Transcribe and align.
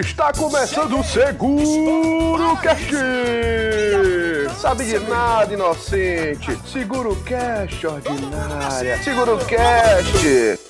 Está 0.00 0.32
começando 0.32 1.00
o 1.00 1.02
Seguro 1.02 2.56
Cast! 2.62 2.94
Sabe 4.60 4.84
de 4.84 4.98
nada, 5.00 5.52
inocente! 5.52 6.56
Seguro 6.70 7.16
Cast, 7.24 7.84
ordinária! 7.84 9.02
Seguro 9.02 9.38
Cast! 9.44 10.67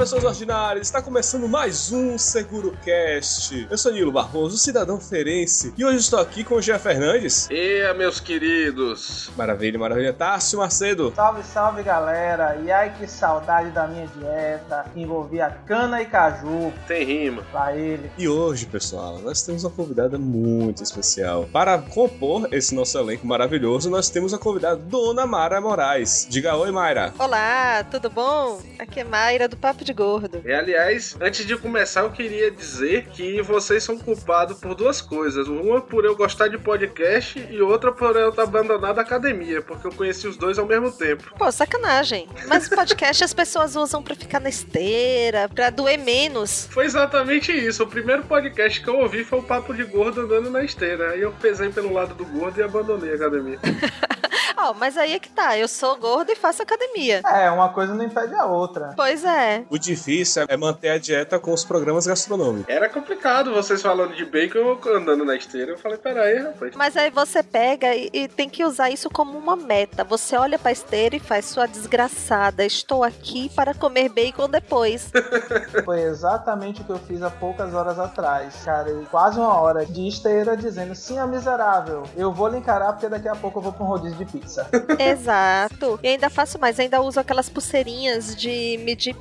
Pessoas 0.00 0.24
ordinárias! 0.24 0.86
Está 0.86 1.02
começando 1.02 1.46
mais 1.46 1.92
um 1.92 2.16
Seguro 2.16 2.74
Cast. 2.82 3.66
Eu 3.70 3.76
sou 3.76 3.92
Nilo 3.92 4.10
Barroso, 4.10 4.56
cidadão 4.56 4.98
ferense, 4.98 5.74
e 5.76 5.84
hoje 5.84 5.98
estou 5.98 6.18
aqui 6.18 6.42
com 6.42 6.54
o 6.54 6.62
Jean 6.62 6.78
Fernandes. 6.78 7.46
E 7.50 7.92
meus 7.92 8.18
queridos! 8.18 9.30
Maravilha, 9.36 9.78
maravilha. 9.78 10.14
Tássio 10.14 10.58
Macedo. 10.58 11.12
Salve, 11.14 11.42
salve 11.42 11.82
galera! 11.82 12.56
E 12.64 12.72
ai 12.72 12.94
que 12.98 13.06
saudade 13.06 13.72
da 13.72 13.86
minha 13.86 14.06
dieta, 14.06 14.86
que 14.94 15.02
envolvia 15.02 15.50
cana 15.66 16.00
e 16.00 16.06
caju 16.06 16.72
Tem 16.88 17.04
rima. 17.04 17.42
pra 17.52 17.76
ele. 17.76 18.10
E 18.16 18.26
hoje, 18.26 18.64
pessoal, 18.64 19.18
nós 19.18 19.42
temos 19.42 19.64
uma 19.64 19.70
convidada 19.70 20.16
muito 20.16 20.82
especial. 20.82 21.46
Para 21.52 21.76
compor 21.76 22.48
esse 22.52 22.74
nosso 22.74 22.96
elenco 22.96 23.26
maravilhoso, 23.26 23.90
nós 23.90 24.08
temos 24.08 24.32
a 24.32 24.38
convidada 24.38 24.76
Dona 24.76 25.26
Mara 25.26 25.60
Moraes. 25.60 26.26
Diga 26.30 26.56
oi, 26.56 26.70
Mayra. 26.70 27.12
Olá, 27.18 27.84
tudo 27.84 28.08
bom? 28.08 28.62
Aqui 28.78 29.00
é 29.00 29.04
Mayra 29.04 29.46
do 29.46 29.58
Papo 29.58 29.84
de 29.84 29.89
Gordo. 29.92 30.42
E 30.44 30.52
aliás, 30.52 31.16
antes 31.20 31.46
de 31.46 31.56
começar, 31.56 32.02
eu 32.02 32.10
queria 32.10 32.50
dizer 32.50 33.06
que 33.08 33.40
vocês 33.42 33.82
são 33.82 33.98
culpados 33.98 34.58
por 34.58 34.74
duas 34.74 35.00
coisas. 35.00 35.48
Uma 35.48 35.80
por 35.80 36.04
eu 36.04 36.16
gostar 36.16 36.48
de 36.48 36.58
podcast 36.58 37.38
e 37.50 37.60
outra 37.60 37.92
por 37.92 38.16
eu 38.16 38.30
estar 38.30 38.42
abandonado 38.42 38.98
a 38.98 39.02
academia, 39.02 39.62
porque 39.62 39.86
eu 39.86 39.92
conheci 39.92 40.26
os 40.26 40.36
dois 40.36 40.58
ao 40.58 40.66
mesmo 40.66 40.90
tempo. 40.90 41.32
Pô, 41.36 41.50
sacanagem. 41.50 42.28
Mas 42.46 42.66
o 42.66 42.70
podcast 42.70 43.24
as 43.24 43.34
pessoas 43.34 43.76
usam 43.76 44.02
pra 44.02 44.14
ficar 44.14 44.40
na 44.40 44.48
esteira, 44.48 45.48
pra 45.48 45.70
doer 45.70 45.98
menos. 45.98 46.68
Foi 46.70 46.84
exatamente 46.84 47.52
isso. 47.52 47.82
O 47.82 47.86
primeiro 47.86 48.24
podcast 48.24 48.80
que 48.80 48.88
eu 48.88 48.98
ouvi 48.98 49.24
foi 49.24 49.38
o 49.38 49.42
Papo 49.42 49.74
de 49.74 49.84
Gordo 49.84 50.22
andando 50.22 50.50
na 50.50 50.62
esteira. 50.62 51.10
Aí 51.10 51.20
eu 51.20 51.32
pesei 51.32 51.70
pelo 51.70 51.92
lado 51.92 52.14
do 52.14 52.24
gordo 52.24 52.58
e 52.58 52.62
abandonei 52.62 53.12
a 53.12 53.14
academia. 53.14 53.58
Ó, 54.56 54.74
mas 54.74 54.98
aí 54.98 55.14
é 55.14 55.18
que 55.18 55.30
tá, 55.30 55.56
eu 55.56 55.66
sou 55.66 55.96
gorda 55.96 56.32
e 56.32 56.36
faço 56.36 56.62
academia. 56.62 57.22
É, 57.24 57.50
uma 57.50 57.70
coisa 57.70 57.94
não 57.94 58.04
impede 58.04 58.34
a 58.34 58.44
outra. 58.44 58.92
Pois 58.94 59.24
é. 59.24 59.64
O 59.70 59.78
difícil 59.80 60.44
é 60.48 60.56
manter 60.56 60.90
a 60.90 60.98
dieta 60.98 61.38
com 61.38 61.52
os 61.52 61.64
programas 61.64 62.06
gastronômicos. 62.06 62.68
Era 62.68 62.88
complicado 62.88 63.52
vocês 63.52 63.82
falando 63.82 64.14
de 64.14 64.24
bacon 64.24 64.58
e 64.58 64.60
eu 64.60 64.96
andando 64.96 65.24
na 65.24 65.36
esteira. 65.36 65.72
Eu 65.72 65.78
falei, 65.78 65.98
peraí, 65.98 66.38
rapaz. 66.38 66.74
Mas 66.76 66.96
aí 66.96 67.10
você 67.10 67.42
pega 67.42 67.94
e, 67.94 68.10
e 68.12 68.28
tem 68.28 68.48
que 68.48 68.64
usar 68.64 68.90
isso 68.90 69.08
como 69.10 69.36
uma 69.36 69.56
meta. 69.56 70.04
Você 70.04 70.36
olha 70.36 70.58
pra 70.58 70.72
esteira 70.72 71.16
e 71.16 71.20
faz 71.20 71.46
sua 71.46 71.66
desgraçada. 71.66 72.64
Estou 72.64 73.02
aqui 73.02 73.50
para 73.54 73.74
comer 73.74 74.08
bacon 74.08 74.48
depois. 74.48 75.10
Foi 75.84 76.02
exatamente 76.02 76.82
o 76.82 76.84
que 76.84 76.90
eu 76.90 76.98
fiz 76.98 77.22
há 77.22 77.30
poucas 77.30 77.74
horas 77.74 77.98
atrás. 77.98 78.54
Cara, 78.64 78.90
e 78.90 79.06
quase 79.06 79.38
uma 79.38 79.54
hora 79.54 79.86
de 79.86 80.06
esteira 80.06 80.56
dizendo: 80.56 80.94
sim, 80.94 81.18
é 81.18 81.26
miserável. 81.26 82.04
Eu 82.16 82.32
vou 82.32 82.48
lhe 82.48 82.58
encarar 82.58 82.92
porque 82.92 83.08
daqui 83.08 83.28
a 83.28 83.36
pouco 83.36 83.58
eu 83.58 83.62
vou 83.62 83.72
pra 83.72 83.84
um 83.84 83.88
rodízio 83.88 84.18
de 84.18 84.24
pizza. 84.24 84.68
Exato. 84.98 85.98
E 86.02 86.08
ainda 86.08 86.28
faço 86.28 86.58
mais, 86.58 86.78
ainda 86.78 87.00
uso 87.00 87.18
aquelas 87.18 87.48
pulseirinhas 87.48 88.34
de 88.34 88.78
medir 88.84 89.14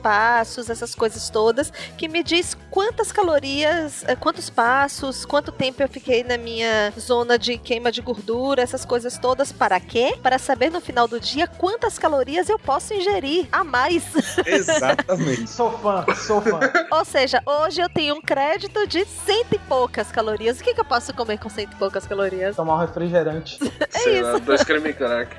passos, 0.49 0.69
essas 0.69 0.95
coisas 0.95 1.29
todas, 1.29 1.71
que 1.95 2.07
me 2.07 2.23
diz 2.23 2.57
quantas 2.71 3.11
calorias, 3.11 4.03
eh, 4.07 4.15
quantos 4.15 4.49
passos, 4.49 5.23
quanto 5.23 5.51
tempo 5.51 5.83
eu 5.83 5.87
fiquei 5.87 6.23
na 6.23 6.37
minha 6.37 6.91
zona 6.99 7.37
de 7.37 7.57
queima 7.57 7.91
de 7.91 8.01
gordura, 8.01 8.61
essas 8.61 8.83
coisas 8.83 9.17
todas. 9.17 9.51
Para 9.51 9.79
quê? 9.79 10.17
Para 10.21 10.39
saber 10.39 10.71
no 10.71 10.81
final 10.81 11.07
do 11.07 11.19
dia 11.19 11.47
quantas 11.47 11.99
calorias 11.99 12.49
eu 12.49 12.57
posso 12.57 12.93
ingerir 12.93 13.47
a 13.51 13.63
mais. 13.63 14.03
Exatamente. 14.45 15.47
Sou 15.49 15.71
fã, 15.77 16.05
sou 16.15 16.41
fã. 16.41 16.59
Ou 16.91 17.05
seja, 17.05 17.41
hoje 17.45 17.81
eu 17.81 17.89
tenho 17.89 18.15
um 18.15 18.21
crédito 18.21 18.87
de 18.87 19.05
cento 19.05 19.53
e 19.53 19.59
poucas 19.59 20.11
calorias. 20.11 20.59
O 20.59 20.63
que, 20.63 20.73
que 20.73 20.81
eu 20.81 20.85
posso 20.85 21.13
comer 21.13 21.37
com 21.37 21.49
cento 21.49 21.73
e 21.73 21.75
poucas 21.75 22.07
calorias? 22.07 22.55
Tomar 22.55 22.75
um 22.75 22.79
refrigerante. 22.79 23.59
Sei 23.89 24.21
lá, 24.21 24.37
dois 24.39 24.63
creme 24.63 24.93
crack. 24.93 25.35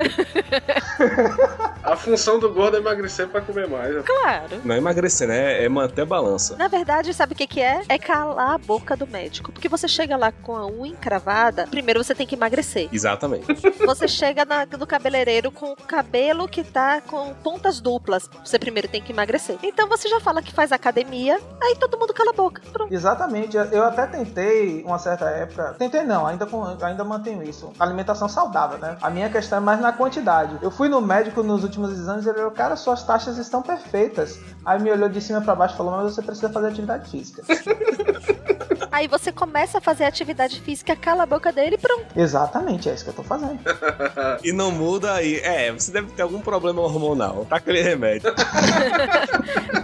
a 1.83 1.97
função 1.97 2.39
do 2.39 2.53
gordo 2.53 2.77
é 2.77 2.81
emagrecer 2.81 3.27
pra 3.29 3.41
comer 3.41 3.67
mais. 3.69 4.05
Claro. 4.05 4.61
Não 4.65 4.75
é 4.75 4.79
emagrecer, 5.01 5.29
né? 5.29 5.65
É 5.65 5.69
manter 5.69 6.03
a 6.03 6.07
balança. 6.07 6.57
Na 6.57 6.69
verdade, 6.69 7.13
sabe 7.15 7.33
o 7.33 7.37
que, 7.37 7.47
que 7.47 7.61
é? 7.61 7.83
É 7.89 7.99
calar 7.99 8.55
a 8.55 8.59
boca 8.59 8.97
do 8.97 9.07
médico. 9.07 9.51
Porque 9.53 9.69
você 9.69 9.89
chega 9.89 10.17
lá 10.17 10.31
com 10.31 10.55
a 10.57 10.67
unha 10.67 10.93
encravada, 10.93 11.67
primeiro 11.71 12.03
você 12.03 12.15
tem 12.15 12.27
que 12.27 12.35
emagrecer. 12.35 12.89
Exatamente. 12.93 13.47
Você 13.87 14.07
chega 14.07 14.45
na- 14.45 14.67
no 14.67 14.87
cabeleireiro 14.87 15.51
com 15.51 15.73
o 15.73 15.77
cabelo 15.77 16.47
que 16.49 16.63
tá 16.63 17.01
com 17.01 17.33
pontas 17.35 17.81
duplas. 17.81 18.29
Você 18.45 18.59
primeiro 18.59 18.89
tem 18.89 19.03
que 19.03 19.13
emagrecer. 19.13 19.57
Então 19.63 19.89
você 19.89 20.09
já 20.09 20.21
fala 20.21 20.43
que 20.43 20.53
faz 20.53 20.73
academia, 20.73 21.39
aí 21.63 21.77
todo 21.77 21.99
mundo 21.99 22.13
cala 22.13 22.31
a 22.31 22.35
boca. 22.35 22.63
Pronto. 22.73 22.93
Exatamente. 22.93 23.57
Eu 23.57 23.85
até 23.85 24.07
tentei, 24.07 24.83
uma 24.85 24.99
certa 24.99 25.27
época. 25.31 25.75
Tentei 25.79 26.03
não, 26.03 26.27
ainda, 26.27 26.47
com- 26.47 26.77
ainda 26.83 27.05
mantenho 27.05 27.43
isso. 27.43 27.73
Alimentação 27.79 28.29
saudável, 28.29 28.79
né? 28.79 28.97
A 29.01 29.09
minha 29.11 29.31
questão 29.31 29.59
é 29.59 29.61
mais 29.61 29.81
na 29.81 29.93
quantidade. 29.93 30.59
Eu 30.63 30.71
fui 30.71 30.89
no 30.89 31.01
médico 31.01 31.43
nos 31.43 31.63
últimos 31.65 31.93
exames 31.93 32.25
e 32.27 32.29
ele 32.29 32.37
falou: 32.39 32.51
Cara, 32.53 32.77
suas 32.77 33.03
taxas 33.03 33.39
estão 33.39 33.63
perfeitas. 33.63 34.39
Aí 34.65 34.81
me 34.81 34.90
olhou 34.91 35.09
de 35.09 35.21
cima 35.21 35.41
pra 35.41 35.55
baixo 35.55 35.75
e 35.75 35.77
falou: 35.77 35.93
Mas 35.97 36.15
você 36.15 36.23
precisa 36.23 36.51
fazer 36.51 36.69
atividade 36.69 37.11
física. 37.11 37.43
Aí 38.93 39.07
você 39.07 39.31
começa 39.31 39.79
a 39.79 39.81
fazer 39.81 40.05
atividade 40.05 40.61
física, 40.61 40.97
cala 40.97 41.23
a 41.23 41.27
boca 41.27 41.53
dele 41.53 41.77
e 41.77 41.79
pronto. 41.79 42.07
Exatamente, 42.17 42.89
é 42.89 42.95
isso 42.95 43.05
que 43.05 43.11
eu 43.11 43.15
tô 43.15 43.23
fazendo. 43.23 43.59
E 44.43 44.53
não 44.53 44.71
muda 44.73 45.13
aí. 45.15 45.37
É, 45.37 45.71
você 45.73 45.93
deve 45.93 46.11
ter 46.13 46.23
algum 46.23 46.41
problema 46.41 46.81
hormonal. 46.81 47.45
Tá 47.49 47.57
aquele 47.57 47.83
remédio. 47.83 48.33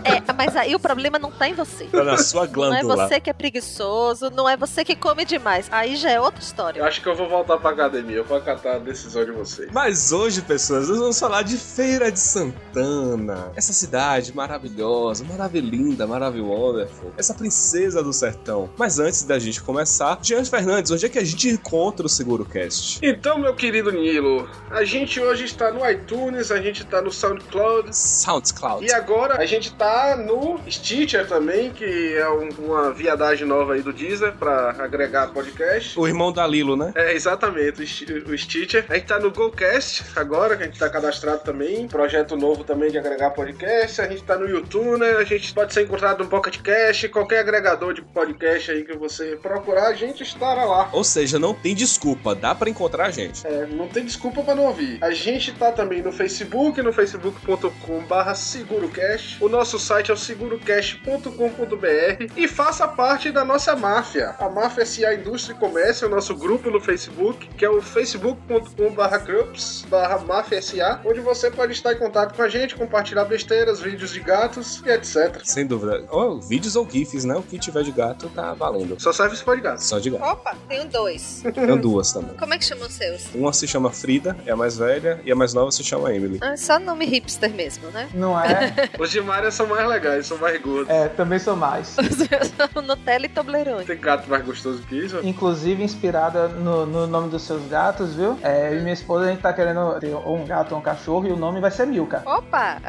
É, 0.05 0.23
mas 0.33 0.55
aí 0.57 0.73
o 0.75 0.79
problema 0.79 1.19
não 1.19 1.33
tá 1.33 1.49
em 1.49 1.53
você. 1.55 1.85
Tá 1.87 2.05
na 2.05 2.17
sua 2.17 2.43
Não 2.43 2.47
é 2.47 2.53
glândula. 2.53 3.09
você 3.09 3.19
que 3.21 3.29
é 3.29 3.33
preguiçoso, 3.33 4.31
não 4.31 4.49
é 4.49 4.57
você 4.57 4.85
que 4.85 4.95
come 4.95 5.25
demais. 5.25 5.67
Aí 5.71 5.97
já 5.97 6.11
é 6.11 6.21
outra 6.21 6.41
história. 6.41 6.79
Eu 6.81 6.85
acho 6.85 7.03
que 7.03 7.09
eu 7.09 7.17
vou 7.17 7.29
voltar 7.29 7.57
pra 7.59 7.71
academia. 7.71 8.17
Eu 8.17 8.25
vou 8.25 8.37
acatar 8.37 8.77
a 8.77 8.79
decisão 8.79 9.25
de 9.25 9.33
vocês. 9.33 9.69
Mas 9.73 10.13
hoje, 10.13 10.43
pessoas, 10.43 10.89
nós 10.89 10.99
vamos 10.99 11.19
falar 11.19 11.43
de 11.43 11.57
Feira 11.57 12.13
de 12.13 12.21
Santana. 12.21 13.51
Essa 13.57 13.73
cidade 13.73 14.35
maravilhosa, 14.35 14.96
maravilhinda, 15.29 16.07
maravilhosa. 16.07 16.89
Essa 17.17 17.35
princesa 17.35 18.03
do 18.03 18.13
sertão. 18.13 18.69
Mas 18.77 18.99
antes 18.99 19.23
da 19.25 19.39
gente 19.39 19.63
começar, 19.63 20.19
Jean 20.23 20.45
Fernandes, 20.45 20.91
onde 20.91 21.07
é 21.07 21.09
que 21.09 21.19
a 21.19 21.25
gente 21.25 21.49
encontra 21.49 22.07
o 22.07 22.09
SeguroCast? 22.09 23.01
Então, 23.03 23.39
meu 23.39 23.55
querido 23.55 23.91
Nilo, 23.93 24.49
a 24.71 24.85
gente 24.85 25.21
hoje 25.21 25.45
está 25.45 25.71
no 25.71 25.89
iTunes, 25.89 26.51
a 26.51 26.61
gente 26.61 26.83
está 26.83 27.01
no 27.03 27.11
SoundCloud. 27.13 27.95
SoundCloud. 27.97 28.85
E 28.87 28.93
agora 28.93 29.39
a 29.41 29.47
gente 29.47 29.73
tá 29.75 30.17
no 30.17 30.59
Stitcher 30.71 31.27
também, 31.27 31.71
que 31.71 32.15
é 32.17 32.29
um- 32.29 32.49
uma 32.67 32.91
viadagem 32.93 33.47
nova 33.47 33.75
aí 33.75 33.83
do 33.83 33.93
Deezer 33.93 34.33
pra 34.33 34.71
agregar 34.79 35.29
podcast. 35.33 35.99
O 35.99 36.07
irmão 36.07 36.33
da 36.33 36.47
Lilo, 36.47 36.77
né? 36.77 36.93
É, 36.95 37.15
exatamente, 37.15 37.83
o 37.83 37.87
Sti- 37.87 38.25
o 38.27 38.37
Stitcher. 38.39 38.85
A 38.89 38.95
gente 38.95 39.07
tá 39.07 39.19
no 39.19 39.31
GoCast 39.31 40.05
agora, 40.17 40.57
que 40.57 40.63
a 40.63 40.67
gente 40.67 40.79
tá 40.79 40.89
cadastrado 40.89 41.43
também. 41.43 41.87
Projeto 41.89 42.37
novo 42.37 42.65
também 42.65 42.91
de 42.91 42.99
agregar 42.99 43.31
podcast. 43.31 44.01
A 44.01 44.09
gente 44.09 44.23
tá 44.23 44.37
no 44.37 44.49
YouTube, 44.49 44.86
né? 44.99 45.17
A 45.17 45.25
gente 45.25 45.53
pode 45.53 45.73
ser 45.73 45.83
encontrado 45.83 46.23
no 46.23 46.31
Pocket 46.31 46.61
Cast, 46.61 47.09
qualquer 47.09 47.41
agregador 47.41 47.93
de 47.93 48.03
podcast 48.03 48.71
aí 48.71 48.85
que 48.85 48.97
você 48.97 49.37
procurar, 49.37 49.89
a 49.89 49.95
gente 49.95 50.23
estará 50.23 50.65
lá. 50.65 50.89
Ou 50.93 51.03
seja, 51.03 51.39
não 51.39 51.55
tem 51.55 51.75
desculpa, 51.75 52.35
dá 52.35 52.55
pra 52.55 52.71
encontrar 52.71 53.07
a 53.07 53.11
gente. 53.11 53.47
É, 53.47 53.67
não 53.67 53.89
tem 53.89 54.05
desculpa 54.05 54.43
pra 54.43 54.55
não 54.55 54.67
ouvir. 54.67 54.99
A 55.03 55.11
gente 55.11 55.53
tá 55.53 55.73
também 55.73 56.03
no 56.03 56.13
Facebook, 56.13 56.81
no 56.81 56.93
facebook.com/barra 56.93 58.35
segurocast. 58.35 59.43
O 59.43 59.49
nosso 59.49 59.79
site 59.79 60.11
é 60.11 60.15
o 60.15 60.17
segurocast.com.br 60.17 62.33
e 62.37 62.47
faça 62.47 62.87
parte 62.87 63.31
da 63.31 63.45
nossa 63.45 63.75
máfia. 63.75 64.37
A 64.39 64.49
Máfia 64.49 64.87
SA 64.87 65.15
Indústria 65.15 65.55
e 65.55 65.59
Comércio 65.59 66.05
é 66.05 66.09
o 66.09 66.11
nosso 66.11 66.35
grupo 66.35 66.71
no 66.71 66.81
Facebook, 66.81 67.49
que 67.57 67.65
é 67.65 67.71
o 67.71 67.83
facebook.com/barra 67.83 69.19
groups 69.19 69.85
barra 69.89 70.19
máfia 70.19 70.61
SA, 70.61 71.01
onde 71.05 71.21
você 71.21 71.51
pode 71.51 71.73
estar 71.73 71.93
em 71.93 71.99
contato 71.99 72.35
com 72.35 72.43
a 72.43 72.49
gente, 72.49 72.75
compartilhar 72.75 73.25
besteiras, 73.25 73.81
vídeos 73.81 74.13
de 74.13 74.21
gatos 74.21 74.76
e 74.85 74.91
etc. 74.91 75.41
Sem 75.45 75.67
dúvida. 75.67 76.05
Ou 76.11 76.41
vídeos 76.41 76.77
ou 76.77 76.89
GIFs, 76.89 77.25
né? 77.25 77.35
O 77.37 77.43
que 77.43 77.59
tiver 77.59 77.83
de 77.83 77.93
gato 77.93 78.29
tá 78.31 78.55
valendo. 78.55 78.97
Só 79.01 79.13
serve 79.13 79.37
se 79.37 79.45
for 79.45 79.57
de 79.57 79.63
gato. 79.63 79.79
Só 79.83 79.99
de 79.99 80.11
gato. 80.11 80.25
Opa, 80.25 80.55
tenho 80.69 80.87
dois. 80.87 81.43
Tem 81.55 81.77
duas 81.79 82.13
também. 82.13 82.37
Como 82.37 82.53
é 82.55 82.59
que 82.59 82.65
chamam 82.65 82.87
os 82.87 82.93
seus? 82.93 83.35
Uma 83.35 83.53
se 83.53 83.67
chama 83.67 83.91
Frida, 83.91 84.37
é 84.45 84.53
a 84.53 84.57
mais 84.57 84.77
velha, 84.77 85.21
e 85.25 85.33
a 85.33 85.35
mais 85.35 85.55
nova 85.55 85.71
se 85.71 85.83
chama 85.83 86.13
Emily. 86.15 86.39
Ah, 86.41 86.57
só 86.57 86.79
nome 86.79 87.07
hipster 87.07 87.53
mesmo, 87.53 87.89
né? 87.91 88.09
Não 88.15 88.39
é? 88.39 88.75
Os 88.99 89.11
de 89.11 89.21
Maria 89.21 89.51
são 89.51 89.67
mais 89.67 89.87
legais, 89.89 90.27
são 90.27 90.39
mais 90.39 90.61
gordos. 90.61 90.89
É, 90.89 91.09
também 91.09 91.39
sou 91.39 91.57
mais. 91.57 91.97
Nutella 92.87 93.27
e 93.27 93.29
Toblerone. 93.29 93.85
Tem 93.85 93.99
gato 93.99 94.29
mais 94.29 94.45
gostoso 94.45 94.83
que 94.83 94.97
isso? 94.97 95.21
Inclusive 95.23 95.83
inspirada 95.83 96.49
no, 96.49 96.87
no 96.87 97.07
nome 97.07 97.29
dos 97.31 97.43
seus 97.43 97.67
gatos, 97.69 98.15
viu? 98.15 98.39
É, 98.43 98.73
eu 98.73 98.79
e 98.79 98.81
minha 98.83 98.95
esposa 98.95 99.27
a 99.27 99.29
gente 99.31 99.41
tá 99.41 99.53
querendo 99.53 99.99
ter 99.99 100.15
ou 100.15 100.37
um 100.37 100.45
gato 100.47 100.73
ou 100.73 100.79
um 100.79 100.83
cachorro 100.83 101.27
e 101.27 101.33
o 101.33 101.37
nome 101.37 101.61
vai 101.61 101.71
ser 101.71 101.87
Milka. 101.87 102.23
Opa! 102.25 102.81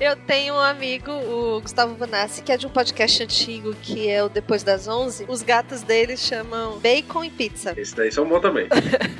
Eu 0.00 0.16
tenho 0.16 0.54
um 0.54 0.60
amigo, 0.60 1.10
o 1.10 1.60
Gustavo 1.60 1.94
Vanassi, 1.94 2.42
que 2.42 2.52
é 2.52 2.56
de 2.56 2.66
um 2.66 2.70
podcast 2.70 3.22
antigo 3.22 3.74
que 3.82 4.08
é 4.08 4.22
o 4.22 4.28
Depois 4.28 4.62
das 4.62 4.88
11. 4.88 5.26
Os 5.28 5.42
gatos 5.42 5.82
dele 5.82 6.16
chamam 6.16 6.78
Bacon 6.78 7.24
e 7.24 7.30
Pizza. 7.30 7.74
Esse 7.76 7.94
daí 7.94 8.10
são 8.10 8.26
bons 8.26 8.40
também. 8.40 8.68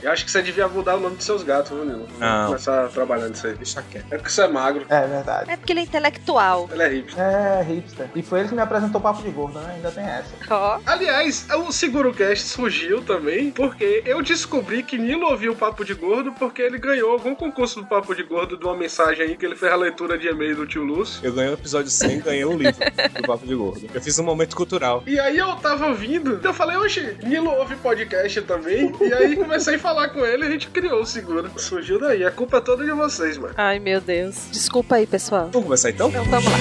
eu 0.02 0.11
acho 0.11 0.25
que 0.25 0.31
você 0.31 0.43
devia 0.43 0.69
mudar 0.69 0.96
o 0.96 1.00
nome 1.00 1.16
dos 1.16 1.25
seus 1.25 1.43
gatos, 1.43 1.70
viu, 1.70 1.84
Nilo? 1.84 2.08
Não. 2.19 2.46
Começar 2.46 2.88
trabalhando 2.88 3.31
nisso 3.31 3.46
aí. 3.46 3.55
Deixa 3.55 3.82
quieto. 3.82 4.06
É 4.11 4.16
porque 4.16 4.31
você 4.31 4.43
é 4.43 4.49
magro. 4.49 4.87
É 4.88 5.06
verdade. 5.06 5.50
É 5.50 5.56
porque 5.56 5.72
ele 5.72 5.81
é 5.81 5.82
intelectual. 5.84 6.69
Ele 6.72 6.82
é 6.82 6.88
hipster. 6.88 7.25
É, 7.25 7.62
hipster. 7.62 8.10
E 8.14 8.22
foi 8.22 8.40
ele 8.40 8.49
que 8.49 8.55
me 8.55 8.60
apresentou 8.60 9.00
o 9.00 9.02
Papo 9.02 9.22
de 9.22 9.31
Gordo, 9.31 9.58
né? 9.58 9.75
Ainda 9.76 9.90
tem 9.90 10.05
essa. 10.05 10.32
Ó. 10.50 10.81
Aliás, 10.87 11.46
o 11.50 11.72
SeguroCast 11.72 12.46
surgiu 12.49 13.02
também 13.02 13.50
porque 13.50 14.02
eu 14.06 14.22
descobri 14.22 14.82
que 14.82 14.99
Nilo 14.99 15.26
ouviu 15.26 15.52
o 15.52 15.56
Papo 15.56 15.84
de 15.84 15.94
Gordo 15.94 16.32
porque 16.32 16.62
ele 16.62 16.78
ganhou 16.78 17.10
algum 17.12 17.34
concurso 17.34 17.81
do 17.81 17.87
Papo 17.87 18.14
de 18.14 18.22
Gordo 18.22 18.56
de 18.56 18.64
uma 18.64 18.76
mensagem 18.76 19.26
aí 19.26 19.37
que 19.37 19.44
ele 19.44 19.56
fez 19.56 19.72
a 19.72 19.76
leitura 19.76 20.19
de 20.19 20.28
e-mail 20.28 20.53
do 20.54 20.66
tio 20.66 20.82
Lúcio. 20.84 21.20
Eu 21.22 21.32
ganhei 21.32 21.50
o 21.50 21.54
episódio 21.54 21.90
100 21.90 22.20
ganhei 22.20 22.44
um 22.44 22.56
livro 22.56 22.74
do 23.14 23.22
Papo 23.26 23.46
de 23.46 23.54
Gordo. 23.54 23.88
Eu 23.92 24.00
fiz 24.00 24.18
um 24.18 24.24
momento 24.24 24.56
cultural. 24.56 25.02
E 25.06 25.18
aí 25.18 25.36
eu 25.38 25.54
tava 25.56 25.86
ouvindo, 25.88 26.40
eu 26.42 26.54
falei, 26.54 26.76
oxe, 26.76 27.16
Nilo 27.22 27.50
ouve 27.50 27.76
podcast 27.76 28.40
também. 28.42 28.92
E 29.00 29.12
aí 29.12 29.36
comecei 29.36 29.76
a 29.76 29.78
falar 29.78 30.08
com 30.08 30.24
ele 30.24 30.44
e 30.44 30.48
a 30.48 30.50
gente 30.50 30.68
criou 30.68 31.02
o 31.02 31.06
Seguro. 31.06 31.50
Surgiu 31.56 31.98
daí, 31.98 32.24
a 32.24 32.30
culpa 32.30 32.58
é 32.58 32.60
toda 32.60 32.84
de 32.84 32.92
vocês, 32.92 33.36
mano. 33.38 33.54
Ai, 33.56 33.78
meu 33.78 34.00
Deus. 34.00 34.48
Desculpa 34.50 34.96
aí, 34.96 35.06
pessoal. 35.06 35.48
Vamos 35.52 35.64
começar 35.64 35.90
então? 35.90 36.08
Então 36.08 36.24
vamos 36.24 36.44
lá. 36.50 36.58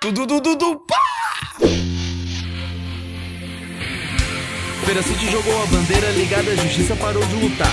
Tudo, 0.00 0.26
tudo, 0.26 0.56
tudo, 0.56 0.80
pá! 0.86 1.25
Feira 4.86 5.02
City 5.02 5.28
jogou 5.32 5.60
a 5.64 5.66
bandeira 5.66 6.08
ligada 6.12 6.48
à 6.48 6.54
justiça 6.54 6.94
parou 6.94 7.20
de 7.26 7.34
lutar. 7.34 7.72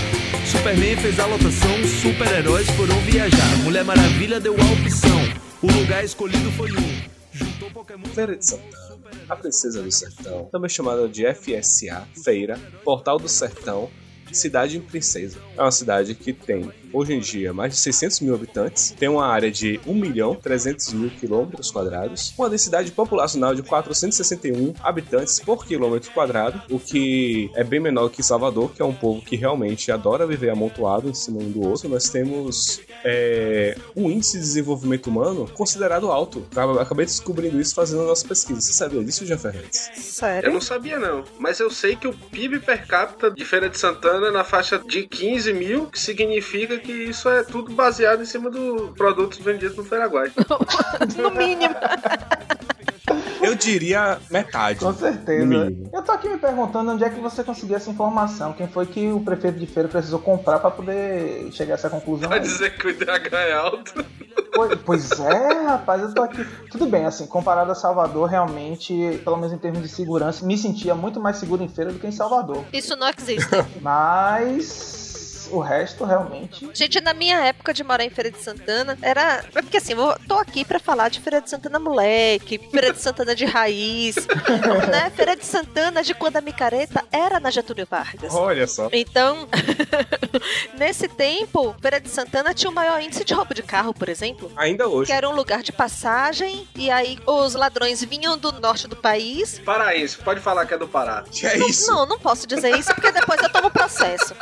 Superman 0.51 0.97
fez 0.97 1.19
a 1.19 1.27
lotação, 1.27 1.69
super-heróis 2.01 2.67
foram 2.71 2.99
viajar. 3.01 3.57
Mulher 3.63 3.85
Maravilha 3.85 4.39
deu 4.39 4.55
a 4.55 4.81
opção, 4.81 5.19
o 5.61 5.71
lugar 5.71 6.03
escolhido 6.03 6.51
foi 6.53 6.71
um. 6.71 7.03
Juntou 7.31 7.69
Pokémon. 7.69 8.07
Feira 8.07 8.35
de 8.35 8.43
Santana, 8.43 8.97
a 9.29 9.35
Princesa 9.35 9.83
do 9.83 9.91
Sertão, 9.91 10.49
também 10.51 10.67
chamada 10.67 11.07
de 11.07 11.23
FSA, 11.31 12.07
Feira, 12.23 12.59
Portal 12.83 13.19
do 13.19 13.29
Sertão, 13.29 13.91
Cidade 14.31 14.77
em 14.77 14.81
Princesa. 14.81 15.37
É 15.55 15.61
uma 15.61 15.71
cidade 15.71 16.15
que 16.15 16.33
tem, 16.33 16.71
hoje 16.93 17.13
em 17.13 17.19
dia, 17.19 17.53
mais 17.53 17.73
de 17.73 17.79
600 17.79 18.19
mil 18.21 18.35
habitantes, 18.35 18.91
tem 18.91 19.09
uma 19.09 19.25
área 19.25 19.51
de 19.51 19.79
1 19.85 19.93
milhão 19.93 20.35
300 20.35 20.93
mil 20.93 21.09
quilômetros 21.09 21.71
quadrados, 21.71 22.33
uma 22.37 22.49
densidade 22.49 22.91
populacional 22.91 23.55
de 23.55 23.63
461 23.63 24.73
habitantes 24.81 25.39
por 25.39 25.65
quilômetro 25.65 26.11
quadrado, 26.11 26.61
o 26.69 26.79
que 26.79 27.49
é 27.55 27.63
bem 27.63 27.79
menor 27.79 28.09
que 28.09 28.21
Salvador, 28.21 28.71
que 28.73 28.81
é 28.81 28.85
um 28.85 28.93
povo 28.93 29.21
que 29.21 29.35
realmente 29.35 29.91
adora 29.91 30.27
viver 30.27 30.49
amontoado 30.49 31.09
em 31.09 31.13
cima 31.13 31.39
um 31.39 31.51
do 31.51 31.67
outro. 31.67 31.89
Nós 31.89 32.09
temos 32.09 32.81
é, 33.03 33.75
um 33.95 34.09
índice 34.09 34.33
de 34.33 34.43
desenvolvimento 34.43 35.07
humano 35.07 35.49
considerado 35.53 36.11
alto. 36.11 36.45
Eu 36.55 36.79
Acabei 36.79 37.05
descobrindo 37.05 37.59
isso 37.59 37.73
fazendo 37.73 38.03
a 38.03 38.05
nossa 38.05 38.27
pesquisa. 38.27 38.61
Você 38.61 38.73
sabia 38.73 39.03
disso, 39.03 39.25
Jean 39.25 39.37
Ferreira? 39.37 39.67
Eu 39.67 40.01
Sério? 40.01 40.53
não 40.53 40.61
sabia 40.61 40.99
não, 40.99 41.23
mas 41.39 41.59
eu 41.59 41.69
sei 41.69 41.95
que 41.95 42.07
o 42.07 42.13
PIB 42.13 42.59
per 42.59 42.85
capita 42.87 43.31
de 43.31 43.43
Feira 43.43 43.69
de 43.69 43.77
Santana 43.77 44.27
é 44.27 44.31
na 44.31 44.43
faixa 44.43 44.79
de 44.79 45.03
15 45.07 45.53
mil, 45.53 45.87
que 45.87 45.99
significa 45.99 46.77
que 46.83 46.91
isso 46.91 47.29
é 47.29 47.43
tudo 47.43 47.73
baseado 47.73 48.21
em 48.21 48.25
cima 48.25 48.49
dos 48.49 48.91
produtos 48.91 49.39
vendidos 49.39 49.77
no 49.77 49.83
Feiraguai. 49.83 50.31
No 51.17 51.31
mínimo. 51.31 51.75
Eu 53.41 53.55
diria 53.55 54.19
metade. 54.29 54.79
Com 54.79 54.93
certeza. 54.93 55.45
No 55.45 55.65
mínimo. 55.65 55.89
Eu 55.91 56.01
tô 56.01 56.11
aqui 56.11 56.29
me 56.29 56.37
perguntando 56.37 56.91
onde 56.91 57.03
é 57.03 57.09
que 57.09 57.19
você 57.19 57.43
conseguiu 57.43 57.75
essa 57.75 57.89
informação. 57.89 58.53
Quem 58.53 58.67
foi 58.67 58.85
que 58.85 59.11
o 59.11 59.19
prefeito 59.19 59.59
de 59.59 59.67
feira 59.67 59.89
precisou 59.89 60.19
comprar 60.19 60.59
pra 60.59 60.71
poder 60.71 61.51
chegar 61.51 61.73
a 61.73 61.75
essa 61.75 61.89
conclusão? 61.89 62.31
Aí? 62.31 62.39
dizer 62.39 62.77
que 62.77 62.87
o 62.87 62.89
IDH 62.89 63.33
é 63.33 63.53
alto. 63.53 64.05
Pois, 64.53 64.79
pois 64.85 65.19
é, 65.19 65.63
rapaz, 65.63 66.01
eu 66.01 66.13
tô 66.13 66.21
aqui. 66.21 66.45
Tudo 66.71 66.85
bem, 66.85 67.05
assim, 67.05 67.25
comparado 67.25 67.71
a 67.71 67.75
Salvador, 67.75 68.29
realmente, 68.29 69.19
pelo 69.23 69.35
menos 69.35 69.51
em 69.51 69.57
termos 69.57 69.81
de 69.81 69.89
segurança, 69.89 70.45
me 70.45 70.57
sentia 70.57 70.93
muito 70.93 71.19
mais 71.19 71.37
seguro 71.37 71.63
em 71.63 71.67
feira 71.67 71.91
do 71.91 71.99
que 71.99 72.07
em 72.07 72.11
Salvador. 72.11 72.63
Isso 72.71 72.95
não 72.95 73.09
existe. 73.09 73.49
Mas 73.81 75.02
o 75.51 75.59
resto 75.59 76.03
realmente. 76.05 76.69
Gente, 76.73 76.99
na 77.01 77.13
minha 77.13 77.37
época 77.45 77.73
de 77.73 77.83
morar 77.83 78.03
em 78.03 78.09
Feira 78.09 78.31
de 78.31 78.41
Santana, 78.41 78.97
era. 79.01 79.43
é 79.55 79.61
Porque 79.61 79.77
assim, 79.77 79.93
eu 79.93 80.17
tô 80.27 80.35
aqui 80.37 80.63
pra 80.65 80.79
falar 80.79 81.09
de 81.09 81.19
Feira 81.19 81.41
de 81.41 81.49
Santana 81.49 81.79
moleque, 81.79 82.59
Feira 82.71 82.91
de 82.93 82.99
Santana 82.99 83.35
de 83.35 83.45
raiz, 83.45 84.15
né? 84.91 85.09
Feira 85.15 85.35
de 85.35 85.45
Santana 85.45 86.03
de 86.03 86.13
quando 86.13 86.37
a 86.37 86.41
micareta 86.41 87.03
era 87.11 87.39
na 87.39 87.49
Getúlio 87.51 87.87
Vargas. 87.89 88.33
Olha 88.33 88.67
só. 88.67 88.89
Então, 88.91 89.47
nesse 90.77 91.07
tempo, 91.07 91.75
Feira 91.81 91.99
de 91.99 92.09
Santana 92.09 92.53
tinha 92.53 92.69
o 92.69 92.73
maior 92.73 93.01
índice 93.01 93.23
de 93.23 93.33
roubo 93.33 93.53
de 93.53 93.63
carro, 93.63 93.93
por 93.93 94.09
exemplo. 94.09 94.51
Ainda 94.55 94.87
hoje. 94.87 95.07
Que 95.11 95.13
era 95.17 95.29
um 95.29 95.35
lugar 95.35 95.61
de 95.63 95.71
passagem, 95.71 96.67
e 96.75 96.89
aí 96.89 97.17
os 97.25 97.53
ladrões 97.55 98.03
vinham 98.03 98.37
do 98.37 98.51
norte 98.53 98.87
do 98.87 98.95
país. 98.95 99.59
Paraense, 99.59 100.17
pode 100.17 100.39
falar 100.39 100.65
que 100.65 100.73
é 100.73 100.77
do 100.77 100.87
Pará. 100.87 101.23
Que 101.31 101.45
é 101.47 101.57
Não- 101.57 101.67
isso? 101.67 101.91
Não, 101.91 102.05
não 102.05 102.19
posso 102.19 102.47
dizer 102.47 102.77
isso, 102.77 102.93
porque 102.93 103.11
depois 103.11 103.41
eu 103.41 103.49
tomo 103.51 103.69
processo. 103.69 104.35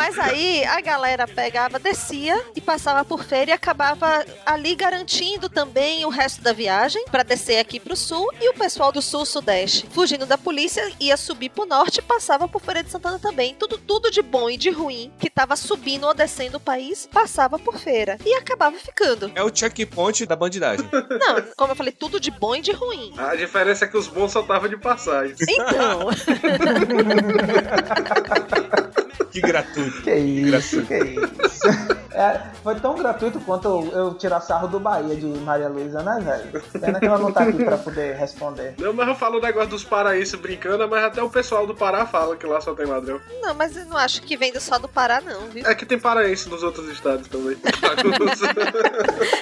Mas 0.00 0.18
aí 0.18 0.64
a 0.64 0.80
galera 0.80 1.28
pegava, 1.28 1.78
descia 1.78 2.42
e 2.56 2.60
passava 2.60 3.04
por 3.04 3.22
feira 3.22 3.50
e 3.50 3.52
acabava 3.52 4.24
ali 4.46 4.74
garantindo 4.74 5.50
também 5.50 6.06
o 6.06 6.08
resto 6.08 6.40
da 6.40 6.54
viagem 6.54 7.04
pra 7.10 7.22
descer 7.22 7.58
aqui 7.58 7.78
pro 7.78 7.94
sul 7.94 8.32
e 8.40 8.48
o 8.48 8.54
pessoal 8.54 8.90
do 8.90 9.02
sul 9.02 9.26
sudeste, 9.26 9.86
fugindo 9.90 10.24
da 10.24 10.38
polícia, 10.38 10.90
ia 10.98 11.18
subir 11.18 11.50
pro 11.50 11.66
norte 11.66 11.98
e 11.98 12.02
passava 12.02 12.48
por 12.48 12.62
Feira 12.62 12.82
de 12.82 12.90
Santana 12.90 13.18
também. 13.18 13.54
Tudo 13.54 13.76
tudo 13.76 14.10
de 14.10 14.22
bom 14.22 14.48
e 14.48 14.56
de 14.56 14.70
ruim 14.70 15.12
que 15.18 15.28
tava 15.28 15.54
subindo 15.54 16.06
ou 16.06 16.14
descendo 16.14 16.56
o 16.56 16.60
país, 16.60 17.06
passava 17.06 17.58
por 17.58 17.78
feira 17.78 18.16
e 18.24 18.34
acabava 18.36 18.78
ficando. 18.78 19.30
É 19.34 19.42
o 19.42 19.54
checkpoint 19.54 20.24
da 20.24 20.34
bandidagem. 20.34 20.88
Não, 21.20 21.42
como 21.54 21.72
eu 21.72 21.76
falei, 21.76 21.92
tudo 21.92 22.18
de 22.18 22.30
bom 22.30 22.56
e 22.56 22.62
de 22.62 22.72
ruim. 22.72 23.12
A 23.18 23.36
diferença 23.36 23.84
é 23.84 23.88
que 23.88 23.98
os 23.98 24.08
bons 24.08 24.32
só 24.32 24.40
estavam 24.40 24.66
de 24.66 24.78
passagem. 24.78 25.36
Então, 25.46 26.08
que 29.30 29.40
gratuito. 29.40 30.02
Que 30.02 30.14
isso, 30.14 30.82
que 30.82 30.94
isso. 30.96 32.00
É, 32.12 32.40
foi 32.62 32.74
tão 32.74 32.96
gratuito 32.96 33.38
quanto 33.40 33.68
eu, 33.68 33.92
eu 33.98 34.14
tirar 34.14 34.40
sarro 34.40 34.66
do 34.68 34.80
Bahia 34.80 35.14
de 35.14 35.26
Maria 35.26 35.68
Luísa, 35.68 36.02
né, 36.02 36.20
velho? 36.22 36.62
Pena 36.80 36.98
que 36.98 37.06
ela 37.06 37.18
não 37.18 37.32
tá 37.32 37.44
aqui 37.44 37.64
pra 37.64 37.78
poder 37.78 38.16
responder. 38.16 38.74
Não, 38.78 38.92
mas 38.92 39.06
eu 39.08 39.14
falo 39.14 39.38
o 39.38 39.40
negócio 39.40 39.70
dos 39.70 39.84
paraenses 39.84 40.34
brincando, 40.34 40.88
mas 40.88 41.04
até 41.04 41.22
o 41.22 41.30
pessoal 41.30 41.66
do 41.66 41.74
Pará 41.74 42.04
fala 42.06 42.36
que 42.36 42.46
lá 42.46 42.60
só 42.60 42.74
tem 42.74 42.84
ladrão. 42.86 43.20
não, 43.40 43.54
mas 43.54 43.76
eu 43.76 43.84
não 43.86 43.96
acho 43.96 44.22
que 44.22 44.36
vem 44.36 44.58
só 44.58 44.78
do 44.78 44.88
Pará 44.88 45.20
não, 45.20 45.42
viu? 45.48 45.64
É 45.64 45.74
que 45.74 45.86
tem 45.86 45.98
paraense 45.98 46.48
nos 46.48 46.62
outros 46.62 46.88
estados 46.88 47.28
também. 47.28 47.56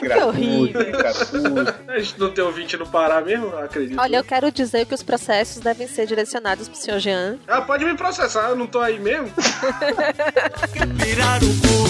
Gratuito, 0.02 0.28
horrível. 0.28 0.92
gratuito. 0.92 1.74
A 1.88 1.98
gente 1.98 2.18
não 2.20 2.30
tem 2.30 2.44
ouvinte 2.44 2.76
no 2.76 2.86
Pará 2.86 3.20
mesmo? 3.20 3.56
Acredito. 3.58 3.98
Olha, 4.00 4.16
eu 4.18 4.24
quero 4.24 4.50
dizer 4.52 4.86
que 4.86 4.94
os 4.94 5.02
processos 5.02 5.60
devem 5.62 5.86
ser 5.88 6.06
direcionados 6.06 6.68
pro 6.68 6.78
senhor 6.78 6.98
Jean. 7.00 7.38
Ah, 7.46 7.60
pode 7.62 7.84
me 7.84 7.96
processar, 7.96 8.50
eu 8.50 8.56
não 8.56 8.66
tô 8.66 8.80
aí 8.80 8.98
mesmo? 8.98 9.30
Virar 9.68 11.42
o 11.42 11.48
cu, 11.60 11.84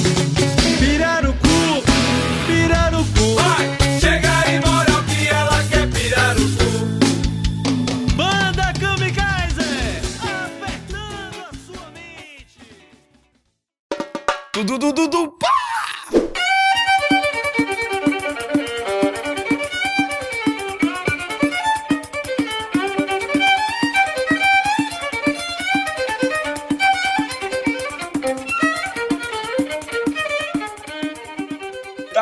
virar 0.80 1.25
o 1.25 1.32
cu, 1.32 1.82
virar 2.49 2.92
o 2.92 3.04
cu. 3.04 3.35
Vai, 3.37 4.00
chega 4.00 4.50
e 4.50 4.58
mora 4.66 4.99
o 4.99 5.04
que 5.04 5.28
ela 5.28 5.62
quer 5.70 5.87
virar 5.87 6.37
o 6.37 6.40
cu. 6.56 6.68
Banda 8.16 8.73
Kamikaze, 8.80 10.00
apertando 10.20 11.38
a 11.49 11.52
sua 11.64 11.87
mente. 11.94 12.58
Tudo, 14.52 14.78
tudo, 14.78 15.08
tudo, 15.08 15.38
pá! 15.38 15.47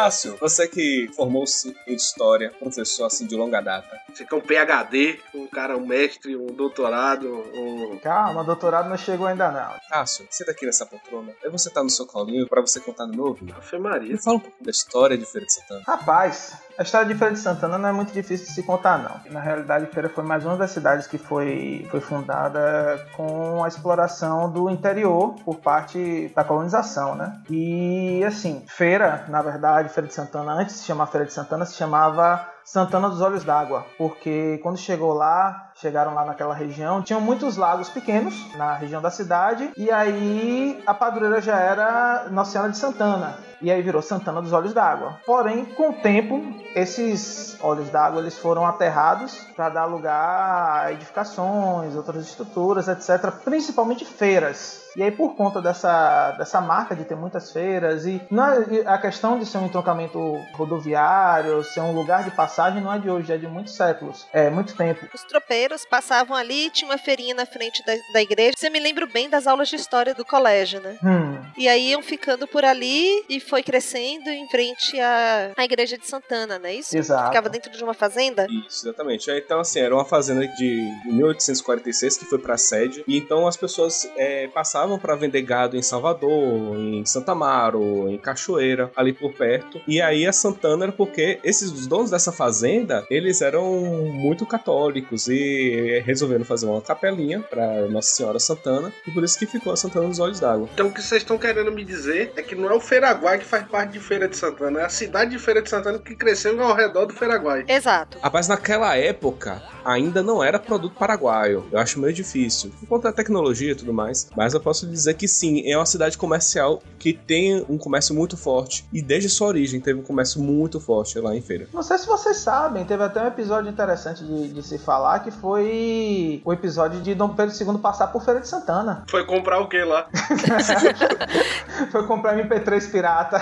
Tássio, 0.07 0.37
você 0.41 0.69
que 0.69 1.11
formou-se 1.17 1.77
em 1.85 1.95
história, 1.95 2.53
professor 2.61 3.07
assim 3.07 3.27
de 3.27 3.35
longa 3.35 3.61
data. 3.61 4.01
Você 4.09 4.25
que 4.25 4.33
é 4.33 4.37
um 4.37 4.41
PHD, 4.41 5.19
um 5.35 5.49
cara, 5.49 5.77
um 5.77 5.85
mestre, 5.85 6.37
um 6.37 6.47
doutorado, 6.47 7.29
um. 7.29 7.99
Calma, 7.99 8.45
doutorado 8.45 8.89
não 8.89 8.97
chegou 8.97 9.27
ainda 9.27 9.51
não. 9.51 9.75
Tássio, 9.89 10.25
senta 10.31 10.53
aqui 10.53 10.65
nessa 10.65 10.87
poltrona. 10.87 11.33
Aí 11.43 11.51
você 11.51 11.69
tá 11.71 11.83
no 11.83 11.91
seu 11.91 12.07
colinho 12.07 12.47
pra 12.47 12.61
você 12.61 12.79
contar 12.79 13.05
no 13.07 13.15
meu 13.15 13.25
ouvido. 13.25 13.53
Ave 13.57 13.79
Maria. 13.79 14.13
Me 14.13 14.19
fala 14.19 14.37
um 14.37 14.41
pouco 14.41 14.63
da 14.63 14.71
história 14.71 15.19
de 15.19 15.27
Feira 15.27 15.45
de 15.45 15.53
Santana. 15.53 15.83
Rapaz, 15.85 16.57
A 16.79 16.83
história 16.83 17.07
de 17.07 17.15
Feira 17.15 17.33
de 17.33 17.41
Santana 17.41 17.79
não 17.79 17.89
é 17.89 17.93
muito 17.93 18.13
difícil 18.13 18.47
de 18.47 18.53
se 18.53 18.63
contar, 18.63 18.99
não. 18.99 19.33
Na 19.33 19.41
realidade, 19.41 19.87
Feira 19.87 20.11
foi 20.11 20.23
mais 20.23 20.45
uma 20.45 20.57
das 20.59 20.73
cidades 20.73 21.07
que 21.07 21.17
foi, 21.17 21.87
foi 21.91 22.01
fundada 22.01 23.03
com 23.17 23.65
a 23.65 23.69
exploração 23.69 24.51
do 24.51 24.69
interior 24.69 25.35
por 25.43 25.57
parte 25.57 26.31
da 26.37 26.45
colonização, 26.45 27.15
né? 27.15 27.41
E, 27.49 28.23
assim, 28.25 28.63
Feira, 28.69 29.25
na 29.29 29.41
verdade, 29.41 29.89
Feira 29.89 30.07
de 30.07 30.13
Santana, 30.13 30.53
antes 30.53 30.75
de 30.75 30.81
se 30.81 30.87
chamar 30.87 31.07
Feira 31.07 31.27
de 31.27 31.33
Santana, 31.33 31.65
se 31.65 31.77
chamava 31.77 32.47
Santana 32.63 33.09
dos 33.09 33.23
Olhos 33.23 33.43
d'Água, 33.43 33.87
porque 33.97 34.59
quando 34.63 34.77
chegou 34.77 35.15
lá, 35.15 35.66
chegaram 35.81 36.15
lá 36.15 36.25
naquela 36.25 36.55
região, 36.55 37.03
tinham 37.03 37.21
muitos 37.21 37.57
lagos 37.57 37.89
pequenos 37.89 38.35
na 38.57 38.75
região 38.75 39.01
da 39.01 39.11
cidade, 39.11 39.71
e 39.77 39.91
aí 39.91 40.83
a 40.87 40.95
padroeira 40.95 41.41
já 41.41 41.59
era 41.59 42.29
Nossa 42.31 42.53
Senhora 42.53 42.71
de 42.71 42.79
Santana, 42.79 43.39
e 43.61 43.71
aí 43.71 43.83
virou 43.83 44.03
Santana 44.03 44.41
dos 44.41 44.53
Olhos 44.53 44.73
d'Água. 44.73 45.19
Porém, 45.27 45.65
com 45.65 45.91
o 45.91 45.95
tempo, 45.95 46.43
esses 46.75 47.57
olhos 47.61 47.91
d'água 47.91 48.21
eles 48.21 48.39
foram 48.39 48.67
aterrados 48.67 49.39
para 49.55 49.69
dar 49.69 49.85
lugar 49.85 50.85
a 50.85 50.93
edificações, 50.93 51.95
outras 51.95 52.27
estruturas, 52.27 52.89
etc., 52.89 53.31
principalmente 53.45 54.05
feiras. 54.05 54.86
E 54.97 55.03
aí, 55.03 55.11
por 55.11 55.37
conta 55.37 55.61
dessa, 55.61 56.33
dessa 56.33 56.59
marca 56.59 56.97
de 56.97 57.05
ter 57.05 57.15
muitas 57.15 57.53
feiras, 57.53 58.07
e, 58.07 58.17
é, 58.17 58.89
a 58.89 58.97
questão 58.97 59.39
de 59.39 59.45
ser 59.45 59.59
um 59.59 59.67
entroncamento 59.67 60.19
rodoviário, 60.55 61.63
ser 61.65 61.81
um 61.81 61.93
lugar 61.93 62.25
de 62.25 62.31
passagem, 62.31 62.83
não 62.83 62.93
é 62.93 62.99
de 62.99 63.11
hoje, 63.11 63.31
é 63.31 63.37
de 63.37 63.47
muitos 63.47 63.77
séculos, 63.77 64.27
é 64.33 64.49
muito 64.49 64.75
tempo. 64.75 65.07
Os 65.15 65.23
tropeiros 65.25 65.85
passavam 65.85 66.35
ali, 66.35 66.71
tinha 66.71 66.91
uma 66.91 66.97
feirinha 66.97 67.35
na 67.35 67.45
frente 67.45 67.85
da, 67.85 67.93
da 68.15 68.23
igreja. 68.23 68.55
Você 68.57 68.71
me 68.71 68.81
lembra 68.81 69.07
bem 69.07 69.29
das 69.29 69.47
aulas 69.47 69.69
de 69.69 69.77
história 69.77 70.15
do 70.15 70.25
colégio, 70.25 70.81
né? 70.81 70.97
Hum. 71.05 71.43
E 71.59 71.69
aí 71.69 71.91
iam 71.91 72.03
ficando 72.03 72.47
por 72.47 72.65
ali 72.65 73.23
e 73.29 73.39
foi 73.39 73.63
crescendo 73.63 74.31
em 74.31 74.49
frente 74.49 74.99
à, 74.99 75.53
à 75.57 75.65
igreja 75.65 75.99
de 75.99 76.07
Santana, 76.07 76.59
não 76.59 76.69
é 76.69 76.75
isso? 76.75 76.97
Exato. 76.97 77.29
Ficava 77.29 77.51
dentro 77.51 77.71
de 77.71 77.85
uma 77.85 77.95
fazenda? 77.95 78.47
Isso, 78.49 78.89
exatamente. 78.89 79.31
Então, 79.31 79.61
assim, 79.61 79.81
era 79.81 79.95
uma 79.95 80.07
fazenda 80.07 80.47
de 80.49 80.91
1846 81.05 82.17
que 82.17 82.25
foi 82.25 82.39
pra 82.39 82.57
sede, 82.57 83.05
e 83.07 83.19
então 83.19 83.47
as 83.47 83.59
pessoas 83.59 84.11
é, 84.17 84.49
passavam 84.49 84.86
usavam 84.87 84.99
para 84.99 85.17
vender 85.17 85.43
gado 85.43 85.77
em 85.77 85.83
Salvador, 85.83 86.77
em 86.77 87.05
Santa 87.05 87.33
Amaro, 87.33 88.09
em 88.09 88.17
Cachoeira, 88.17 88.91
ali 88.97 89.13
por 89.13 89.33
perto. 89.33 89.81
E 89.87 90.01
aí 90.01 90.27
a 90.27 90.33
Santana 90.33 90.85
era 90.85 90.93
porque 90.93 91.41
esses 91.43 91.73
os 91.73 91.87
donos 91.87 92.11
dessa 92.11 92.31
fazenda, 92.31 93.05
eles 93.11 93.43
eram 93.43 93.65
muito 94.13 94.47
católicos 94.47 95.29
e 95.29 96.03
resolveram 96.07 96.45
fazer 96.45 96.67
uma 96.67 96.81
capelinha 96.81 97.41
para 97.41 97.87
Nossa 97.89 98.15
Senhora 98.15 98.39
Santana, 98.39 98.93
e 99.07 99.11
por 99.11 99.25
isso 99.25 99.39
que 99.39 99.47
ficou 99.47 99.73
a 99.73 99.77
Santana 99.77 100.09
dos 100.09 100.21
Olhos 100.21 100.39
d'Água. 100.39 100.69
Então 100.73 100.87
o 100.87 100.93
que 100.93 101.03
vocês 101.03 101.23
estão 101.23 101.37
querendo 101.37 101.73
me 101.73 101.85
dizer 101.85 102.33
é 102.37 102.43
que 102.43 102.55
não 102.55 102.71
é 102.71 102.75
o 102.75 102.81
Feiraguai 102.81 103.39
que 103.39 103.45
faz 103.45 103.67
parte 103.67 103.93
de 103.93 104.01
Feira 104.01 104.29
de 104.29 104.37
Santana, 104.37 104.81
é 104.81 104.85
a 104.85 104.89
cidade 104.89 105.33
de 105.33 105.39
Feira 105.39 105.61
de 105.61 105.69
Santana 105.69 105.99
que 105.99 106.15
cresceu 106.15 106.61
ao 106.63 106.75
redor 106.75 107.07
do 107.07 107.15
Feiraguai. 107.15 107.65
Exato. 107.67 108.19
Rapaz, 108.21 108.47
naquela 108.47 108.97
época 108.97 109.63
ainda 109.85 110.23
não 110.23 110.43
era 110.43 110.59
produto 110.59 110.95
paraguaio. 110.99 111.65
Eu 111.71 111.79
acho 111.79 112.01
meio 112.01 112.13
difícil, 112.13 112.73
por 112.81 112.89
conta 112.89 113.09
da 113.09 113.15
tecnologia 113.15 113.73
e 113.73 113.75
tudo 113.75 113.93
mais. 113.93 114.29
Mas 114.37 114.53
eu 114.53 114.61
posso 114.61 114.76
posso 114.77 114.87
dizer 114.87 115.15
que 115.15 115.27
sim, 115.27 115.63
é 115.65 115.75
uma 115.77 115.87
cidade 115.87 116.19
comercial 116.19 116.83
que 116.99 117.15
tem 117.15 117.65
um 117.69 117.79
comércio 117.79 118.15
muito 118.15 118.37
forte. 118.37 118.87
E 118.93 119.01
desde 119.01 119.31
sua 119.31 119.49
origem 119.49 119.81
teve 119.81 119.99
um 119.99 120.03
comércio 120.03 120.41
muito 120.41 120.79
forte 120.79 121.19
lá 121.19 121.35
em 121.35 121.41
feira. 121.41 121.67
Não 121.73 121.83
sei 121.83 121.97
se 121.97 122.07
vocês 122.07 122.37
sabem, 122.37 122.85
teve 122.85 123.03
até 123.03 123.23
um 123.23 123.27
episódio 123.27 123.71
interessante 123.71 124.23
de, 124.23 124.49
de 124.49 124.63
se 124.63 124.77
falar 124.77 125.21
que 125.21 125.31
foi 125.31 126.43
o 126.45 126.53
episódio 126.53 127.01
de 127.01 127.15
Dom 127.15 127.31
Pedro 127.31 127.55
II 127.59 127.79
passar 127.79 128.09
por 128.09 128.23
Feira 128.23 128.41
de 128.41 128.49
Santana. 128.49 129.05
Foi 129.09 129.25
comprar 129.25 129.61
o 129.61 129.69
que 129.69 129.83
lá? 129.83 130.09
foi 131.91 132.07
comprar 132.07 132.37
MP3 132.37 132.91
pirata. 132.91 133.41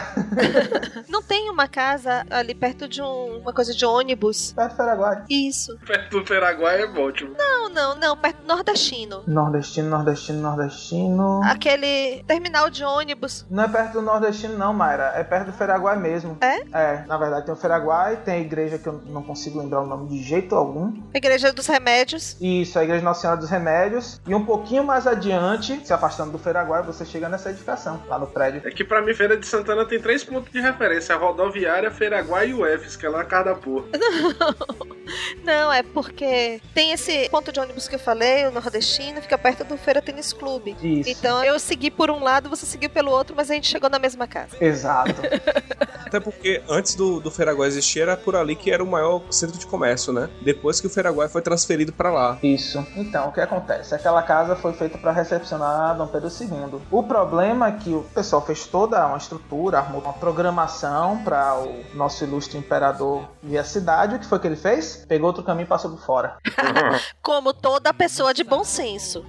Não 1.08 1.22
tem 1.22 1.50
uma 1.50 1.66
casa 1.66 2.24
ali 2.30 2.54
perto 2.54 2.86
de 2.86 3.02
um, 3.02 3.38
uma 3.38 3.52
coisa 3.52 3.74
de 3.74 3.84
ônibus? 3.84 4.52
Perto 4.52 4.72
do 4.72 4.76
Paraguai. 4.76 5.24
Isso. 5.28 5.76
Perto 5.86 6.18
do 6.18 6.24
Paraguai 6.24 6.82
é 6.82 6.86
ótimo. 6.86 7.34
Não, 7.36 7.68
não, 7.68 7.94
não. 7.96 8.16
Perto 8.16 8.42
do 8.42 8.48
nordestino. 8.48 9.22
Nordestino, 9.26 9.88
nordestino, 9.88 10.40
nordestino. 10.40 11.23
Aquele 11.44 12.22
terminal 12.26 12.70
de 12.70 12.84
ônibus. 12.84 13.46
Não 13.50 13.64
é 13.64 13.68
perto 13.68 13.94
do 13.94 14.02
nordestino, 14.02 14.56
não, 14.56 14.72
Mayra. 14.72 15.12
É 15.14 15.24
perto 15.24 15.46
do 15.46 15.52
Feraguai 15.52 15.96
mesmo. 15.98 16.38
É? 16.40 16.60
É, 16.72 17.04
na 17.06 17.16
verdade 17.16 17.46
tem 17.46 17.54
o 17.54 17.56
Feraguai, 17.56 18.16
tem 18.24 18.34
a 18.34 18.38
igreja 18.38 18.78
que 18.78 18.86
eu 18.86 19.00
não 19.06 19.22
consigo 19.22 19.58
lembrar 19.58 19.82
o 19.82 19.86
nome 19.86 20.08
de 20.08 20.22
jeito 20.22 20.54
algum. 20.54 20.92
A 21.12 21.18
igreja 21.18 21.52
dos 21.52 21.66
remédios. 21.66 22.36
Isso, 22.40 22.78
a 22.78 22.84
igreja 22.84 23.04
Nossa 23.04 23.22
Senhora 23.22 23.38
dos 23.38 23.50
Remédios. 23.50 24.20
E 24.26 24.34
um 24.34 24.44
pouquinho 24.44 24.84
mais 24.84 25.06
adiante, 25.06 25.80
se 25.84 25.92
afastando 25.92 26.32
do 26.32 26.38
Feraguai, 26.38 26.82
você 26.82 27.04
chega 27.04 27.28
nessa 27.28 27.50
edificação, 27.50 28.02
lá 28.08 28.18
no 28.18 28.26
prédio. 28.26 28.62
É 28.64 28.70
que 28.70 28.84
pra 28.84 29.02
mim, 29.02 29.14
Feira 29.14 29.36
de 29.36 29.46
Santana 29.46 29.84
tem 29.84 30.00
três 30.00 30.24
pontos 30.24 30.52
de 30.52 30.60
referência: 30.60 31.14
a 31.14 31.18
rodoviária, 31.18 31.90
Feraguai 31.90 32.50
e 32.50 32.54
o 32.54 32.66
EFS, 32.66 32.96
que 32.96 33.06
é 33.06 33.08
lá 33.08 33.18
na 33.18 33.24
Cardaporra. 33.24 33.86
Não, 35.44 35.72
é 35.72 35.82
porque 35.82 36.60
tem 36.72 36.92
esse 36.92 37.28
ponto 37.28 37.52
de 37.52 37.60
ônibus 37.60 37.86
que 37.86 37.94
eu 37.94 37.98
falei, 37.98 38.46
o 38.46 38.50
nordestino, 38.50 39.20
fica 39.20 39.36
perto 39.36 39.64
do 39.64 39.76
Feira 39.76 40.00
Tênis 40.00 40.32
Clube. 40.32 40.76
Isso. 40.82 41.10
Então 41.18 41.42
eu 41.44 41.58
segui 41.58 41.90
por 41.90 42.10
um 42.10 42.22
lado, 42.22 42.48
você 42.48 42.66
seguiu 42.66 42.90
pelo 42.90 43.10
outro, 43.10 43.34
mas 43.36 43.50
a 43.50 43.54
gente 43.54 43.68
chegou 43.68 43.88
na 43.90 43.98
mesma 43.98 44.26
casa. 44.26 44.56
Exato. 44.60 45.14
Até 46.06 46.20
porque 46.20 46.62
antes 46.68 46.94
do, 46.94 47.18
do 47.18 47.30
Feraguai 47.30 47.66
existir, 47.66 48.00
era 48.00 48.16
por 48.16 48.36
ali 48.36 48.54
que 48.54 48.70
era 48.70 48.82
o 48.82 48.86
maior 48.86 49.22
centro 49.30 49.58
de 49.58 49.66
comércio, 49.66 50.12
né? 50.12 50.30
Depois 50.42 50.80
que 50.80 50.86
o 50.86 50.90
Feraguai 50.90 51.28
foi 51.28 51.42
transferido 51.42 51.92
para 51.92 52.12
lá. 52.12 52.38
Isso. 52.42 52.86
Então, 52.94 53.28
o 53.28 53.32
que 53.32 53.40
acontece? 53.40 53.94
Aquela 53.94 54.22
casa 54.22 54.54
foi 54.54 54.72
feita 54.74 54.96
para 54.96 55.10
recepcionar 55.10 55.96
Dom 55.96 56.06
Pedro 56.06 56.28
II. 56.28 56.80
O 56.90 57.02
problema 57.02 57.68
é 57.68 57.72
que 57.72 57.90
o 57.90 58.02
pessoal 58.14 58.44
fez 58.44 58.66
toda 58.66 59.04
uma 59.06 59.16
estrutura, 59.16 59.78
armou 59.78 60.00
uma 60.00 60.12
programação 60.12 61.18
para 61.24 61.58
o 61.58 61.84
nosso 61.94 62.22
ilustre 62.22 62.58
imperador 62.58 63.28
vir 63.42 63.58
à 63.58 63.64
cidade. 63.64 64.14
O 64.14 64.18
que 64.18 64.26
foi 64.26 64.38
que 64.38 64.46
ele 64.46 64.56
fez? 64.56 65.04
Pegou 65.08 65.26
outro 65.26 65.42
caminho 65.42 65.64
e 65.64 65.68
passou 65.68 65.90
por 65.90 66.00
fora. 66.00 66.36
Como 67.22 67.52
toda 67.52 67.92
pessoa 67.92 68.32
de 68.32 68.44
bom 68.44 68.64
senso. 68.64 69.24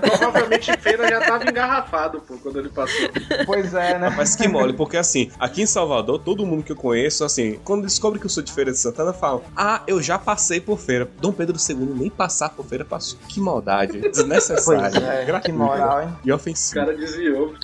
Provavelmente 0.00 0.76
feira 0.82 1.08
já 1.08 1.20
tava 1.20 1.48
engarrafado, 1.48 2.20
pô, 2.20 2.36
quando 2.38 2.58
ele 2.58 2.68
passou. 2.68 3.08
Pois 3.46 3.72
é, 3.74 3.98
né? 3.98 4.12
Mas 4.16 4.34
que 4.36 4.48
mole, 4.48 4.72
porque 4.72 4.96
assim, 4.96 5.30
aqui 5.38 5.62
em 5.62 5.66
Salvador, 5.66 6.18
todo 6.18 6.44
mundo 6.44 6.62
que 6.62 6.72
eu 6.72 6.76
conheço, 6.76 7.24
assim, 7.24 7.58
quando 7.64 7.82
descobre 7.82 8.18
que 8.18 8.26
eu 8.26 8.30
sou 8.30 8.42
de 8.42 8.52
Feira 8.52 8.70
de 8.72 8.78
Santana, 8.78 9.12
fala: 9.12 9.42
Ah, 9.56 9.82
eu 9.86 10.02
já 10.02 10.18
passei 10.18 10.60
por 10.60 10.78
feira. 10.78 11.08
Dom 11.20 11.32
Pedro 11.32 11.56
II 11.56 11.76
nem 11.76 12.10
passar 12.10 12.50
por 12.50 12.64
feira 12.66 12.84
passou. 12.84 13.18
Que 13.28 13.40
maldade. 13.40 14.00
Desnecessário. 14.00 14.80
Pois 14.92 14.94
é, 15.02 15.40
que 15.40 15.52
moral, 15.52 16.02
hein? 16.02 16.08
E 16.24 16.32
O 16.32 16.34
ofensivo. 16.34 16.84
cara 16.84 16.96
desviou. 16.96 17.54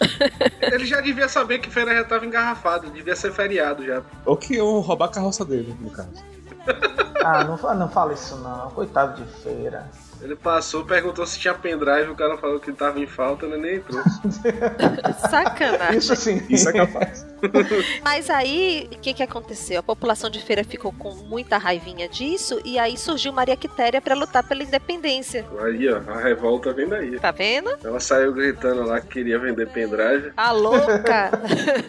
ele 0.62 0.86
já 0.86 1.00
devia 1.00 1.28
saber 1.28 1.58
que 1.58 1.70
feira 1.70 1.94
já 1.94 2.04
tava 2.04 2.24
engarrafado, 2.24 2.90
devia 2.90 3.16
ser 3.16 3.32
feriado 3.32 3.84
já. 3.84 4.02
Ou 4.24 4.36
que 4.36 4.54
eu 4.56 4.80
roubar 4.80 5.06
a 5.06 5.08
carroça 5.08 5.44
dele, 5.44 5.74
no 5.80 5.90
caso. 5.90 6.08
Ah, 7.24 7.44
não, 7.44 7.56
não 7.74 7.88
fala 7.88 8.12
isso 8.12 8.36
não. 8.36 8.70
Coitado 8.70 9.22
de 9.22 9.30
feira. 9.42 9.90
Ele 10.20 10.34
passou, 10.34 10.84
perguntou 10.84 11.24
se 11.26 11.38
tinha 11.38 11.54
pendrive, 11.54 12.10
o 12.10 12.14
cara 12.14 12.36
falou 12.36 12.58
que 12.58 12.72
tava 12.72 12.98
em 13.00 13.06
falta, 13.06 13.46
ele 13.46 13.56
nem 13.56 13.76
entrou. 13.76 14.02
Sacanagem. 15.30 15.98
Isso 15.98 16.16
sim. 16.16 16.42
Isso 16.48 16.68
é 16.68 16.72
capaz. 16.72 17.26
Mas 18.02 18.28
aí, 18.28 18.88
o 18.92 18.98
que, 18.98 19.14
que 19.14 19.22
aconteceu? 19.22 19.78
A 19.78 19.82
população 19.82 20.28
de 20.28 20.40
feira 20.40 20.64
ficou 20.64 20.92
com 20.92 21.14
muita 21.14 21.56
raivinha 21.56 22.08
disso, 22.08 22.60
e 22.64 22.78
aí 22.78 22.96
surgiu 22.96 23.32
Maria 23.32 23.56
Quitéria 23.56 24.00
para 24.00 24.14
lutar 24.14 24.46
pela 24.46 24.62
independência. 24.62 25.46
Aí, 25.60 25.88
ó, 25.88 26.00
a 26.10 26.18
revolta 26.18 26.72
vem 26.72 26.88
daí. 26.88 27.18
Tá 27.18 27.30
vendo? 27.30 27.70
Ela 27.84 28.00
saiu 28.00 28.32
gritando 28.32 28.82
lá 28.84 29.00
que 29.00 29.08
queria 29.08 29.38
vender 29.38 29.68
pendrive. 29.68 30.32
A 30.36 30.50
louca! 30.50 31.30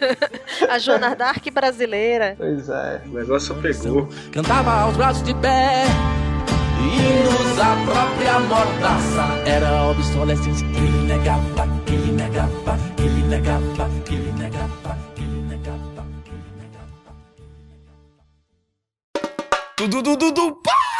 a 0.68 0.78
Joana 0.78 1.14
Dark 1.16 1.44
brasileira. 1.52 2.34
Pois 2.36 2.68
é. 2.68 3.02
O 3.06 3.14
negócio 3.14 3.54
pegou. 3.56 4.08
Cantava 4.32 4.70
aos 4.82 4.96
braços 4.96 5.22
de 5.22 5.34
pé 5.34 5.84
Hinos 6.80 7.58
à 7.58 7.76
própria 7.84 8.40
mordaça 8.40 9.42
Era 9.44 9.84
obsolescência 9.90 10.66
que 10.66 10.78
ele 10.78 11.06
negava 11.06 11.68
Que 11.86 11.94
ele 11.94 12.12
negava, 12.12 12.78
que 12.96 13.02
ele 13.02 13.22
negava 13.28 13.90
Que 14.04 14.14
ele 14.14 14.32
negava, 14.32 14.98
que 15.14 15.22
ele 15.22 15.42
negava 15.42 16.06
que 16.24 16.30
ele 16.30 16.56
negava 16.56 16.90
Tudo, 19.76 20.02
tudo, 20.02 20.18
tudo, 20.18 20.56
pá! 20.56 20.90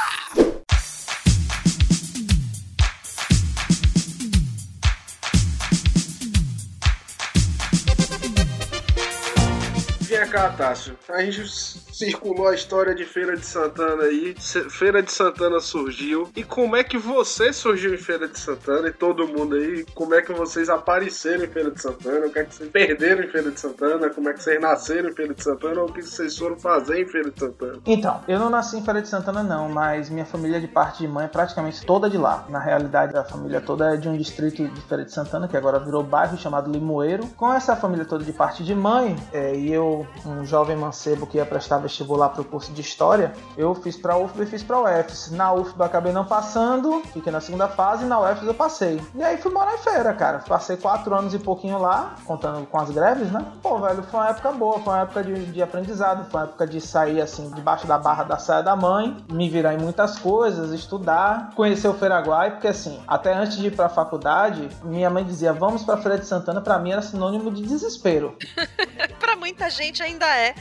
Vem 10.11 10.29
cá, 10.29 10.51
Tássio. 10.51 10.99
A 11.09 11.23
gente 11.23 11.80
circulou 12.01 12.49
a 12.49 12.55
história 12.55 12.95
de 12.95 13.05
Feira 13.05 13.37
de 13.37 13.45
Santana 13.45 14.05
aí. 14.05 14.35
Feira 14.71 15.03
de 15.03 15.13
Santana 15.13 15.61
surgiu. 15.61 16.31
E 16.35 16.43
como 16.43 16.75
é 16.75 16.83
que 16.83 16.97
você 16.97 17.53
surgiu 17.53 17.95
em 17.95 17.99
Feira 17.99 18.27
de 18.27 18.39
Santana? 18.39 18.89
E 18.89 18.93
todo 18.93 19.29
mundo 19.29 19.57
aí, 19.57 19.85
como 19.95 20.15
é 20.15 20.23
que 20.23 20.33
vocês 20.33 20.71
apareceram 20.71 21.45
em 21.45 21.49
Feira 21.49 21.71
de 21.71 21.83
Santana? 21.83 22.27
O 22.27 22.31
que 22.31 22.39
é 22.39 22.45
que 22.45 22.55
vocês 22.55 22.71
perderam 22.71 23.23
em 23.23 23.29
Feira 23.29 23.51
de 23.51 23.61
Santana? 23.61 24.09
Como 24.09 24.31
é 24.31 24.33
que 24.33 24.43
vocês 24.43 24.59
nasceram 24.59 25.11
em 25.11 25.15
Feira 25.15 25.35
de 25.35 25.43
Santana? 25.43 25.83
Ou 25.83 25.91
o 25.91 25.93
que 25.93 26.01
vocês 26.01 26.39
foram 26.39 26.59
fazer 26.59 27.03
em 27.03 27.07
Feira 27.07 27.31
de 27.31 27.39
Santana? 27.39 27.79
Então, 27.85 28.23
eu 28.27 28.39
não 28.39 28.49
nasci 28.49 28.79
em 28.79 28.83
Feira 28.83 29.03
de 29.03 29.09
Santana 29.09 29.43
não, 29.43 29.69
mas 29.69 30.09
minha 30.09 30.25
família 30.25 30.59
de 30.59 30.69
parte 30.69 31.01
de 31.01 31.09
mãe 31.09 31.27
é 31.27 31.29
praticamente 31.29 31.85
toda 31.85 32.09
de 32.09 32.17
lá. 32.17 32.47
Na 32.49 32.61
realidade, 32.61 33.15
a 33.15 33.25
família 33.25 33.61
toda 33.61 33.93
é 33.93 33.97
de 33.99 34.09
um 34.09 34.17
distrito 34.17 34.67
de 34.67 34.81
Feira 34.83 35.05
de 35.05 35.13
Santana, 35.13 35.47
que 35.47 35.57
agora 35.57 35.79
virou 35.79 36.03
bairro 36.03 36.39
chamado 36.39 36.73
Limoeiro. 36.73 37.27
Com 37.37 37.53
essa 37.53 37.77
família 37.77 38.07
toda 38.07 38.25
de 38.25 38.33
parte 38.33 38.65
de 38.65 38.75
mãe, 38.75 39.17
é, 39.35 39.55
e 39.55 39.71
eu, 39.71 40.07
um 40.25 40.47
jovem 40.47 40.77
mancebo 40.77 41.27
que 41.27 41.37
ia 41.37 41.45
prestar 41.45 41.79
vestibular 41.91 42.31
pro 42.31 42.45
curso 42.45 42.73
de 42.73 42.81
História, 42.81 43.35
eu 43.57 43.75
fiz 43.75 43.97
pra 43.97 44.17
UFBA 44.17 44.45
e 44.45 44.47
fiz 44.47 44.63
pra 44.63 44.81
UFS. 44.81 45.31
Na 45.33 45.53
UFBA 45.53 45.85
acabei 45.85 46.13
não 46.13 46.25
passando, 46.25 47.03
fiquei 47.13 47.33
na 47.33 47.41
segunda 47.41 47.69
fase, 47.69 48.05
e 48.05 48.07
na 48.07 48.21
UFS 48.21 48.47
eu 48.47 48.55
passei. 48.55 49.01
E 49.15 49.23
aí 49.23 49.37
fui 49.37 49.53
morar 49.53 49.75
em 49.75 49.79
feira, 49.79 50.15
cara. 50.15 50.39
Passei 50.39 50.77
quatro 50.77 51.15
anos 51.15 51.35
e 51.35 51.39
pouquinho 51.39 51.79
lá, 51.79 52.15
contando 52.25 52.65
com 52.67 52.79
as 52.79 52.91
greves, 52.91 53.31
né? 53.31 53.45
Pô, 53.63 53.79
velho, 53.79 54.03
foi 54.05 54.21
uma 54.21 54.29
época 54.29 54.53
boa, 54.53 54.79
foi 54.79 54.93
uma 54.93 55.03
época 55.03 55.23
de, 55.23 55.47
de 55.47 55.63
aprendizado, 55.63 56.31
foi 56.31 56.41
uma 56.41 56.47
época 56.47 56.67
de 56.67 56.81
sair, 56.81 57.21
assim, 57.21 57.51
debaixo 57.51 57.87
da 57.87 57.99
barra 57.99 58.25
da 58.25 58.39
saia 58.39 58.63
da 58.63 58.77
mãe, 58.77 59.17
me 59.31 59.49
virar 59.49 59.75
em 59.75 59.79
muitas 59.79 60.19
coisas, 60.19 60.73
estudar, 60.73 61.51
conhecer 61.55 61.89
o 61.89 61.95
Feiraguai, 61.95 62.53
porque 62.53 62.69
assim, 62.69 63.01
até 63.07 63.35
antes 63.35 63.57
de 63.57 63.67
ir 63.67 63.77
pra 63.77 63.89
faculdade, 63.89 64.69
minha 64.83 65.11
mãe 65.11 65.25
dizia, 65.25 65.53
vamos 65.53 65.83
pra 65.83 65.97
Feira 65.97 66.19
de 66.19 66.27
Santana, 66.27 66.61
pra 66.61 66.79
mim 66.79 66.93
era 66.93 67.03
sinônimo 67.03 67.51
de 67.51 67.63
desespero. 67.63 68.37
pra 69.19 69.37
muita 69.37 69.69
gente 69.71 70.03
ainda 70.03 70.27
é. 70.27 70.55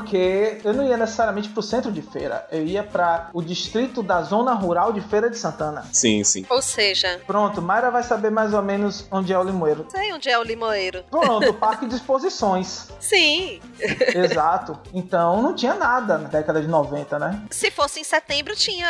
Porque 0.00 0.60
eu 0.64 0.72
não 0.72 0.84
ia 0.84 0.96
necessariamente 0.96 1.48
pro 1.50 1.62
centro 1.62 1.92
de 1.92 2.00
feira, 2.00 2.46
eu 2.50 2.64
ia 2.64 2.82
para 2.82 3.28
o 3.34 3.42
distrito 3.42 4.02
da 4.02 4.22
zona 4.22 4.54
rural 4.54 4.92
de 4.92 5.00
Feira 5.00 5.28
de 5.28 5.36
Santana. 5.36 5.84
Sim, 5.92 6.24
sim. 6.24 6.46
Ou 6.48 6.62
seja, 6.62 7.20
Pronto, 7.26 7.60
Mayra 7.60 7.90
vai 7.90 8.02
saber 8.02 8.30
mais 8.30 8.54
ou 8.54 8.62
menos 8.62 9.06
onde 9.10 9.32
é 9.32 9.38
o 9.38 9.42
Limoeiro. 9.42 9.86
sei 9.90 10.12
onde 10.12 10.28
é 10.28 10.38
o 10.38 10.42
limoeiro. 10.42 11.04
Pronto, 11.10 11.52
Parque 11.60 11.86
de 11.86 11.94
Exposições. 11.96 12.88
Sim, 12.98 13.60
Exato. 14.14 14.78
Então 14.92 15.42
não 15.42 15.54
tinha 15.54 15.74
nada 15.74 16.18
na 16.18 16.28
década 16.28 16.60
de 16.60 16.68
90, 16.68 17.18
né? 17.18 17.42
se 17.50 17.70
fosse 17.70 18.00
em 18.00 18.04
setembro 18.04 18.54
tinha 18.56 18.86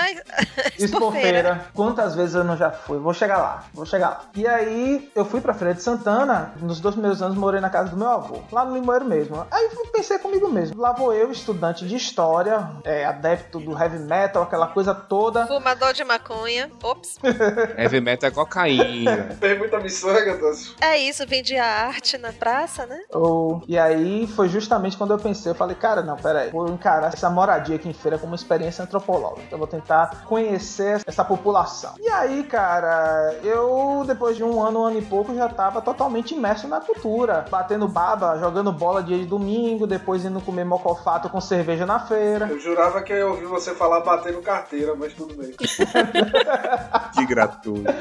expofeira. 0.79 1.67
Quantas 1.75 2.15
vezes 2.15 2.35
eu 2.35 2.45
não 2.45 2.57
já 2.57 2.71
fui? 2.71 2.99
Vou 2.99 3.13
chegar 3.15 3.39
lá, 3.39 3.65
vou 3.75 3.85
chegar 3.85 4.09
lá. 4.09 4.21
E 4.35 4.47
aí 4.47 5.11
eu 5.15 5.25
fui 5.25 5.41
pra 5.41 5.55
Feira 5.55 5.75
de 5.75 5.83
Santana, 5.83 6.53
nos 6.61 6.81
dois 6.81 6.95
primeiros 6.95 7.23
anos 7.23 7.37
morei 7.37 7.61
na 7.61 7.71
casa 7.71 7.91
do 7.91 7.97
meu 7.97 8.09
avô, 8.09 8.41
lá 8.53 8.65
no 8.65 8.75
Limoeiro 8.75 9.05
mesmo. 9.05 9.47
Aí 9.51 9.69
eu 9.73 9.87
pensei 9.93 10.19
comigo 10.19 10.49
mesmo, 10.49 10.81
lá 10.81 10.90
vou 10.93 11.13
eu, 11.13 11.31
estudante 11.31 11.87
de 11.87 11.97
história, 11.97 12.71
é, 12.85 13.05
adepto 13.05 13.59
do 13.61 13.73
heavy 13.79 13.99
metal, 13.99 14.43
aquela 14.43 14.67
coisa 14.69 14.95
toda. 14.95 15.47
Fumador 15.47 15.93
de 15.93 16.05
maconha. 16.05 16.71
Ops. 16.83 17.19
Heavy 17.77 18.01
metal 18.01 18.29
é 18.29 18.33
cocaína. 18.33 19.37
Tem 19.41 19.59
muita 19.59 19.79
miçanga. 19.81 20.39
É 20.81 20.99
isso, 20.99 21.27
vendia 21.27 21.65
arte 21.65 22.17
na 22.19 22.33
praça, 22.33 22.87
né? 22.87 22.99
Ou- 23.13 23.63
E 23.69 23.79
aí 23.79 24.27
foi 24.27 24.49
justamente 24.49 24.97
quando 24.97 25.13
eu 25.13 25.19
pensei, 25.19 25.53
eu 25.53 25.55
falei, 25.57 25.77
cara, 25.77 26.03
não, 26.03 26.17
peraí, 26.17 26.51
vou 26.51 26.69
encarar 26.69 27.09
essa 27.13 27.29
moradia 27.31 27.77
aqui 27.77 27.89
em 27.89 27.93
feira 27.93 28.19
como 28.19 28.33
uma 28.33 28.37
experiência 28.37 28.83
antropológica. 28.85 29.47
Eu 29.51 29.59
vou 29.59 29.67
tentar 29.67 30.25
conhecer 30.27 31.01
essa 31.07 31.25
população. 31.25 31.95
E 31.99 32.09
aí, 32.09 32.45
cara, 32.45 33.35
eu 33.43 34.03
depois 34.07 34.37
de 34.37 34.45
um 34.45 34.63
ano, 34.63 34.81
um 34.81 34.85
ano 34.85 34.99
e 34.99 35.03
pouco, 35.03 35.35
já 35.35 35.49
tava 35.49 35.81
totalmente 35.81 36.35
imerso 36.35 36.67
na 36.69 36.81
cultura. 36.81 37.45
Batendo 37.51 37.87
baba, 37.89 38.39
jogando 38.39 38.73
bola 38.73 39.03
dia 39.03 39.19
de 39.19 39.27
domingo, 39.27 39.87
depois 39.87 40.25
indo 40.25 40.41
comer 40.41 40.65
mocofato 40.81 41.29
com 41.29 41.41
cerveja 41.41 41.85
na 41.85 42.01
feira. 42.01 42.49
Eu 42.51 42.59
jurava 42.59 43.03
que 43.03 43.13
eu 43.13 43.31
ouvi 43.31 43.45
você 43.45 43.75
falar 43.75 44.01
batendo 44.01 44.41
carteira, 44.41 44.95
mas 44.97 45.13
tudo 45.13 45.35
bem. 45.35 45.55
Que 47.15 47.27
gratuito. 47.27 47.93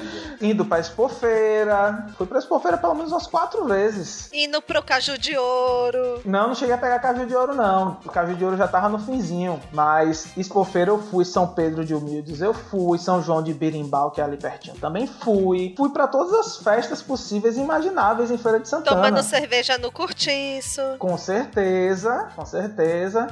Indo 0.42 0.64
pra 0.64 0.80
Expofeira. 0.80 2.08
Fui 2.18 2.26
pra 2.26 2.40
Expofeira 2.40 2.78
pelo 2.78 2.94
menos 2.94 3.12
umas 3.12 3.28
quatro 3.28 3.66
vezes. 3.66 4.30
Indo 4.32 4.62
pro 4.62 4.82
Caju 4.84 5.18
de 5.18 5.38
Ouro. 5.38 6.22
Não, 6.24 6.48
não 6.50 6.56
cheguei 6.56 6.76
a 6.76 6.78
pegar 6.78 7.00
caju 7.00 7.26
de 7.26 7.36
ouro, 7.36 7.56
não. 7.56 7.98
O 8.06 8.10
caju 8.10 8.36
de 8.36 8.46
ouro 8.46 8.56
já 8.56 8.68
tava 8.68 8.88
no 8.88 9.00
finzinho. 9.00 9.60
Mas 9.74 10.28
Expofeira 10.38 10.92
eu 10.92 11.00
fui, 11.00 11.26
São 11.26 11.48
Pedro 11.48 11.84
de 11.84 11.94
Humildes 11.94 12.40
eu 12.42 12.54
fui, 12.54 12.98
São 13.00 13.22
João 13.22 13.42
de 13.42 13.54
Birimbau, 13.54 14.12
que 14.12 14.22
é 14.22 14.24
ali 14.24 14.38
pertinho, 14.38 14.76
também 14.78 15.08
fui. 15.08 15.74
Fui 15.76 15.90
pra 15.90 16.08
todas 16.08 16.34
as 16.34 16.58
festas 16.58 17.02
possíveis 17.02 17.58
e 17.58 17.62
imagináveis 17.62 18.32
em 18.32 18.38
Feira 18.38 18.60
de 18.60 18.70
Santana. 18.70 19.10
Tomando 19.10 19.24
cerveja 19.24 19.78
no 19.78 19.92
cortiço. 19.92 20.82
Com 21.00 21.18
certeza, 21.18 22.30
com 22.36 22.46
certeza. 22.46 22.69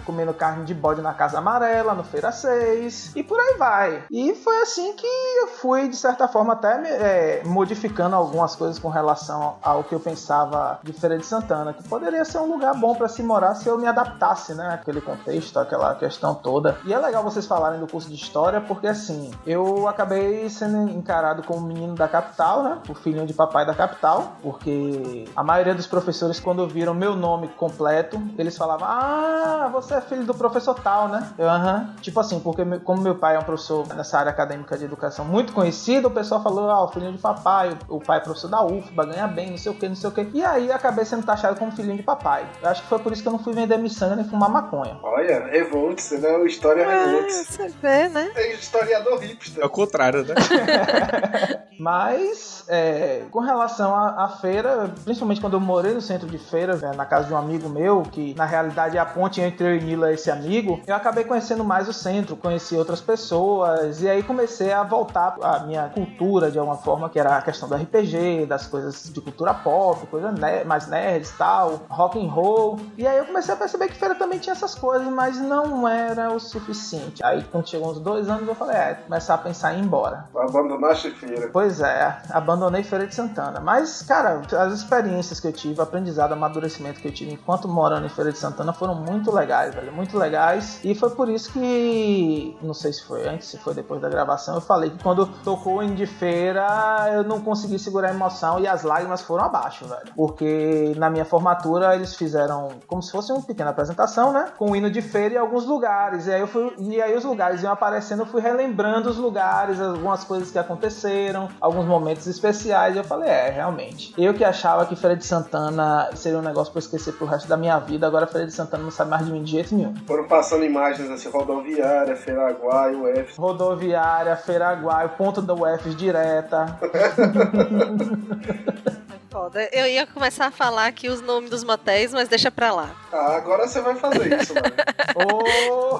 Comendo 0.05 0.33
carne 0.33 0.65
de 0.65 0.73
bode 0.73 1.01
na 1.01 1.13
Casa 1.13 1.37
Amarela, 1.37 1.93
no 1.93 2.03
Feira 2.03 2.31
6. 2.31 3.15
E 3.15 3.23
por 3.23 3.39
aí 3.39 3.55
vai. 3.57 4.03
E 4.11 4.33
foi 4.35 4.61
assim 4.61 4.93
que 4.93 5.07
eu 5.41 5.47
fui, 5.47 5.87
de 5.87 5.95
certa 5.95 6.27
forma, 6.27 6.53
até 6.53 6.67
é, 6.69 7.43
modificando 7.45 8.15
algumas 8.15 8.55
coisas 8.55 8.79
com 8.79 8.89
relação 8.89 9.55
ao 9.61 9.83
que 9.83 9.93
eu 9.93 9.99
pensava 9.99 10.79
de 10.83 10.93
Feira 10.93 11.17
de 11.17 11.25
Santana. 11.25 11.73
Que 11.73 11.83
poderia 11.87 12.23
ser 12.25 12.39
um 12.39 12.51
lugar 12.51 12.73
bom 12.75 12.95
pra 12.95 13.07
se 13.07 13.23
morar 13.23 13.55
se 13.55 13.67
eu 13.67 13.77
me 13.77 13.87
adaptasse, 13.87 14.53
né? 14.53 14.69
Aquele 14.73 15.01
contexto, 15.01 15.59
aquela 15.59 15.95
questão 15.95 16.35
toda. 16.35 16.77
E 16.85 16.93
é 16.93 16.97
legal 16.97 17.23
vocês 17.23 17.45
falarem 17.45 17.79
do 17.79 17.87
curso 17.87 18.09
de 18.09 18.15
História, 18.15 18.59
porque 18.59 18.87
assim, 18.87 19.31
eu 19.45 19.87
acabei 19.87 20.49
sendo 20.49 20.89
encarado 20.89 21.43
como 21.43 21.61
menino 21.61 21.95
da 21.95 22.07
capital, 22.07 22.63
né? 22.63 22.79
O 22.89 22.93
filhinho 22.93 23.25
de 23.25 23.33
papai 23.33 23.65
da 23.65 23.73
capital. 23.73 24.33
Porque 24.41 25.25
a 25.35 25.43
maioria 25.43 25.75
dos 25.75 25.87
professores, 25.87 26.39
quando 26.39 26.67
viram 26.67 26.93
meu 26.93 27.15
nome 27.15 27.47
completo, 27.49 28.21
eles 28.37 28.57
falavam: 28.57 28.87
Ah, 28.87 29.26
você 29.71 29.95
é 29.95 30.01
filho 30.01 30.23
do 30.25 30.33
professor 30.33 30.73
tal, 30.75 31.07
né? 31.07 31.29
Eu, 31.37 31.49
aham. 31.49 31.93
Tipo 32.01 32.19
assim, 32.19 32.39
porque 32.39 32.63
como 32.79 33.01
meu 33.01 33.15
pai 33.15 33.35
é 33.35 33.39
um 33.39 33.43
professor 33.43 33.85
nessa 33.95 34.17
área 34.19 34.29
acadêmica 34.31 34.77
de 34.77 34.85
educação 34.85 35.25
muito 35.25 35.53
conhecido, 35.53 36.07
o 36.07 36.11
pessoal 36.11 36.41
falou: 36.41 36.69
Ah, 36.69 36.83
o 36.83 36.87
filhinho 36.89 37.13
de 37.13 37.17
papai, 37.19 37.77
o, 37.89 37.97
o 37.97 37.99
pai 38.01 38.17
é 38.17 38.21
professor 38.21 38.47
da 38.49 38.63
UFBA, 38.63 39.05
ganha 39.05 39.27
bem, 39.27 39.51
não 39.51 39.57
sei 39.57 39.71
o 39.71 39.75
que, 39.75 39.87
não 39.87 39.95
sei 39.95 40.09
o 40.09 40.13
que. 40.13 40.29
E 40.33 40.43
aí 40.43 40.71
acabei 40.71 41.05
sendo 41.05 41.25
taxado 41.25 41.57
como 41.57 41.71
filhinho 41.71 41.97
de 41.97 42.03
papai. 42.03 42.45
Eu 42.61 42.69
acho 42.69 42.81
que 42.83 42.87
foi 42.89 42.99
por 42.99 43.11
isso 43.11 43.21
que 43.21 43.27
eu 43.27 43.31
não 43.33 43.39
fui 43.39 43.53
vender 43.53 43.77
miçanga 43.77 44.15
nem 44.15 44.25
fumar 44.25 44.49
maconha. 44.49 44.97
Olha, 45.03 45.45
Revolts, 45.47 46.11
né? 46.11 46.45
História 46.45 46.85
Ah, 46.87 47.05
Revolts. 47.05 47.47
você 47.47 47.67
vê, 47.81 48.09
né? 48.09 48.31
É 48.35 48.53
historiador 48.53 49.19
hipster. 49.19 49.63
É 49.63 49.65
o 49.65 49.69
contrário, 49.69 50.23
né? 50.25 50.35
Mas, 51.79 52.63
é, 52.67 53.23
com 53.31 53.39
relação 53.39 53.95
à, 53.95 54.25
à 54.25 54.29
feira, 54.29 54.91
principalmente 55.03 55.39
quando 55.39 55.53
eu 55.53 55.59
morei 55.59 55.93
no 55.93 56.01
centro 56.01 56.27
de 56.27 56.37
feira, 56.37 56.75
né, 56.75 56.91
na 56.95 57.05
casa 57.05 57.27
de 57.27 57.33
um 57.33 57.37
amigo 57.37 57.69
meu, 57.69 58.01
que 58.01 58.33
na 58.35 58.45
realidade 58.45 58.97
é 58.97 58.99
a 58.99 59.05
ponte 59.17 59.41
entre 59.41 59.65
eu 59.67 59.75
e 59.77 59.81
Nila, 59.81 60.13
esse 60.13 60.29
amigo, 60.29 60.79
eu 60.85 60.95
acabei 60.95 61.23
conhecendo 61.23 61.63
mais 61.63 61.87
o 61.89 61.93
centro, 61.93 62.35
conheci 62.35 62.75
outras 62.75 63.01
pessoas, 63.01 64.01
e 64.03 64.07
aí 64.07 64.21
comecei 64.21 64.71
a 64.71 64.83
voltar 64.83 65.37
à 65.41 65.59
minha 65.61 65.89
cultura 65.89 66.51
de 66.51 66.59
alguma 66.59 66.77
forma, 66.77 67.09
que 67.09 67.19
era 67.19 67.35
a 67.37 67.41
questão 67.41 67.67
do 67.67 67.75
RPG, 67.75 68.45
das 68.45 68.67
coisas 68.67 69.11
de 69.11 69.19
cultura 69.19 69.55
pop, 69.55 70.05
coisa 70.07 70.31
ne- 70.31 70.63
mais 70.65 70.87
nerds 70.87 71.31
e 71.31 71.37
tal, 71.37 71.81
rock 71.89 72.23
and 72.23 72.29
roll. 72.29 72.79
E 72.95 73.07
aí 73.07 73.17
eu 73.17 73.25
comecei 73.25 73.53
a 73.53 73.57
perceber 73.57 73.87
que 73.87 73.95
feira 73.95 74.13
também 74.13 74.37
tinha 74.37 74.53
essas 74.53 74.75
coisas, 74.75 75.07
mas 75.07 75.39
não 75.39 75.87
era 75.87 76.31
o 76.31 76.39
suficiente. 76.39 77.23
Aí 77.25 77.43
quando 77.51 77.67
chegou 77.67 77.89
uns 77.89 77.99
dois 77.99 78.29
anos, 78.29 78.47
eu 78.47 78.53
falei, 78.55 78.75
é, 78.77 78.93
começar 78.93 79.33
a 79.33 79.37
pensar 79.39 79.73
em 79.73 79.79
ir 79.79 79.83
embora. 79.83 80.25
Abandonaste 80.35 81.09
feira. 81.11 81.49
Pois 81.51 81.81
é, 81.81 82.17
abandonei 82.29 82.83
Feira 82.83 83.07
de 83.07 83.15
Santana. 83.15 83.59
Mas, 83.59 84.01
cara, 84.03 84.41
as 84.59 84.73
experiências 84.73 85.39
que 85.39 85.47
eu 85.47 85.53
tive, 85.53 85.79
o 85.79 85.83
aprendizado, 85.83 86.31
o 86.31 86.33
amadurecimento 86.33 86.99
que 87.01 87.07
eu 87.07 87.11
tive 87.13 87.33
enquanto 87.33 87.67
morando 87.67 88.05
em 88.05 88.09
Feira 88.09 88.31
de 88.31 88.37
Santana 88.37 88.73
foram 88.73 88.95
muito 89.09 89.31
legais, 89.33 89.73
velho. 89.73 89.91
Muito 89.91 90.17
legais. 90.17 90.79
E 90.83 90.95
foi 90.95 91.09
por 91.11 91.29
isso 91.29 91.51
que, 91.51 92.57
não 92.61 92.73
sei 92.73 92.93
se 92.93 93.03
foi 93.03 93.27
antes, 93.27 93.47
se 93.47 93.57
foi 93.57 93.73
depois 93.73 94.01
da 94.01 94.09
gravação, 94.09 94.55
eu 94.55 94.61
falei 94.61 94.89
que 94.89 95.01
quando 95.01 95.25
tocou 95.43 95.83
hino 95.83 95.95
de 95.95 96.05
feira, 96.05 97.09
eu 97.13 97.23
não 97.23 97.41
consegui 97.41 97.79
segurar 97.79 98.09
a 98.09 98.11
emoção 98.11 98.59
e 98.59 98.67
as 98.67 98.83
lágrimas 98.83 99.21
foram 99.21 99.45
abaixo, 99.45 99.85
velho. 99.85 100.13
Porque 100.15 100.93
na 100.97 101.09
minha 101.09 101.25
formatura 101.25 101.95
eles 101.95 102.15
fizeram 102.15 102.69
como 102.87 103.01
se 103.01 103.11
fosse 103.11 103.31
uma 103.31 103.41
pequena 103.41 103.71
apresentação, 103.71 104.31
né? 104.31 104.51
Com 104.57 104.71
o 104.71 104.75
hino 104.75 104.89
de 104.89 105.01
feira 105.01 105.35
em 105.35 105.37
alguns 105.37 105.65
lugares. 105.65 106.27
E 106.27 106.31
aí 106.31 106.41
eu 106.41 106.47
fui. 106.47 106.73
E 106.79 107.01
aí 107.01 107.15
os 107.15 107.23
lugares 107.23 107.63
iam 107.63 107.71
aparecendo, 107.71 108.21
eu 108.21 108.25
fui 108.25 108.41
relembrando 108.41 109.09
os 109.09 109.17
lugares, 109.17 109.79
algumas 109.81 110.23
coisas 110.23 110.51
que 110.51 110.59
aconteceram, 110.59 111.49
alguns 111.59 111.85
momentos 111.85 112.27
especiais. 112.27 112.95
E 112.95 112.99
eu 112.99 113.03
falei, 113.03 113.29
é, 113.29 113.49
realmente. 113.49 114.13
Eu 114.17 114.33
que 114.33 114.43
achava 114.43 114.85
que 114.85 114.95
Feira 114.95 115.15
de 115.15 115.25
Santana 115.25 116.09
seria 116.15 116.39
um 116.39 116.41
negócio 116.41 116.71
eu 116.77 116.79
esquecer 116.79 117.13
pro 117.13 117.25
resto 117.25 117.47
da 117.47 117.57
minha 117.57 117.79
vida, 117.79 118.07
agora 118.07 118.27
Feira 118.27 118.47
de 118.47 118.53
Santana 118.53 118.83
sabe 118.97 119.11
mais 119.11 119.25
de 119.25 119.31
mim 119.31 119.43
de 119.43 119.51
jeito 119.51 119.75
nenhum. 119.75 119.93
Foram 120.07 120.25
passando 120.25 120.65
imagens 120.65 121.09
assim, 121.09 121.29
rodoviária, 121.29 122.15
Feiraguai, 122.15 122.95
UF. 122.95 123.39
Rodoviária, 123.39 124.35
Feiraguai, 124.35 125.15
ponto 125.15 125.41
da 125.41 125.53
UFs 125.53 125.95
direta. 125.95 126.77
Foda. 129.37 129.69
Eu 129.71 129.85
ia 129.85 130.07
começar 130.07 130.47
a 130.47 130.51
falar 130.51 130.87
aqui 130.87 131.07
os 131.09 131.21
nomes 131.21 131.51
dos 131.51 131.63
motéis, 131.63 132.11
mas 132.11 132.27
deixa 132.27 132.49
pra 132.49 132.73
lá. 132.73 132.89
Ah, 133.13 133.35
agora 133.35 133.67
você 133.67 133.79
vai 133.81 133.93
fazer 133.93 134.41
isso, 134.41 134.55
mano. 134.55 134.73
Ô! 135.15 135.99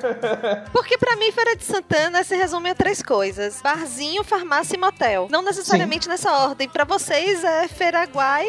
Porque 0.72 0.96
pra 0.96 1.14
mim, 1.16 1.30
Feira 1.30 1.54
de 1.56 1.62
Santana 1.62 2.24
se 2.24 2.34
resume 2.34 2.70
a 2.70 2.74
três 2.74 3.02
coisas: 3.02 3.60
barzinho, 3.60 4.24
farmácia 4.24 4.76
e 4.76 4.78
motel. 4.78 5.28
Não 5.30 5.42
necessariamente 5.42 6.08
nessa 6.08 6.32
ordem. 6.32 6.70
Pra 6.70 6.84
vocês 6.84 7.44
é 7.44 7.68
Feiraguai, 7.68 8.46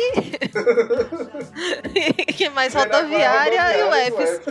que 2.37 2.49
mais 2.49 2.73
rodoviária 2.73 3.77
e 3.77 3.83
o 3.83 3.89
UFs. 3.89 4.41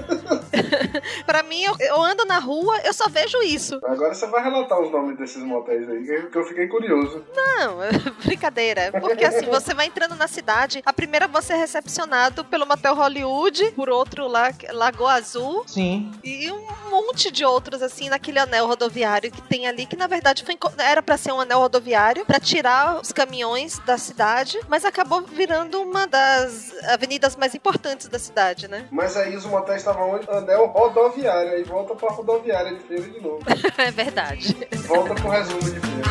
Pra 1.27 1.43
mim, 1.43 1.63
eu, 1.63 1.75
eu 1.81 2.03
ando 2.03 2.25
na 2.25 2.39
rua, 2.39 2.79
eu 2.85 2.93
só 2.93 3.09
vejo 3.09 3.43
isso. 3.43 3.79
Agora 3.85 4.13
você 4.13 4.27
vai 4.27 4.43
relatar 4.43 4.81
os 4.81 4.91
nomes 4.91 5.17
desses 5.17 5.43
motéis 5.43 5.89
aí, 5.89 6.29
que 6.31 6.37
eu 6.37 6.45
fiquei 6.45 6.67
curioso. 6.69 7.25
Não, 7.35 7.79
brincadeira. 8.25 8.93
Porque 9.01 9.25
assim, 9.25 9.47
você 9.47 9.70
você 9.71 9.75
vai 9.75 9.87
entrando 9.87 10.17
na 10.17 10.27
cidade, 10.27 10.83
a 10.85 10.93
primeira 10.93 11.29
você 11.29 11.53
é 11.53 11.57
recepcionado 11.57 12.45
pelo 12.45 12.67
Motel 12.67 12.93
Hollywood, 12.93 13.71
por 13.73 13.89
outro 13.89 14.27
lá, 14.27 14.53
Lagoa 14.73 15.13
Azul, 15.13 15.63
Sim. 15.65 16.11
e 16.25 16.51
um 16.51 16.91
monte 16.91 17.31
de 17.31 17.45
outros, 17.45 17.81
assim, 17.81 18.09
naquele 18.09 18.41
anel 18.41 18.67
rodoviário 18.67 19.31
que 19.31 19.41
tem 19.43 19.69
ali, 19.69 19.87
que 19.87 19.95
na 19.95 20.09
verdade 20.09 20.45
foi, 20.45 20.59
era 20.79 21.01
pra 21.01 21.17
ser 21.17 21.31
um 21.33 21.41
anel 21.41 21.61
rodoviário, 21.61 22.27
pra 22.27 22.41
tirar 22.41 23.01
os 23.01 23.13
caminhões 23.13 23.79
da 23.81 23.97
cidade, 23.97 24.59
mas 24.69 24.85
acabou 24.85 25.23
virando 25.23 25.81
uma 25.81 26.05
das 26.05 26.73
avenidas 26.89 27.37
mais 27.37 27.55
importantes 27.55 28.09
da 28.09 28.19
cidade, 28.19 28.67
né? 28.67 28.89
Mas 28.91 29.17
aí 29.17 29.37
os 29.37 29.45
motéis 29.45 29.83
estavam 29.83 30.17
onde? 30.17 30.29
Anel 30.29 30.67
rodoviário. 30.67 31.53
Aí 31.53 31.63
volta 31.63 31.95
pra 31.95 32.11
rodoviária 32.11 32.75
de 32.75 32.81
feira 32.81 33.09
de 33.09 33.21
novo. 33.21 33.41
é 33.79 33.91
verdade. 33.93 34.57
Volta 34.89 35.15
pro 35.15 35.29
resumo 35.29 35.61
de 35.61 35.81
feira. 35.81 36.03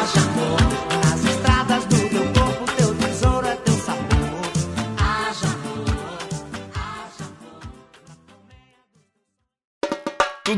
As 0.00 0.16
estradas 0.16 0.89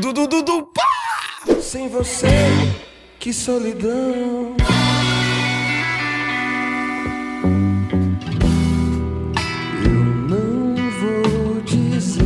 Tudo, 0.01 0.63
pá! 0.73 1.61
Sem 1.61 1.87
você, 1.87 2.27
que 3.19 3.31
solidão. 3.31 4.55
Eu 9.85 9.91
não 10.29 10.89
vou 10.99 11.61
dizer. 11.61 12.23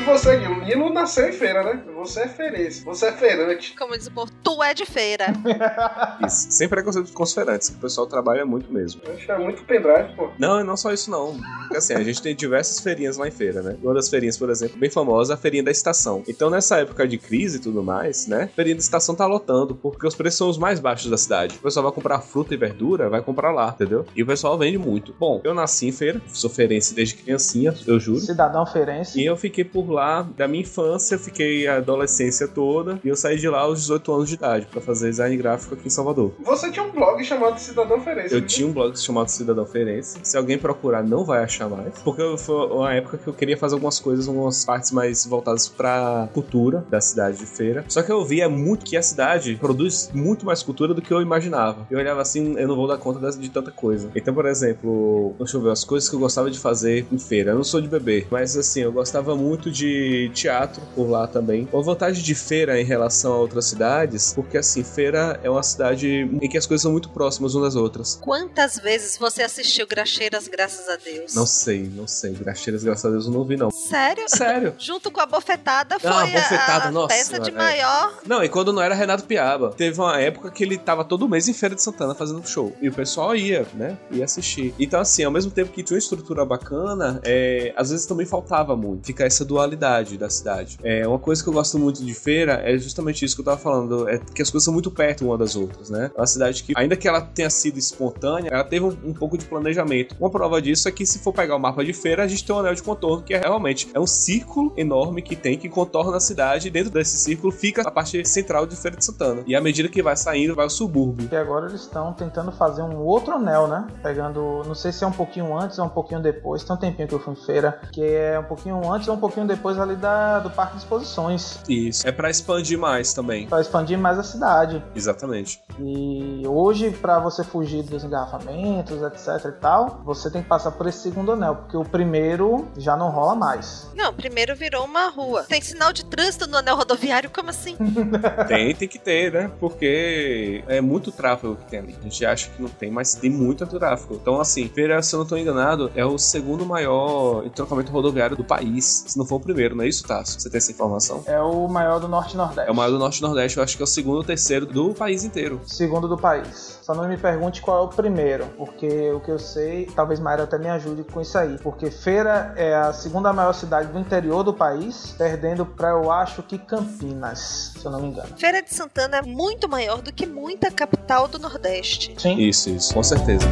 E 0.00 0.04
você, 0.04 0.36
Gui? 0.36 0.46
O 0.46 0.60
Nilo 0.60 0.92
nasceu 0.92 1.28
em 1.28 1.32
feira, 1.32 1.64
né? 1.64 1.82
Você 2.04 2.20
é 2.20 2.28
feirense. 2.28 2.84
Você 2.84 3.06
é 3.06 3.12
feirante. 3.12 3.74
Como 3.78 3.96
diz 3.96 4.06
o 4.08 4.10
povo, 4.10 4.30
tu 4.42 4.62
é 4.62 4.74
de 4.74 4.84
feira. 4.84 5.28
Isso. 6.26 6.48
Sem 6.50 6.68
preconceito 6.68 7.10
com 7.14 7.22
os 7.22 7.32
feirantes, 7.32 7.70
que 7.70 7.76
o 7.76 7.80
pessoal 7.80 8.06
trabalha 8.06 8.44
muito 8.44 8.70
mesmo. 8.70 9.00
Acho 9.08 9.24
que 9.24 9.32
é 9.32 9.38
muito 9.38 9.64
pendrive, 9.64 10.14
pô. 10.14 10.28
Não, 10.38 10.60
e 10.60 10.64
não 10.64 10.76
só 10.76 10.92
isso 10.92 11.10
não. 11.10 11.34
Porque 11.62 11.78
assim, 11.78 11.94
a 11.94 12.02
gente 12.02 12.20
tem 12.20 12.36
diversas 12.36 12.78
feirinhas 12.80 13.16
lá 13.16 13.26
em 13.26 13.30
feira, 13.30 13.62
né? 13.62 13.78
Uma 13.82 13.94
das 13.94 14.10
feirinhas, 14.10 14.36
por 14.36 14.50
exemplo, 14.50 14.78
bem 14.78 14.90
famosa, 14.90 15.32
é 15.32 15.34
a 15.34 15.36
feirinha 15.38 15.62
da 15.62 15.70
estação. 15.70 16.22
Então, 16.28 16.50
nessa 16.50 16.78
época 16.78 17.08
de 17.08 17.16
crise 17.16 17.56
e 17.56 17.60
tudo 17.60 17.82
mais, 17.82 18.26
né? 18.26 18.44
A 18.44 18.48
feirinha 18.48 18.76
da 18.76 18.82
estação 18.82 19.14
tá 19.14 19.24
lotando, 19.24 19.74
porque 19.74 20.06
os 20.06 20.14
preços 20.14 20.36
são 20.36 20.50
os 20.50 20.58
mais 20.58 20.80
baixos 20.80 21.10
da 21.10 21.16
cidade. 21.16 21.56
O 21.56 21.62
pessoal 21.62 21.84
vai 21.84 21.92
comprar 21.92 22.20
fruta 22.20 22.52
e 22.52 22.56
verdura, 22.58 23.08
vai 23.08 23.22
comprar 23.22 23.50
lá, 23.50 23.68
entendeu? 23.68 24.04
E 24.14 24.22
o 24.22 24.26
pessoal 24.26 24.58
vende 24.58 24.76
muito. 24.76 25.14
Bom, 25.18 25.40
eu 25.42 25.54
nasci 25.54 25.86
em 25.86 25.92
feira, 25.92 26.20
sou 26.28 26.50
feirense 26.50 26.94
desde 26.94 27.14
criancinha, 27.14 27.74
eu 27.86 27.98
juro. 27.98 28.20
Cidadão 28.20 28.66
feirense. 28.66 29.18
E 29.18 29.24
eu 29.24 29.36
fiquei 29.36 29.64
por 29.64 29.90
lá 29.90 30.22
da 30.36 30.46
minha 30.46 30.62
infância, 30.62 31.14
eu 31.14 31.18
fiquei 31.18 31.66
a 31.66 31.80
adolescência 31.94 32.48
toda, 32.48 32.98
e 33.04 33.08
eu 33.08 33.16
saí 33.16 33.38
de 33.38 33.48
lá 33.48 33.60
aos 33.60 33.80
18 33.80 34.12
anos 34.12 34.28
de 34.28 34.34
idade 34.34 34.66
pra 34.70 34.80
fazer 34.80 35.10
design 35.10 35.36
gráfico 35.36 35.74
aqui 35.74 35.86
em 35.86 35.90
Salvador. 35.90 36.32
Você 36.44 36.70
tinha 36.70 36.84
um 36.84 36.90
blog 36.90 37.22
chamado 37.24 37.58
Cidadão 37.58 38.00
Feirense. 38.00 38.34
Eu 38.34 38.40
né? 38.40 38.46
tinha 38.46 38.66
um 38.66 38.72
blog 38.72 38.98
chamado 38.98 39.28
Cidadão 39.28 39.66
Feirense. 39.66 40.18
Se 40.22 40.36
alguém 40.36 40.58
procurar, 40.58 41.02
não 41.02 41.24
vai 41.24 41.42
achar 41.42 41.68
mais. 41.68 41.98
Porque 42.00 42.22
foi 42.38 42.66
uma 42.66 42.92
época 42.92 43.18
que 43.18 43.26
eu 43.26 43.32
queria 43.32 43.56
fazer 43.56 43.74
algumas 43.74 43.98
coisas, 43.98 44.28
algumas 44.28 44.64
partes 44.64 44.90
mais 44.90 45.24
voltadas 45.24 45.68
pra 45.68 46.28
cultura 46.32 46.84
da 46.90 47.00
cidade 47.00 47.38
de 47.38 47.46
feira. 47.46 47.84
Só 47.88 48.02
que 48.02 48.10
eu 48.10 48.24
via 48.24 48.48
muito 48.48 48.84
que 48.84 48.96
a 48.96 49.02
cidade 49.02 49.56
produz 49.56 50.10
muito 50.12 50.44
mais 50.44 50.62
cultura 50.62 50.94
do 50.94 51.00
que 51.00 51.12
eu 51.12 51.20
imaginava. 51.20 51.86
Eu 51.90 51.98
olhava 51.98 52.20
assim, 52.20 52.56
eu 52.58 52.68
não 52.68 52.76
vou 52.76 52.86
dar 52.86 52.98
conta 52.98 53.24
de 53.32 53.50
tanta 53.50 53.70
coisa. 53.70 54.10
Então, 54.14 54.34
por 54.34 54.46
exemplo, 54.46 55.34
deixa 55.38 55.56
eu 55.56 55.62
ver, 55.62 55.70
as 55.70 55.84
coisas 55.84 56.08
que 56.08 56.16
eu 56.16 56.20
gostava 56.20 56.50
de 56.50 56.58
fazer 56.58 57.06
em 57.10 57.18
feira. 57.18 57.52
Eu 57.52 57.56
não 57.56 57.64
sou 57.64 57.80
de 57.80 57.88
beber, 57.88 58.26
mas 58.30 58.56
assim, 58.56 58.80
eu 58.80 58.92
gostava 58.92 59.34
muito 59.34 59.70
de 59.70 60.30
teatro 60.34 60.82
por 60.94 61.08
lá 61.08 61.26
também. 61.26 61.68
Vantagem 61.84 62.22
de 62.22 62.34
feira 62.34 62.80
em 62.80 62.84
relação 62.84 63.32
a 63.32 63.36
outras 63.38 63.66
cidades, 63.66 64.32
porque 64.34 64.58
assim, 64.58 64.82
feira 64.82 65.38
é 65.42 65.50
uma 65.50 65.62
cidade 65.62 66.28
em 66.40 66.48
que 66.48 66.58
as 66.58 66.66
coisas 66.66 66.82
são 66.82 66.92
muito 66.92 67.08
próximas 67.10 67.54
umas 67.54 67.74
das 67.74 67.76
outras. 67.76 68.18
Quantas 68.20 68.78
vezes 68.78 69.16
você 69.16 69.42
assistiu 69.42 69.86
Graxeiras, 69.86 70.48
graças 70.48 70.88
a 70.88 70.96
Deus? 70.96 71.34
Não 71.34 71.46
sei, 71.46 71.90
não 71.94 72.06
sei. 72.06 72.32
Graxeiras, 72.32 72.82
graças 72.84 73.04
a 73.04 73.10
Deus, 73.10 73.26
eu 73.26 73.32
não 73.32 73.44
vi, 73.44 73.56
não. 73.56 73.70
Sério? 73.70 74.24
Sério? 74.28 74.74
Junto 74.78 75.10
com 75.10 75.20
a 75.20 75.26
bofetada 75.26 75.98
foi 75.98 76.10
Ah, 76.10 76.22
a 76.22 76.26
bofetada, 76.26 76.88
a 76.88 76.90
nossa 76.90 77.08
peça 77.14 77.40
de 77.40 77.50
é. 77.50 77.52
maior. 77.52 78.18
Não, 78.26 78.42
e 78.42 78.48
quando 78.48 78.72
não 78.72 78.82
era 78.82 78.94
Renato 78.94 79.24
Piaba. 79.24 79.70
Teve 79.76 80.00
uma 80.00 80.18
época 80.20 80.50
que 80.50 80.62
ele 80.62 80.78
tava 80.78 81.04
todo 81.04 81.28
mês 81.28 81.48
em 81.48 81.52
Feira 81.52 81.74
de 81.74 81.82
Santana 81.82 82.14
fazendo 82.14 82.46
show. 82.46 82.74
E 82.80 82.88
o 82.88 82.92
pessoal 82.92 83.34
ia, 83.34 83.66
né? 83.74 83.96
Ia 84.10 84.24
assistir. 84.24 84.74
Então, 84.78 85.00
assim, 85.00 85.24
ao 85.24 85.30
mesmo 85.30 85.50
tempo 85.50 85.72
que 85.72 85.82
tinha 85.82 85.94
uma 85.96 85.98
estrutura 85.98 86.44
bacana, 86.44 87.20
é, 87.24 87.72
às 87.76 87.90
vezes 87.90 88.06
também 88.06 88.26
faltava 88.26 88.76
muito. 88.76 89.06
Fica 89.06 89.24
essa 89.24 89.44
dualidade 89.44 90.16
da 90.18 90.28
cidade. 90.30 90.78
É, 90.82 91.06
uma 91.06 91.18
coisa 91.18 91.42
que 91.42 91.48
eu 91.48 91.52
gosto 91.52 91.73
muito 91.80 92.04
de 92.04 92.14
feira 92.14 92.60
é 92.64 92.76
justamente 92.78 93.24
isso 93.24 93.34
que 93.34 93.40
eu 93.40 93.44
tava 93.44 93.58
falando. 93.58 94.08
É 94.08 94.18
que 94.18 94.42
as 94.42 94.50
coisas 94.50 94.64
são 94.64 94.72
muito 94.72 94.90
perto 94.90 95.24
uma 95.24 95.38
das 95.38 95.56
outras, 95.56 95.90
né? 95.90 96.10
É 96.14 96.20
uma 96.20 96.26
cidade 96.26 96.62
que, 96.62 96.72
ainda 96.76 96.96
que 96.96 97.08
ela 97.08 97.20
tenha 97.20 97.50
sido 97.50 97.78
espontânea, 97.78 98.50
ela 98.50 98.64
teve 98.64 98.84
um, 98.84 98.96
um 99.04 99.12
pouco 99.12 99.36
de 99.38 99.44
planejamento. 99.44 100.16
Uma 100.18 100.30
prova 100.30 100.60
disso 100.60 100.88
é 100.88 100.92
que, 100.92 101.06
se 101.06 101.18
for 101.18 101.32
pegar 101.32 101.56
o 101.56 101.58
mapa 101.58 101.84
de 101.84 101.92
feira, 101.92 102.24
a 102.24 102.26
gente 102.26 102.44
tem 102.44 102.54
um 102.54 102.58
anel 102.58 102.74
de 102.74 102.82
contorno, 102.82 103.22
que 103.22 103.34
é 103.34 103.38
realmente 103.38 103.88
é 103.94 104.00
um 104.00 104.06
círculo 104.06 104.72
enorme 104.76 105.22
que 105.22 105.36
tem 105.36 105.58
que 105.58 105.68
contorna 105.68 106.16
a 106.16 106.20
cidade. 106.20 106.68
E 106.68 106.70
dentro 106.70 106.90
desse 106.90 107.16
círculo 107.16 107.52
fica 107.52 107.82
a 107.82 107.90
parte 107.90 108.24
central 108.26 108.66
de 108.66 108.76
Feira 108.76 108.96
de 108.96 109.04
Santana. 109.04 109.42
E 109.46 109.54
à 109.54 109.60
medida 109.60 109.88
que 109.88 110.02
vai 110.02 110.16
saindo, 110.16 110.54
vai 110.54 110.66
o 110.66 110.70
subúrbio. 110.70 111.28
Que 111.28 111.36
agora 111.36 111.66
eles 111.66 111.82
estão 111.82 112.12
tentando 112.12 112.52
fazer 112.52 112.82
um 112.82 112.98
outro 112.98 113.34
anel, 113.34 113.66
né? 113.66 113.86
Pegando, 114.02 114.62
não 114.66 114.74
sei 114.74 114.92
se 114.92 115.04
é 115.04 115.06
um 115.06 115.12
pouquinho 115.12 115.56
antes 115.56 115.78
ou 115.78 115.86
um 115.86 115.88
pouquinho 115.90 116.20
depois. 116.20 116.64
Tem 116.64 116.74
um 116.74 116.78
tempinho 116.78 117.08
que 117.08 117.14
eu 117.14 117.20
fui 117.20 117.32
em 117.32 117.36
feira, 117.36 117.80
que 117.92 118.02
é 118.02 118.38
um 118.38 118.44
pouquinho 118.44 118.92
antes 118.92 119.08
ou 119.08 119.14
um 119.14 119.20
pouquinho 119.20 119.46
depois 119.46 119.78
ali 119.78 119.96
da, 119.96 120.38
do 120.40 120.50
Parque 120.50 120.74
de 120.74 120.78
Exposições. 120.82 121.53
Isso. 121.68 122.06
É 122.06 122.12
pra 122.12 122.30
expandir 122.30 122.78
mais 122.78 123.12
também. 123.12 123.46
Para 123.46 123.60
expandir 123.60 123.98
mais 123.98 124.18
a 124.18 124.22
cidade. 124.22 124.82
Exatamente. 124.94 125.62
E 125.78 126.42
hoje, 126.46 126.90
para 126.90 127.18
você 127.18 127.42
fugir 127.42 127.82
dos 127.82 128.04
engarrafamentos, 128.04 129.02
etc 129.02 129.44
e 129.46 129.52
tal, 129.60 130.00
você 130.04 130.30
tem 130.30 130.42
que 130.42 130.48
passar 130.48 130.70
por 130.72 130.86
esse 130.86 130.98
segundo 130.98 131.32
anel, 131.32 131.56
porque 131.56 131.76
o 131.76 131.84
primeiro 131.84 132.68
já 132.76 132.96
não 132.96 133.10
rola 133.10 133.34
mais. 133.34 133.90
Não, 133.94 134.12
primeiro 134.12 134.54
virou 134.54 134.84
uma 134.84 135.08
rua. 135.08 135.44
Tem 135.44 135.60
sinal 135.60 135.92
de 135.92 136.04
trânsito 136.04 136.46
no 136.46 136.56
anel 136.58 136.76
rodoviário? 136.76 137.30
Como 137.30 137.50
assim? 137.50 137.76
Tem, 138.48 138.74
tem 138.74 138.88
que 138.88 138.98
ter, 138.98 139.32
né? 139.32 139.50
Porque 139.58 140.62
é 140.66 140.80
muito 140.80 141.10
tráfego 141.10 141.56
que 141.56 141.64
tem 141.66 141.78
ali. 141.78 141.96
A 141.98 142.02
gente 142.02 142.24
acha 142.26 142.50
que 142.50 142.60
não 142.60 142.68
tem, 142.68 142.90
mas 142.90 143.14
tem 143.14 143.30
muito 143.30 143.66
tráfego. 143.66 144.18
Então, 144.20 144.40
assim, 144.40 144.68
Feira, 144.68 145.02
se 145.02 145.14
eu 145.14 145.20
não 145.20 145.26
tô 145.26 145.36
enganado, 145.36 145.90
é 145.94 146.04
o 146.04 146.18
segundo 146.18 146.64
maior 146.66 147.44
entrocamento 147.44 147.90
rodoviário 147.90 148.36
do 148.36 148.44
país. 148.44 149.04
Se 149.06 149.18
não 149.18 149.24
for 149.24 149.36
o 149.36 149.40
primeiro, 149.40 149.74
não 149.74 149.84
é 149.84 149.88
isso, 149.88 150.06
Tasso? 150.06 150.40
Você 150.40 150.50
tem 150.50 150.58
essa 150.58 150.70
informação? 150.70 151.22
É 151.26 151.40
o 151.44 151.68
maior 151.68 151.98
do 151.98 152.08
Norte 152.08 152.34
e 152.34 152.36
Nordeste. 152.36 152.68
É 152.68 152.72
o 152.72 152.74
maior 152.74 152.90
do 152.90 152.98
Norte 152.98 153.18
e 153.18 153.22
Nordeste, 153.22 153.58
eu 153.58 153.64
acho 153.64 153.76
que 153.76 153.82
é 153.82 153.84
o 153.84 153.86
segundo 153.86 154.16
ou 154.16 154.24
terceiro 154.24 154.66
do 154.66 154.94
país 154.94 155.24
inteiro. 155.24 155.60
Segundo 155.66 156.08
do 156.08 156.16
país. 156.16 156.78
Só 156.82 156.94
não 156.94 157.08
me 157.08 157.16
pergunte 157.16 157.62
qual 157.62 157.82
é 157.82 157.86
o 157.86 157.88
primeiro, 157.88 158.46
porque 158.58 159.10
o 159.12 159.20
que 159.20 159.30
eu 159.30 159.38
sei, 159.38 159.86
talvez 159.96 160.20
Mayra 160.20 160.44
até 160.44 160.58
me 160.58 160.68
ajude 160.68 161.04
com 161.04 161.20
isso 161.20 161.38
aí. 161.38 161.56
Porque 161.62 161.90
Feira 161.90 162.52
é 162.56 162.74
a 162.74 162.92
segunda 162.92 163.32
maior 163.32 163.54
cidade 163.54 163.88
do 163.88 163.98
interior 163.98 164.42
do 164.42 164.52
país, 164.52 165.14
perdendo 165.16 165.64
pra 165.64 165.90
eu 165.90 166.10
acho 166.10 166.42
que 166.42 166.58
Campinas, 166.58 167.72
se 167.78 167.84
eu 167.84 167.90
não 167.90 168.00
me 168.00 168.08
engano. 168.08 168.28
Feira 168.36 168.62
de 168.62 168.72
Santana 168.72 169.18
é 169.18 169.22
muito 169.22 169.68
maior 169.68 170.02
do 170.02 170.12
que 170.12 170.26
muita 170.26 170.70
capital 170.70 171.26
do 171.26 171.38
Nordeste. 171.38 172.14
Sim. 172.18 172.38
Isso, 172.38 172.68
isso, 172.70 172.92
com 172.92 173.02
certeza. 173.02 173.46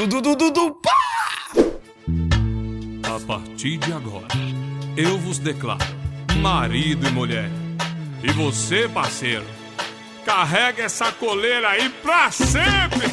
Tudo, 0.00 0.22
tudo, 0.22 0.50
tudo, 0.50 0.74
pá! 0.76 1.52
A 3.04 3.20
partir 3.26 3.76
de 3.76 3.92
agora, 3.92 4.28
eu 4.96 5.18
vos 5.18 5.38
declaro 5.38 5.84
marido 6.40 7.06
e 7.06 7.10
mulher. 7.10 7.50
E 8.22 8.32
você, 8.32 8.88
parceiro, 8.88 9.44
carrega 10.24 10.84
essa 10.84 11.12
coleira 11.12 11.68
aí 11.68 11.90
pra 11.90 12.30
sempre! 12.30 13.08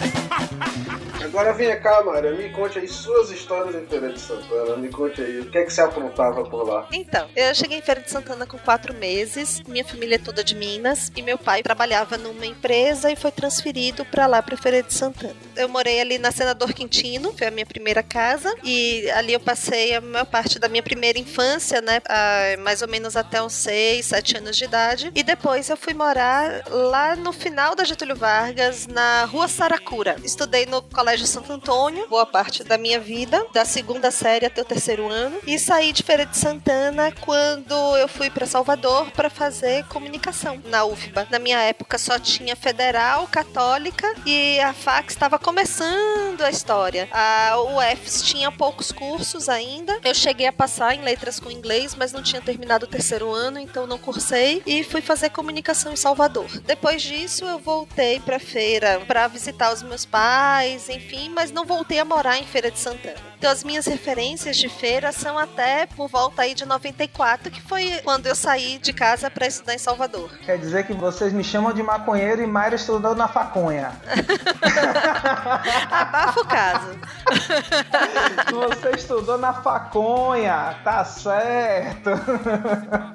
Agora 1.28 1.54
vem 1.54 1.78
cá, 1.80 2.04
Maria, 2.04 2.32
me 2.32 2.50
conte 2.50 2.80
aí 2.80 2.88
suas 2.88 3.30
histórias 3.32 3.76
em 3.76 3.86
Feira 3.86 4.12
de 4.12 4.20
Santana. 4.20 4.76
Me 4.78 4.90
conte 4.90 5.22
aí, 5.22 5.40
o 5.40 5.50
que 5.52 5.58
é 5.58 5.64
que 5.64 5.72
você 5.74 5.82
aprontava 5.82 6.44
por 6.46 6.64
lá? 6.68 6.88
Então, 6.92 7.28
eu 7.36 7.54
cheguei 7.54 7.78
em 7.80 7.82
Feira 7.82 8.02
de 8.02 8.10
Santana 8.10 8.46
com 8.46 8.58
quatro 8.58 8.94
meses, 8.94 9.62
minha 9.68 9.84
família 9.86 10.16
é 10.16 10.20
toda 10.20 10.44
de 10.44 10.56
Minas, 10.56 11.12
e 11.16 11.22
meu 11.22 11.38
pai 11.38 11.62
trabalhava 11.62 12.18
numa 12.18 12.46
empresa 12.46 13.12
e 13.12 13.16
foi 13.16 13.32
transferido 13.32 14.06
pra 14.06 14.26
lá, 14.26 14.42
pra 14.42 14.58
Feira 14.58 14.82
de 14.82 14.94
Santana. 14.94 15.36
Eu 15.56 15.68
morei 15.70 16.00
ali 16.00 16.18
na 16.18 16.32
Senador 16.32 16.74
Quintino, 16.74 17.34
foi 17.38 17.48
a 17.48 17.52
minha 17.52 17.66
primeira 17.66 18.02
casa, 18.02 18.54
e 18.64 19.10
ali 19.12 19.34
eu 19.34 19.40
passei 19.40 19.96
a 19.96 20.02
maior 20.02 20.26
parte 20.26 20.58
da 20.60 20.70
minha 20.70 20.84
primeira 20.84 21.20
infância, 21.20 21.82
né, 21.82 22.02
a- 22.08 22.58
mais 22.60 22.82
ou 22.82 22.88
menos 22.88 23.16
até 23.16 23.42
uns 23.42 23.54
seis, 23.54 24.06
sete 24.06 24.38
anos 24.38 24.56
de 24.56 24.64
idade, 24.64 25.12
e 25.14 25.24
depois 25.24 25.70
eu 25.70 25.78
fui 25.78 25.94
morar 25.94 26.64
lá 26.70 27.16
no 27.16 27.34
final 27.34 27.76
da 27.76 27.84
Getúlio 27.84 28.16
Vargas, 28.16 28.88
na 28.88 29.26
Rua 29.26 29.48
Saracura. 29.48 30.16
Estudei 30.24 30.66
no 30.66 30.82
Colégio 30.82 31.17
Santo 31.26 31.54
Antônio, 31.54 32.08
boa 32.08 32.26
parte 32.26 32.64
da 32.64 32.78
minha 32.78 33.00
vida, 33.00 33.46
da 33.54 33.66
segunda 33.66 34.12
série 34.12 34.46
até 34.46 34.62
o 34.62 34.66
terceiro 34.66 35.10
ano, 35.10 35.40
e 35.48 35.58
saí 35.58 35.92
de 35.92 36.04
Feira 36.04 36.26
de 36.26 36.38
Santana 36.38 37.12
quando 37.22 37.74
eu 37.98 38.08
fui 38.08 38.30
para 38.30 38.46
Salvador 38.46 39.10
para 39.12 39.30
fazer 39.30 39.86
comunicação 39.86 40.62
na 40.66 40.86
UFBA. 40.86 41.28
Na 41.32 41.40
minha 41.40 41.60
época 41.60 41.98
só 41.98 42.20
tinha 42.20 42.56
federal, 42.56 43.28
católica 43.28 44.14
e 44.26 44.60
a 44.60 44.74
fax 44.74 45.14
estava 45.14 45.40
começando 45.40 46.42
a 46.42 46.50
história. 46.50 47.08
A 47.12 47.56
UFS 47.60 48.24
tinha 48.24 48.52
poucos 48.52 48.92
cursos 48.92 49.48
ainda. 49.50 50.00
Eu 50.04 50.14
cheguei 50.14 50.48
a 50.48 50.54
passar 50.54 50.94
em 50.94 51.02
letras 51.02 51.40
com 51.40 51.50
inglês, 51.50 51.96
mas 51.96 52.12
não 52.12 52.22
tinha 52.22 52.42
terminado 52.42 52.86
o 52.86 52.90
terceiro 52.90 53.32
ano, 53.32 53.60
então 53.60 53.88
não 53.88 53.98
cursei 53.98 54.62
e 54.66 54.84
fui 54.84 55.02
fazer 55.02 55.30
comunicação 55.30 55.94
em 55.94 55.96
Salvador. 55.96 56.48
Depois 56.66 57.02
disso, 57.02 57.46
eu 57.46 57.60
voltei 57.60 58.20
pra 58.20 58.40
feira 58.40 59.02
pra 59.08 59.28
visitar 59.28 59.74
os 59.74 59.82
meus 59.82 60.06
pais, 60.06 60.90
enfim, 60.98 61.30
mas 61.30 61.52
não 61.52 61.66
voltei 61.66 62.00
a 62.00 62.06
morar 62.06 62.38
em 62.38 62.46
Feira 62.46 62.70
de 62.70 62.80
Santana. 62.80 63.16
Então 63.38 63.52
as 63.52 63.64
minhas 63.64 63.86
referências 63.86 64.58
de 64.58 64.68
feira 64.68 65.12
são 65.12 65.38
até 65.38 65.86
por 65.86 66.08
volta 66.08 66.42
aí 66.42 66.54
de 66.54 66.66
94, 66.66 67.52
que 67.52 67.62
foi 67.62 68.02
quando 68.04 68.26
eu 68.26 68.36
saí 68.36 68.80
de 68.80 68.92
casa 68.92 69.30
pra 69.30 69.46
estudar 69.46 69.76
em 69.76 69.78
Salvador. 69.78 70.32
Quer 70.46 70.58
dizer 70.58 70.88
que 70.88 70.94
vocês 70.94 71.32
me 71.32 71.44
chamam 71.44 71.72
de 71.72 71.84
maconheiro 71.84 72.42
e 72.42 72.48
Mayra 72.48 72.76
estudou 72.76 73.16
na 73.16 73.28
faconha. 73.28 73.92
Abafa 75.92 76.42
o 76.42 76.46
caso. 76.46 76.98
Você 78.52 78.90
estudou 78.92 79.38
na 79.38 79.54
faconha, 79.54 80.76
tá 80.84 81.04
certo. 81.06 82.10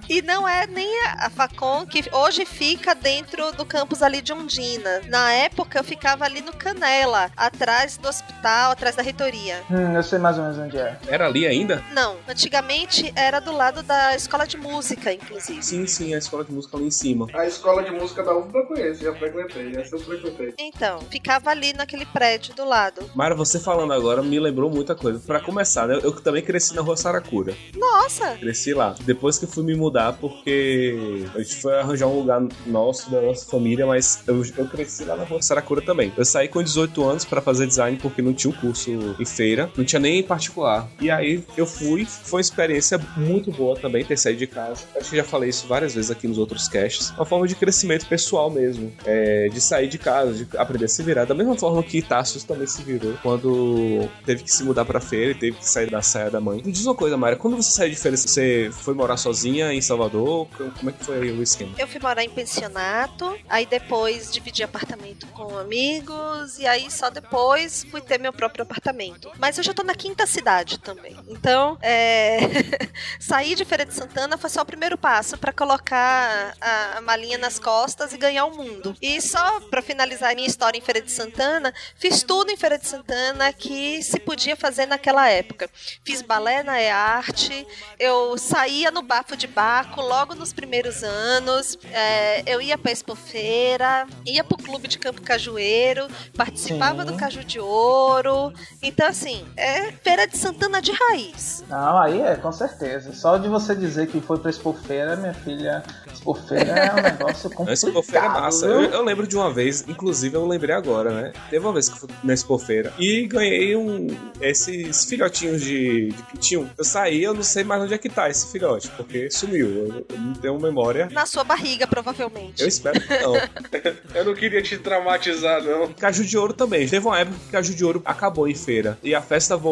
E 0.08 0.22
não 0.22 0.46
é 0.46 0.66
nem 0.66 0.88
a 1.18 1.30
Facom 1.30 1.86
que 1.86 2.04
hoje 2.12 2.44
fica 2.44 2.94
dentro 2.94 3.52
do 3.52 3.64
campus 3.64 4.02
ali 4.02 4.20
de 4.20 4.32
Ondina. 4.32 5.00
Na 5.08 5.32
época 5.32 5.78
eu 5.78 5.84
ficava 5.84 6.24
ali 6.24 6.40
no 6.40 6.52
Canela, 6.52 7.30
atrás 7.36 7.96
do 7.96 8.08
hospital, 8.08 8.72
atrás 8.72 8.94
da 8.96 9.02
reitoria. 9.02 9.62
Hum, 9.70 9.94
eu 9.94 10.02
sei 10.12 10.18
mais 10.18 10.36
ou 10.36 10.44
menos 10.44 10.58
onde 10.58 10.76
é. 10.76 10.98
Era 11.06 11.26
ali 11.26 11.46
ainda? 11.46 11.82
Não, 11.94 12.16
antigamente 12.28 13.10
era 13.16 13.40
do 13.40 13.50
lado 13.50 13.82
da 13.82 14.14
escola 14.14 14.46
de 14.46 14.58
música, 14.58 15.10
inclusive. 15.12 15.62
Sim, 15.62 15.86
sim, 15.86 16.14
a 16.14 16.18
escola 16.18 16.44
de 16.44 16.52
música 16.52 16.76
ali 16.76 16.86
em 16.86 16.90
cima. 16.90 17.26
A 17.32 17.46
escola 17.46 17.82
de 17.82 17.90
música 17.90 18.22
da 18.22 18.36
UFBA 18.36 18.58
eu 18.58 18.66
conheço, 18.66 19.02
já 19.02 19.14
frequentei, 19.14 19.74
essa 19.74 19.96
eu 19.96 20.00
frequentei. 20.00 20.54
Então, 20.58 21.00
ficava 21.10 21.50
ali 21.50 21.72
naquele 21.72 22.04
prédio 22.04 22.54
do 22.54 22.64
lado. 22.64 23.10
Mara, 23.14 23.34
você 23.34 23.58
falando 23.58 23.92
agora 23.92 24.22
me 24.22 24.38
lembrou 24.38 24.70
muita 24.70 24.94
coisa. 24.94 25.18
Pra 25.18 25.40
começar, 25.40 25.86
né, 25.86 25.98
eu 26.02 26.12
também 26.12 26.42
cresci 26.42 26.74
na 26.74 26.82
rua 26.82 26.96
Saracura. 26.96 27.54
Nossa! 27.74 28.36
Cresci 28.36 28.74
lá. 28.74 28.94
Depois 29.00 29.38
que 29.38 29.46
eu 29.46 29.48
fui 29.48 29.64
me 29.64 29.74
mudar, 29.74 30.12
porque 30.14 31.24
a 31.34 31.38
gente 31.38 31.56
foi 31.56 31.78
arranjar 31.78 32.06
um 32.06 32.18
lugar 32.18 32.42
nosso, 32.66 33.10
da 33.10 33.20
nossa 33.22 33.50
família, 33.50 33.86
mas 33.86 34.22
eu, 34.26 34.42
eu 34.58 34.66
cresci 34.68 35.04
lá 35.04 35.16
na 35.16 35.24
rua 35.24 35.40
Saracura 35.40 35.80
também. 35.80 36.12
Eu 36.16 36.24
saí 36.24 36.48
com 36.48 36.62
18 36.62 37.02
anos 37.02 37.24
pra 37.24 37.40
fazer 37.40 37.66
design 37.66 37.96
porque 37.96 38.20
não 38.20 38.34
tinha 38.34 38.52
um 38.52 38.56
curso 38.56 38.90
em 39.18 39.24
feira, 39.24 39.70
não 39.76 39.84
tinha 39.84 40.00
nem 40.02 40.18
em 40.18 40.22
particular. 40.22 40.88
E 41.00 41.10
aí 41.10 41.42
eu 41.56 41.66
fui, 41.66 42.04
foi 42.04 42.38
uma 42.38 42.40
experiência 42.40 42.98
muito 43.16 43.50
boa 43.50 43.76
também 43.76 44.04
ter 44.04 44.18
saído 44.18 44.40
de 44.40 44.46
casa. 44.46 44.82
Acho 44.96 45.10
que 45.10 45.16
já 45.16 45.24
falei 45.24 45.48
isso 45.48 45.66
várias 45.66 45.94
vezes 45.94 46.10
aqui 46.10 46.26
nos 46.26 46.38
outros 46.38 46.68
casts. 46.68 47.10
Uma 47.10 47.24
forma 47.24 47.46
de 47.46 47.54
crescimento 47.54 48.06
pessoal 48.06 48.50
mesmo. 48.50 48.92
É, 49.04 49.48
de 49.48 49.60
sair 49.60 49.88
de 49.88 49.98
casa, 49.98 50.32
de 50.32 50.56
aprender 50.56 50.86
a 50.86 50.88
se 50.88 51.02
virar. 51.02 51.24
Da 51.24 51.34
mesma 51.34 51.56
forma 51.56 51.82
que 51.82 52.02
Tassos 52.02 52.44
também 52.44 52.66
se 52.66 52.82
virou 52.82 53.14
quando 53.22 54.08
teve 54.26 54.42
que 54.42 54.50
se 54.50 54.64
mudar 54.64 54.84
pra 54.84 55.00
feira 55.00 55.30
e 55.30 55.34
teve 55.34 55.56
que 55.58 55.68
sair 55.68 55.88
da 55.88 56.02
saia 56.02 56.30
da 56.30 56.40
mãe. 56.40 56.60
Me 56.64 56.72
diz 56.72 56.84
uma 56.84 56.94
coisa, 56.94 57.16
Mayra, 57.16 57.36
quando 57.36 57.56
você 57.56 57.70
saiu 57.70 57.90
de 57.90 57.96
feira, 57.96 58.16
você 58.16 58.70
foi 58.72 58.94
morar 58.94 59.16
sozinha 59.16 59.72
em 59.72 59.80
Salvador? 59.80 60.48
Como 60.78 60.90
é 60.90 60.92
que 60.92 61.04
foi 61.04 61.30
o 61.30 61.42
esquema? 61.42 61.72
Eu 61.78 61.86
fui 61.86 62.00
morar 62.00 62.24
em 62.24 62.30
pensionato, 62.30 63.36
aí 63.48 63.66
depois 63.66 64.32
dividi 64.32 64.62
apartamento 64.62 65.26
com 65.28 65.56
amigos, 65.58 66.58
e 66.58 66.66
aí 66.66 66.90
só 66.90 67.10
depois 67.10 67.86
fui 67.90 68.00
ter 68.00 68.18
meu 68.18 68.32
próprio 68.32 68.62
apartamento. 68.62 69.30
Mas 69.38 69.58
eu 69.58 69.64
já 69.64 69.72
tô 69.72 69.82
na 69.82 69.91
quinta 69.94 70.26
cidade 70.26 70.78
também. 70.78 71.16
Então, 71.28 71.78
é... 71.80 72.38
sair 73.18 73.54
de 73.54 73.64
Feira 73.64 73.84
de 73.84 73.94
Santana 73.94 74.36
foi 74.36 74.50
só 74.50 74.62
o 74.62 74.66
primeiro 74.66 74.96
passo 74.98 75.36
pra 75.38 75.52
colocar 75.52 76.54
a, 76.60 76.98
a 76.98 77.00
malinha 77.00 77.38
nas 77.38 77.58
costas 77.58 78.12
e 78.12 78.18
ganhar 78.18 78.44
o 78.44 78.56
mundo. 78.56 78.96
E 79.00 79.20
só 79.20 79.60
pra 79.60 79.82
finalizar 79.82 80.32
a 80.32 80.34
minha 80.34 80.46
história 80.46 80.78
em 80.78 80.82
Feira 80.82 81.00
de 81.00 81.10
Santana, 81.10 81.72
fiz 81.96 82.22
tudo 82.22 82.50
em 82.50 82.56
Feira 82.56 82.78
de 82.78 82.86
Santana 82.86 83.52
que 83.52 84.02
se 84.02 84.18
podia 84.20 84.56
fazer 84.56 84.86
naquela 84.86 85.28
época. 85.28 85.68
Fiz 86.04 86.22
balé 86.22 86.62
na 86.62 86.80
E-Arte, 86.80 87.66
eu 87.98 88.36
saía 88.38 88.90
no 88.90 89.02
bafo 89.02 89.36
de 89.36 89.46
Baco 89.46 90.00
logo 90.00 90.34
nos 90.34 90.52
primeiros 90.52 91.02
anos, 91.02 91.78
é, 91.92 92.42
eu 92.46 92.60
ia 92.60 92.78
pra 92.78 92.92
Expofeira, 92.92 94.06
ia 94.26 94.44
pro 94.44 94.56
Clube 94.56 94.88
de 94.88 94.98
Campo 94.98 95.22
Cajueiro, 95.22 96.08
participava 96.36 97.04
Sim. 97.04 97.12
do 97.12 97.16
Caju 97.16 97.44
de 97.44 97.60
Ouro. 97.60 98.52
Então, 98.82 99.06
assim, 99.06 99.46
é 99.56 99.81
Feira 100.02 100.26
de 100.26 100.36
Santana 100.36 100.80
de 100.80 100.92
raiz. 100.92 101.64
Não, 101.68 101.98
aí 101.98 102.20
é, 102.20 102.36
com 102.36 102.52
certeza. 102.52 103.12
Só 103.12 103.36
de 103.36 103.48
você 103.48 103.74
dizer 103.74 104.08
que 104.08 104.20
foi 104.20 104.38
pra 104.38 104.50
Expofeira, 104.50 105.16
minha 105.16 105.34
filha, 105.34 105.82
Expofeira 106.12 106.70
é 106.70 106.92
um 106.92 107.02
negócio 107.02 107.50
complicado. 107.50 107.72
Essa 107.72 107.88
expofeira 107.88 108.26
é 108.26 108.28
massa. 108.28 108.66
Eu, 108.66 108.82
eu 108.82 109.02
lembro 109.02 109.26
de 109.26 109.36
uma 109.36 109.52
vez, 109.52 109.84
inclusive 109.88 110.36
eu 110.36 110.46
lembrei 110.46 110.74
agora, 110.74 111.10
né? 111.10 111.32
Teve 111.50 111.64
uma 111.64 111.72
vez 111.72 111.88
que 111.88 111.94
eu 111.94 111.98
fui 111.98 112.08
na 112.22 112.34
expofeira 112.34 112.92
e 112.98 113.26
ganhei 113.26 113.74
um 113.76 114.06
esses 114.40 115.04
filhotinhos 115.04 115.62
de, 115.62 116.08
de 116.08 116.22
pitinho. 116.24 116.70
Eu 116.76 116.84
saí, 116.84 117.22
eu 117.22 117.34
não 117.34 117.42
sei 117.42 117.64
mais 117.64 117.82
onde 117.82 117.94
é 117.94 117.98
que 117.98 118.08
tá 118.08 118.28
esse 118.28 118.50
filhote, 118.50 118.88
porque 118.90 119.30
sumiu. 119.30 119.66
Eu, 119.68 120.06
eu 120.08 120.18
não 120.18 120.32
tenho 120.34 120.60
memória. 120.60 121.08
Na 121.10 121.26
sua 121.26 121.44
barriga, 121.44 121.86
provavelmente. 121.86 122.62
Eu 122.62 122.68
espero 122.68 123.00
que 123.00 123.18
não. 123.18 123.32
Eu 124.14 124.26
não 124.26 124.34
queria 124.34 124.62
te 124.62 124.76
traumatizar, 124.76 125.62
não. 125.62 125.92
Caju 125.94 126.24
de 126.24 126.36
Ouro 126.36 126.52
também. 126.52 126.86
Teve 126.86 127.06
uma 127.06 127.18
época 127.18 127.36
que 127.38 127.50
Caju 127.50 127.74
de 127.74 127.84
Ouro 127.84 128.02
acabou 128.04 128.46
em 128.46 128.54
feira. 128.54 128.98
E 129.02 129.14
a 129.14 129.22
festa 129.22 129.56
voltou. 129.56 129.71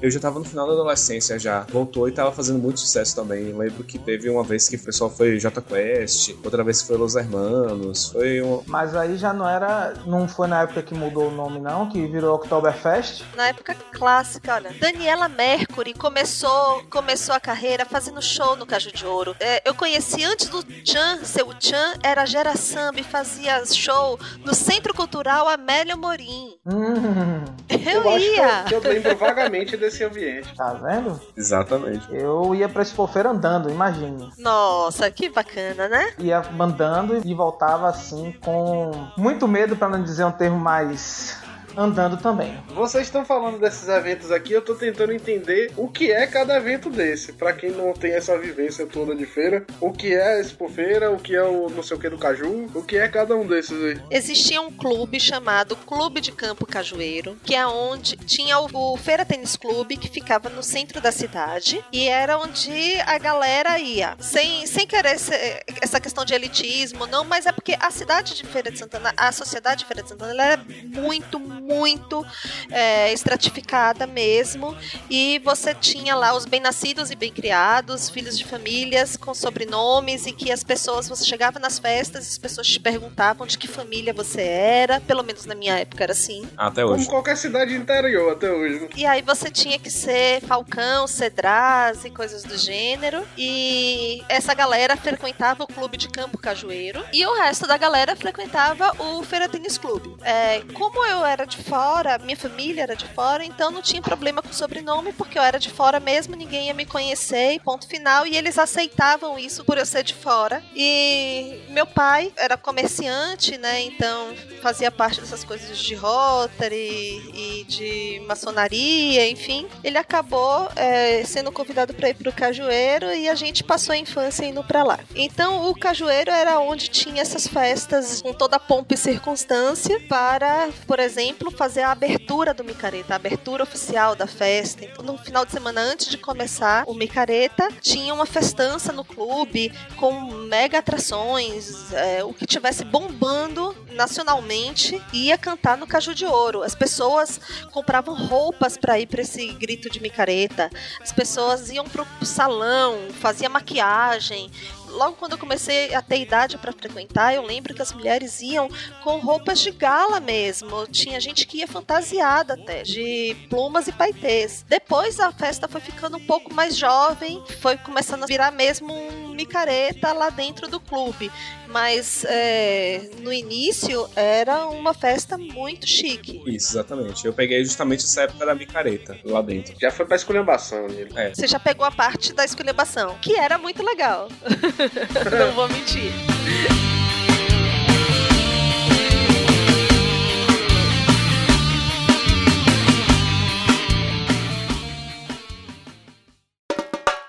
Eu 0.00 0.10
já 0.10 0.20
tava 0.20 0.38
no 0.38 0.44
final 0.44 0.66
da 0.66 0.72
adolescência 0.72 1.38
já. 1.38 1.60
Voltou 1.70 2.08
e 2.08 2.12
tava 2.12 2.32
fazendo 2.32 2.58
muito 2.58 2.80
sucesso 2.80 3.14
também. 3.14 3.48
Eu 3.50 3.58
lembro 3.58 3.84
que 3.84 3.98
teve 3.98 4.28
uma 4.28 4.42
vez 4.42 4.68
que 4.68 4.76
o 4.76 4.78
pessoal 4.78 5.10
foi 5.10 5.38
J 5.38 5.60
Quest, 5.62 6.34
outra 6.44 6.62
vez 6.64 6.82
foi 6.82 6.96
Los 6.96 7.14
Hermanos. 7.14 8.10
Foi 8.12 8.42
um. 8.42 8.62
Mas 8.66 8.94
aí 8.94 9.16
já 9.16 9.32
não 9.32 9.48
era. 9.48 9.94
Não 10.06 10.26
foi 10.28 10.48
na 10.48 10.62
época 10.62 10.82
que 10.82 10.94
mudou 10.94 11.28
o 11.28 11.30
nome, 11.30 11.58
não, 11.60 11.88
que 11.88 12.06
virou 12.06 12.34
Oktoberfest. 12.36 13.22
Na 13.36 13.48
época 13.48 13.74
clássica, 13.92 14.54
olha. 14.54 14.70
Daniela 14.80 15.28
Mercury 15.28 15.94
começou, 15.94 16.82
começou 16.90 17.34
a 17.34 17.40
carreira 17.40 17.84
fazendo 17.84 18.20
show 18.22 18.56
no 18.56 18.66
Caju 18.66 18.92
de 18.92 19.06
Ouro. 19.06 19.34
É, 19.40 19.62
eu 19.68 19.74
conheci 19.74 20.24
antes 20.24 20.48
do 20.48 20.64
Chan, 20.84 21.20
seu 21.24 21.48
Chan 21.60 21.94
era 22.02 22.24
Gera 22.26 22.56
Samba 22.56 23.00
e 23.00 23.04
fazia 23.04 23.64
show 23.66 24.18
no 24.44 24.54
Centro 24.54 24.94
Cultural 24.94 25.48
Amélia 25.48 25.96
Morim. 25.96 26.56
Hum, 26.66 27.44
Eu, 27.68 28.08
acho 28.10 28.24
que 28.24 28.36
ia. 28.36 28.64
eu, 28.70 28.80
que 28.80 28.86
eu 28.88 28.92
lembro 28.92 29.16
vagamente 29.22 29.76
desse 29.76 30.04
ambiente. 30.04 30.54
tá 30.56 30.74
vendo? 30.74 31.20
Exatamente. 31.36 32.06
Eu 32.10 32.54
ia 32.54 32.68
pra 32.68 32.82
Expofeira 32.82 33.30
andando, 33.30 33.70
imagine. 33.70 34.30
Nossa, 34.38 35.10
que 35.10 35.28
bacana, 35.28 35.88
né? 35.88 36.12
Ia 36.18 36.42
andando 36.58 37.20
e 37.24 37.34
voltava 37.34 37.88
assim 37.88 38.34
com 38.44 38.90
muito 39.16 39.46
medo, 39.48 39.76
pra 39.76 39.88
não 39.88 40.02
dizer 40.02 40.24
um 40.24 40.32
termo 40.32 40.58
mais 40.58 41.38
andando 41.76 42.16
também. 42.16 42.56
Vocês 42.68 43.04
estão 43.04 43.24
falando 43.24 43.58
desses 43.58 43.88
eventos 43.88 44.30
aqui, 44.30 44.52
eu 44.52 44.62
tô 44.62 44.74
tentando 44.74 45.12
entender 45.12 45.72
o 45.76 45.88
que 45.88 46.10
é 46.12 46.26
cada 46.26 46.56
evento 46.56 46.90
desse. 46.90 47.32
Pra 47.32 47.52
quem 47.52 47.70
não 47.70 47.92
tem 47.92 48.12
essa 48.12 48.36
vivência 48.38 48.86
toda 48.86 49.14
de 49.14 49.26
feira, 49.26 49.64
o 49.80 49.92
que 49.92 50.14
é 50.14 50.36
a 50.36 50.40
Expofeira, 50.40 51.10
o 51.10 51.16
que 51.18 51.34
é 51.34 51.42
o 51.42 51.68
não 51.70 51.82
sei 51.82 51.96
o 51.96 52.00
que 52.00 52.08
do 52.08 52.18
Caju, 52.18 52.70
o 52.74 52.82
que 52.82 52.96
é 52.96 53.08
cada 53.08 53.34
um 53.36 53.46
desses 53.46 53.82
aí. 53.82 54.00
Existia 54.10 54.60
um 54.60 54.70
clube 54.70 55.18
chamado 55.20 55.76
Clube 55.76 56.20
de 56.20 56.32
Campo 56.32 56.66
Cajueiro, 56.66 57.36
que 57.44 57.54
é 57.54 57.66
onde 57.66 58.16
tinha 58.16 58.58
o, 58.58 58.68
o 58.92 58.96
Feira 58.96 59.24
Tênis 59.24 59.56
Clube, 59.56 59.96
que 59.96 60.08
ficava 60.08 60.48
no 60.48 60.62
centro 60.62 61.00
da 61.00 61.12
cidade, 61.12 61.82
e 61.92 62.08
era 62.08 62.38
onde 62.38 62.72
a 63.06 63.18
galera 63.18 63.78
ia. 63.78 64.16
Sem, 64.20 64.66
sem 64.66 64.86
querer 64.86 65.18
ser- 65.18 65.62
essa 65.80 66.00
questão 66.00 66.24
de 66.24 66.34
elitismo, 66.34 67.06
não, 67.06 67.24
mas 67.24 67.46
é 67.46 67.52
porque 67.52 67.76
a 67.80 67.90
cidade 67.90 68.34
de 68.34 68.44
Feira 68.46 68.70
de 68.70 68.78
Santana, 68.78 69.12
a 69.16 69.32
sociedade 69.32 69.80
de 69.80 69.86
Feira 69.86 70.02
de 70.02 70.08
Santana, 70.08 70.32
ela 70.32 70.44
era 70.44 70.64
muito, 70.84 71.38
muito 71.72 72.24
é, 72.70 73.12
estratificada 73.12 74.06
mesmo, 74.06 74.76
e 75.08 75.38
você 75.44 75.74
tinha 75.74 76.14
lá 76.14 76.34
os 76.36 76.44
bem-nascidos 76.44 77.10
e 77.10 77.16
bem-criados, 77.16 78.10
filhos 78.10 78.36
de 78.38 78.44
famílias 78.44 79.16
com 79.16 79.34
sobrenomes, 79.34 80.26
e 80.26 80.32
que 80.32 80.52
as 80.52 80.62
pessoas, 80.62 81.08
você 81.08 81.24
chegava 81.24 81.58
nas 81.58 81.78
festas 81.78 82.26
e 82.26 82.30
as 82.30 82.38
pessoas 82.38 82.66
te 82.66 82.78
perguntavam 82.80 83.46
de 83.46 83.56
que 83.58 83.66
família 83.66 84.12
você 84.12 84.42
era, 84.42 85.00
pelo 85.00 85.22
menos 85.22 85.46
na 85.46 85.54
minha 85.54 85.78
época 85.78 86.04
era 86.04 86.12
assim. 86.12 86.46
Até 86.56 86.82
Como 86.82 86.94
hoje. 86.94 87.06
qualquer 87.08 87.36
cidade 87.36 87.74
interior 87.74 88.32
até 88.32 88.50
hoje. 88.50 88.80
né? 88.80 88.88
E 88.96 89.06
aí 89.06 89.22
você 89.22 89.50
tinha 89.50 89.78
que 89.78 89.90
ser 89.90 90.40
Falcão, 90.42 91.06
Cedraz 91.06 92.04
e 92.04 92.10
coisas 92.10 92.42
do 92.42 92.56
gênero. 92.58 93.22
E 93.36 94.22
essa 94.28 94.54
galera 94.54 94.96
frequentava 94.96 95.64
o 95.64 95.66
clube 95.66 95.96
de 95.96 96.08
campo 96.08 96.38
cajueiro. 96.38 97.04
E 97.12 97.24
o 97.26 97.34
resto 97.38 97.66
da 97.66 97.76
galera 97.76 98.14
frequentava 98.16 98.92
o 98.98 99.22
Feira 99.22 99.48
Tênis 99.48 99.78
Clube. 99.78 100.14
É, 100.22 100.62
como 100.72 101.04
eu 101.06 101.24
era 101.24 101.44
de 101.44 101.56
fora, 101.62 102.18
minha 102.18 102.36
família 102.36 102.82
era 102.82 102.96
de 102.96 103.06
fora, 103.08 103.44
então 103.44 103.70
não 103.70 103.82
tinha 103.82 104.02
problema 104.02 104.42
com 104.42 104.50
o 104.50 104.54
sobrenome, 104.54 105.12
porque 105.12 105.38
eu 105.38 105.42
era 105.42 105.58
de 105.58 105.70
fora 105.70 106.00
mesmo, 106.00 106.36
ninguém 106.36 106.66
ia 106.66 106.74
me 106.74 106.84
conhecer, 106.84 107.60
ponto 107.60 107.86
final. 107.86 108.26
E 108.26 108.36
eles 108.36 108.58
aceitavam 108.58 109.38
isso 109.38 109.64
por 109.64 109.78
eu 109.78 109.86
ser 109.86 110.02
de 110.02 110.14
fora. 110.14 110.62
E 110.74 111.60
meu 111.68 111.86
pai 111.86 112.32
era 112.36 112.56
comerciante, 112.56 113.56
né? 113.58 113.82
Então 113.82 114.34
fazia 114.62 114.90
parte 114.90 115.20
dessas 115.20 115.44
coisas 115.44 115.78
de 115.78 115.94
Rotary 115.94 117.22
e 117.34 117.64
de 117.68 118.22
maçonaria, 118.26 119.28
enfim. 119.28 119.66
Ele 119.82 119.98
acabou 119.98 120.68
é, 120.76 121.24
sendo 121.24 121.50
convidado 121.50 121.94
para 121.94 122.08
ir 122.10 122.14
pro 122.14 122.32
Cajueiro 122.32 123.12
e 123.12 123.28
a 123.28 123.34
gente 123.34 123.64
passou 123.64 123.92
a 123.92 123.98
infância 123.98 124.44
indo 124.44 124.62
para 124.64 124.82
lá. 124.82 124.98
Então 125.14 125.68
o 125.68 125.74
Cajueiro 125.74 126.30
era 126.30 126.60
onde 126.60 126.88
tinha 126.88 127.22
essas 127.22 127.46
festas 127.46 128.22
com 128.22 128.32
toda 128.32 128.56
a 128.56 128.60
pompa 128.60 128.94
e 128.94 128.96
circunstância 128.96 130.00
para, 130.08 130.68
por 130.86 130.98
exemplo, 130.98 131.41
exemplo, 131.42 131.50
fazer 131.50 131.82
a 131.82 131.90
abertura 131.90 132.54
do 132.54 132.64
Micareta, 132.64 133.12
a 133.12 133.16
abertura 133.16 133.62
oficial 133.62 134.14
da 134.14 134.26
festa. 134.26 134.84
Então, 134.84 135.04
no 135.04 135.18
final 135.18 135.44
de 135.44 135.52
semana 135.52 135.80
antes 135.80 136.08
de 136.08 136.16
começar 136.16 136.84
o 136.86 136.94
Micareta, 136.94 137.68
tinha 137.80 138.14
uma 138.14 138.26
festança 138.26 138.92
no 138.92 139.04
clube 139.04 139.72
com 139.96 140.12
mega 140.46 140.78
atrações, 140.78 141.92
é, 141.92 142.22
o 142.24 142.32
que 142.32 142.46
tivesse 142.46 142.84
bombando 142.84 143.76
nacionalmente 143.92 145.00
ia 145.12 145.36
cantar 145.36 145.76
no 145.76 145.86
Caju 145.86 146.14
de 146.14 146.24
Ouro. 146.24 146.62
As 146.62 146.74
pessoas 146.74 147.40
compravam 147.70 148.14
roupas 148.14 148.76
para 148.76 148.98
ir 148.98 149.06
para 149.06 149.22
esse 149.22 149.48
grito 149.54 149.90
de 149.90 150.00
micareta. 150.00 150.70
As 151.00 151.12
pessoas 151.12 151.70
iam 151.70 151.84
pro 151.84 152.06
salão, 152.22 153.08
fazia 153.20 153.48
maquiagem. 153.48 154.50
Logo 154.92 155.16
quando 155.16 155.32
eu 155.32 155.38
comecei 155.38 155.94
a 155.94 156.02
ter 156.02 156.20
idade 156.20 156.58
para 156.58 156.72
frequentar, 156.72 157.34
eu 157.34 157.42
lembro 157.42 157.74
que 157.74 157.82
as 157.82 157.92
mulheres 157.92 158.40
iam 158.40 158.68
com 159.02 159.18
roupas 159.18 159.60
de 159.60 159.70
gala 159.70 160.20
mesmo. 160.20 160.86
Tinha 160.86 161.20
gente 161.20 161.46
que 161.46 161.58
ia 161.58 161.66
fantasiada 161.66 162.54
até, 162.54 162.82
de 162.82 163.36
plumas 163.48 163.88
e 163.88 163.92
paetês. 163.92 164.64
Depois 164.68 165.18
a 165.18 165.32
festa 165.32 165.66
foi 165.66 165.80
ficando 165.80 166.16
um 166.16 166.26
pouco 166.26 166.52
mais 166.52 166.76
jovem, 166.76 167.42
foi 167.60 167.76
começando 167.76 168.24
a 168.24 168.26
virar 168.26 168.50
mesmo 168.50 168.92
um 168.92 169.34
micareta 169.34 170.12
lá 170.12 170.30
dentro 170.30 170.68
do 170.68 170.78
clube. 170.78 171.30
Mas 171.66 172.24
é, 172.28 173.08
no 173.20 173.32
início 173.32 174.08
era 174.14 174.66
uma 174.66 174.92
festa 174.92 175.38
muito 175.38 175.88
chique. 175.88 176.42
Isso, 176.46 176.72
exatamente. 176.72 177.24
Eu 177.24 177.32
peguei 177.32 177.64
justamente 177.64 178.04
essa 178.04 178.22
época 178.22 178.44
da 178.44 178.54
micareta 178.54 179.18
lá 179.24 179.40
dentro. 179.40 179.74
Já 179.80 179.90
foi 179.90 180.04
pra 180.04 180.16
esculhambação, 180.16 180.86
Nilo. 180.86 181.18
É. 181.18 181.34
Você 181.34 181.46
já 181.46 181.58
pegou 181.58 181.86
a 181.86 181.90
parte 181.90 182.34
da 182.34 182.44
esculhambação, 182.44 183.16
que 183.22 183.38
era 183.38 183.56
muito 183.56 183.82
legal. 183.82 184.28
Não 185.38 185.52
vou 185.52 185.68
mentir. 185.68 186.12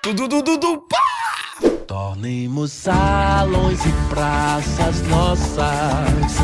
Tudo, 0.01 0.27
tudo, 0.27 0.57
tudo, 0.57 0.87
pá! 0.89 0.97
Tornemos 1.87 2.71
salões 2.71 3.85
e 3.85 3.91
praças 4.09 5.01
nossas. 5.07 6.37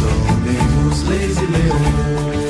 Tomemos 0.00 1.02
leis 1.04 1.36
e 1.36 1.46
leões. 1.46 2.47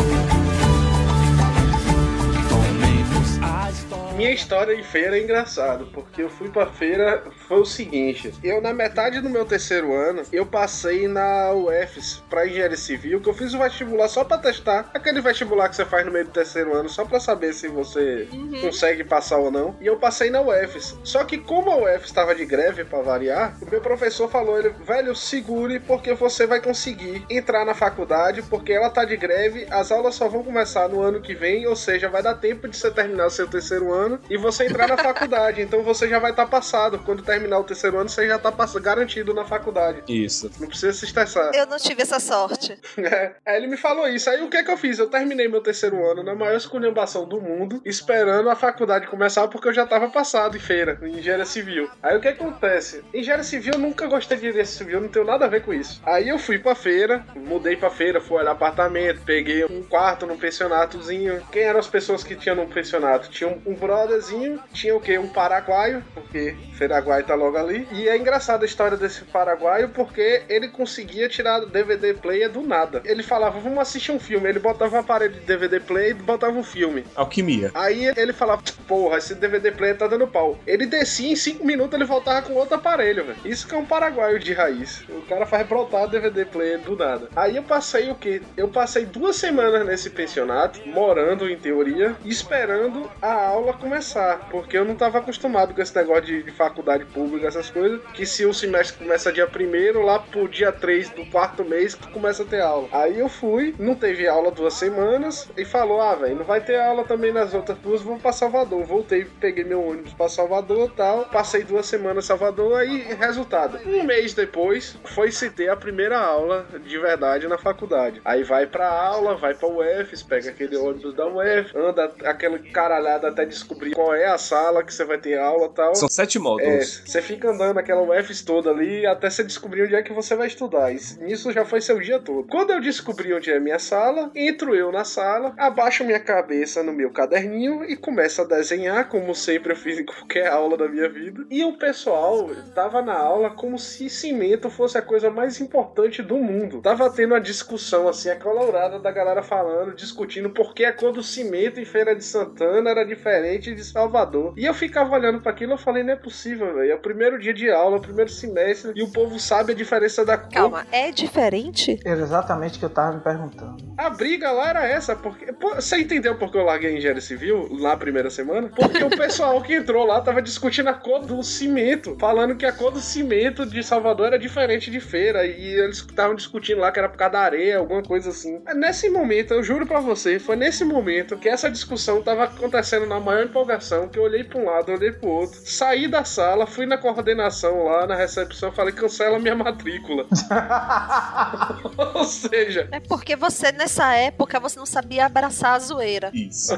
Minha 4.19 4.33
história 4.33 4.75
em 4.75 4.83
feira 4.83 5.17
é 5.17 5.23
engraçado, 5.23 5.87
porque 5.95 6.21
eu 6.25 6.29
fui 6.29 6.51
pra 6.51 6.67
feira, 6.67 7.23
foi 7.47 7.61
o 7.61 7.65
seguinte, 7.65 8.35
eu 8.43 8.61
na 8.61 8.73
metade 8.73 9.21
do 9.21 9.31
meu 9.31 9.45
terceiro 9.45 9.95
ano, 9.95 10.23
eu 10.33 10.45
passei 10.45 11.07
na 11.07 11.53
UFS 11.53 12.25
pra 12.29 12.45
engenharia 12.45 12.77
civil, 12.77 13.21
que 13.21 13.29
eu 13.29 13.33
fiz 13.33 13.55
o 13.55 13.61
vestibular 13.61 14.09
só 14.09 14.25
pra 14.25 14.37
testar, 14.37 14.91
aquele 14.93 15.21
vestibular 15.21 15.69
que 15.69 15.77
você 15.77 15.85
faz 15.85 16.05
no 16.05 16.11
meio 16.11 16.25
do 16.25 16.33
terceiro 16.33 16.75
ano, 16.75 16.89
só 16.89 17.05
pra 17.05 17.21
saber 17.21 17.53
se 17.53 17.69
você 17.69 18.27
consegue 18.61 19.05
passar 19.05 19.37
ou 19.37 19.53
não, 19.53 19.77
e 19.81 19.87
eu 19.87 19.97
passei 19.97 20.31
na 20.31 20.41
UFS. 20.41 20.99
Só 21.05 21.23
que 21.23 21.39
como 21.39 21.71
a 21.71 21.77
UFS 21.77 22.07
estava 22.07 22.35
de 22.35 22.45
greve 22.45 22.85
pra 22.85 23.01
variar, 23.01 23.57
o 23.63 23.71
meu 23.71 23.81
professor 23.81 24.29
falou, 24.29 24.59
ele, 24.59 24.71
velho, 24.85 25.15
segure 25.15 25.79
porque 25.79 26.13
você 26.15 26.45
vai 26.45 26.61
conseguir 26.61 27.25
entrar 27.31 27.65
na 27.65 27.73
faculdade, 27.73 28.43
porque 28.43 28.73
ela 28.73 28.91
tá 28.91 29.05
de 29.05 29.17
greve, 29.17 29.65
as 29.71 29.93
aulas 29.93 30.17
só 30.17 30.27
vão 30.27 30.43
começar 30.43 30.89
no 30.89 31.01
ano 31.01 31.21
que 31.21 31.37
vem, 31.37 31.69
ou 31.69 31.77
seja, 31.77 32.09
vai 32.09 32.21
dar 32.21 32.35
tempo 32.35 32.67
de 32.67 32.77
você 32.77 32.91
terminar 32.91 33.27
o 33.27 33.31
seu 33.31 33.47
terceiro 33.47 33.93
ano 33.93 34.08
e 34.31 34.37
você 34.37 34.67
entrar 34.67 34.89
na 34.89 34.97
faculdade. 34.97 35.61
Então 35.61 35.83
você 35.83 36.09
já 36.09 36.19
vai 36.19 36.31
estar 36.31 36.47
passado. 36.47 36.99
Quando 37.01 37.23
terminar 37.23 37.59
o 37.59 37.65
terceiro 37.65 37.99
ano, 37.99 38.09
você 38.09 38.27
já 38.27 38.39
tá 38.39 38.51
pass- 38.53 38.75
garantido 38.77 39.35
na 39.35 39.45
faculdade. 39.45 40.03
Isso. 40.09 40.51
Não 40.61 40.69
precisa 40.69 40.93
se 40.93 41.05
estressar. 41.05 41.51
Eu 41.55 41.67
não 41.67 41.77
tive 41.79 42.03
essa 42.03 42.19
sorte. 42.21 42.79
É, 43.09 43.33
Aí 43.47 43.57
ele 43.57 43.67
me 43.69 43.77
falou 43.77 44.07
isso. 44.09 44.29
Aí 44.29 44.43
o 44.43 44.49
que 44.51 44.63
que 44.63 44.71
eu 44.71 44.77
fiz? 44.77 44.99
Eu 44.99 45.09
terminei 45.09 45.49
meu 45.49 45.61
terceiro 45.63 46.05
ano 46.11 46.23
na 46.23 46.35
maior 46.35 46.57
esculhambação 46.57 47.27
do 47.27 47.41
mundo, 47.41 47.81
esperando 47.85 48.51
a 48.51 48.55
faculdade 48.57 49.07
começar, 49.07 49.49
porque 49.49 49.69
eu 49.69 49.73
já 49.73 49.87
tava 49.87 50.09
passado 50.11 50.57
em 50.57 50.61
feira, 50.61 50.99
em 51.03 51.19
engenharia 51.19 51.45
civil. 51.47 51.89
Aí 52.03 52.17
o 52.17 52.21
que 52.21 52.29
acontece? 52.29 53.03
Engenharia 53.15 53.45
civil, 53.45 53.73
eu 53.75 53.79
nunca 53.81 54.07
gostei 54.07 54.37
de 54.37 54.43
engenharia 54.49 54.65
civil, 54.67 55.01
não 55.01 55.09
tenho 55.09 55.25
nada 55.25 55.45
a 55.47 55.49
ver 55.49 55.63
com 55.63 55.73
isso. 55.73 56.03
Aí 56.05 56.29
eu 56.29 56.39
fui 56.39 56.59
pra 56.59 56.75
feira, 56.75 57.25
mudei 57.35 57.77
pra 57.77 57.89
feira, 57.91 58.21
fui 58.21 58.37
olhar 58.39 58.51
apartamento, 58.53 59.23
peguei 59.25 59.65
um 59.65 59.83
quarto 59.83 60.27
num 60.27 60.37
pensionatozinho. 60.37 61.43
Quem 61.51 61.63
eram 61.63 61.81
as 61.81 61.89
pessoas 61.89 62.23
que 62.23 62.35
tinham 62.37 62.57
no 62.57 62.67
pensionato? 62.67 63.29
Tinha 63.31 63.49
um, 63.49 63.61
um 63.73 63.75
brotherzinho, 63.99 64.61
tinha 64.73 64.97
o 64.97 65.01
quê? 65.01 65.19
Um 65.19 65.29
paraguaio, 65.29 66.05
porque 66.15 66.55
Paraguai 66.99 67.23
tá 67.23 67.35
logo 67.35 67.57
ali. 67.57 67.87
E 67.93 68.09
é 68.09 68.17
engraçada 68.17 68.65
a 68.65 68.67
história 68.67 68.97
desse 68.97 69.25
paraguaio, 69.25 69.89
porque 69.91 70.43
ele 70.49 70.69
conseguia 70.69 71.29
tirar 71.29 71.61
DVD 71.67 72.15
player 72.15 72.51
do 72.51 72.63
nada. 72.63 73.03
Ele 73.05 73.23
falava, 73.23 73.59
vamos 73.59 73.79
assistir 73.79 74.13
um 74.13 74.19
filme. 74.19 74.49
Ele 74.49 74.59
botava 74.59 74.97
um 74.97 75.01
aparelho 75.01 75.35
de 75.35 75.41
DVD 75.41 75.81
player 75.81 76.11
e 76.11 76.15
botava 76.15 76.57
um 76.57 76.63
filme. 76.63 77.05
Alquimia. 77.15 77.71
Aí 77.75 78.07
ele 78.17 78.33
falava, 78.33 78.63
porra, 78.87 79.19
esse 79.19 79.35
DVD 79.35 79.73
player 79.73 79.97
tá 79.97 80.07
dando 80.07 80.27
pau. 80.27 80.59
Ele 80.67 80.87
descia 80.87 81.33
em 81.33 81.37
5 81.37 81.65
minutos, 81.65 81.95
ele 81.95 82.05
voltava 82.05 82.43
com 82.43 82.55
outro 82.55 82.75
aparelho, 82.75 83.25
velho. 83.25 83.39
Isso 83.45 83.67
que 83.67 83.75
é 83.75 83.79
um 83.79 83.85
paraguaio 83.85 84.39
de 84.39 84.53
raiz. 84.53 85.05
O 85.09 85.23
cara 85.23 85.47
faz 85.47 85.67
brotar 85.67 86.09
DVD 86.09 86.45
player 86.45 86.81
do 86.81 86.97
nada. 86.97 87.29
Aí 87.35 87.57
eu 87.57 87.63
passei 87.63 88.11
o 88.11 88.15
quê? 88.15 88.43
Eu 88.57 88.69
passei 88.69 89.05
duas 89.05 89.37
semanas 89.37 89.87
nesse 89.87 90.11
pensionato, 90.11 90.81
morando 90.89 91.49
em 91.49 91.57
teoria, 91.57 92.17
esperando 92.25 93.11
a 93.23 93.33
aula 93.33 93.73
começar. 93.89 94.49
Porque 94.51 94.77
eu 94.77 94.85
não 94.85 94.95
tava 94.95 95.19
acostumado 95.19 95.75
com 95.75 95.81
esse 95.81 95.97
negócio 95.97 96.25
de, 96.25 96.43
de 96.43 96.51
faculdade 96.51 97.05
pública, 97.07 97.49
essas 97.49 97.71
coisas. 97.71 98.01
Que 98.13 98.27
se 98.27 98.45
o 98.45 98.53
semestre 98.53 98.99
começa 98.99 99.33
dia 99.33 99.47
primeiro, 99.47 100.03
lá 100.03 100.19
pro 100.19 100.47
dia 100.47 100.71
3 100.71 101.11
do 101.11 101.25
quarto 101.27 101.65
mês 101.65 101.95
que 101.95 102.11
começa 102.13 102.43
a 102.43 102.47
ter 102.47 102.61
aula. 102.61 102.89
Aí 102.93 103.19
eu 103.19 103.29
fui, 103.29 103.75
não 103.79 103.95
teve 103.95 104.29
aula 104.29 104.51
duas 104.51 104.75
semanas, 104.75 105.49
e 105.57 105.65
falou: 105.65 106.01
ah, 106.01 106.15
velho, 106.15 106.37
não 106.37 106.45
vai 106.45 106.61
ter 106.61 106.79
aula 106.79 107.05
também 107.05 107.33
nas 107.33 107.55
outras 107.55 107.79
duas, 107.79 108.03
vamos 108.03 108.21
pra 108.21 108.33
Salvador. 108.33 108.85
Voltei, 108.85 109.25
peguei 109.41 109.65
meu 109.65 109.83
ônibus 109.83 110.13
pra 110.13 110.29
Salvador 110.29 110.93
tal. 110.95 111.25
Passei 111.27 111.65
duas 111.65 111.87
semanas 111.87 112.25
em 112.25 112.29
Salvador, 112.29 112.79
aí, 112.79 112.99
resultado. 113.15 113.79
Um 113.87 114.05
mês 114.05 114.35
depois, 114.35 114.99
foi 115.05 115.33
se 115.33 115.51
ter 115.51 115.71
a 115.71 115.77
primeira 115.77 116.19
aula 116.19 116.67
de 116.85 116.99
verdade 116.99 117.49
na 117.49 117.57
faculdade. 117.57 118.21
Aí 118.25 118.43
vai 118.43 118.67
pra 118.67 118.89
aula, 118.89 119.37
vai 119.37 119.55
pra 119.55 119.69
UFS, 119.69 120.23
pega 120.23 120.51
aquele 120.51 120.77
ônibus 120.77 121.15
da 121.15 121.27
UF, 121.27 121.77
anda 121.77 122.13
aquela 122.25 122.59
caralhada 122.59 123.29
até 123.29 123.45
descobrir 123.45 123.78
qual 123.95 124.15
é 124.15 124.27
a 124.27 124.39
sala 124.39 124.83
que 124.83 124.93
você 124.93 125.05
vai 125.05 125.19
ter 125.19 125.39
aula 125.39 125.67
e 125.67 125.71
tal. 125.75 125.95
São 125.95 126.09
sete 126.09 126.39
É, 126.39 126.41
módulos. 126.41 127.03
você 127.07 127.21
fica 127.23 127.51
andando 127.51 127.79
aquela 127.79 128.03
UFS 128.03 128.43
toda 128.43 128.71
ali 128.71 129.07
até 129.07 129.29
você 129.31 129.43
descobrir 129.45 129.83
onde 129.85 129.95
é 129.95 130.03
que 130.03 130.13
você 130.13 130.35
vai 130.35 130.47
estudar. 130.47 130.93
Isso- 130.93 131.21
Nisso 131.23 131.53
já 131.53 131.65
foi 131.65 131.81
seu 131.81 131.99
dia 132.01 132.19
todo. 132.19 132.47
Quando 132.49 132.71
eu 132.73 132.81
descobri 132.81 133.33
onde 133.33 133.51
é 133.51 133.57
a 133.57 133.61
minha 133.61 133.79
sala, 133.79 134.31
entro 134.35 134.75
eu 134.75 134.91
na 134.93 135.05
sala, 135.05 135.55
abaixo 135.59 136.05
minha 136.05 136.21
cabeça 136.21 136.83
no 136.83 136.93
meu 136.93 137.11
caderninho 137.11 137.85
e 137.85 137.97
começo 137.97 138.43
a 138.43 138.45
desenhar, 138.45 139.09
como 139.09 139.35
sempre 139.35 139.73
eu 139.73 139.77
fiz 139.77 139.99
em 139.99 140.05
qualquer 140.05 140.49
aula 140.49 140.77
da 140.77 140.89
minha 140.89 141.09
vida. 141.09 141.45
E 141.51 141.65
o 141.65 141.77
pessoal 141.79 142.49
tava 142.75 143.03
na 143.03 143.15
aula 143.17 143.51
como 143.51 143.79
se 143.79 144.09
cimento 144.09 144.71
fosse 144.71 144.97
a 144.99 145.03
coisa 145.03 145.31
mais 145.31 145.61
importante 145.61 146.23
do 146.23 146.37
mundo. 146.37 146.81
Tava 146.83 147.11
tendo 147.11 147.33
uma 147.35 147.41
discussão 147.41 148.09
assim, 148.09 148.31
acalorada 148.31 148.99
da 148.99 149.11
galera 149.11 149.43
falando, 149.43 149.95
discutindo 149.95 150.51
por 150.51 150.75
que 150.75 150.85
a 150.85 150.93
cor 150.93 151.13
do 151.13 151.23
cimento 151.23 151.81
em 151.81 151.85
Feira 151.85 152.15
de 152.15 152.25
Santana 152.25 152.91
era 152.91 153.05
diferente 153.05 153.68
de 153.75 153.85
Salvador. 153.85 154.55
E 154.57 154.65
eu 154.65 154.75
ficava 154.75 155.15
olhando 155.15 155.41
para 155.41 155.53
aquilo 155.53 155.73
e 155.73 155.75
eu 155.75 155.79
falei, 155.79 156.03
não 156.03 156.13
é 156.13 156.17
possível, 156.17 156.75
velho. 156.75 156.93
É 156.93 156.95
o 156.95 157.01
primeiro 157.01 157.39
dia 157.39 157.55
de 157.55 157.71
aula, 157.71 157.97
é 157.97 157.99
o 157.99 158.03
primeiro 158.03 158.31
semestre, 158.31 158.93
e 158.95 159.03
o 159.03 159.11
povo 159.13 159.39
sabe 159.39 159.73
a 159.73 159.75
diferença 159.75 160.25
da 160.25 160.37
cor. 160.37 160.53
Calma, 160.53 160.87
é 160.91 161.11
diferente? 161.11 161.99
Era 162.05 162.21
exatamente 162.21 162.77
o 162.77 162.79
que 162.79 162.85
eu 162.85 162.91
tava 162.91 163.17
me 163.17 163.23
perguntando. 163.23 163.77
A 163.97 164.11
briga 164.11 164.51
lá 164.51 164.71
era 164.71 164.87
essa, 164.87 165.17
porque. 165.17 165.53
Pô, 165.53 165.75
você 165.75 165.99
entendeu 165.99 166.37
por 166.37 166.51
que 166.51 166.59
eu 166.59 166.65
larguei 166.65 166.91
a 166.91 166.97
engenharia 166.97 167.21
civil 167.21 167.69
na 167.81 167.97
primeira 167.97 168.31
semana? 168.31 168.69
Porque 168.69 169.03
o 169.03 169.11
pessoal 169.11 169.61
que 169.63 169.75
entrou 169.75 170.05
lá 170.07 170.21
tava 170.21 170.41
discutindo 170.41 170.89
a 170.89 170.95
cor 170.95 171.25
do 171.25 171.43
cimento, 171.43 172.17
falando 172.19 172.57
que 172.57 172.67
a 172.67 172.73
cor 172.73 172.91
do 172.91 173.01
cimento 173.01 173.67
de 173.67 173.83
Salvador 173.83 174.29
era 174.29 174.39
diferente 174.39 174.91
de 174.91 175.01
feira, 175.01 175.45
e 175.45 175.81
eles 175.81 175.99
estavam 175.99 176.35
discutindo 176.35 176.81
lá 176.81 176.93
que 176.93 176.99
era 176.99 177.09
por 177.09 177.17
causa 177.17 177.33
da 177.33 177.41
areia, 177.41 177.79
alguma 177.79 178.03
coisa 178.03 178.31
assim. 178.31 178.61
Nesse 178.75 179.09
momento, 179.11 179.53
eu 179.55 179.63
juro 179.63 179.87
pra 179.87 180.01
você, 180.01 180.39
foi 180.39 180.57
nesse 180.57 180.85
momento 180.85 181.37
que 181.37 181.49
essa 181.49 181.71
discussão 181.71 182.23
tava 182.23 182.45
acontecendo 182.45 183.07
na 183.07 183.21
maior 183.21 183.43
empolgação, 183.63 184.09
que 184.09 184.19
eu 184.19 184.23
olhei 184.23 184.45
pra 184.45 184.59
um 184.59 184.65
lado, 184.65 184.93
olhei 184.93 185.11
pro 185.13 185.29
outro, 185.29 185.59
saí 185.65 186.07
da 186.07 186.25
sala, 186.25 186.67
fui 186.67 186.87
na 186.87 186.97
coordenação 186.97 187.85
lá, 187.85 188.07
na 188.07 188.15
recepção, 188.15 188.71
falei, 188.73 188.93
cancela 188.95 189.39
minha 189.39 189.55
matrícula. 189.55 190.27
Ou 192.15 192.25
seja, 192.25 192.89
É 192.93 193.01
porque 193.01 193.35
você, 193.37 193.73
nessa 193.73 194.15
época, 194.15 194.61
você 194.61 194.79
não 194.79 194.87
sabia 194.87 195.27
abraçar 195.27 195.75
a 195.75 195.79
zoeira. 195.79 196.31
Isso. 196.33 196.73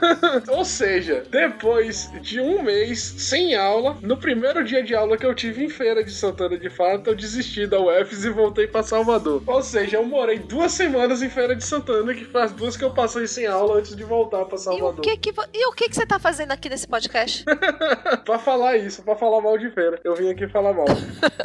Ou 0.48 0.64
seja, 0.64 1.24
depois 1.30 2.10
de 2.20 2.40
um 2.40 2.62
mês 2.62 3.00
sem 3.18 3.54
aula, 3.54 3.96
no 4.02 4.16
primeiro 4.16 4.62
dia 4.64 4.82
de 4.82 4.94
aula 4.94 5.16
que 5.16 5.24
eu 5.26 5.34
tive 5.34 5.64
em 5.64 5.68
Feira 5.70 6.04
de 6.04 6.10
Santana 6.12 6.58
de 6.58 6.68
Fato, 6.68 7.08
eu 7.10 7.14
desisti 7.14 7.66
da 7.66 7.80
UFS 7.80 8.24
e 8.24 8.30
voltei 8.30 8.66
pra 8.66 8.82
Salvador. 8.82 9.42
Ou 9.46 9.62
seja, 9.62 9.96
eu 9.96 10.04
morei 10.04 10.38
duas 10.38 10.72
semanas 10.72 11.22
em 11.22 11.30
Feira 11.30 11.56
de 11.56 11.64
Santana, 11.64 12.14
que 12.14 12.24
foi 12.24 12.42
as 12.42 12.52
duas 12.52 12.76
que 12.76 12.84
eu 12.84 12.90
passei 12.90 13.26
sem 13.26 13.46
aula 13.46 13.78
antes 13.78 13.96
de 13.96 14.04
voltar 14.04 14.44
pra 14.44 14.56
E 14.56 14.58
o 14.58 14.62
Salvador. 14.62 15.00
que 15.00 15.16
que, 15.16 15.32
e 15.54 15.66
o 15.66 15.72
que 15.72 15.88
que 15.88 15.94
você 15.96 16.06
tá 16.06 16.15
fazendo 16.18 16.46
fazendo 16.46 16.52
aqui 16.52 16.68
nesse 16.68 16.86
podcast? 16.86 17.44
pra 18.24 18.38
falar 18.38 18.76
isso, 18.76 19.02
pra 19.02 19.16
falar 19.16 19.40
mal 19.40 19.56
de 19.58 19.70
feira. 19.70 19.98
Eu 20.04 20.14
vim 20.14 20.30
aqui 20.30 20.46
falar 20.46 20.72
mal. 20.72 20.86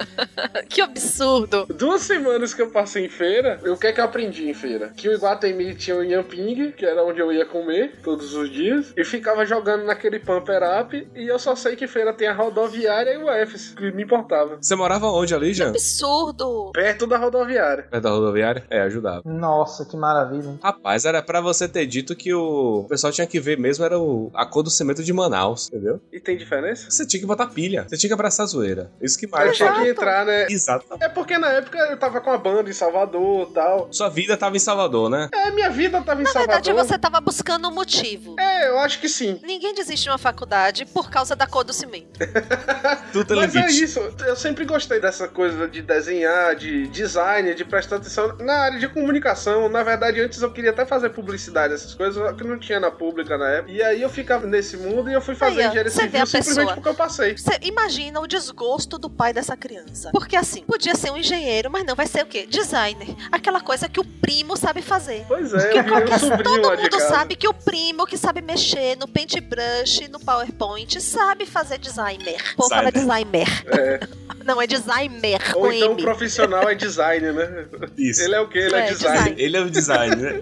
que 0.70 0.82
absurdo. 0.82 1.66
Duas 1.66 2.02
semanas 2.02 2.54
que 2.54 2.62
eu 2.62 2.70
passei 2.70 3.06
em 3.06 3.10
feira, 3.10 3.60
o 3.66 3.78
que 3.78 3.88
é 3.88 3.94
que 3.94 4.00
eu 4.00 4.06
aprendi 4.06 4.50
em 4.50 4.54
feira? 4.54 4.90
Que 4.90 5.10
o 5.10 5.14
Iguatemi 5.14 5.76
tinha 5.76 5.96
o 5.96 6.04
Yamping, 6.04 6.72
que 6.72 6.86
era 6.86 7.04
onde 7.04 7.20
eu 7.20 7.32
ia 7.32 7.46
comer 7.46 8.00
todos 8.04 8.34
os 8.34 8.52
dias, 8.52 8.94
e 8.96 9.04
ficava 9.04 9.46
jogando 9.46 9.86
naquele 9.86 10.20
Pumper 10.20 10.62
Up, 10.82 11.08
e 11.16 11.28
eu 11.28 11.40
só 11.40 11.56
sei 11.56 11.76
que 11.76 11.88
feira 11.88 12.14
tem 12.14 12.28
a 12.28 12.34
rodoviária 12.34 13.14
e 13.14 13.18
o 13.18 13.30
EFS, 13.30 13.74
que 13.74 13.92
me 13.92 14.04
importava. 14.04 14.58
Você 14.62 14.76
morava 14.76 15.08
onde 15.08 15.34
ali, 15.34 15.54
Jean? 15.54 15.70
Absurdo. 15.70 16.72
Perto 16.74 17.08
da 17.08 17.18
rodoviária. 17.18 17.84
Perto 17.84 18.04
da 18.04 18.10
rodoviária? 18.10 18.66
É, 18.70 18.82
ajudava. 18.82 19.22
Nossa, 19.26 19.86
que 19.86 19.96
maravilha. 19.96 20.50
hein? 20.50 20.60
Rapaz, 20.62 21.06
era 21.06 21.22
pra 21.22 21.42
você 21.42 21.68
ter 21.68 21.86
dito 21.86 22.16
que 22.16 22.34
o, 22.34 22.82
o 22.82 22.88
pessoal 22.88 23.14
tinha 23.14 23.28
que 23.28 23.40
ver 23.40 23.58
mesmo 23.58 23.86
era 23.86 23.98
o... 23.98 24.30
a 24.34 24.46
cor 24.62 24.64
do 24.64 24.70
cimento 24.70 25.04
de 25.04 25.12
Manaus, 25.12 25.68
entendeu? 25.68 26.00
E 26.12 26.20
tem 26.20 26.38
diferença? 26.38 26.90
Você 26.90 27.06
tinha 27.06 27.20
que 27.20 27.26
botar 27.26 27.48
pilha. 27.48 27.86
Você 27.90 27.98
tinha 27.98 28.10
que 28.10 28.14
abraçar 28.14 28.44
a 28.44 28.48
zoeira. 28.48 28.92
Isso 29.02 29.18
que 29.18 29.26
Eu 29.26 29.30
mais. 29.30 29.58
tinha 29.58 29.74
que 29.74 29.90
entrar, 29.90 30.26
né? 30.26 30.48
Exato. 30.50 30.86
É 31.00 31.10
porque 31.10 31.38
na 31.38 31.48
época 31.50 31.78
eu 31.78 31.98
tava 31.98 32.22
com 32.22 32.30
a 32.32 32.38
banda 32.38 32.70
em 32.70 32.74
Salvador 32.74 33.48
e 33.50 33.54
tal. 33.54 33.88
Sua 33.92 34.10
vida 34.10 34.38
tava 34.38 34.56
em 34.56 34.60
Salvador, 34.60 35.10
né? 35.10 35.30
É, 35.34 35.52
minha 35.52 35.70
vida 35.70 36.02
tava 36.02 36.22
em 36.22 36.24
Na 36.24 36.30
Salvador. 36.32 36.62
verdade, 36.64 36.88
você 36.88 36.98
tava 36.98 37.20
buscando 37.20 37.68
um 37.68 37.74
motivo. 37.74 38.36
É, 38.40 38.70
eu 38.70 38.80
acho 38.80 39.00
que 39.00 39.10
sim. 39.10 39.40
Ninguém 39.44 39.74
desiste 39.74 40.04
de 40.04 40.10
uma 40.10 40.18
faculdade 40.18 40.86
por 40.86 41.10
causa 41.10 41.36
da 41.36 41.48
cor 41.48 41.64
do 41.64 41.74
cimento. 41.74 42.20
Tudo 43.12 43.36
Mas 43.36 43.56
é 43.56 43.68
isso, 43.68 44.00
eu 44.26 44.36
sempre 44.36 44.66
gostei 44.66 45.00
dessa 45.00 45.28
coisa 45.28 45.68
de 45.68 45.82
desenhar, 45.82 46.56
de 46.56 46.88
design, 46.88 47.54
de 47.54 47.66
prestar 47.66 47.98
atenção 47.98 48.36
na 48.38 48.54
área 48.54 48.80
de 48.80 48.88
comunicação. 48.88 49.68
Na 49.70 49.84
verdade, 49.84 50.22
antes 50.22 50.42
eu 50.42 50.52
queria 50.52 50.72
até 50.72 50.86
fazer 50.86 51.10
publicidade, 51.10 51.74
essas 51.74 51.94
coisas, 51.94 52.16
só 52.16 52.34
que 52.34 52.44
não 52.44 52.60
tinha 52.60 52.80
na 52.80 52.92
pública 52.92 53.38
na 53.38 53.50
época. 53.50 53.72
E 53.72 53.82
aí 53.82 54.02
eu 54.02 54.10
ficava 54.10 54.46
nesse 54.52 54.78
mundo 54.78 55.10
e 55.10 55.14
eu 55.14 55.22
fui 55.22 55.34
fazer 55.36 55.62
Aí, 55.62 55.68
engenharia 55.68 55.90
civil 55.92 56.26
simplesmente 56.26 56.46
pessoa. 56.56 56.74
porque 56.76 56.90
eu 56.90 56.94
passei. 56.94 57.36
Você 57.38 57.58
imagina 57.64 58.20
o 58.20 58.28
desgosto 58.28 58.98
do 59.00 59.10
pai 59.10 59.34
dessa 59.34 59.58
criança. 59.58 60.10
Porque 60.12 60.36
assim, 60.36 60.64
podia 60.64 60.94
ser 60.96 61.10
um 61.12 61.18
engenheiro, 61.18 61.72
mas 61.72 61.84
não, 61.86 61.96
vai 61.96 62.06
ser 62.06 62.24
o 62.24 62.28
quê? 62.28 62.46
Designer. 62.48 63.16
Aquela 63.32 63.62
coisa 63.62 63.90
que 63.90 64.00
o 64.00 64.04
primo 64.04 64.56
sabe 64.56 64.82
fazer. 64.82 65.26
Pois 65.28 65.54
é, 65.54 65.70
Que 65.70 65.80
um 65.80 65.84
qualquer- 65.86 66.20
todo 66.20 66.78
mundo 66.78 67.00
sabe 67.08 67.36
que 67.36 67.48
o 67.48 67.54
primo 67.54 68.06
que 68.06 68.18
sabe 68.18 68.42
mexer 68.42 68.96
no 68.98 69.08
Paintbrush, 69.08 70.08
no 70.10 70.20
PowerPoint, 70.20 71.00
sabe 71.02 71.46
fazer 71.46 71.78
designer. 71.80 72.42
Pô, 72.56 72.68
fala 72.70 72.92
designer. 72.92 73.48
Não, 74.44 74.60
é 74.60 74.66
designer 74.66 75.40
Ou 75.56 75.62
com 75.62 75.72
então 75.72 75.90
o 75.90 75.92
M. 75.94 76.02
profissional 76.02 76.68
é 76.68 76.74
design, 76.74 77.32
né? 77.32 77.66
Isso. 77.96 78.22
Ele 78.24 78.34
é 78.36 78.42
o 78.42 78.48
quê? 78.50 78.58
Ele 78.60 78.76
é, 78.76 78.80
É, 78.80 78.90
design. 78.92 79.18
design. 79.20 79.42
Ele 79.42 79.58
é 79.58 79.62
o 79.62 79.70
design, 79.70 80.16
né? 80.16 80.40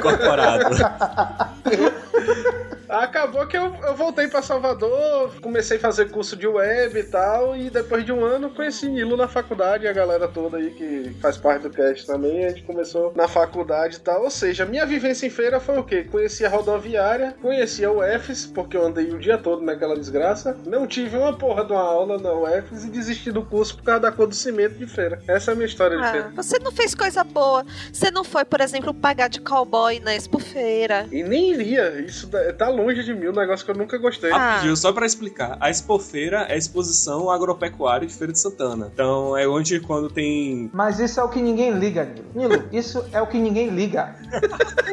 Corporado. 0.00 0.64
Acabou 2.88 3.46
que 3.46 3.56
eu, 3.56 3.74
eu 3.84 3.94
voltei 3.94 4.28
pra 4.28 4.42
Salvador, 4.42 5.32
comecei 5.40 5.76
a 5.76 5.80
fazer 5.80 6.10
curso 6.10 6.36
de 6.36 6.46
web 6.46 6.98
e 6.98 7.02
tal, 7.04 7.56
e 7.56 7.68
depois 7.70 8.04
de 8.04 8.12
um 8.12 8.24
ano 8.24 8.50
conheci 8.50 8.88
Nilo 8.88 9.16
na 9.16 9.28
faculdade, 9.28 9.86
a 9.88 9.92
galera 9.92 10.28
toda 10.28 10.56
aí 10.58 10.70
que 10.70 11.14
faz 11.20 11.36
parte 11.36 11.62
do 11.62 11.70
cast 11.70 12.06
também, 12.06 12.44
a 12.44 12.48
gente 12.50 12.62
começou 12.62 13.12
na 13.16 13.26
faculdade 13.28 13.96
e 13.96 14.00
tal. 14.00 14.22
Ou 14.24 14.30
seja, 14.30 14.64
minha 14.64 14.86
vivência 14.86 15.26
em 15.26 15.30
feira 15.30 15.58
foi 15.60 15.78
o 15.78 15.84
quê? 15.84 16.04
Conheci 16.04 16.44
a 16.44 16.48
rodoviária, 16.48 17.34
conheci 17.42 17.84
a 17.84 17.90
UFES, 17.90 18.46
porque 18.46 18.76
eu 18.76 18.84
andei 18.86 19.10
o 19.10 19.18
dia 19.18 19.38
todo 19.38 19.62
naquela 19.62 19.96
desgraça, 19.96 20.56
não 20.66 20.86
tive 20.86 21.16
uma 21.16 21.36
porra 21.36 21.64
de 21.64 21.72
uma 21.72 21.82
aula 21.82 22.18
na 22.18 22.32
UFES 22.32 22.84
e 22.84 22.90
desisti 22.90 23.30
do 23.32 23.42
curso 23.42 23.76
por 23.76 23.84
causa 23.84 24.00
da 24.00 24.12
cor 24.12 24.26
do 24.26 24.34
cimento 24.34 24.74
de 24.74 24.86
feira. 24.86 25.20
Essa 25.26 25.50
é 25.50 25.52
a 25.52 25.54
minha 25.54 25.66
história 25.66 25.96
de 25.96 26.04
Ah, 26.04 26.10
feira. 26.12 26.32
você 26.36 26.58
não 26.58 26.70
fez 26.72 26.94
coisa 26.94 27.24
boa. 27.24 27.64
Você 27.92 28.10
não 28.10 28.24
foi, 28.24 28.44
por 28.44 28.60
exemplo, 28.60 28.92
pagar 28.94 29.28
de 29.28 29.40
cowboy 29.40 30.00
na 30.00 30.14
expofeira. 30.14 31.06
E 31.10 31.22
nem 31.22 31.52
iria, 31.52 32.00
isso 32.00 32.28
tá 32.56 32.68
longe 32.76 33.02
de 33.02 33.14
mim, 33.14 33.28
um 33.28 33.32
negócio 33.32 33.64
que 33.64 33.70
eu 33.70 33.74
nunca 33.76 33.96
gostei. 33.98 34.30
Ah. 34.30 34.36
Rapidinho, 34.52 34.76
só 34.76 34.92
pra 34.92 35.06
explicar. 35.06 35.56
A 35.60 35.70
Expofeira 35.70 36.42
é 36.48 36.54
a 36.54 36.56
exposição 36.56 37.30
agropecuária 37.30 38.06
de 38.06 38.14
Feira 38.14 38.32
de 38.32 38.38
Santana. 38.40 38.90
Então 38.92 39.36
é 39.36 39.46
onde 39.48 39.80
quando 39.80 40.08
tem. 40.10 40.70
Mas 40.72 40.98
isso 41.00 41.18
é 41.20 41.24
o 41.24 41.28
que 41.28 41.40
ninguém 41.40 41.72
liga, 41.72 42.04
Nilo. 42.04 42.26
Nilo, 42.34 42.68
isso 42.72 43.04
é 43.12 43.20
o 43.20 43.26
que 43.26 43.38
ninguém 43.38 43.68
liga. 43.70 44.14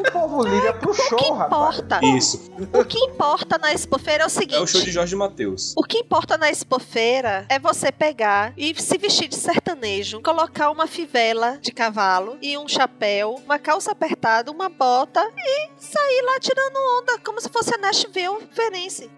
O 0.08 0.12
povo 0.12 0.42
liga 0.44 0.72
pro 0.74 0.90
O 0.90 0.94
que 0.94 1.02
show, 1.02 1.32
rapaz. 1.34 1.78
importa? 1.78 2.00
Isso. 2.16 2.50
O 2.72 2.84
que 2.84 2.98
importa 2.98 3.58
na 3.58 3.72
expofeira 3.72 4.24
é 4.24 4.26
o 4.26 4.30
seguinte. 4.30 4.56
É 4.56 4.60
o 4.62 4.66
show 4.66 4.80
de 4.80 4.90
Jorge 4.90 5.14
Matheus. 5.16 5.74
O 5.76 5.82
que 5.82 5.98
importa 5.98 6.36
na 6.38 6.50
expofeira 6.50 7.46
é 7.48 7.58
você 7.58 7.90
pegar 7.92 8.52
e 8.56 8.74
se 8.80 8.96
vestir 8.98 9.28
de 9.28 9.36
sertanejo, 9.36 10.20
colocar 10.22 10.70
uma 10.70 10.86
fivela 10.86 11.58
de 11.60 11.72
cavalo 11.72 12.36
e 12.40 12.56
um 12.58 12.68
chapéu, 12.68 13.40
uma 13.44 13.58
calça 13.58 13.92
apertada, 13.92 14.50
uma 14.50 14.68
bota 14.68 15.20
e 15.36 15.68
sair 15.78 16.22
lá 16.24 16.38
tirando 16.40 16.76
onda, 17.00 17.18
como 17.24 17.40
se 17.40 17.48
fosse 17.48 17.73
a 17.74 17.78
Nashville 17.78 18.38
Ferense. 18.50 19.10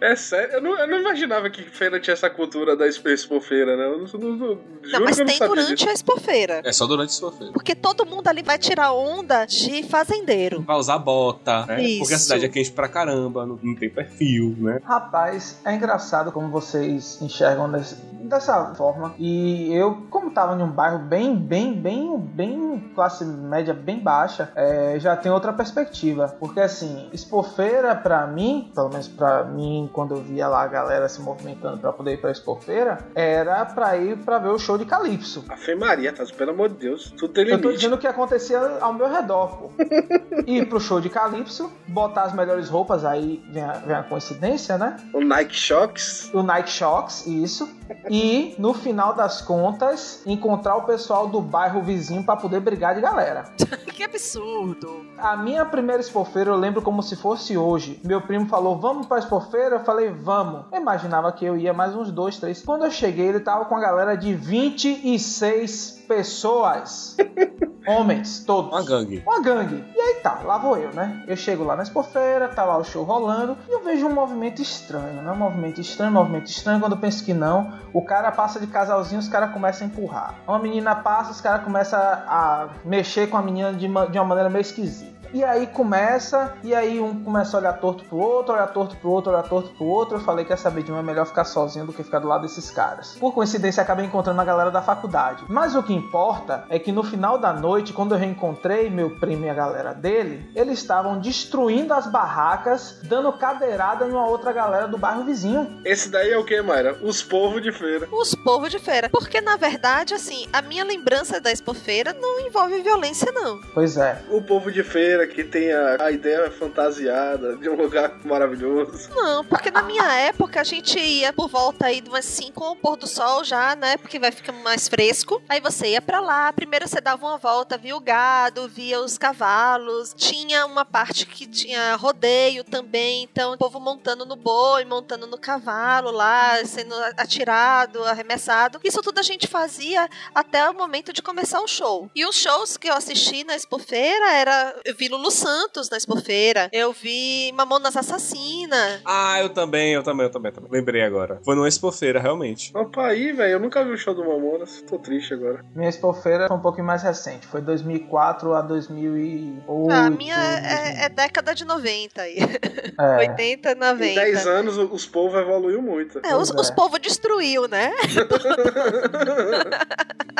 É 0.00 0.14
sério, 0.14 0.54
eu 0.54 0.62
não, 0.62 0.78
eu 0.78 0.86
não 0.86 0.98
imaginava 1.00 1.48
que 1.50 1.62
feira 1.62 1.98
tinha 1.98 2.12
essa 2.14 2.28
cultura 2.28 2.76
da 2.76 2.86
expo 2.86 3.08
expo 3.08 3.40
feira, 3.40 3.76
né? 3.76 3.84
Eu 3.86 3.98
não, 3.98 4.06
não, 4.20 4.36
não, 4.36 4.58
Não, 4.84 5.00
mas 5.00 5.16
tem 5.16 5.38
durante 5.38 5.74
disso. 5.74 5.88
a 5.88 5.92
expofeira. 5.92 6.60
É 6.64 6.72
só 6.72 6.86
durante 6.86 7.08
a 7.10 7.12
Expofeira. 7.12 7.52
Porque 7.52 7.74
todo 7.74 8.04
mundo 8.04 8.28
ali 8.28 8.42
vai 8.42 8.58
tirar 8.58 8.92
onda 8.92 9.44
de 9.46 9.82
fazendeiro. 9.84 10.62
Vai 10.62 10.76
usar 10.76 10.98
bota, 10.98 11.64
né? 11.66 11.82
Isso. 11.82 12.00
Porque 12.00 12.14
a 12.14 12.18
cidade 12.18 12.44
é 12.44 12.48
quente 12.48 12.70
pra 12.72 12.88
caramba, 12.88 13.46
não, 13.46 13.58
não 13.62 13.74
tem 13.74 13.88
perfil, 13.88 14.54
né? 14.58 14.80
Rapaz, 14.84 15.60
é 15.64 15.74
engraçado 15.74 16.30
como 16.32 16.48
vocês 16.50 17.20
enxergam 17.22 17.70
desse- 17.70 17.96
dessa 18.26 18.74
forma. 18.74 19.14
E 19.18 19.72
eu, 19.74 20.06
como 20.10 20.30
tava 20.30 20.58
em 20.58 20.62
um 20.62 20.70
bairro 20.70 20.98
bem, 20.98 21.34
bem, 21.36 21.72
bem, 21.72 22.18
bem 22.18 22.90
classe 22.94 23.24
média 23.24 23.72
bem 23.72 23.98
baixa, 23.98 24.50
é, 24.56 24.98
já 24.98 25.16
tenho 25.16 25.34
outra 25.34 25.52
perspectiva. 25.52 26.34
Porque 26.38 26.60
assim, 26.60 27.08
expofeira 27.40 27.94
pra 27.94 28.26
mim, 28.26 28.70
pelo 28.74 28.88
menos 28.88 29.08
pra 29.08 29.44
mim, 29.44 29.90
quando 29.92 30.14
eu 30.14 30.22
via 30.22 30.48
lá 30.48 30.62
a 30.62 30.66
galera 30.66 31.08
se 31.08 31.20
movimentando 31.20 31.78
pra 31.78 31.92
poder 31.92 32.14
ir 32.14 32.16
pra 32.20 32.30
expofeira, 32.30 32.98
era 33.14 33.64
pra 33.66 33.96
ir 33.96 34.16
pra 34.18 34.38
ver 34.38 34.48
o 34.48 34.58
show 34.58 34.78
de 34.78 34.84
Calypso. 34.86 35.44
A 35.48 35.56
Fê 35.56 35.74
Maria, 35.74 36.12
tá? 36.12 36.24
Pelo 36.36 36.52
amor 36.52 36.70
de 36.70 36.76
Deus, 36.76 37.12
tudo 37.16 37.32
tem 37.34 37.44
Eu 37.44 37.50
tô 37.58 37.68
limite. 37.68 37.76
dizendo 37.76 37.94
o 37.96 37.98
que 37.98 38.06
acontecia 38.06 38.58
ao 38.80 38.92
meu 38.94 39.08
redor, 39.08 39.58
pô. 39.58 39.70
Ir 40.46 40.66
pro 40.68 40.80
show 40.80 41.00
de 41.00 41.08
Calypso, 41.10 41.70
botar 41.88 42.22
as 42.22 42.32
melhores 42.32 42.68
roupas, 42.68 43.04
aí 43.04 43.42
vem 43.50 43.62
a, 43.62 43.72
vem 43.72 43.96
a 43.96 44.02
coincidência, 44.02 44.78
né? 44.78 44.96
O 45.12 45.20
Nike 45.20 45.54
Shocks. 45.54 46.30
o 46.32 46.42
Nike 46.42 46.70
Shocks, 46.70 47.26
isso. 47.26 47.68
E 48.10 48.54
no 48.58 48.72
final 48.74 49.14
das 49.14 49.40
contas, 49.40 50.22
encontrar 50.26 50.76
o 50.76 50.82
pessoal 50.82 51.26
do 51.26 51.40
bairro 51.40 51.82
vizinho 51.82 52.24
pra 52.24 52.36
poder 52.36 52.60
brigar 52.60 52.94
de 52.94 53.00
galera. 53.00 53.44
que 53.96 54.04
absurdo. 54.04 55.06
A 55.16 55.36
minha 55.36 55.64
primeira 55.64 56.00
expofeira 56.00 56.50
eu 56.50 56.56
lembro 56.56 56.82
como 56.82 57.02
se 57.02 57.16
fosse 57.16 57.56
hoje. 57.56 58.00
Meu 58.04 58.20
primo 58.20 58.46
falou: 58.46 58.78
Vamos 58.78 59.06
pra 59.06 59.18
expofeira? 59.18 59.76
Eu 59.76 59.84
falei: 59.84 60.10
Vamos. 60.10 60.66
Eu 60.70 60.80
imaginava 60.80 61.32
que 61.32 61.44
eu 61.44 61.56
ia 61.56 61.72
mais 61.72 61.94
uns 61.94 62.10
dois, 62.10 62.38
três. 62.38 62.62
Quando 62.62 62.84
eu 62.84 62.90
cheguei, 62.90 63.28
ele 63.28 63.40
tava 63.40 63.64
com 63.64 63.74
a 63.74 63.80
galera 63.80 64.14
de 64.14 64.34
26 64.34 66.04
pessoas. 66.06 67.16
Homens, 67.86 68.40
todos. 68.44 68.72
Uma 68.72 68.84
gangue. 68.84 69.22
Uma 69.26 69.40
gangue. 69.40 69.84
E 69.94 70.00
aí 70.00 70.14
tá, 70.16 70.40
lá 70.44 70.58
vou 70.58 70.76
eu, 70.76 70.92
né? 70.92 71.22
Eu 71.26 71.36
chego 71.36 71.62
lá 71.62 71.76
na 71.76 71.84
expofeira, 71.84 72.48
tá 72.48 72.64
lá 72.64 72.76
o 72.76 72.84
show 72.84 73.04
rolando, 73.04 73.56
e 73.68 73.72
eu 73.72 73.84
vejo 73.84 74.06
um 74.06 74.12
movimento 74.12 74.60
estranho, 74.60 75.22
né? 75.22 75.30
Um 75.30 75.36
movimento 75.36 75.80
estranho, 75.80 76.10
um 76.10 76.14
movimento 76.14 76.46
estranho. 76.46 76.80
Quando 76.80 76.92
eu 76.92 76.98
penso 76.98 77.24
que 77.24 77.32
não, 77.32 77.72
o 77.92 78.02
cara 78.02 78.32
passa 78.32 78.58
de 78.58 78.66
casalzinho, 78.66 79.20
os 79.20 79.28
caras 79.28 79.52
começam 79.52 79.86
a 79.86 79.90
empurrar. 79.90 80.34
Uma 80.46 80.58
menina 80.58 80.96
passa, 80.96 81.30
os 81.30 81.40
caras 81.40 81.64
começam 81.64 81.98
a 81.98 82.68
mexer 82.84 83.28
com 83.28 83.36
a 83.36 83.42
menina 83.42 83.72
de 83.72 83.86
uma, 83.86 84.06
de 84.06 84.18
uma 84.18 84.24
maneira 84.24 84.50
meio 84.50 84.62
esquisita. 84.62 85.15
E 85.36 85.44
aí 85.44 85.66
começa, 85.66 86.56
e 86.64 86.74
aí 86.74 86.98
um 86.98 87.22
começa 87.22 87.58
a 87.58 87.60
olhar 87.60 87.74
torto 87.74 88.02
pro 88.06 88.16
outro, 88.16 88.54
olhar 88.54 88.68
torto 88.68 88.96
pro 88.96 89.10
outro, 89.10 89.30
olhar 89.30 89.42
torto 89.42 89.68
pro 89.74 89.84
outro. 89.84 90.16
Eu 90.16 90.20
falei, 90.22 90.46
quer 90.46 90.56
saber 90.56 90.82
de 90.82 90.90
um 90.90 90.96
é 90.96 91.02
melhor 91.02 91.26
ficar 91.26 91.44
sozinho 91.44 91.84
do 91.84 91.92
que 91.92 92.02
ficar 92.02 92.20
do 92.20 92.26
lado 92.26 92.40
desses 92.40 92.70
caras. 92.70 93.18
Por 93.20 93.34
coincidência, 93.34 93.82
acabei 93.82 94.06
encontrando 94.06 94.40
a 94.40 94.44
galera 94.46 94.70
da 94.70 94.80
faculdade. 94.80 95.44
Mas 95.46 95.76
o 95.76 95.82
que 95.82 95.92
importa 95.92 96.64
é 96.70 96.78
que 96.78 96.90
no 96.90 97.02
final 97.02 97.36
da 97.36 97.52
noite, 97.52 97.92
quando 97.92 98.14
eu 98.14 98.18
reencontrei 98.18 98.88
meu 98.88 99.10
primo 99.20 99.44
e 99.44 99.50
a 99.50 99.52
galera 99.52 99.92
dele, 99.92 100.50
eles 100.54 100.78
estavam 100.78 101.18
destruindo 101.18 101.92
as 101.92 102.06
barracas, 102.06 102.98
dando 103.02 103.30
cadeirada 103.34 104.06
em 104.06 104.12
uma 104.12 104.26
outra 104.26 104.54
galera 104.54 104.88
do 104.88 104.96
bairro 104.96 105.22
vizinho. 105.22 105.82
Esse 105.84 106.08
daí 106.08 106.30
é 106.30 106.38
o 106.38 106.46
que, 106.46 106.62
Mayra? 106.62 106.98
Os 107.02 107.22
povos 107.22 107.60
de 107.60 107.72
feira. 107.72 108.08
Os 108.10 108.34
povos 108.34 108.70
de 108.70 108.78
feira. 108.78 109.10
Porque, 109.10 109.42
na 109.42 109.58
verdade, 109.58 110.14
assim, 110.14 110.46
a 110.50 110.62
minha 110.62 110.82
lembrança 110.82 111.38
da 111.42 111.52
expofeira 111.52 112.14
não 112.14 112.40
envolve 112.40 112.80
violência, 112.80 113.30
não. 113.32 113.60
Pois 113.74 113.98
é. 113.98 114.22
O 114.30 114.40
povo 114.40 114.72
de 114.72 114.82
feira 114.82 115.25
que 115.26 115.44
tem 115.44 115.72
a, 115.72 116.10
ideia 116.10 116.50
fantasiada 116.50 117.56
de 117.56 117.68
um 117.68 117.74
lugar 117.74 118.18
maravilhoso. 118.24 119.10
Não, 119.14 119.44
porque 119.44 119.70
na 119.70 119.82
minha 119.82 120.12
época 120.14 120.60
a 120.60 120.64
gente 120.64 120.98
ia 120.98 121.32
por 121.32 121.48
volta 121.48 121.86
aí 121.86 122.00
de 122.00 122.08
umas 122.08 122.24
5 122.24 122.56
com 122.56 122.70
o 122.70 122.76
pôr 122.76 122.96
do 122.96 123.06
sol 123.06 123.44
já, 123.44 123.76
né? 123.76 123.98
Porque 123.98 124.18
vai 124.18 124.32
ficando 124.32 124.58
mais 124.60 124.88
fresco. 124.88 125.42
Aí 125.46 125.60
você 125.60 125.88
ia 125.88 126.00
pra 126.00 126.20
lá, 126.20 126.50
primeiro 126.52 126.88
você 126.88 127.00
dava 127.00 127.26
uma 127.26 127.36
volta, 127.36 127.76
via 127.76 127.94
o 127.94 128.00
gado, 128.00 128.66
via 128.66 128.98
os 129.00 129.18
cavalos. 129.18 130.14
Tinha 130.16 130.64
uma 130.64 130.84
parte 130.84 131.26
que 131.26 131.46
tinha 131.46 131.94
rodeio 131.96 132.64
também, 132.64 133.24
então 133.24 133.52
o 133.52 133.58
povo 133.58 133.78
montando 133.78 134.24
no 134.24 134.36
boi, 134.36 134.86
montando 134.86 135.26
no 135.26 135.36
cavalo 135.36 136.10
lá, 136.10 136.64
sendo 136.64 136.94
atirado, 137.16 138.02
arremessado. 138.04 138.80
Isso 138.82 139.02
tudo 139.02 139.18
a 139.18 139.22
gente 139.22 139.46
fazia 139.46 140.08
até 140.34 140.68
o 140.68 140.74
momento 140.74 141.12
de 141.12 141.20
começar 141.20 141.60
o 141.60 141.68
show. 141.68 142.10
E 142.14 142.24
os 142.24 142.36
shows 142.36 142.76
que 142.76 142.88
eu 142.88 142.94
assisti 142.94 143.44
na 143.44 143.54
expofeira 143.54 144.32
era 144.32 144.80
vi 145.06 145.08
Lulu 145.08 145.30
Santos 145.30 145.88
na 145.88 145.96
Expofeira. 145.96 146.68
Eu 146.72 146.92
vi 146.92 147.52
Mamonas 147.54 147.96
Assassina. 147.96 149.00
Ah, 149.04 149.40
eu 149.40 149.48
também, 149.50 149.92
eu 149.94 150.02
também, 150.02 150.26
eu 150.26 150.30
também, 150.32 150.50
também. 150.52 150.68
Lembrei 150.70 151.02
agora. 151.02 151.40
Foi 151.44 151.54
numa 151.54 151.68
expofeira, 151.68 152.18
realmente. 152.20 152.72
Opa, 152.76 153.06
aí, 153.06 153.32
velho, 153.32 153.52
eu 153.52 153.60
nunca 153.60 153.84
vi 153.84 153.92
o 153.92 153.96
show 153.98 154.14
do 154.14 154.24
Mamonas. 154.24 154.82
Tô 154.82 154.98
triste 154.98 155.32
agora. 155.34 155.64
Minha 155.74 155.88
expofeira 155.88 156.48
foi 156.48 156.56
um 156.56 156.60
pouquinho 156.60 156.86
mais 156.86 157.02
recente. 157.02 157.46
Foi 157.46 157.60
2004 157.60 158.52
a 158.54 158.62
2008. 158.62 159.90
Ah, 159.90 160.06
a 160.06 160.10
minha 160.10 160.36
é, 160.36 161.04
é 161.04 161.08
década 161.08 161.54
de 161.54 161.64
90 161.64 162.22
aí. 162.22 162.36
É. 162.98 163.18
80, 163.28 163.74
90. 163.74 164.06
Em 164.06 164.14
10 164.14 164.46
anos, 164.46 164.78
o- 164.78 164.86
os 164.90 165.04
povos 165.04 165.38
evoluiu 165.38 165.82
muito. 165.82 166.18
É, 166.24 166.34
os, 166.34 166.50
Pois 166.50 166.62
os 166.62 166.70
é. 166.70 166.74
povos 166.74 166.98
destruiu, 166.98 167.68
né? 167.68 167.92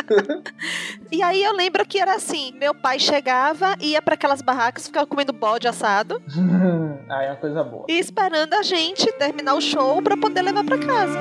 e 1.13 1.23
aí 1.23 1.43
eu 1.43 1.53
lembro 1.53 1.85
que 1.87 1.99
era 1.99 2.15
assim: 2.15 2.53
meu 2.59 2.75
pai 2.75 2.99
chegava, 2.99 3.77
ia 3.81 4.01
pra 4.01 4.15
aquelas 4.15 4.41
barracas, 4.57 4.87
ficava 4.87 5.07
comendo 5.07 5.33
bode 5.33 5.69
assado 5.69 6.23
Aí 7.09 7.27
é 7.27 7.31
uma 7.31 7.37
coisa 7.37 7.63
boa. 7.63 7.85
e 7.89 7.99
esperando 7.99 8.55
a 8.55 8.63
gente 8.63 9.13
terminar 9.13 9.55
o 9.55 9.61
show 9.61 10.01
pra 10.03 10.17
poder 10.17 10.43
levar 10.43 10.65
pra 10.65 10.79
casa. 10.79 11.19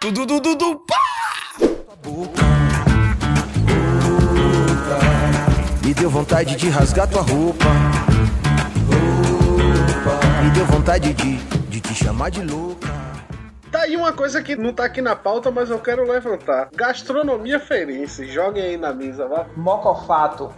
Tudo, 0.00 0.26
tudo, 0.26 0.40
tudo, 0.40 0.80
pá! 0.86 0.94
Me 5.82 5.94
deu 5.94 6.10
vontade 6.10 6.56
de 6.56 6.68
rasgar 6.68 7.08
tua 7.08 7.22
roupa. 7.22 8.13
Me 10.44 10.50
deu 10.50 10.66
vontade 10.66 11.14
de, 11.14 11.36
de 11.70 11.80
te 11.80 11.94
chamar 11.94 12.30
de 12.30 12.42
louca. 12.42 12.88
Tá 13.72 13.80
aí 13.80 13.96
uma 13.96 14.12
coisa 14.12 14.42
que 14.42 14.54
não 14.54 14.74
tá 14.74 14.84
aqui 14.84 15.00
na 15.00 15.16
pauta, 15.16 15.50
mas 15.50 15.70
eu 15.70 15.78
quero 15.78 16.06
levantar. 16.06 16.68
Gastronomia 16.74 17.58
feirense. 17.58 18.26
Joguem 18.26 18.62
aí 18.62 18.76
na 18.76 18.92
mesa, 18.92 19.26
vá. 19.26 19.46
Mocofato. 19.56 20.52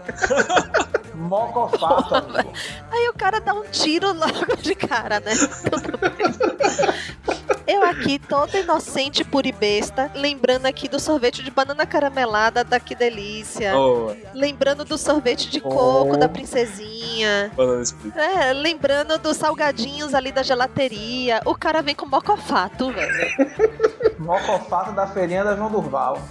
Mocofato, 1.14 2.16
amigo. 2.16 2.52
Aí 2.90 3.08
o 3.08 3.12
cara 3.12 3.40
dá 3.40 3.54
um 3.54 3.62
tiro 3.70 4.12
logo 4.12 4.56
de 4.60 4.74
cara, 4.74 5.20
né? 5.20 5.30
Eu 7.66 7.82
aqui, 7.84 8.18
toda 8.18 8.58
inocente, 8.58 9.24
pura 9.24 9.48
e 9.48 9.52
besta, 9.52 10.10
lembrando 10.14 10.66
aqui 10.66 10.88
do 10.88 11.00
sorvete 11.00 11.42
de 11.42 11.50
banana 11.50 11.84
caramelada 11.84 12.62
da 12.62 12.78
Que 12.78 12.94
Delícia. 12.94 13.76
Oh, 13.76 14.14
Lembrando 14.32 14.84
do 14.84 14.96
sorvete 14.96 15.50
de 15.50 15.60
coco 15.60 16.16
da 16.16 16.28
princesinha. 16.28 17.50
banana 17.56 17.82
split. 17.82 18.14
É, 18.16 18.52
lembrando 18.52 19.18
dos 19.18 19.36
salgadinhos 19.36 20.14
ali 20.14 20.30
da 20.30 20.42
gelateria. 20.42 21.40
O 21.44 21.54
cara 21.54 21.82
vem 21.82 21.94
com 21.94 22.06
mocofato, 22.06 22.92
velho. 22.92 23.56
Mocofato 24.18 24.92
da 24.92 25.06
feirinha 25.06 25.44
da 25.44 25.54
João 25.56 25.70
Durval. 25.70 26.18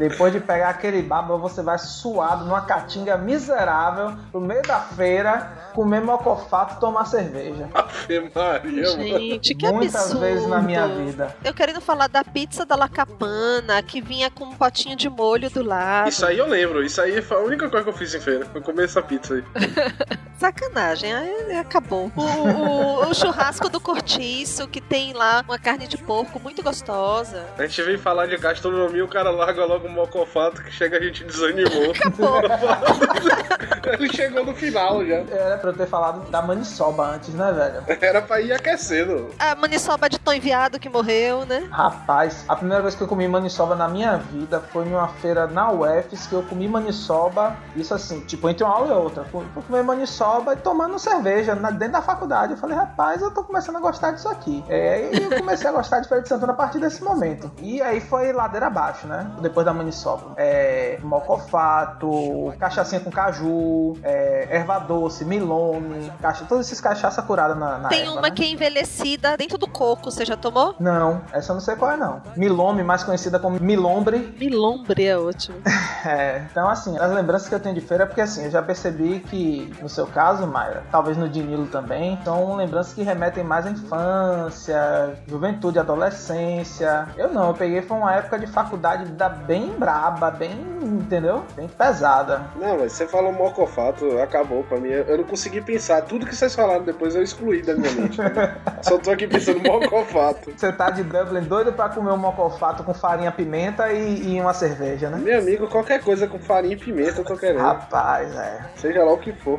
Depois 0.00 0.32
de 0.32 0.40
pegar 0.40 0.70
aquele 0.70 1.02
baba, 1.02 1.36
você 1.36 1.62
vai 1.62 1.78
suado 1.78 2.46
numa 2.46 2.62
caatinga 2.62 3.18
miserável 3.18 4.16
no 4.32 4.40
meio 4.40 4.62
da 4.62 4.80
feira, 4.80 5.52
comer 5.74 6.00
mocofato 6.00 6.76
e 6.76 6.80
tomar 6.80 7.04
cerveja. 7.04 7.68
Ave 7.74 8.32
Maria, 8.34 8.96
mano. 8.96 9.02
Gente, 9.02 9.54
que 9.54 9.70
Muitas 9.70 9.94
absurdo. 9.94 10.20
vezes 10.20 10.48
na 10.48 10.62
minha 10.62 10.88
vida. 10.88 11.36
Eu 11.44 11.52
querendo 11.52 11.82
falar 11.82 12.06
da 12.06 12.24
pizza 12.24 12.64
da 12.64 12.76
Lacapana, 12.76 13.82
que 13.82 14.00
vinha 14.00 14.30
com 14.30 14.44
um 14.44 14.54
potinho 14.54 14.96
de 14.96 15.10
molho 15.10 15.50
do 15.50 15.62
lado. 15.62 16.08
Isso 16.08 16.24
aí 16.24 16.38
eu 16.38 16.48
lembro. 16.48 16.82
Isso 16.82 16.98
aí 16.98 17.20
foi 17.20 17.36
a 17.36 17.40
única 17.40 17.68
coisa 17.68 17.84
que 17.84 17.90
eu 17.90 17.94
fiz 17.94 18.14
em 18.14 18.20
feira. 18.20 18.46
Foi 18.46 18.62
comer 18.62 18.84
essa 18.84 19.02
pizza 19.02 19.34
aí. 19.34 19.44
Sacanagem, 20.40 21.12
aí 21.12 21.54
acabou. 21.58 22.10
O, 22.16 22.22
o- 22.22 23.10
o 23.10 23.14
churrasco 23.14 23.68
do 23.68 23.78
cortiço, 23.78 24.66
que 24.66 24.80
tem 24.80 25.12
lá 25.12 25.44
uma 25.46 25.58
carne 25.58 25.86
de 25.86 25.98
porco 25.98 26.40
muito 26.40 26.62
gostosa. 26.62 27.44
A 27.58 27.66
gente 27.66 27.82
veio 27.82 27.98
falar 27.98 28.24
de 28.26 28.38
gastronomia, 28.38 29.04
o 29.04 29.08
cara 29.08 29.30
larga 29.30 29.66
logo 29.66 29.86
um 29.86 29.90
mocofato 29.92 30.62
que 30.64 30.70
chega 30.72 30.96
a 30.96 31.00
gente 31.02 31.24
desanimou. 31.24 31.90
Acabou. 31.90 32.40
Ele 33.92 34.10
chegou 34.14 34.42
no 34.46 34.54
final 34.54 35.04
já. 35.04 35.16
Era 35.30 35.58
pra 35.58 35.70
eu 35.70 35.76
ter 35.76 35.86
falado 35.86 36.30
da 36.30 36.40
maniçoba 36.40 37.04
antes, 37.16 37.34
né, 37.34 37.52
velho? 37.52 37.98
Era 38.00 38.22
pra 38.22 38.40
ir 38.40 38.52
aquecendo. 38.52 39.28
A 39.38 39.54
maniçoba 39.54 40.08
de 40.08 40.18
Tom 40.18 40.32
Enviado 40.32 40.78
que 40.80 40.88
morreu, 40.88 41.44
né? 41.44 41.68
Rapaz, 41.70 42.46
a 42.48 42.56
primeira 42.56 42.82
vez 42.82 42.94
que 42.94 43.02
eu 43.02 43.08
comi 43.08 43.28
maniçoba 43.28 43.74
na 43.76 43.88
minha 43.88 44.16
vida 44.16 44.60
foi 44.72 44.86
numa 44.86 45.08
feira 45.08 45.46
na 45.46 45.70
UFS 45.70 46.26
que 46.26 46.32
eu 46.34 46.42
comi 46.44 46.66
maniçoba, 46.66 47.56
isso 47.76 47.92
assim, 47.92 48.20
tipo, 48.20 48.48
entre 48.48 48.64
uma 48.64 48.72
aula 48.74 48.88
e 48.88 48.92
outra. 48.96 49.24
Fui 49.24 49.44
fui 49.52 49.62
comer 49.64 49.82
maniçoba 49.82 50.29
e 50.52 50.56
tomando 50.56 50.98
cerveja 50.98 51.54
na- 51.54 51.70
dentro 51.70 51.94
da 51.94 52.02
faculdade. 52.02 52.52
Eu 52.52 52.58
falei, 52.58 52.76
rapaz, 52.76 53.20
eu 53.22 53.30
tô 53.30 53.42
começando 53.44 53.76
a 53.76 53.80
gostar 53.80 54.12
disso 54.12 54.28
aqui. 54.28 54.64
É, 54.68 55.10
e 55.12 55.22
eu 55.24 55.38
comecei 55.38 55.68
a 55.68 55.72
gostar 55.72 56.00
de 56.00 56.08
Feira 56.08 56.22
de 56.22 56.28
Santana 56.28 56.52
a 56.52 56.56
partir 56.56 56.78
desse 56.78 57.02
momento. 57.02 57.50
E 57.58 57.80
aí 57.82 58.00
foi 58.00 58.32
ladeira 58.32 58.66
abaixo, 58.66 59.06
né? 59.06 59.30
Depois 59.40 59.64
da 59.66 59.72
maniçoba. 59.72 60.32
É, 60.36 60.98
mocofato, 61.02 62.52
cachaçinha 62.58 63.00
com 63.00 63.10
caju, 63.10 63.96
é, 64.02 64.48
erva 64.50 64.78
doce, 64.78 65.24
milome, 65.24 66.12
cacha, 66.20 66.44
todos 66.48 66.66
esses 66.66 66.80
cachaça 66.80 67.22
curada 67.22 67.54
na, 67.54 67.78
na 67.78 67.88
Tem 67.88 68.00
erva, 68.02 68.12
uma 68.12 68.22
né? 68.22 68.30
que 68.30 68.44
é 68.44 68.48
envelhecida 68.48 69.36
dentro 69.36 69.58
do 69.58 69.66
coco, 69.68 70.10
você 70.10 70.24
já 70.24 70.36
tomou? 70.36 70.74
Não, 70.78 71.20
essa 71.32 71.52
eu 71.52 71.54
não 71.54 71.60
sei 71.60 71.76
qual 71.76 71.90
é 71.92 71.96
não. 71.96 72.20
Milome, 72.36 72.82
mais 72.82 73.02
conhecida 73.04 73.38
como 73.38 73.58
milombre. 73.60 74.34
Milombre 74.38 75.04
é 75.06 75.18
ótimo. 75.18 75.58
É, 76.02 76.46
então 76.50 76.66
assim, 76.66 76.96
as 76.98 77.12
lembranças 77.12 77.46
que 77.46 77.54
eu 77.54 77.60
tenho 77.60 77.74
de 77.74 77.82
feira 77.82 78.04
é 78.04 78.06
porque 78.06 78.22
assim, 78.22 78.44
eu 78.46 78.50
já 78.50 78.62
percebi 78.62 79.20
que 79.20 79.70
no 79.82 79.88
seu 79.88 80.06
caso, 80.06 80.19
Mayra, 80.46 80.84
talvez 80.90 81.16
no 81.16 81.28
Dinilo 81.28 81.66
também, 81.66 82.18
são 82.24 82.56
lembranças 82.56 82.92
que 82.92 83.02
remetem 83.02 83.42
mais 83.42 83.66
à 83.66 83.70
infância, 83.70 85.14
juventude, 85.26 85.78
adolescência. 85.78 87.08
Eu 87.16 87.32
não, 87.32 87.48
eu 87.48 87.54
peguei 87.54 87.82
foi 87.82 87.96
uma 87.96 88.14
época 88.14 88.38
de 88.38 88.46
faculdade 88.46 89.10
da 89.12 89.28
bem 89.28 89.70
braba, 89.78 90.30
bem, 90.30 90.52
entendeu? 90.82 91.44
Bem 91.56 91.68
pesada. 91.68 92.42
Não, 92.56 92.78
mas 92.78 92.92
você 92.92 93.06
falou 93.06 93.32
mocofato, 93.32 94.18
acabou 94.18 94.62
pra 94.64 94.78
mim. 94.78 94.90
Eu 94.90 95.18
não 95.18 95.24
consegui 95.24 95.60
pensar. 95.60 96.02
Tudo 96.02 96.26
que 96.26 96.34
vocês 96.34 96.54
falaram 96.54 96.84
depois 96.84 97.14
eu 97.14 97.22
excluí 97.22 97.62
da 97.62 97.74
minha 97.74 97.92
mente. 97.92 98.18
Só 98.82 98.98
tô 98.98 99.10
aqui 99.10 99.26
pensando 99.26 99.60
mocofato. 99.60 100.52
Você 100.56 100.72
tá 100.72 100.90
de 100.90 101.02
Dublin 101.02 101.42
doido 101.42 101.72
pra 101.72 101.88
comer 101.88 102.12
um 102.12 102.16
mocofato 102.16 102.84
com 102.84 102.92
farinha, 102.92 103.32
pimenta 103.32 103.92
e, 103.92 104.34
e 104.34 104.40
uma 104.40 104.54
cerveja, 104.54 105.08
né? 105.08 105.18
Meu 105.18 105.38
amigo, 105.38 105.66
qualquer 105.68 106.02
coisa 106.02 106.26
com 106.26 106.38
farinha 106.38 106.74
e 106.74 106.78
pimenta 106.78 107.20
eu 107.20 107.24
tô 107.24 107.36
querendo. 107.36 107.60
Rapaz, 107.60 108.34
é. 108.36 108.70
Seja 108.76 109.04
lá 109.04 109.12
o 109.12 109.18
que 109.18 109.32
for. 109.32 109.58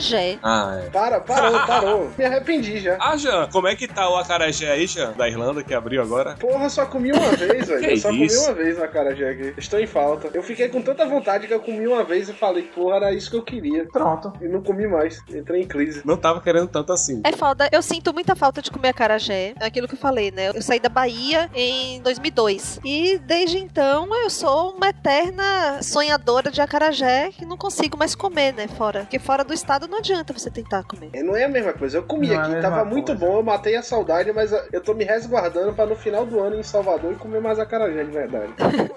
Acarajé. 0.00 0.38
Ah, 0.42 0.80
é. 0.82 0.90
Para, 0.90 1.20
parou, 1.20 1.60
parou. 1.66 2.10
Me 2.16 2.24
arrependi 2.24 2.80
já. 2.80 2.96
Ah, 2.98 3.16
Jean, 3.16 3.48
como 3.52 3.68
é 3.68 3.76
que 3.76 3.86
tá 3.86 4.08
o 4.08 4.16
acarajé 4.16 4.72
aí, 4.72 4.86
Jean? 4.86 5.12
Da 5.12 5.28
Irlanda, 5.28 5.62
que 5.62 5.74
abriu 5.74 6.02
agora? 6.02 6.34
Porra, 6.34 6.64
eu 6.64 6.70
só 6.70 6.86
comi 6.86 7.12
uma 7.12 7.30
vez, 7.36 7.68
velho. 7.68 7.84
Eu 7.90 7.96
só 7.98 8.10
isso? 8.10 8.36
comi 8.38 8.48
uma 8.48 8.54
vez 8.64 8.78
na 8.78 8.88
cara 8.88 9.10
aqui. 9.10 9.54
Estou 9.58 9.78
em 9.78 9.86
falta. 9.86 10.30
Eu 10.32 10.42
fiquei 10.42 10.68
com 10.68 10.80
tanta 10.80 11.06
vontade 11.06 11.46
que 11.46 11.54
eu 11.54 11.60
comi 11.60 11.86
uma 11.86 12.02
vez 12.02 12.28
e 12.28 12.32
falei, 12.32 12.62
porra, 12.62 12.96
era 12.96 13.12
isso 13.12 13.30
que 13.30 13.36
eu 13.36 13.42
queria. 13.42 13.86
Pronto. 13.92 14.32
E 14.40 14.48
não 14.48 14.62
comi 14.62 14.86
mais. 14.86 15.20
Entrei 15.28 15.62
em 15.62 15.66
crise. 15.66 16.02
Não 16.04 16.16
tava 16.16 16.40
querendo 16.40 16.68
tanto 16.68 16.92
assim. 16.92 17.20
É 17.24 17.32
foda, 17.32 17.68
eu 17.70 17.82
sinto 17.82 18.12
muita 18.12 18.34
falta 18.34 18.62
de 18.62 18.70
comer 18.70 18.88
acarajé. 18.88 19.54
É 19.60 19.66
aquilo 19.66 19.86
que 19.86 19.94
eu 19.94 19.98
falei, 19.98 20.30
né? 20.30 20.48
Eu 20.48 20.62
saí 20.62 20.80
da 20.80 20.88
Bahia 20.88 21.50
em 21.54 22.00
2002. 22.00 22.80
E 22.84 23.18
desde 23.18 23.58
então 23.58 24.08
eu 24.16 24.30
sou 24.30 24.72
uma 24.72 24.88
eterna 24.88 25.82
sonhadora 25.82 26.50
de 26.50 26.60
acarajé 26.60 27.30
que 27.32 27.44
não 27.44 27.56
consigo 27.56 27.98
mais 27.98 28.14
comer, 28.14 28.52
né? 28.54 28.66
Fora. 28.68 29.00
Porque 29.00 29.18
fora 29.18 29.44
do 29.44 29.52
estado 29.52 29.89
não 29.90 29.98
adianta 29.98 30.32
você 30.32 30.50
tentar 30.50 30.82
comer. 30.84 31.10
É, 31.12 31.22
Não 31.22 31.36
é 31.36 31.44
a 31.44 31.48
mesma 31.48 31.72
coisa. 31.72 31.98
Eu 31.98 32.02
comi 32.02 32.28
Não 32.28 32.34
é 32.34 32.38
a 32.38 32.40
aqui, 32.42 32.52
mesma 32.54 32.70
tava 32.70 32.84
muito 32.84 33.06
coisa. 33.06 33.20
bom, 33.26 33.36
eu 33.38 33.42
matei 33.42 33.76
a 33.76 33.82
saudade, 33.82 34.32
mas 34.32 34.52
eu 34.72 34.80
tô 34.80 34.94
me 34.94 35.04
resguardando 35.04 35.72
pra 35.72 35.86
no 35.86 35.96
final 35.96 36.24
do 36.24 36.40
ano 36.40 36.56
em 36.58 36.62
Salvador 36.62 37.12
e 37.12 37.16
comer 37.16 37.40
mais 37.40 37.58
acarajé 37.58 38.04
de 38.04 38.10
verdade. 38.10 38.52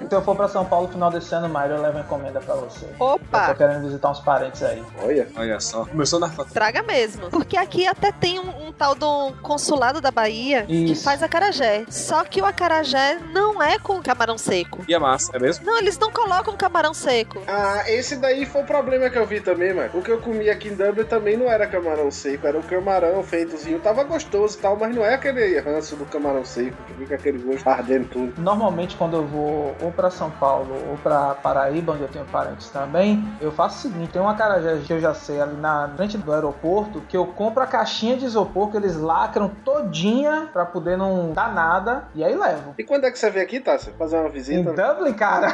Se 0.07 0.13
eu 0.15 0.21
for 0.21 0.35
pra 0.35 0.47
São 0.47 0.65
Paulo 0.65 0.87
no 0.87 0.93
final 0.93 1.11
desse 1.11 1.33
ano, 1.33 1.49
Mayra, 1.49 1.75
eu 1.75 1.81
levo 1.81 1.99
encomenda 1.99 2.39
pra 2.39 2.55
você. 2.55 2.85
Eu 2.85 2.95
tô 2.97 3.05
Opa! 3.15 3.55
querendo 3.55 3.83
visitar 3.83 4.11
uns 4.11 4.19
parentes 4.19 4.61
aí. 4.63 4.83
Olha. 5.01 5.27
Olha 5.35 5.59
só. 5.59 5.85
Começou 5.85 6.19
na 6.19 6.29
Traga 6.29 6.81
mesmo. 6.83 7.29
Porque 7.29 7.57
aqui 7.57 7.85
até 7.87 8.11
tem 8.11 8.39
um, 8.39 8.67
um 8.67 8.71
tal 8.71 8.95
do 8.95 9.31
consulado 9.41 9.99
da 10.01 10.11
Bahia 10.11 10.63
que 10.65 10.91
Isso. 10.91 11.03
faz 11.03 11.21
acarajé. 11.23 11.85
Só 11.89 12.23
que 12.23 12.41
o 12.41 12.45
acarajé 12.45 13.19
não 13.31 13.61
é 13.61 13.77
com 13.79 14.01
camarão 14.01 14.37
seco. 14.37 14.83
E 14.87 14.93
a 14.93 14.99
massa, 14.99 15.35
é 15.35 15.39
mesmo? 15.39 15.65
Não, 15.65 15.77
eles 15.79 15.97
não 15.97 16.11
colocam 16.11 16.55
camarão 16.55 16.93
seco. 16.93 17.41
Ah, 17.47 17.83
esse 17.87 18.15
daí 18.17 18.45
foi 18.45 18.61
o 18.61 18.65
problema 18.65 19.09
que 19.09 19.17
eu 19.17 19.25
vi 19.25 19.39
também, 19.41 19.73
mano. 19.73 19.89
O 19.93 20.01
que 20.01 20.11
eu 20.11 20.19
comi 20.21 20.49
aqui 20.49 20.67
em 20.69 20.75
Também 21.07 21.37
não 21.37 21.49
era 21.51 21.67
camarão 21.67 22.09
seco, 22.11 22.47
era 22.47 22.57
o 22.57 22.63
camarão 22.63 23.21
feitozinho. 23.23 23.79
Tava 23.79 24.03
gostoso 24.03 24.57
e 24.57 24.61
tal, 24.61 24.75
mas 24.77 24.95
não 24.95 25.03
é 25.05 25.13
aquele 25.15 25.59
ranço 25.59 25.95
do 25.95 26.05
camarão 26.05 26.43
seco, 26.43 26.75
que 26.87 26.93
fica 26.93 27.15
aquele 27.15 27.37
gosto 27.39 27.67
ardendo 27.67 28.07
tudo. 28.09 28.41
Normalmente, 28.41 28.95
quando 28.95 29.15
eu 29.17 29.25
vou 29.25 29.75
ou 29.81 29.91
pra 29.91 30.09
São 30.09 30.29
Paulo 30.31 30.75
ou 30.89 30.97
pra 30.97 31.35
Paraíba, 31.35 31.93
onde 31.93 32.01
eu 32.03 32.07
tenho 32.07 32.25
parentes 32.25 32.69
também, 32.69 33.23
eu 33.41 33.51
faço 33.51 33.77
o 33.77 33.91
seguinte: 33.91 34.11
tem 34.11 34.21
uma 34.21 34.35
carajé 34.35 34.79
que 34.85 34.91
eu 34.93 34.99
já 34.99 35.13
sei 35.13 35.39
ali 35.41 35.55
na 35.57 35.91
frente 35.95 36.17
do 36.17 36.31
aeroporto 36.33 37.01
que 37.01 37.15
eu 37.15 37.25
compro 37.27 37.63
a 37.63 37.67
caixinha 37.67 38.15
de 38.17 38.25
isopor 38.25 38.71
que 38.71 38.77
eles 38.77 38.95
lacram 38.97 39.49
todinha 39.63 40.49
pra 40.51 40.65
poder 40.65 40.97
não 40.97 41.31
dar 41.31 41.53
nada 41.53 42.05
e 42.15 42.23
aí 42.23 42.35
levo. 42.35 42.73
E 42.77 42.83
quando 42.83 43.05
é 43.05 43.11
que 43.11 43.19
você 43.19 43.29
vem 43.29 43.43
aqui, 43.43 43.59
Tássio? 43.59 43.93
Fazer 43.97 44.17
uma 44.17 44.29
Em 44.29 44.31
visita? 44.31 44.71
Dublin, 44.73 45.13
cara, 45.13 45.47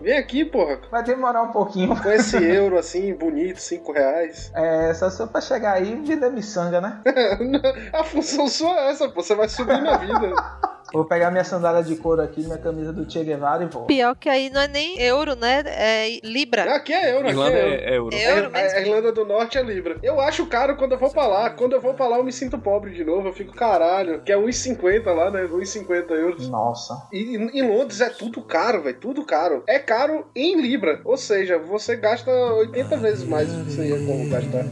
Vem 0.00 0.16
aqui, 0.16 0.44
porra. 0.44 0.78
vai 0.90 1.02
demorar 1.02 1.42
um 1.42 1.52
pouquinho. 1.52 1.94
Com 2.00 2.10
esse 2.10 2.36
euro 2.42 2.78
assim, 2.78 3.14
bonito, 3.14 3.60
5 3.60 3.92
reais. 3.92 4.07
É, 4.54 4.94
só, 4.94 5.10
só 5.10 5.26
pra 5.26 5.40
chegar 5.40 5.74
aí 5.74 5.92
e 5.92 6.04
vender 6.04 6.30
miçanga, 6.30 6.80
né? 6.80 7.02
A 7.92 8.04
função 8.04 8.48
sua 8.48 8.70
é 8.70 8.90
essa, 8.90 9.08
pô. 9.08 9.22
Você 9.22 9.34
vai 9.34 9.48
subir 9.48 9.80
na 9.80 9.96
vida. 9.96 10.32
Vou 10.92 11.04
pegar 11.04 11.30
minha 11.30 11.44
sandália 11.44 11.82
de 11.82 11.94
couro 11.96 12.22
aqui, 12.22 12.40
minha 12.42 12.56
camisa 12.58 12.92
do 12.92 13.10
Che 13.10 13.22
Guevara 13.22 13.62
e 13.62 13.66
vou. 13.66 13.84
Pior 13.84 14.14
que 14.16 14.28
aí 14.28 14.48
não 14.50 14.60
é 14.62 14.68
nem 14.68 14.98
euro, 15.00 15.36
né? 15.36 15.62
É 15.66 16.18
libra. 16.24 16.74
Aqui 16.74 16.92
é 16.92 17.10
euro, 17.12 17.20
aqui 17.28 17.30
Irlanda 17.36 17.56
é 17.58 17.62
euro. 17.62 17.74
é 17.74 17.96
euro. 17.96 18.14
É 18.14 18.30
euro 18.38 18.46
A- 18.46 18.50
mesmo. 18.50 18.78
A 18.78 18.80
Irlanda 18.80 19.12
do 19.12 19.24
Norte 19.26 19.58
é 19.58 19.62
Libra. 19.62 19.96
Eu 20.02 20.18
acho 20.20 20.46
caro 20.46 20.76
quando 20.76 20.92
eu 20.92 20.98
vou 20.98 21.10
pra 21.10 21.26
lá. 21.26 21.50
Quando 21.50 21.74
eu 21.74 21.80
vou 21.80 21.92
pra 21.94 22.08
lá, 22.08 22.16
eu 22.16 22.24
me 22.24 22.32
sinto 22.32 22.58
pobre 22.58 22.92
de 22.92 23.04
novo. 23.04 23.28
Eu 23.28 23.32
fico 23.34 23.54
caralho. 23.54 24.22
Que 24.22 24.32
é 24.32 24.36
1,50 24.36 25.12
lá, 25.12 25.30
né? 25.30 25.42
1,50 25.46 26.10
euros. 26.14 26.48
Nossa. 26.48 27.06
E 27.12 27.36
em 27.36 27.58
em 27.58 27.68
Londres 27.68 28.00
é 28.00 28.08
tudo 28.08 28.40
caro, 28.40 28.82
velho. 28.82 28.96
Tudo 28.98 29.24
caro. 29.24 29.62
É 29.66 29.78
caro 29.78 30.26
em 30.34 30.60
Libra. 30.60 31.00
Ou 31.04 31.16
seja, 31.16 31.58
você 31.58 31.96
gasta 31.96 32.30
80 32.30 32.96
vezes 32.96 33.24
mais 33.24 33.48
do 33.52 33.64
que 33.64 33.72
você 33.72 33.88
ia 33.88 33.98
como 34.06 34.28
gastar. 34.30 34.64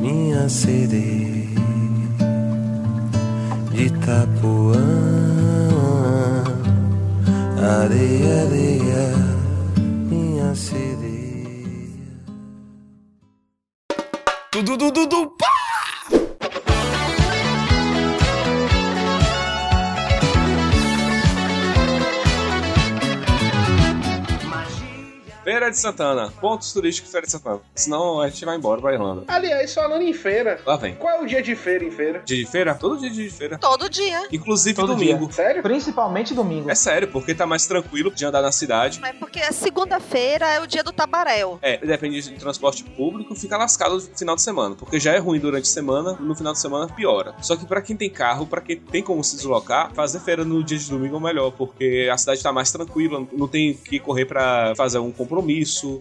Minha 0.00 0.48
sede 0.48 1.50
de 3.70 3.84
Itapuã 3.86 4.99
Areia, 7.62 8.46
areia 8.46 9.12
Minha 10.08 10.54
sede 10.54 12.00
Tudo, 14.50 14.78
du, 14.78 14.90
du, 14.90 15.06
du, 15.06 15.26
pá! 15.36 15.59
Feira 25.70 25.72
de 25.72 25.78
Santana. 25.78 26.32
Pontos 26.40 26.72
turísticos 26.72 27.10
Feira 27.10 27.26
de 27.26 27.32
Santana. 27.32 27.60
Senão 27.74 28.20
a 28.20 28.28
gente 28.28 28.44
vai 28.44 28.56
embora 28.56 28.80
pra 28.80 28.92
Irlanda. 28.92 29.24
Aliás, 29.28 29.72
falando 29.72 30.02
em 30.02 30.12
feira. 30.12 30.60
Lá 30.66 30.76
vem. 30.76 30.94
Qual 30.94 31.14
é 31.14 31.22
o 31.22 31.26
dia 31.26 31.42
de 31.42 31.54
feira 31.54 31.84
em 31.84 31.90
feira? 31.90 32.22
Dia 32.24 32.36
de 32.36 32.46
feira? 32.50 32.74
Todo 32.74 32.98
dia 32.98 33.10
de 33.10 33.30
feira. 33.30 33.58
Todo 33.58 33.88
dia. 33.88 34.26
Inclusive 34.32 34.74
Todo 34.74 34.94
domingo. 34.94 35.32
Sério? 35.32 35.62
Principalmente 35.62 36.34
domingo. 36.34 36.70
É 36.70 36.74
sério, 36.74 37.08
porque 37.08 37.34
tá 37.34 37.46
mais 37.46 37.66
tranquilo 37.66 38.10
de 38.10 38.24
andar 38.24 38.42
na 38.42 38.52
cidade. 38.52 39.00
É 39.04 39.12
porque 39.12 39.40
a 39.40 39.52
segunda-feira 39.52 40.48
é 40.48 40.60
o 40.60 40.66
dia 40.66 40.82
do 40.82 40.92
tabaréu. 40.92 41.58
É, 41.62 41.76
depende 41.78 42.20
de 42.20 42.32
transporte 42.32 42.82
público, 42.84 43.34
fica 43.34 43.56
lascado 43.56 43.94
no 43.94 44.00
final 44.00 44.34
de 44.34 44.42
semana. 44.42 44.74
Porque 44.74 44.98
já 44.98 45.12
é 45.12 45.18
ruim 45.18 45.38
durante 45.38 45.64
a 45.64 45.72
semana, 45.72 46.16
no 46.18 46.34
final 46.34 46.52
de 46.52 46.58
semana 46.58 46.88
piora. 46.92 47.34
Só 47.40 47.56
que 47.56 47.64
pra 47.64 47.80
quem 47.80 47.96
tem 47.96 48.10
carro, 48.10 48.46
pra 48.46 48.60
quem 48.60 48.76
tem 48.76 49.02
como 49.02 49.22
se 49.22 49.36
deslocar, 49.36 49.92
fazer 49.94 50.20
feira 50.20 50.44
no 50.44 50.64
dia 50.64 50.78
de 50.78 50.90
domingo 50.90 51.14
é 51.14 51.18
o 51.18 51.22
melhor, 51.22 51.52
porque 51.52 52.08
a 52.12 52.16
cidade 52.16 52.42
tá 52.42 52.52
mais 52.52 52.72
tranquila, 52.72 53.24
não 53.32 53.46
tem 53.46 53.74
que 53.74 53.98
correr 54.00 54.24
pra 54.24 54.74
fazer 54.76 54.98
um 54.98 55.12
compromisso. 55.12 55.59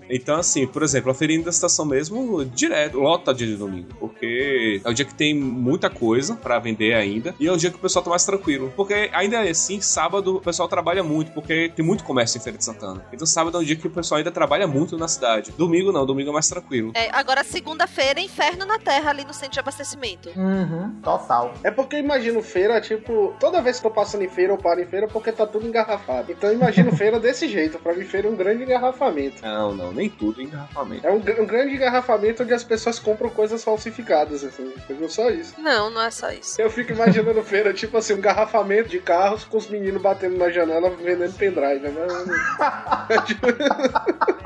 Então, 0.10 0.38
assim, 0.38 0.66
por 0.68 0.84
exemplo, 0.84 1.12
a 1.12 1.14
feirinha 1.14 1.44
da 1.44 1.50
estação 1.50 1.86
mesmo, 1.86 2.46
direto, 2.46 3.00
lota 3.00 3.34
dia 3.34 3.48
de 3.48 3.56
domingo. 3.56 3.90
Porque 4.00 4.82
é 4.84 4.90
o 4.90 4.94
dia 4.94 5.06
que 5.06 5.14
tem 5.14 5.34
muita 5.34 5.90
coisa 5.90 6.36
pra 6.36 6.60
vender 6.60 6.94
ainda, 6.94 7.36
e 7.40 7.48
é 7.48 7.52
o 7.52 7.58
dia 7.58 7.70
que 7.70 7.78
o 7.78 7.80
pessoal 7.80 8.04
tá 8.04 8.10
mais 8.10 8.26
tranquilo. 8.26 8.72
Porque 8.76 9.10
ainda 9.14 9.42
assim, 9.42 9.82
sábado 9.82 10.38
o 10.38 10.42
pessoal 10.42 10.68
trabalha 10.68 11.04
muito, 11.04 11.32
porque 11.32 11.72
tem 11.76 11.86
muito 11.86 12.04
comércio 12.04 12.38
em 12.38 12.42
Feira 12.42 12.58
de 12.58 12.66
Santana. 12.66 13.06
Então, 13.14 13.26
sábado 13.26 13.58
é 13.58 13.62
um 13.62 13.64
dia 13.64 13.76
que 13.76 13.88
o 13.88 13.92
pessoal 13.92 14.18
ainda 14.18 14.32
trabalha 14.32 14.68
muito 14.68 14.98
na 14.98 15.08
cidade. 15.08 15.52
Domingo 15.58 15.92
não, 15.92 16.06
domingo 16.06 16.30
é 16.30 16.34
mais 16.34 16.48
tranquilo. 16.48 16.92
É, 16.96 17.10
agora, 17.12 17.44
segunda-feira 17.44 18.20
é 18.20 18.24
inferno 18.24 18.66
na 18.66 18.78
terra 18.78 19.10
ali 19.10 19.24
no 19.24 19.34
centro 19.34 19.54
de 19.54 19.60
abastecimento. 19.60 20.30
Uhum, 20.36 21.00
total. 21.02 21.54
É 21.64 21.72
porque 21.72 21.96
eu 21.96 22.00
imagino 22.00 22.42
feira, 22.42 22.80
tipo, 22.82 23.34
toda 23.40 23.62
vez 23.62 23.80
que 23.80 23.86
eu 23.86 23.90
tô 23.92 23.96
passando 23.96 24.24
em 24.24 24.30
feira, 24.30 24.54
eu 24.54 24.58
paro 24.58 24.82
em 24.82 24.86
feira 24.86 25.08
porque 25.08 25.32
tá 25.32 25.46
tudo 25.46 25.68
engarrafado. 25.68 26.32
Então 26.32 26.50
eu 26.50 26.56
imagino 26.56 26.92
feira 26.96 27.20
desse 27.20 27.48
jeito. 27.48 27.80
Pra 27.80 27.94
mim, 27.94 28.04
feira 28.04 28.28
é 28.28 28.32
um 28.32 28.36
grande 28.36 28.64
engarrafamento. 28.64 29.39
Não, 29.42 29.74
não, 29.76 29.92
nem 29.92 30.10
tudo 30.10 30.42
é 30.42 30.44
engarrafamento. 30.44 31.08
É 31.08 31.12
um, 31.12 31.18
um 31.18 31.46
grande 31.46 31.76
engarrafamento 31.76 32.44
onde 32.44 32.54
as 32.54 32.64
pessoas 32.64 33.00
compram 33.00 33.30
coisas 33.30 33.64
falsificadas, 33.64 34.44
assim. 34.44 34.74
Não 34.90 35.10
só 35.10 35.30
isso. 35.30 35.54
Não, 35.58 35.90
não 35.90 36.02
é 36.02 36.12
só 36.12 36.32
isso. 36.32 36.62
Eu 36.62 36.70
fico 36.70 36.92
imaginando 36.92 37.42
feira, 37.44 37.74
tipo 37.74 37.98
assim, 37.98 38.14
um 38.14 38.18
engarrafamento 38.18 38.90
de 38.90 39.00
carros 39.00 39.44
com 39.44 39.58
os 39.58 39.68
meninos 39.68 40.02
batendo 40.02 40.38
na 40.38 40.50
janela 40.50 40.90
vendendo 40.90 41.34
pendrive. 41.34 41.88
Né? 41.90 42.08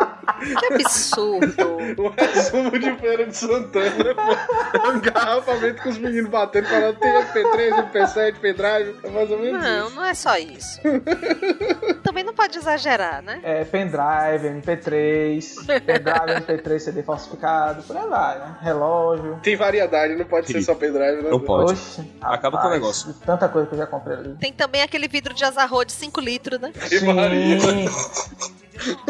Que 0.44 0.74
absurdo. 0.74 1.74
O 1.98 2.10
resumo 2.10 2.72
de 2.80 2.96
feira 2.98 3.26
de 3.26 3.36
Santana, 3.36 4.16
pô. 4.16 4.78
É 4.78 4.90
um 4.90 4.98
engarrafamento 4.98 5.82
com 5.84 5.90
os 5.90 5.98
meninos 5.98 6.30
batendo, 6.30 6.68
falando 6.68 6.98
tem 7.00 7.12
MP3, 7.12 7.92
MP7, 7.92 8.36
pendrive. 8.40 8.96
É 9.04 9.10
mais 9.10 9.32
ou 9.32 9.40
menos 9.40 9.62
Não, 9.62 9.88
isso. 9.88 9.96
não 9.96 10.06
é 10.06 10.14
só 10.14 10.38
isso. 10.38 10.80
Também 12.04 12.24
não 12.24 12.34
pode 12.34 12.58
exagerar, 12.58 13.22
né? 13.22 13.40
É, 13.44 13.64
pendrive, 13.66 14.48
MP3, 14.62 15.66
pendrive, 15.86 16.46
MP3, 16.46 16.80
CD 16.80 17.04
falsificado, 17.04 17.84
por 17.84 17.96
aí 17.98 18.08
vai, 18.08 18.40
né? 18.40 18.58
Relógio. 18.62 19.40
Tem 19.44 19.56
variedade, 19.56 20.16
não 20.16 20.26
pode 20.26 20.48
ser 20.48 20.62
só 20.62 20.76
pendrive, 20.76 21.22
né? 21.24 21.30
Não 21.30 21.40
pode. 21.40 21.74
Oxe, 21.74 22.02
Acaba 22.22 22.58
com 22.58 22.68
o 22.68 22.70
rapaz, 22.70 22.74
negócio. 22.82 23.14
Tanta 23.26 23.48
coisa 23.50 23.68
que 23.68 23.74
eu 23.76 23.80
já 23.80 23.88
comprei 23.88 24.18
ali. 24.18 24.36
Tem 24.40 24.52
também 24.54 24.82
aquele 24.82 25.08
vidro 25.08 25.34
de 25.34 25.44
azarro 25.44 25.84
de 25.86 25.92
5 25.92 26.20
litros, 26.22 26.60
né? 26.60 26.72
Que. 26.74 27.00
Sim, 27.00 27.08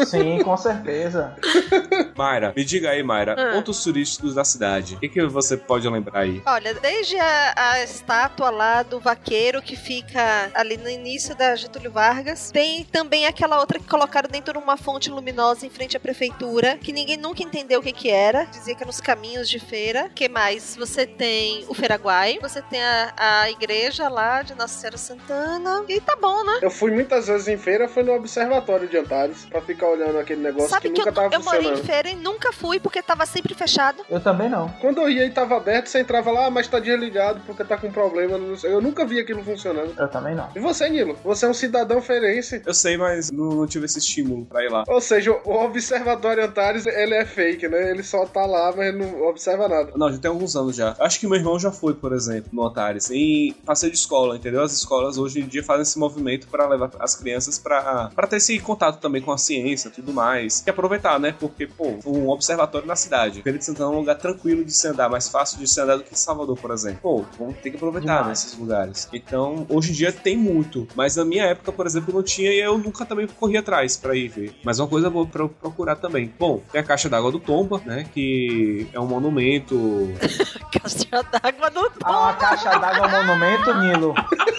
sim, 0.06 0.42
com 0.42 0.56
certeza. 0.56 1.36
Mayra, 2.16 2.52
me 2.56 2.64
diga 2.64 2.90
aí, 2.90 3.02
Mayra, 3.02 3.34
Ah. 3.38 3.52
pontos 3.54 3.82
turísticos 3.82 4.34
da 4.34 4.44
cidade. 4.44 4.94
O 4.96 5.00
que, 5.00 5.08
que 5.08 5.26
você 5.26 5.56
pode 5.56 5.88
lembrar 5.88 6.20
aí? 6.20 6.42
Olha, 6.46 6.74
desde 6.74 7.18
a, 7.18 7.54
a 7.56 7.82
estátua 7.82 8.50
lá 8.50 8.82
do 8.82 9.00
vaqueiro 9.00 9.60
que 9.62 9.76
fica 9.76 10.50
ali 10.54 10.76
no 10.76 10.88
início 10.88 11.34
da 11.34 11.54
Getúlio 11.56 11.90
Vargas, 11.90 12.50
tem 12.50 12.84
também 12.84 13.26
aquela 13.26 13.58
outra 13.60 13.78
que 13.78 13.86
colocaram 13.86 14.28
dentro 14.30 14.52
de 14.52 14.58
uma 14.58 14.76
fonte 14.76 15.10
luminosa 15.10 15.66
em 15.66 15.70
frente 15.70 15.96
à 15.96 16.00
prefeitura, 16.00 16.76
que 16.78 16.92
ninguém 16.92 17.16
nunca 17.16 17.42
entendeu 17.42 17.80
o 17.80 17.82
que 17.82 17.92
que 17.92 18.10
era, 18.10 18.44
dizia 18.44 18.74
que 18.74 18.82
era 18.82 18.86
nos 18.86 19.00
caminhos 19.00 19.48
de 19.48 19.58
feira. 19.58 20.08
que 20.14 20.28
mais? 20.28 20.76
Você 20.76 21.06
tem 21.06 21.64
o 21.68 21.74
Feiraguai, 21.74 22.38
você 22.40 22.60
tem 22.62 22.82
a, 22.82 23.12
a 23.16 23.50
igreja 23.50 24.08
lá 24.08 24.42
de 24.42 24.54
Nossa 24.54 24.78
Senhora 24.78 24.98
Santana, 24.98 25.84
e 25.88 26.00
tá 26.00 26.16
bom, 26.20 26.44
né? 26.44 26.58
Eu 26.62 26.70
fui 26.70 26.90
muitas 26.90 27.26
vezes 27.26 27.48
em 27.48 27.56
feira, 27.56 27.88
foi 27.88 28.02
no 28.02 28.12
Observatório 28.12 28.88
de 28.88 28.96
Antares, 28.96 29.46
pra 29.54 29.62
ficar 29.62 29.88
olhando 29.88 30.18
aquele 30.18 30.42
negócio 30.42 30.68
Sabe 30.68 30.88
que 30.88 30.94
que 30.94 30.98
nunca 30.98 31.10
eu, 31.10 31.14
tava 31.14 31.34
eu 31.34 31.44
morei 31.44 31.72
em 31.72 31.76
feira 31.76 32.08
e 32.10 32.16
nunca 32.16 32.52
fui 32.52 32.80
porque 32.80 33.00
tava 33.00 33.24
sempre 33.24 33.54
fechado. 33.54 34.04
Eu 34.10 34.20
também 34.20 34.48
não. 34.48 34.68
Quando 34.80 35.00
eu 35.00 35.08
ia 35.08 35.24
e 35.24 35.30
tava 35.30 35.56
aberto, 35.56 35.86
você 35.86 36.00
entrava 36.00 36.32
lá, 36.32 36.46
ah, 36.46 36.50
mas 36.50 36.66
tá 36.66 36.80
desligado 36.80 37.40
porque 37.46 37.62
tá 37.62 37.76
com 37.76 37.90
problema. 37.90 38.36
não 38.36 38.56
sei. 38.56 38.72
Eu 38.72 38.80
nunca 38.80 39.06
vi 39.06 39.20
aquilo 39.20 39.44
funcionando. 39.44 39.94
Eu 39.96 40.08
também 40.08 40.34
não. 40.34 40.48
E 40.56 40.58
você, 40.58 40.88
Nilo? 40.88 41.16
Você 41.22 41.46
é 41.46 41.48
um 41.48 41.54
cidadão 41.54 42.02
feirense. 42.02 42.62
Eu 42.66 42.74
sei, 42.74 42.96
mas 42.96 43.30
não, 43.30 43.50
não 43.50 43.66
tive 43.66 43.84
esse 43.84 44.00
estímulo 44.00 44.44
pra 44.44 44.64
ir 44.64 44.70
lá. 44.70 44.82
Ou 44.88 45.00
seja, 45.00 45.30
o 45.44 45.52
Observatório 45.64 46.44
Antares, 46.44 46.86
ele 46.86 47.14
é 47.14 47.24
fake, 47.24 47.68
né? 47.68 47.90
Ele 47.90 48.02
só 48.02 48.26
tá 48.26 48.44
lá, 48.44 48.72
mas 48.76 48.92
não 48.92 49.22
observa 49.22 49.68
nada. 49.68 49.92
Não, 49.94 50.10
já 50.12 50.18
tem 50.18 50.30
alguns 50.30 50.56
anos 50.56 50.74
já. 50.74 50.96
Acho 50.98 51.20
que 51.20 51.28
meu 51.28 51.36
irmão 51.36 51.58
já 51.60 51.70
foi, 51.70 51.94
por 51.94 52.12
exemplo, 52.12 52.50
no 52.52 52.66
Antares, 52.66 53.08
em 53.10 53.52
passeio 53.64 53.92
de 53.92 53.98
escola, 53.98 54.36
entendeu? 54.36 54.62
As 54.62 54.72
escolas 54.72 55.16
hoje 55.16 55.40
em 55.40 55.46
dia 55.46 55.62
fazem 55.62 55.82
esse 55.82 55.98
movimento 55.98 56.48
pra 56.48 56.66
levar 56.66 56.90
as 56.98 57.14
crianças 57.14 57.56
pra 57.56 58.10
pra 58.14 58.26
ter 58.26 58.36
esse 58.36 58.58
contato 58.58 59.00
também 59.00 59.22
com 59.22 59.30
a 59.30 59.38
ciência 59.44 59.88
e 59.88 59.90
tudo 59.90 60.12
mais. 60.12 60.62
E 60.66 60.70
aproveitar, 60.70 61.18
né? 61.18 61.34
Porque, 61.38 61.66
pô, 61.66 61.98
um 62.06 62.28
observatório 62.28 62.86
na 62.86 62.96
cidade. 62.96 63.42
Feira 63.42 63.58
de 63.58 63.64
Santana 63.64 63.90
é 63.90 63.92
um 63.92 63.98
lugar 63.98 64.16
tranquilo 64.16 64.64
de 64.64 64.72
se 64.72 64.86
andar, 64.88 65.08
mais 65.08 65.28
fácil 65.28 65.58
de 65.58 65.68
se 65.68 65.80
andar 65.80 65.96
do 65.96 66.04
que 66.04 66.18
Salvador, 66.18 66.56
por 66.58 66.70
exemplo. 66.70 67.00
Pô, 67.02 67.24
vamos 67.38 67.56
ter 67.58 67.70
que 67.70 67.76
aproveitar 67.76 68.26
nesses 68.28 68.56
lugares. 68.56 69.08
Então, 69.12 69.66
hoje 69.68 69.90
em 69.90 69.94
dia 69.94 70.12
tem 70.12 70.36
muito. 70.36 70.86
Mas 70.94 71.16
na 71.16 71.24
minha 71.24 71.44
época, 71.44 71.72
por 71.72 71.86
exemplo, 71.86 72.14
não 72.14 72.22
tinha 72.22 72.52
e 72.52 72.60
eu 72.60 72.78
nunca 72.78 73.04
também 73.04 73.26
corri 73.26 73.56
atrás 73.56 73.96
pra 73.96 74.14
ir 74.14 74.28
ver. 74.28 74.54
Mas 74.64 74.78
uma 74.78 74.88
coisa 74.88 75.10
boa 75.10 75.26
pra 75.26 75.42
eu 75.42 75.48
procurar 75.48 75.96
também. 75.96 76.32
Bom, 76.38 76.62
tem 76.72 76.80
a 76.80 76.84
Caixa 76.84 77.08
d'Água 77.08 77.30
do 77.30 77.40
Tomba, 77.40 77.80
né? 77.84 78.06
Que 78.12 78.86
é 78.92 79.00
um 79.00 79.06
monumento 79.06 79.74
Caixa 80.72 81.22
d'água 81.30 81.70
no 81.70 81.90
Ah, 82.02 82.20
uma 82.20 82.34
caixa 82.34 82.78
d'água 82.78 83.08
monumento, 83.08 83.74
Nilo. 83.74 84.14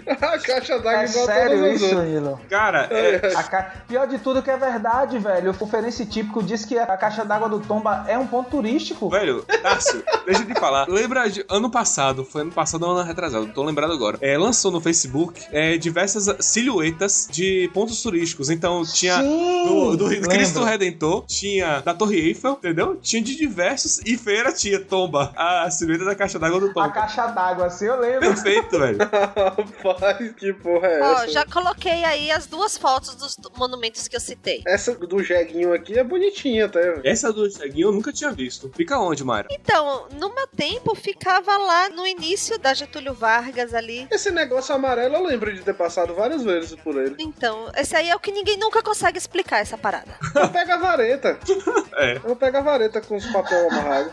A 0.20 0.38
caixa 0.38 0.78
d'água 0.78 1.02
É 1.02 1.06
igual 1.08 1.26
sério 1.26 1.66
isso. 1.72 2.00
Nilo? 2.02 2.40
Cara, 2.48 2.88
é, 2.92 3.32
A 3.36 3.42
ca- 3.42 3.72
Pior 3.88 4.06
de 4.06 4.18
tudo 4.18 4.42
que 4.42 4.50
é 4.50 4.56
verdade, 4.56 5.18
velho. 5.18 5.50
O 5.50 5.64
referência 5.64 6.04
típico 6.06 6.42
diz 6.42 6.64
que 6.64 6.78
a 6.78 6.96
caixa 6.96 7.24
d'água 7.24 7.48
do 7.48 7.60
Tomba 7.60 8.04
é 8.08 8.18
um 8.18 8.26
ponto 8.26 8.50
turístico. 8.50 9.08
Velho, 9.10 9.42
Tássio, 9.62 10.02
deixa 10.26 10.42
eu 10.42 10.46
te 10.46 10.58
falar. 10.58 10.88
Lembra 10.88 11.28
de 11.28 11.44
ano 11.48 11.70
passado, 11.70 12.24
foi 12.24 12.42
ano 12.42 12.52
passado 12.52 12.84
ou 12.84 12.92
ano 12.96 13.06
retrasado, 13.06 13.46
tô 13.52 13.62
lembrado 13.62 13.92
agora. 13.92 14.18
É, 14.20 14.36
lançou 14.38 14.70
no 14.70 14.80
Facebook 14.80 15.40
é, 15.52 15.76
diversas 15.76 16.34
silhuetas 16.44 17.28
de 17.30 17.70
pontos 17.74 18.00
turísticos. 18.02 18.50
Então 18.50 18.82
tinha 18.84 19.18
Sim, 19.20 19.64
do, 19.66 19.96
do. 19.96 20.28
Cristo 20.28 20.62
Redentor, 20.64 21.24
tinha 21.26 21.80
da 21.80 21.94
Torre 21.94 22.18
Eiffel, 22.28 22.52
entendeu? 22.52 22.96
Tinha 23.02 23.22
de 23.22 23.36
diversos 23.36 23.98
e 24.04 24.16
feira 24.16 24.52
tinha 24.52 24.80
Tomba, 24.80 25.32
a 25.36 25.70
silhueta 25.70 26.04
da 26.04 26.14
caixa 26.14 26.38
d'água 26.38 26.60
do 26.60 26.70
A 26.70 26.72
Tomba. 26.74 26.90
caixa 26.90 27.26
d'água, 27.26 27.66
assim 27.66 27.86
eu 27.86 28.00
lembro. 28.00 28.20
Perfeito, 28.20 28.78
velho. 28.78 28.98
Rapaz, 29.84 30.32
que 30.32 30.52
porra 30.52 30.86
é 30.88 31.00
Ó, 31.02 31.12
essa? 31.12 31.28
já 31.32 31.44
coloquei 31.46 32.04
aí 32.04 32.30
as 32.30 32.46
duas 32.46 32.76
fotos 32.78 33.14
dos 33.14 33.36
monumentos 33.56 34.08
que 34.08 34.16
eu 34.16 34.20
citei. 34.20 34.62
Essa 34.66 34.94
do 34.94 35.22
jeguinho 35.22 35.72
aqui 35.72 35.98
é 35.98 36.02
bonitinha 36.04 36.66
até. 36.66 36.80
velho. 36.80 37.02
Essa 37.04 37.32
do 37.32 37.50
Cheguinho 37.50 37.88
eu 37.88 37.92
nunca 37.92 38.12
tinha 38.12 38.30
visto. 38.30 38.70
Fica 38.74 38.98
onde, 38.98 39.22
Mayra? 39.24 39.48
Então, 39.50 40.06
no 40.18 40.34
meu 40.34 40.46
tempo, 40.46 40.94
ficava 40.94 41.56
lá 41.56 41.88
no 41.90 42.06
início 42.06 42.58
da 42.58 42.72
Getúlio 42.74 43.14
Vargas 43.14 43.74
ali. 43.74 44.08
Esse 44.10 44.30
negócio 44.30 44.74
amarelo 44.74 45.16
eu 45.16 45.24
lembro 45.26 45.52
de 45.54 45.60
ter 45.62 45.74
passado 45.74 46.14
várias 46.14 46.42
vezes 46.42 46.74
por 46.76 46.96
ele. 46.96 47.16
Então, 47.18 47.70
esse 47.76 47.94
aí 47.94 48.08
é 48.08 48.16
o 48.16 48.20
que 48.20 48.32
ninguém 48.32 48.56
nunca 48.56 48.82
consegue 48.82 49.18
explicar, 49.18 49.58
essa 49.60 49.76
parada. 49.76 50.16
Eu 50.34 50.48
pego 50.48 50.72
a 50.72 50.76
vareta. 50.78 51.38
É. 51.96 52.16
Eu 52.24 52.34
pego 52.34 52.56
a 52.56 52.60
vareta 52.60 53.00
com 53.00 53.14
os 53.16 53.24
papel 53.26 53.70
amarrados. 53.70 54.12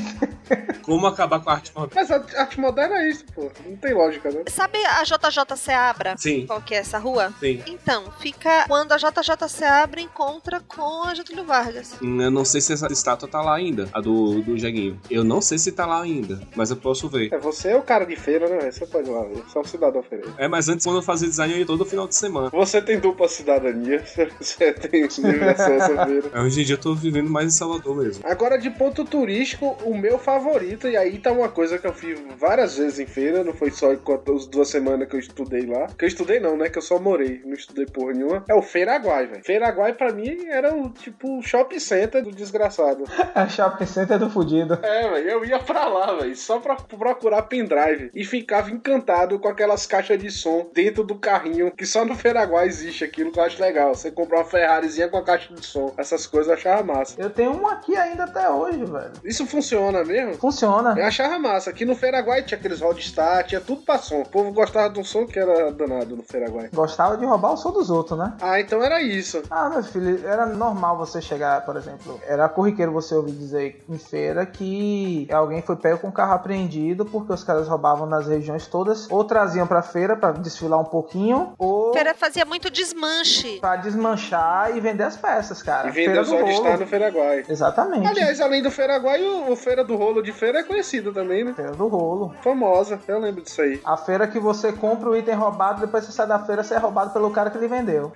Como 0.82 1.06
acabar 1.06 1.40
com 1.40 1.50
a 1.50 1.54
arte 1.54 1.72
moderna? 1.74 1.94
Mas 1.94 2.10
a 2.10 2.40
arte 2.40 2.60
moderna 2.60 2.96
é 2.96 3.10
isso, 3.10 3.24
pô. 3.34 3.50
Não 3.64 3.76
tem 3.76 3.94
lógica, 3.94 4.30
né? 4.30 4.42
Sabe 4.48 4.78
a 4.84 5.02
JJ 5.02 5.56
Seabra? 5.56 6.14
Sim. 6.16 6.46
Qual 6.46 6.60
que 6.62 6.74
é 6.74 6.78
essa 6.78 6.98
rua? 6.98 7.32
Sim. 7.40 7.62
Então, 7.66 8.04
fica 8.20 8.64
quando 8.68 8.92
a 8.92 8.96
JJ 8.96 9.48
Seabra 9.48 10.00
encontra 10.00 10.60
com 10.60 11.04
a 11.04 11.14
Getúlio 11.14 11.44
Vargas. 11.44 11.94
Hum, 12.02 12.20
Eu 12.22 12.30
não 12.30 12.44
sei 12.44 12.60
se 12.60 12.72
essa 12.72 12.86
estátua 12.92 13.28
tá 13.28 13.40
lá 13.42 13.54
ainda, 13.56 13.88
a 13.92 14.00
do, 14.00 14.40
do 14.42 14.56
Jeguinho. 14.56 15.00
Eu 15.10 15.24
não 15.24 15.40
sei 15.40 15.58
se 15.58 15.72
tá 15.72 15.86
lá 15.86 16.02
ainda, 16.02 16.40
mas 16.54 16.70
eu 16.70 16.76
posso 16.76 17.08
ver. 17.08 17.32
É, 17.32 17.38
você 17.38 17.70
é 17.70 17.76
o 17.76 17.82
cara 17.82 18.04
de 18.04 18.16
feira, 18.16 18.48
né? 18.48 18.70
Você 18.70 18.86
pode 18.86 19.08
ir 19.08 19.12
lá 19.12 19.22
ver. 19.24 19.42
Só 19.52 19.60
o 19.60 19.64
cidadão 19.66 20.02
feira. 20.02 20.26
É, 20.38 20.46
mas 20.48 20.68
antes, 20.68 20.84
quando 20.84 20.96
eu 20.96 21.02
fazia 21.02 21.28
design, 21.28 21.52
eu 21.54 21.60
ia 21.60 21.66
todo 21.66 21.84
final 21.84 22.06
de 22.06 22.14
semana. 22.14 22.50
Você 22.50 22.80
tem 22.80 22.98
dupla 22.98 23.28
cidadania. 23.28 24.04
Você 24.40 24.72
tem 24.72 25.06
diversão 25.08 25.72
essa 25.74 26.06
feira. 26.06 26.42
Hoje 26.42 26.62
em 26.62 26.64
dia 26.64 26.74
eu 26.74 26.80
tô 26.80 26.94
vivendo 26.94 27.28
mais 27.30 27.46
em 27.46 27.50
Salvador 27.50 27.96
mesmo. 27.96 28.24
Agora, 28.26 28.56
de 28.58 28.70
ponto 28.70 29.04
turístico, 29.04 29.76
o 29.84 29.96
meu 29.96 30.18
favorito, 30.18 30.35
e 30.88 30.96
aí 30.96 31.18
tá 31.18 31.32
uma 31.32 31.48
coisa 31.48 31.78
que 31.78 31.86
eu 31.86 31.92
fiz 31.92 32.18
várias 32.38 32.76
vezes 32.76 32.98
em 32.98 33.06
feira, 33.06 33.42
não 33.42 33.52
foi 33.52 33.70
só 33.70 33.92
enquanto 33.92 34.32
as 34.34 34.46
duas 34.46 34.68
semanas 34.68 35.08
que 35.08 35.16
eu 35.16 35.20
estudei 35.20 35.66
lá. 35.66 35.86
Que 35.98 36.04
eu 36.04 36.08
estudei 36.08 36.40
não, 36.40 36.56
né? 36.56 36.68
Que 36.68 36.78
eu 36.78 36.82
só 36.82 36.98
morei, 36.98 37.40
não 37.44 37.54
estudei 37.54 37.86
porra 37.86 38.12
nenhuma. 38.12 38.44
É 38.48 38.54
o 38.54 38.62
Feiraguai, 38.62 39.26
velho. 39.26 39.44
Feiraguai 39.44 39.92
pra 39.92 40.12
mim 40.12 40.46
era 40.48 40.74
o 40.74 40.90
tipo 40.90 41.40
shopping 41.42 41.78
center 41.78 42.22
do 42.22 42.30
desgraçado. 42.30 43.04
É 43.34 43.48
shopping 43.48 43.86
center 43.86 44.18
do 44.18 44.30
fudido. 44.30 44.78
É, 44.82 45.10
velho, 45.10 45.28
eu 45.28 45.44
ia 45.44 45.58
pra 45.58 45.86
lá, 45.86 46.14
velho, 46.14 46.34
só 46.34 46.58
pra 46.58 46.76
procurar 46.76 47.42
pendrive. 47.42 48.10
E 48.14 48.24
ficava 48.24 48.70
encantado 48.70 49.38
com 49.38 49.48
aquelas 49.48 49.86
caixas 49.86 50.18
de 50.18 50.30
som 50.30 50.70
dentro 50.72 51.04
do 51.04 51.16
carrinho, 51.16 51.70
que 51.70 51.84
só 51.84 52.04
no 52.04 52.14
Feiraguai 52.14 52.66
existe 52.66 53.04
aquilo 53.04 53.30
que 53.30 53.38
eu 53.38 53.44
acho 53.44 53.60
legal. 53.60 53.94
Você 53.94 54.10
comprar 54.10 54.38
uma 54.38 54.44
Ferrarizinha 54.44 55.08
com 55.08 55.18
a 55.18 55.22
caixa 55.22 55.52
de 55.52 55.64
som. 55.64 55.92
Essas 55.98 56.26
coisas 56.26 56.48
eu 56.48 56.54
achava 56.54 56.82
massa. 56.82 57.20
Eu 57.20 57.30
tenho 57.30 57.52
um 57.52 57.66
aqui 57.66 57.96
ainda 57.96 58.24
até 58.24 58.48
hoje, 58.48 58.84
velho. 58.84 59.12
Isso 59.24 59.46
funciona 59.46 60.04
mesmo? 60.04 60.25
Funciona. 60.34 60.94
Eu 60.98 61.04
achava 61.06 61.38
massa. 61.38 61.70
Aqui 61.70 61.84
no 61.84 61.94
Feiraguai 61.94 62.42
tinha 62.42 62.58
aqueles 62.58 62.80
Rodstar, 62.80 63.44
tinha 63.44 63.60
tudo 63.60 63.82
pra 63.82 63.98
som. 63.98 64.20
O 64.22 64.28
povo 64.28 64.52
gostava 64.52 64.90
de 64.90 65.00
um 65.00 65.04
som 65.04 65.26
que 65.26 65.38
era 65.38 65.70
danado 65.72 66.16
no 66.16 66.22
Feiraguai. 66.22 66.68
Gostava 66.72 67.16
de 67.16 67.24
roubar 67.24 67.52
o 67.52 67.56
som 67.56 67.70
dos 67.72 67.90
outros, 67.90 68.18
né? 68.18 68.34
Ah, 68.40 68.60
então 68.60 68.82
era 68.82 69.00
isso. 69.00 69.42
Ah, 69.50 69.68
meu 69.68 69.82
filho, 69.82 70.26
era 70.26 70.46
normal 70.46 70.96
você 70.96 71.20
chegar, 71.20 71.64
por 71.64 71.76
exemplo, 71.76 72.20
era 72.26 72.48
corriqueiro 72.48 72.92
você 72.92 73.14
ouvir 73.14 73.32
dizer 73.32 73.82
em 73.88 73.98
feira 73.98 74.44
que 74.46 75.28
alguém 75.32 75.62
foi 75.62 75.76
pego 75.76 75.98
com 75.98 76.08
o 76.08 76.12
carro 76.12 76.34
apreendido 76.34 77.04
porque 77.04 77.32
os 77.32 77.44
caras 77.44 77.68
roubavam 77.68 78.06
nas 78.06 78.26
regiões 78.26 78.66
todas, 78.66 79.10
ou 79.10 79.24
traziam 79.24 79.66
pra 79.66 79.82
feira 79.82 80.16
pra 80.16 80.32
desfilar 80.32 80.80
um 80.80 80.84
pouquinho, 80.84 81.52
ou 81.58 81.92
Feira 81.92 82.14
fazia 82.14 82.44
muito 82.44 82.70
desmanche. 82.70 83.58
pra 83.60 83.76
desmanchar 83.76 84.76
e 84.76 84.80
vender 84.80 85.04
as 85.04 85.16
peças, 85.16 85.62
cara. 85.62 85.88
E 85.90 85.92
de 85.92 86.00
estar 86.00 86.22
rolo. 86.22 86.78
no 86.78 86.86
Feiraguai. 86.86 87.44
Exatamente. 87.48 88.06
Aliás, 88.06 88.40
além 88.40 88.62
do 88.62 88.70
Feiraguai, 88.70 89.22
o, 89.22 89.52
o 89.52 89.56
Feira 89.56 89.84
do 89.84 89.96
Rolo 89.96 90.15
de 90.22 90.32
Feira 90.32 90.60
é 90.60 90.62
conhecido 90.62 91.12
também, 91.12 91.44
né? 91.44 91.52
Feira 91.54 91.72
do 91.72 91.86
rolo. 91.88 92.34
Famosa, 92.42 93.00
eu 93.08 93.18
lembro 93.18 93.42
disso 93.42 93.62
aí. 93.62 93.80
A 93.84 93.96
feira 93.96 94.26
que 94.26 94.38
você 94.38 94.72
compra 94.72 95.08
o 95.08 95.16
item 95.16 95.34
roubado, 95.34 95.80
depois 95.80 96.04
você 96.04 96.12
sai 96.12 96.26
da 96.26 96.38
feira, 96.38 96.62
você 96.62 96.74
é 96.74 96.78
roubado 96.78 97.12
pelo 97.12 97.30
cara 97.30 97.50
que 97.50 97.58
lhe 97.58 97.68
vendeu. 97.68 98.12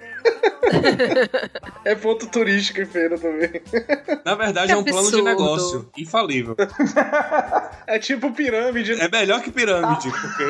É 1.84 1.94
ponto 1.94 2.26
turístico 2.26 2.80
em 2.80 2.86
feira 2.86 3.18
também. 3.18 3.62
Na 4.24 4.34
verdade, 4.34 4.72
é 4.72 4.76
um 4.76 4.84
plano 4.84 5.10
de 5.10 5.22
negócio 5.22 5.88
infalível. 5.96 6.56
É 7.86 7.98
tipo 7.98 8.30
pirâmide. 8.32 9.00
É 9.00 9.08
melhor 9.08 9.42
que 9.42 9.50
pirâmide, 9.50 10.10
porque. 10.10 10.44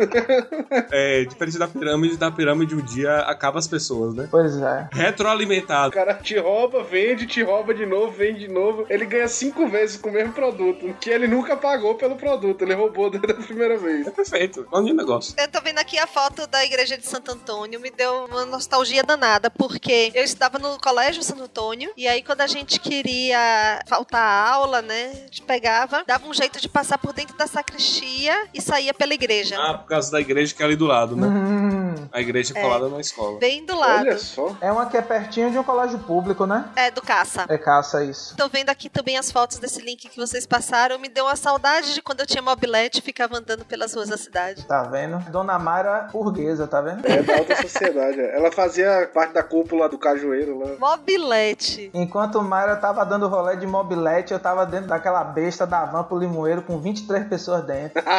é, 0.92 1.24
diferente 1.24 1.58
da 1.58 1.66
pirâmide, 1.66 2.16
da 2.16 2.30
pirâmide 2.30 2.74
um 2.74 2.80
dia 2.80 3.18
acaba 3.20 3.58
as 3.58 3.66
pessoas, 3.66 4.14
né? 4.14 4.28
Pois 4.30 4.56
é. 4.56 4.88
O 4.92 4.96
Retroalimentado. 4.96 5.92
cara 5.92 6.14
te 6.14 6.38
rouba, 6.38 6.84
vende, 6.84 7.26
te 7.26 7.42
rouba 7.42 7.74
de 7.74 7.84
novo, 7.84 8.12
vende 8.12 8.40
de 8.40 8.48
novo. 8.48 8.86
Ele 8.88 9.06
ganha 9.06 9.26
cinco 9.28 9.66
vezes 9.66 9.96
com 9.96 10.08
o 10.08 10.12
mesmo 10.12 10.29
produto. 10.32 10.94
Que 11.00 11.10
ele 11.10 11.26
nunca 11.26 11.56
pagou 11.56 11.94
pelo 11.94 12.16
produto. 12.16 12.62
Ele 12.62 12.74
roubou 12.74 13.10
desde 13.10 13.30
a 13.30 13.34
primeira 13.34 13.76
vez. 13.78 14.06
É 14.06 14.10
perfeito. 14.10 14.64
Plano 14.64 14.86
de 14.86 14.92
negócio. 14.92 15.34
Eu 15.38 15.48
tô 15.48 15.60
vendo 15.60 15.78
aqui 15.78 15.98
a 15.98 16.06
foto 16.06 16.46
da 16.46 16.64
igreja 16.64 16.96
de 16.96 17.06
Santo 17.06 17.32
Antônio, 17.32 17.80
me 17.80 17.90
deu 17.90 18.24
uma 18.26 18.44
nostalgia 18.46 19.02
danada, 19.02 19.50
porque 19.50 20.10
eu 20.14 20.22
estudava 20.24 20.58
no 20.58 20.78
colégio 20.80 21.22
Santo 21.22 21.42
Antônio, 21.42 21.92
e 21.96 22.06
aí 22.08 22.22
quando 22.22 22.40
a 22.42 22.46
gente 22.46 22.78
queria 22.80 23.80
faltar 23.86 24.20
a 24.22 24.50
aula, 24.52 24.82
né, 24.82 25.10
a 25.12 25.24
gente 25.26 25.42
pegava, 25.42 26.04
dava 26.06 26.26
um 26.26 26.34
jeito 26.34 26.60
de 26.60 26.68
passar 26.68 26.98
por 26.98 27.12
dentro 27.12 27.36
da 27.36 27.46
sacristia 27.46 28.48
e 28.54 28.60
saía 28.60 28.92
pela 28.94 29.14
igreja. 29.14 29.56
Ah, 29.58 29.74
por 29.78 29.88
causa 29.88 30.10
da 30.10 30.20
igreja 30.20 30.54
que 30.54 30.62
é 30.62 30.66
ali 30.66 30.76
do 30.76 30.86
lado, 30.86 31.16
né? 31.16 31.26
Hum, 31.26 32.08
A 32.12 32.20
igreja 32.20 32.52
é 32.56 32.60
colada 32.62 32.88
na 32.88 33.00
escola. 33.00 33.38
Bem 33.38 33.64
do 33.64 33.76
lado. 33.76 34.02
Olha 34.06 34.18
só. 34.18 34.56
é 34.60 34.70
uma 34.70 34.86
que 34.86 34.96
é 34.96 35.02
pertinho 35.02 35.50
de 35.50 35.58
um 35.58 35.64
colégio 35.64 35.98
público, 36.00 36.46
né? 36.46 36.68
É, 36.76 36.90
do 36.90 37.02
caça. 37.02 37.46
É 37.48 37.58
caça 37.58 38.04
isso. 38.04 38.36
Tô 38.36 38.48
vendo 38.48 38.70
aqui 38.70 38.88
também 38.88 39.16
as 39.16 39.30
fotos 39.30 39.58
desse 39.58 39.80
link 39.80 40.08
que 40.08 40.19
vocês 40.20 40.46
passaram. 40.46 40.98
Me 40.98 41.08
deu 41.08 41.24
uma 41.24 41.36
saudade 41.36 41.94
de 41.94 42.02
quando 42.02 42.20
eu 42.20 42.26
tinha 42.26 42.42
mobilete 42.42 42.98
e 42.98 43.02
ficava 43.02 43.38
andando 43.38 43.64
pelas 43.64 43.94
ruas 43.94 44.08
da 44.08 44.16
cidade. 44.16 44.64
Tá 44.66 44.82
vendo? 44.84 45.18
Dona 45.30 45.58
Mayra 45.58 46.08
burguesa, 46.12 46.66
tá 46.66 46.80
vendo? 46.80 47.04
É 47.06 47.22
da 47.22 47.38
alta 47.38 47.56
sociedade. 47.62 48.20
é. 48.20 48.36
Ela 48.36 48.52
fazia 48.52 49.10
parte 49.12 49.32
da 49.34 49.42
cúpula 49.42 49.88
do 49.88 49.98
cajueiro 49.98 50.58
lá. 50.58 50.76
Mobilete. 50.78 51.90
Enquanto 51.94 52.40
Mayra 52.42 52.76
tava 52.76 53.04
dando 53.04 53.26
rolê 53.28 53.56
de 53.56 53.66
mobilete, 53.66 54.32
eu 54.32 54.38
tava 54.38 54.64
dentro 54.66 54.88
daquela 54.88 55.24
besta 55.24 55.66
da 55.66 55.84
van 55.84 56.04
pro 56.04 56.18
Limoeiro 56.18 56.62
com 56.62 56.78
23 56.78 57.26
pessoas 57.26 57.64
dentro. 57.64 58.02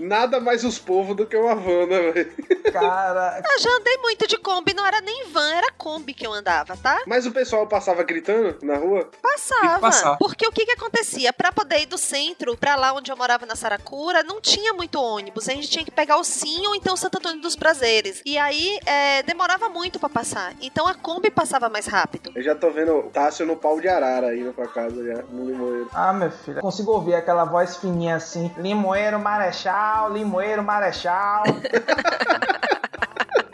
Nada 0.00 0.40
mais 0.40 0.64
os 0.64 0.78
povos 0.78 1.14
do 1.16 1.26
que 1.26 1.36
uma 1.36 1.54
van, 1.54 1.86
né, 1.86 2.10
velho? 2.12 2.32
Cara, 2.72 3.42
Eu 3.44 3.58
já 3.60 3.70
andei 3.76 3.96
muito 3.98 4.26
de 4.26 4.36
Kombi, 4.38 4.74
não 4.74 4.86
era 4.86 5.00
nem 5.00 5.28
van, 5.28 5.50
era 5.54 5.72
Kombi 5.72 6.14
que 6.14 6.26
eu 6.26 6.32
andava, 6.32 6.76
tá? 6.76 7.02
Mas 7.06 7.26
o 7.26 7.32
pessoal 7.32 7.66
passava 7.66 8.02
gritando 8.02 8.56
na 8.62 8.76
rua? 8.76 9.08
Passava. 9.22 10.16
Porque 10.18 10.46
o 10.46 10.52
que 10.52 10.64
que 10.64 10.72
acontecia? 10.72 11.32
Pra 11.32 11.52
poder 11.52 11.80
ir 11.80 11.86
do 11.86 11.98
centro 11.98 12.56
pra 12.56 12.76
lá 12.76 12.92
onde 12.92 13.10
eu 13.10 13.16
morava 13.16 13.44
na 13.46 13.56
Saracura, 13.56 14.22
não 14.22 14.40
tinha 14.40 14.72
muito 14.72 15.00
ônibus. 15.00 15.48
A 15.48 15.52
gente 15.52 15.68
tinha 15.68 15.84
que 15.84 15.90
pegar 15.90 16.16
o 16.16 16.24
Sim 16.24 16.66
ou 16.66 16.74
então 16.74 16.94
o 16.94 16.96
Santo 16.96 17.18
Antônio 17.18 17.40
dos 17.40 17.56
Prazeres. 17.56 18.22
E 18.24 18.38
aí 18.38 18.78
é, 18.86 19.22
demorava 19.22 19.68
muito 19.68 19.98
pra 19.98 20.08
passar. 20.08 20.54
Então 20.60 20.86
a 20.86 20.94
Kombi 20.94 21.30
passava 21.30 21.68
mais 21.68 21.86
rápido. 21.86 22.32
Eu 22.34 22.42
já 22.42 22.54
tô 22.54 22.70
vendo 22.70 22.92
o 22.96 23.02
Tássio 23.10 23.44
no 23.46 23.56
pau 23.56 23.80
de 23.80 23.88
arara 23.88 24.34
indo 24.36 24.52
pra 24.52 24.66
casa 24.68 25.04
já, 25.04 25.22
no 25.30 25.46
limoeiro. 25.46 25.88
ah, 25.92 26.12
meu 26.12 26.30
filho, 26.30 26.60
consigo 26.60 26.92
ouvir 26.92 27.14
aquela 27.14 27.44
voz 27.44 27.76
fininha 27.76 28.16
assim: 28.16 28.52
Limoeiro 28.56 29.18
Marechal, 29.18 29.89
Limoeiro 30.10 30.62
Marechal. 30.62 31.44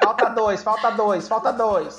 falta 0.07 0.29
dois, 0.31 0.63
falta 0.63 0.91
dois, 0.91 1.29
falta 1.29 1.53
dois. 1.53 1.99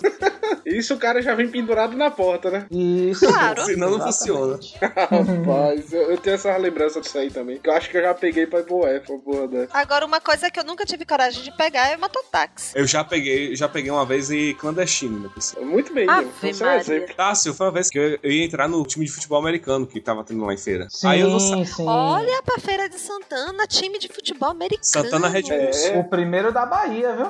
Isso 0.66 0.94
o 0.94 0.98
cara 0.98 1.22
já 1.22 1.34
vem 1.36 1.48
pendurado 1.50 1.96
na 1.96 2.10
porta, 2.12 2.50
né? 2.50 2.66
Isso. 2.72 3.26
Claro. 3.28 3.66
Senão 3.66 3.98
não 3.98 4.08
exatamente. 4.08 4.78
Rapaz, 4.82 5.94
eu, 5.94 6.12
eu 6.12 6.18
tenho 6.18 6.36
essa 6.36 6.56
lembrança 6.58 7.02
disso 7.02 7.18
aí 7.18 7.30
também. 7.32 7.58
Que 7.58 7.70
eu 7.70 7.74
acho 7.74 7.90
que 7.90 7.98
eu 7.98 8.02
já 8.02 8.14
peguei 8.14 8.46
pra 8.48 8.60
Iboé, 8.60 9.00
pra 9.00 9.18
porra 9.18 9.48
dessa. 9.48 9.78
Agora, 9.78 10.06
uma 10.06 10.20
coisa 10.22 10.50
que 10.50 10.60
eu 10.60 10.64
nunca 10.64 10.86
tive 10.86 11.06
coragem 11.06 11.44
de 11.44 11.52
pegar 11.56 11.88
é 11.90 11.98
mototáxi. 11.98 12.72
Eu 12.78 12.86
já 12.86 13.04
peguei, 13.04 13.56
já 13.56 13.68
peguei 13.68 13.92
uma 13.92 14.06
vez 14.06 14.30
e 14.30 14.54
clandestino, 14.60 15.20
né, 15.20 15.30
pessoal? 15.34 15.66
Muito 15.66 15.94
bem, 15.94 16.10
Ave 16.10 16.30
Diego. 16.42 16.56
Você 16.58 16.64
é 16.64 16.68
um 16.68 16.72
exemplo. 16.76 17.16
Tássio, 17.16 17.54
foi 17.54 17.68
uma 17.68 17.74
vez 17.74 17.90
que 17.90 17.98
eu, 17.98 18.20
eu 18.24 18.32
ia 18.32 18.46
entrar 18.46 18.68
no 18.68 18.84
time 18.86 19.06
de 19.06 19.12
futebol 19.12 19.40
americano 19.40 19.86
que 19.88 20.00
tava 20.00 20.24
tendo 20.24 20.46
lá 20.46 20.54
em 20.54 20.58
feira. 20.58 20.88
Sim, 20.90 21.08
Aí 21.08 21.22
eu 21.22 21.30
não 21.30 21.40
sa- 21.40 21.64
sim. 21.66 21.86
Olha 21.88 22.42
pra 22.44 22.60
Feira 22.60 22.90
de 22.90 23.00
Santana, 23.00 23.66
time 23.68 23.98
de 24.00 24.08
futebol 24.08 24.50
americano. 24.50 24.84
Santana 24.84 25.28
Red 25.28 25.44
Bulls. 25.44 25.86
É. 25.86 25.98
O 26.00 26.04
primeiro 26.04 26.52
da 26.52 26.66
Bahia, 26.66 27.16
viu? 27.16 27.28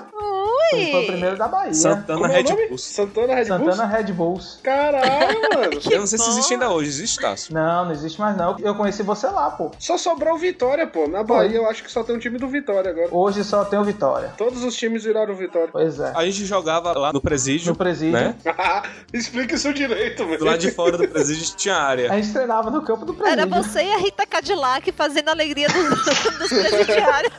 Ele 0.73 0.91
foi 0.91 1.03
o 1.03 1.07
primeiro 1.07 1.37
da 1.37 1.47
Bahia. 1.47 1.73
Santana 1.73 2.27
é 2.33 2.41
Red? 2.41 2.67
Bulls. 2.67 2.83
Santana 2.83 3.35
Red 3.35 3.45
Bulls? 3.45 3.75
Santana 3.75 3.85
Red 3.97 4.13
Bulls. 4.13 4.59
Caralho, 4.63 5.41
mano. 5.53 5.81
Eu 5.91 5.99
não 5.99 6.07
sei 6.07 6.19
se 6.19 6.29
existe 6.29 6.53
ainda 6.53 6.69
hoje, 6.69 6.89
existe, 6.89 7.19
Tasso? 7.19 7.53
Não, 7.53 7.85
não 7.85 7.91
existe 7.91 8.19
mais 8.19 8.35
não. 8.37 8.57
Eu 8.59 8.75
conheci 8.75 9.03
você 9.03 9.27
lá, 9.27 9.49
pô. 9.51 9.71
Só 9.79 9.97
sobrou 9.97 10.35
o 10.35 10.37
Vitória, 10.37 10.85
pô. 10.87 11.07
Na 11.07 11.23
Bahia 11.23 11.57
eu 11.57 11.69
acho 11.69 11.83
que 11.83 11.91
só 11.91 12.03
tem 12.03 12.15
um 12.15 12.19
time 12.19 12.37
do 12.37 12.47
Vitória 12.47 12.91
agora. 12.91 13.07
Hoje 13.11 13.43
só 13.43 13.63
tem 13.65 13.79
o 13.79 13.83
Vitória. 13.83 14.33
Todos 14.37 14.63
os 14.63 14.75
times 14.75 15.03
viraram 15.03 15.33
Vitória. 15.35 15.69
Pois 15.71 15.99
é. 15.99 16.11
A 16.15 16.25
gente 16.25 16.45
jogava 16.45 16.97
lá 16.97 17.11
no 17.13 17.21
presídio, 17.21 17.69
No 17.69 17.75
presídio. 17.75 18.13
né? 18.13 18.35
Explica 19.13 19.55
isso 19.55 19.73
direito, 19.73 20.25
velho. 20.25 20.43
Lado 20.43 20.57
de 20.59 20.71
fora 20.71 20.97
do 20.97 21.07
presídio 21.07 21.55
tinha 21.55 21.75
área. 21.75 22.11
A 22.11 22.15
gente 22.19 22.33
treinava 22.33 22.69
no 22.69 22.81
campo 22.81 23.05
do 23.05 23.13
presídio. 23.13 23.41
Era 23.41 23.45
você 23.63 23.83
e 23.83 23.93
a 23.93 23.97
Rita 23.97 24.25
Cadillac 24.25 24.91
fazendo 24.91 25.29
a 25.29 25.31
alegria 25.31 25.67
dos, 25.69 26.05
dos 26.39 26.49
presidiários. 26.49 27.33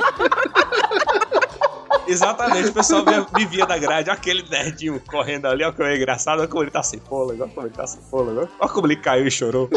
Exatamente, 2.09 2.71
o 2.71 2.73
pessoal 2.73 3.05
via, 3.05 3.27
me 3.37 3.45
via 3.45 3.67
da 3.67 3.77
grade, 3.77 4.11
aquele 4.11 4.43
nerdinho 4.49 5.01
correndo 5.07 5.47
ali, 5.47 5.63
olha 5.63 5.73
como 5.73 5.89
é 5.89 5.97
engraçado, 5.97 6.39
olha 6.39 6.49
como 6.49 6.65
ele 6.65 6.71
tá 6.71 6.83
sem 6.83 6.99
fôlego, 7.01 7.43
olha 7.43 7.53
como 7.53 7.67
ele 7.67 7.75
tá 7.75 7.87
sem 7.87 8.01
fôlego, 8.01 8.49
olha 8.59 8.71
como 8.71 8.87
ele 8.87 8.97
caiu 8.97 9.27
e 9.27 9.31
chorou. 9.31 9.69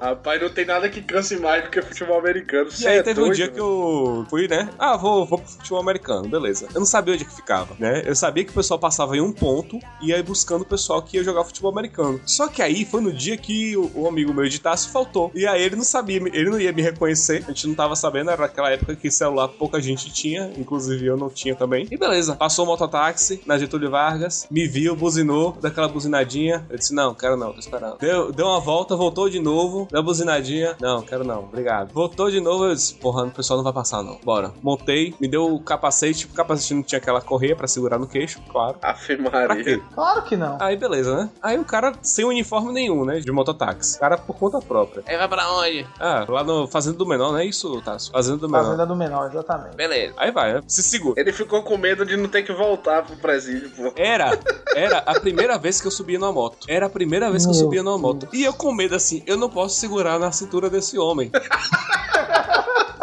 Rapaz, 0.00 0.40
não 0.40 0.50
tem 0.50 0.64
nada 0.64 0.88
que 0.88 1.00
canse 1.02 1.36
mais 1.36 1.64
do 1.64 1.70
que 1.70 1.80
futebol 1.82 2.18
americano. 2.18 2.68
E 2.68 2.72
Cê 2.72 2.88
aí 2.88 2.98
é 2.98 3.02
teve 3.02 3.20
um 3.20 3.24
doido, 3.24 3.36
dia 3.36 3.48
que 3.48 3.54
velho. 3.54 3.64
eu 3.66 4.26
fui, 4.28 4.48
né? 4.48 4.68
Ah, 4.78 4.96
vou, 4.96 5.24
vou 5.26 5.38
pro 5.38 5.48
futebol 5.48 5.80
americano, 5.80 6.28
beleza. 6.28 6.68
Eu 6.74 6.80
não 6.80 6.86
sabia 6.86 7.14
onde 7.14 7.24
é 7.24 7.26
que 7.26 7.34
ficava, 7.34 7.74
né? 7.78 8.02
Eu 8.04 8.14
sabia 8.14 8.44
que 8.44 8.50
o 8.50 8.54
pessoal 8.54 8.78
passava 8.78 9.16
em 9.16 9.20
um 9.20 9.32
ponto 9.32 9.78
e 10.02 10.08
ia 10.08 10.22
buscando 10.22 10.62
o 10.62 10.66
pessoal 10.66 11.02
que 11.02 11.16
ia 11.16 11.24
jogar 11.24 11.44
futebol 11.44 11.70
americano. 11.70 12.20
Só 12.26 12.48
que 12.48 12.62
aí 12.62 12.84
foi 12.84 13.00
no 13.00 13.12
dia 13.12 13.36
que 13.36 13.76
o, 13.76 13.90
o 13.94 14.08
amigo 14.08 14.32
meu 14.34 14.48
de 14.48 14.60
Tássio 14.60 14.90
faltou. 14.90 15.30
E 15.34 15.46
aí 15.46 15.62
ele 15.62 15.76
não 15.76 15.84
sabia, 15.84 16.16
ele 16.16 16.50
não 16.50 16.60
ia 16.60 16.72
me 16.72 16.82
reconhecer. 16.82 17.44
A 17.46 17.48
gente 17.52 17.66
não 17.68 17.74
tava 17.74 17.96
sabendo, 17.96 18.30
era 18.30 18.44
aquela 18.44 18.70
época 18.70 18.96
que 18.96 19.10
celular 19.10 19.48
pouca 19.48 19.80
gente 19.80 20.12
tinha, 20.12 20.50
inclusive 20.56 21.06
eu 21.06 21.16
não 21.16 21.30
tinha 21.30 21.54
também. 21.54 21.86
E 21.90 21.96
beleza, 21.96 22.36
passou 22.36 22.64
o 22.64 22.68
mototáxi 22.68 23.40
na 23.46 23.58
Getúlio 23.58 23.90
Vargas, 23.90 24.46
me 24.50 24.66
viu, 24.66 24.94
buzinou, 24.94 25.52
daquela 25.60 25.88
buzinadinha. 25.88 26.66
Eu 26.68 26.76
disse: 26.78 26.94
Não, 26.94 27.14
quero 27.14 27.36
não, 27.36 27.52
tô 27.52 27.60
esperando. 27.60 27.98
Deu, 27.98 28.32
deu 28.32 28.46
uma 28.46 28.60
volta, 28.60 28.94
voltou 28.96 29.28
de 29.28 29.40
novo, 29.40 29.85
deu 29.90 30.00
a 30.00 30.02
buzinadinha. 30.02 30.76
Não, 30.80 31.02
quero 31.02 31.24
não, 31.24 31.40
obrigado. 31.40 31.92
Voltou 31.92 32.30
de 32.30 32.40
novo, 32.40 32.64
eu 32.66 32.74
disse: 32.74 32.94
Porra, 32.94 33.24
o 33.24 33.30
pessoal 33.30 33.56
não 33.58 33.64
vai 33.64 33.72
passar 33.72 34.02
não. 34.02 34.18
Bora. 34.24 34.52
Montei, 34.62 35.14
me 35.20 35.28
deu 35.28 35.52
o 35.54 35.60
capacete, 35.60 36.26
o 36.26 36.28
capacete 36.30 36.74
não 36.74 36.82
tinha 36.82 36.98
aquela 36.98 37.20
correia 37.20 37.54
pra 37.56 37.66
segurar 37.66 37.98
no 37.98 38.06
queixo, 38.06 38.40
claro. 38.50 38.76
Afe 38.82 39.16
Pra 39.16 39.48
Maria. 39.48 39.64
quê? 39.64 39.82
Claro 39.94 40.22
que 40.22 40.36
não. 40.36 40.56
Aí 40.60 40.76
beleza, 40.76 41.16
né? 41.16 41.30
Aí 41.42 41.58
o 41.58 41.64
cara 41.64 41.92
sem 42.02 42.24
uniforme 42.24 42.72
nenhum, 42.72 43.04
né? 43.04 43.18
De 43.20 43.30
mototáxi. 43.32 43.96
O 43.96 44.00
cara 44.00 44.16
por 44.18 44.36
conta 44.36 44.58
própria. 44.60 45.02
Aí 45.06 45.16
vai 45.16 45.28
pra 45.28 45.50
onde? 45.52 45.86
Ah, 45.98 46.24
lá 46.28 46.44
no 46.44 46.66
Fazenda 46.66 46.96
do 46.96 47.06
Menor, 47.06 47.32
não 47.32 47.38
é 47.38 47.44
isso, 47.44 47.80
Tássio? 47.82 48.12
Fazenda 48.12 48.38
do 48.38 48.48
Menor. 48.48 48.64
Fazenda 48.64 48.86
do 48.86 48.96
menor, 48.96 49.30
exatamente. 49.30 49.76
Beleza. 49.76 50.14
Aí 50.16 50.30
vai, 50.30 50.54
né? 50.54 50.62
Se 50.66 50.82
segura. 50.82 51.20
Ele 51.20 51.32
ficou 51.32 51.62
com 51.62 51.76
medo 51.76 52.04
de 52.04 52.16
não 52.16 52.28
ter 52.28 52.42
que 52.42 52.52
voltar 52.52 53.04
pro 53.04 53.16
presídio, 53.16 53.70
pô. 53.70 53.92
Era, 53.96 54.38
era 54.74 54.98
a 54.98 55.18
primeira 55.20 55.58
vez 55.58 55.80
que 55.80 55.86
eu 55.86 55.90
subia 55.90 56.18
numa 56.18 56.32
moto. 56.32 56.66
Era 56.68 56.86
a 56.86 56.90
primeira 56.90 57.30
vez 57.30 57.44
que 57.44 57.50
eu 57.50 57.54
Meu 57.54 57.62
subia 57.64 57.82
numa 57.82 57.98
moto. 57.98 58.28
E 58.32 58.44
eu 58.44 58.52
com 58.52 58.72
medo 58.72 58.94
assim, 58.94 59.22
eu 59.26 59.36
não 59.36 59.48
posso 59.48 59.75
segurar 59.76 60.18
na 60.18 60.32
cintura 60.32 60.68
desse 60.70 60.98
homem. 60.98 61.30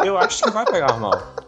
Eu 0.04 0.18
acho 0.18 0.42
que 0.42 0.50
vai 0.50 0.64
pegar 0.64 0.94
mal. 0.98 1.43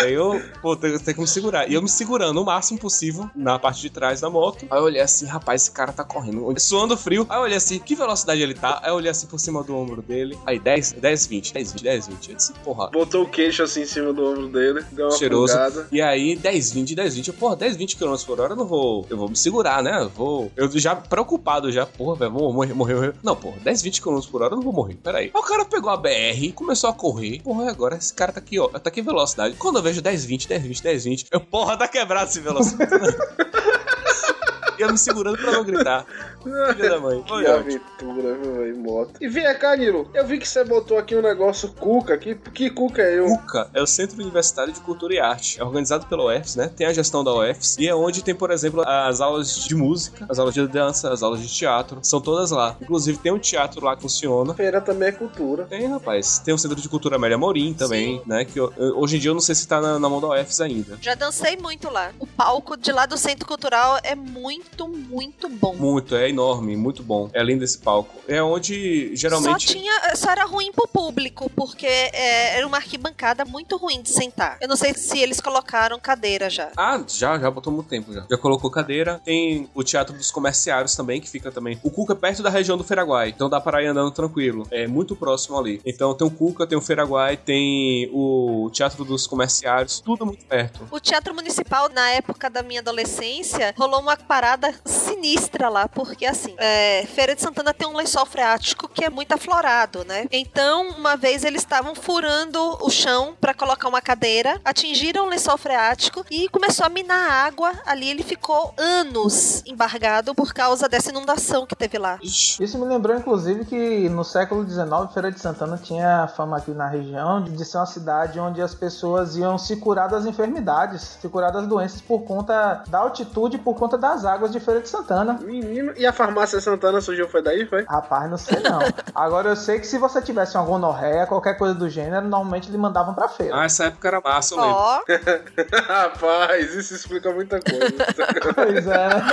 Aí 0.00 0.12
eu, 0.12 0.40
pô, 0.62 0.76
tenho, 0.76 0.98
tenho 0.98 1.14
que 1.14 1.20
me 1.20 1.26
segurar. 1.26 1.68
E 1.70 1.74
eu 1.74 1.82
me 1.82 1.88
segurando 1.88 2.40
o 2.40 2.44
máximo 2.44 2.78
possível 2.78 3.28
na 3.34 3.58
parte 3.58 3.80
de 3.80 3.90
trás 3.90 4.20
da 4.20 4.30
moto. 4.30 4.66
Aí 4.70 4.78
eu 4.78 4.84
olhei 4.84 5.00
assim, 5.00 5.26
rapaz, 5.26 5.62
esse 5.62 5.70
cara 5.70 5.92
tá 5.92 6.04
correndo. 6.04 6.52
Suando 6.58 6.96
frio. 6.96 7.26
Aí 7.28 7.38
eu 7.38 7.42
olhei 7.42 7.56
assim, 7.56 7.78
que 7.78 7.94
velocidade 7.94 8.40
ele 8.40 8.54
tá? 8.54 8.80
Aí 8.82 8.90
eu 8.90 8.94
olhei 8.94 9.10
assim 9.10 9.26
por 9.26 9.38
cima 9.38 9.62
do 9.62 9.76
ombro 9.76 10.02
dele. 10.02 10.38
Aí 10.46 10.58
10, 10.58 10.92
10, 10.92 11.26
20, 11.26 11.54
10, 11.54 11.72
20, 11.72 11.82
10, 11.82 12.06
20. 12.08 12.30
Eu 12.30 12.36
disse, 12.36 12.52
porra. 12.64 12.90
Botou 12.90 13.22
o 13.22 13.28
queixo 13.28 13.62
assim 13.62 13.82
em 13.82 13.86
cima 13.86 14.12
do 14.12 14.24
ombro 14.24 14.48
dele, 14.48 14.84
deu 14.92 15.06
uma 15.06 15.12
Cheiroso. 15.18 15.52
fungada. 15.52 15.88
E 15.92 16.00
aí, 16.00 16.36
10, 16.36 16.72
20, 16.72 16.94
10, 16.94 17.14
20. 17.16 17.28
Eu, 17.28 17.34
porra, 17.34 17.56
10, 17.56 17.76
20 17.76 17.96
km 17.96 18.14
por 18.26 18.40
hora 18.40 18.52
eu 18.52 18.56
não 18.56 18.66
vou. 18.66 19.06
Eu 19.10 19.16
vou 19.16 19.28
me 19.28 19.36
segurar, 19.36 19.82
né? 19.82 20.02
Eu 20.02 20.08
vou. 20.08 20.50
Eu 20.56 20.70
já 20.78 20.94
preocupado 20.96 21.70
já, 21.70 21.86
porra, 21.86 22.16
velho, 22.16 22.30
vou 22.32 22.52
morrer, 22.52 22.74
morrer, 22.74 22.94
morrer. 22.94 23.14
Não, 23.22 23.36
porra, 23.36 23.56
10, 23.62 23.82
20 23.82 24.02
km 24.02 24.20
por 24.30 24.42
hora 24.42 24.52
eu 24.52 24.56
não 24.56 24.64
vou 24.64 24.72
morrer. 24.72 24.94
Pera 24.96 25.18
aí. 25.18 25.30
Aí 25.34 25.40
o 25.40 25.42
cara 25.44 25.64
pegou 25.64 25.90
a 25.90 25.96
BR, 25.96 26.52
começou 26.54 26.90
a 26.90 26.92
correr. 26.92 27.40
Porra, 27.42 27.64
e 27.64 27.68
agora 27.68 27.96
esse 27.96 28.12
cara 28.12 28.32
tá 28.32 28.40
aqui, 28.40 28.58
ó. 28.58 28.68
Tá 28.68 28.88
aqui 28.88 29.00
em 29.00 29.04
velocidade. 29.04 29.54
Quando 29.56 29.73
eu 29.78 29.82
vejo 29.82 30.00
10, 30.02 30.24
20, 30.24 30.48
10, 30.48 30.62
20, 30.62 30.82
10, 30.82 31.04
20, 31.04 31.26
eu, 31.30 31.40
porra, 31.40 31.76
tá 31.76 31.88
quebrado 31.88 32.30
esse 32.30 32.40
velocidade. 32.40 32.92
E 34.78 34.82
eu 34.82 34.90
me 34.92 34.98
segurando 34.98 35.38
pra 35.38 35.52
não 35.52 35.64
gritar. 35.64 36.04
Filha 36.42 36.90
da 36.90 37.00
mãe. 37.00 37.24
Foi 37.26 37.44
Que 37.44 37.50
ótimo. 37.50 37.54
aventura, 37.76 38.34
viu, 38.34 38.54
velho, 38.54 38.76
moto. 38.78 39.12
E 39.20 39.28
vem 39.28 39.44
cá, 39.58 39.76
Nilo. 39.76 40.08
Eu 40.14 40.26
vi 40.26 40.38
que 40.38 40.48
você 40.48 40.62
botou 40.64 40.98
aqui 40.98 41.16
um 41.16 41.22
negócio 41.22 41.68
Cuca. 41.70 42.16
Que, 42.18 42.34
que 42.34 42.70
Cuca 42.70 43.02
é 43.02 43.18
eu? 43.18 43.26
UCA 43.26 43.68
é 43.72 43.82
o 43.82 43.86
Centro 43.86 44.20
Universitário 44.20 44.72
de 44.72 44.80
Cultura 44.80 45.14
e 45.14 45.18
Arte. 45.20 45.60
É 45.60 45.64
organizado 45.64 46.06
pela 46.06 46.24
UFS, 46.36 46.56
né? 46.56 46.68
Tem 46.74 46.86
a 46.86 46.92
gestão 46.92 47.22
da 47.24 47.32
UFS 47.32 47.76
e 47.78 47.88
é 47.88 47.94
onde 47.94 48.22
tem, 48.22 48.34
por 48.34 48.50
exemplo, 48.50 48.82
as 48.86 49.20
aulas 49.20 49.54
de 49.64 49.74
música, 49.74 50.26
as 50.28 50.38
aulas 50.38 50.54
de 50.54 50.66
dança, 50.68 51.12
as 51.12 51.22
aulas 51.22 51.40
de 51.40 51.48
teatro. 51.48 51.98
São 52.02 52.20
todas 52.20 52.50
lá. 52.50 52.76
Inclusive 52.80 53.18
tem 53.18 53.32
um 53.32 53.38
teatro 53.38 53.84
lá 53.84 53.96
que 53.96 54.02
funciona. 54.02 54.54
Feira 54.54 54.80
também 54.80 55.08
é 55.08 55.12
cultura. 55.12 55.64
Tem, 55.64 55.86
rapaz. 55.86 56.38
Tem 56.40 56.52
o 56.52 56.58
Centro 56.58 56.80
de 56.80 56.88
Cultura 56.88 57.16
Amélia 57.16 57.38
Morim 57.38 57.72
também, 57.74 58.20
né? 58.26 58.44
Que 58.44 58.58
eu- 58.60 58.72
eu- 58.76 58.98
hoje 58.98 59.16
em 59.16 59.20
dia 59.20 59.30
eu 59.30 59.34
não 59.34 59.40
sei 59.40 59.54
se 59.54 59.66
tá 59.66 59.80
na, 59.80 59.98
na 59.98 60.08
mão 60.08 60.20
da 60.20 60.28
UFS 60.28 60.60
ainda. 60.60 60.98
Já 61.00 61.14
dancei 61.14 61.56
muito 61.56 61.90
lá. 61.90 62.10
O 62.18 62.26
palco 62.26 62.76
de 62.76 62.92
lá 62.92 63.06
do 63.06 63.16
Centro 63.16 63.46
Cultural 63.46 63.98
é 64.02 64.14
muito, 64.14 64.63
muito 64.88 65.48
bom. 65.48 65.74
Muito, 65.74 66.14
é 66.14 66.28
enorme, 66.28 66.76
muito 66.76 67.02
bom. 67.02 67.30
É 67.32 67.42
lindo 67.42 67.64
esse 67.64 67.78
palco. 67.78 68.20
É 68.28 68.42
onde 68.42 69.14
geralmente. 69.16 69.66
Só 69.66 69.72
tinha, 69.72 70.16
só 70.16 70.30
era 70.30 70.44
ruim 70.44 70.72
pro 70.72 70.88
público, 70.88 71.50
porque 71.50 71.86
é, 71.86 72.56
era 72.56 72.66
uma 72.66 72.76
arquibancada 72.76 73.44
muito 73.44 73.76
ruim 73.76 74.02
de 74.02 74.10
sentar. 74.10 74.58
Eu 74.60 74.68
não 74.68 74.76
sei 74.76 74.94
se 74.94 75.18
eles 75.18 75.40
colocaram 75.40 75.98
cadeira 75.98 76.48
já. 76.50 76.70
Ah, 76.76 77.02
já, 77.06 77.38
já 77.38 77.50
botou 77.50 77.72
muito 77.72 77.88
tempo 77.88 78.12
já. 78.12 78.26
Já 78.30 78.38
colocou 78.38 78.70
cadeira. 78.70 79.20
Tem 79.24 79.68
o 79.74 79.82
Teatro 79.82 80.16
dos 80.16 80.30
Comerciários 80.30 80.94
também, 80.94 81.20
que 81.20 81.28
fica 81.28 81.50
também. 81.50 81.78
O 81.82 81.90
Cuca 81.90 82.12
é 82.12 82.16
perto 82.16 82.42
da 82.42 82.50
região 82.50 82.76
do 82.76 82.84
Feiraguai, 82.84 83.30
então 83.30 83.48
dá 83.48 83.60
para 83.60 83.82
ir 83.82 83.86
andando 83.86 84.10
tranquilo. 84.10 84.66
É 84.70 84.86
muito 84.86 85.14
próximo 85.14 85.58
ali. 85.58 85.80
Então 85.84 86.14
tem 86.14 86.26
o 86.26 86.30
Cuca, 86.30 86.66
tem 86.66 86.78
o 86.78 86.80
Feiraguai, 86.80 87.36
tem 87.36 88.08
o 88.12 88.70
Teatro 88.72 89.04
dos 89.04 89.26
Comerciários, 89.26 90.00
tudo 90.00 90.26
muito 90.26 90.44
perto. 90.46 90.86
O 90.90 91.00
Teatro 91.00 91.34
Municipal, 91.34 91.88
na 91.88 92.10
época 92.10 92.48
da 92.48 92.62
minha 92.62 92.80
adolescência, 92.80 93.74
rolou 93.76 94.00
uma 94.00 94.16
parada 94.16 94.53
sinistra 94.84 95.68
lá, 95.68 95.88
porque 95.88 96.26
assim, 96.26 96.54
é, 96.58 97.04
Feira 97.06 97.34
de 97.34 97.42
Santana 97.42 97.72
tem 97.72 97.86
um 97.86 97.96
lençol 97.96 98.26
freático 98.26 98.88
que 98.88 99.04
é 99.04 99.10
muito 99.10 99.32
aflorado, 99.32 100.04
né? 100.04 100.26
Então, 100.30 100.88
uma 100.90 101.16
vez 101.16 101.44
eles 101.44 101.62
estavam 101.62 101.94
furando 101.94 102.60
o 102.80 102.90
chão 102.90 103.34
pra 103.40 103.54
colocar 103.54 103.88
uma 103.88 104.00
cadeira, 104.00 104.60
atingiram 104.64 105.26
o 105.26 105.28
lençol 105.28 105.56
freático 105.56 106.24
e 106.30 106.48
começou 106.48 106.86
a 106.86 106.88
minar 106.88 107.30
água. 107.46 107.72
Ali 107.86 108.08
ele 108.08 108.22
ficou 108.22 108.74
anos 108.76 109.62
embargado 109.66 110.34
por 110.34 110.52
causa 110.52 110.88
dessa 110.88 111.10
inundação 111.10 111.66
que 111.66 111.76
teve 111.76 111.98
lá. 111.98 112.18
Isso 112.22 112.78
me 112.78 112.84
lembrou, 112.84 113.16
inclusive, 113.16 113.64
que 113.64 114.08
no 114.08 114.24
século 114.24 114.68
XIX, 114.68 115.12
Feira 115.12 115.30
de 115.30 115.40
Santana 115.40 115.78
tinha 115.78 116.28
fama 116.28 116.58
aqui 116.58 116.72
na 116.72 116.88
região 116.88 117.42
de 117.42 117.64
ser 117.64 117.78
uma 117.78 117.86
cidade 117.86 118.38
onde 118.40 118.60
as 118.60 118.74
pessoas 118.74 119.36
iam 119.36 119.58
se 119.58 119.76
curar 119.76 120.08
das 120.08 120.26
enfermidades, 120.26 121.18
se 121.20 121.28
curar 121.28 121.52
das 121.52 121.66
doenças 121.66 122.00
por 122.00 122.20
conta 122.22 122.82
da 122.88 122.98
altitude, 122.98 123.58
por 123.58 123.74
conta 123.74 123.96
das 123.96 124.24
águas 124.24 124.43
de 124.48 124.60
Feira 124.60 124.80
de 124.80 124.88
Santana. 124.88 125.38
Menino, 125.42 125.92
e 125.96 126.06
a 126.06 126.12
farmácia 126.12 126.60
Santana 126.60 127.00
surgiu 127.00 127.28
foi 127.28 127.42
daí, 127.42 127.66
foi? 127.66 127.84
Rapaz, 127.84 128.30
não 128.30 128.38
sei 128.38 128.60
não. 128.60 128.80
Agora 129.14 129.50
eu 129.50 129.56
sei 129.56 129.78
que 129.78 129.86
se 129.86 129.98
você 129.98 130.20
tivesse 130.20 130.56
uma 130.56 130.64
gonorreia, 130.64 131.26
qualquer 131.26 131.56
coisa 131.58 131.74
do 131.74 131.88
gênero, 131.88 132.26
normalmente 132.26 132.70
lhe 132.70 132.78
mandavam 132.78 133.14
pra 133.14 133.28
feira. 133.28 133.60
Ah, 133.60 133.64
essa 133.64 133.84
época 133.84 134.08
era 134.08 134.20
massa, 134.20 134.54
eu 134.54 134.60
lembro. 134.60 134.76
Ó, 134.76 135.00
Rapaz, 135.86 136.74
isso 136.74 136.94
explica 136.94 137.32
muita 137.32 137.60
coisa. 137.60 137.84
Pois 138.54 138.86
é, 138.86 139.08
né? 139.08 139.24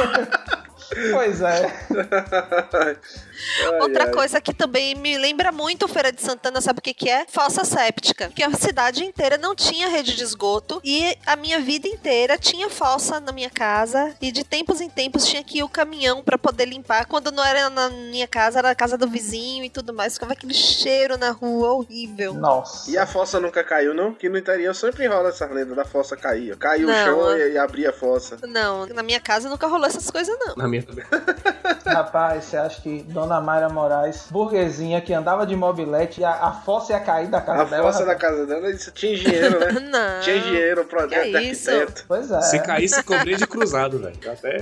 Pois 1.12 1.42
é. 1.42 1.72
Ai, 2.74 3.80
Outra 3.82 4.06
ai. 4.06 4.12
coisa 4.12 4.40
que 4.40 4.54
também 4.54 4.94
me 4.96 5.18
lembra 5.18 5.52
muito 5.52 5.88
Feira 5.88 6.12
de 6.12 6.22
Santana, 6.22 6.62
sabe 6.62 6.80
o 6.80 6.82
que, 6.82 6.94
que 6.94 7.10
é? 7.10 7.26
Fossa 7.28 7.64
séptica. 7.64 8.30
Que 8.30 8.44
a 8.44 8.52
cidade 8.54 9.04
inteira 9.04 9.38
não 9.38 9.56
tinha 9.56 9.88
rede 9.88 10.16
de 10.16 10.24
esgoto 10.24 10.80
e 10.84 11.18
a 11.26 11.36
minha 11.36 11.60
vida 11.60 11.88
inteira 11.88 12.38
tinha 12.38 12.70
fossa 12.70 13.20
na 13.20 13.32
minha 13.32 13.50
casa 13.50 14.16
e 14.22 14.32
de 14.32 14.44
tempos 14.44 14.80
em 14.80 14.90
tempos 14.90 15.26
tinha 15.26 15.44
que 15.44 15.60
ir 15.60 15.64
o 15.64 15.70
caminhão 15.70 16.22
pra 16.24 16.38
poder 16.38 16.66
limpar. 16.66 17.06
Quando 17.06 17.32
não 17.32 17.44
era 17.44 17.70
na 17.70 17.90
minha 17.90 18.28
casa, 18.28 18.60
era 18.60 18.68
na 18.70 18.76
casa 18.76 18.98
do 18.98 19.08
vizinho 19.08 19.64
e 19.64 19.70
tudo 19.70 19.94
mais. 19.94 20.14
Ficava 20.14 20.34
aquele 20.34 20.54
cheiro 20.54 21.18
na 21.18 21.32
rua 21.32 21.74
horrível. 21.74 22.34
Nossa. 22.34 22.92
E 22.92 22.98
a 22.98 23.08
fossa 23.08 23.40
nunca 23.40 23.64
caiu, 23.64 23.94
não? 23.94 24.14
Que 24.14 24.30
no 24.30 24.38
interior 24.38 24.74
sempre 24.76 25.08
rola 25.08 25.30
essa 25.30 25.46
lenda 25.48 25.74
da 25.74 25.86
fossa 25.86 26.16
cair. 26.16 26.56
Caiu 26.58 26.90
o 26.90 26.94
chão 26.94 27.38
e, 27.38 27.54
e 27.54 27.58
abria 27.58 27.90
a 27.90 27.94
fossa. 27.94 28.38
Não, 28.48 28.86
na 28.88 29.02
minha 29.02 29.20
casa 29.20 29.50
nunca 29.50 29.68
rolou 29.68 29.88
essas 29.88 30.10
coisas, 30.12 30.38
não. 30.40 30.56
Na 30.56 30.68
minha 30.68 30.81
Também. 30.84 31.06
Rapaz, 31.86 32.46
você 32.46 32.58
acha 32.58 32.82
que 32.82 33.04
Dona 33.04 33.42
Mayra 33.42 33.68
Moraes, 33.70 34.28
burguesinha 34.30 35.02
que 35.02 35.14
andava 35.14 35.46
de 35.46 35.56
mobilete, 35.56 36.24
a, 36.24 36.32
a 36.32 36.52
fossa 36.52 36.94
ia 36.94 37.00
cair 37.00 37.28
da 37.28 37.42
casa 37.42 37.62
A 37.62 37.66
dela? 37.66 37.84
força 37.84 38.06
da 38.06 38.16
casa 38.16 38.46
dela, 38.46 38.70
isso 38.70 38.92
tinha 38.92 39.14
engenheiro, 39.14 39.60
né? 39.60 39.72
Não. 39.92 40.22
Tinha 40.22 40.38
engenheiro, 40.38 40.86
projeto 40.86 41.22
Que 41.32 41.40
isso? 41.42 41.70
arquiteto. 41.70 42.06
Pois 42.08 42.32
é. 42.32 42.42
Se 42.42 42.60
caísse, 42.60 43.04
cobria 43.04 43.36
de 43.38 43.48
cruzado, 43.48 44.00
velho. 44.00 44.16
Até. 44.32 44.58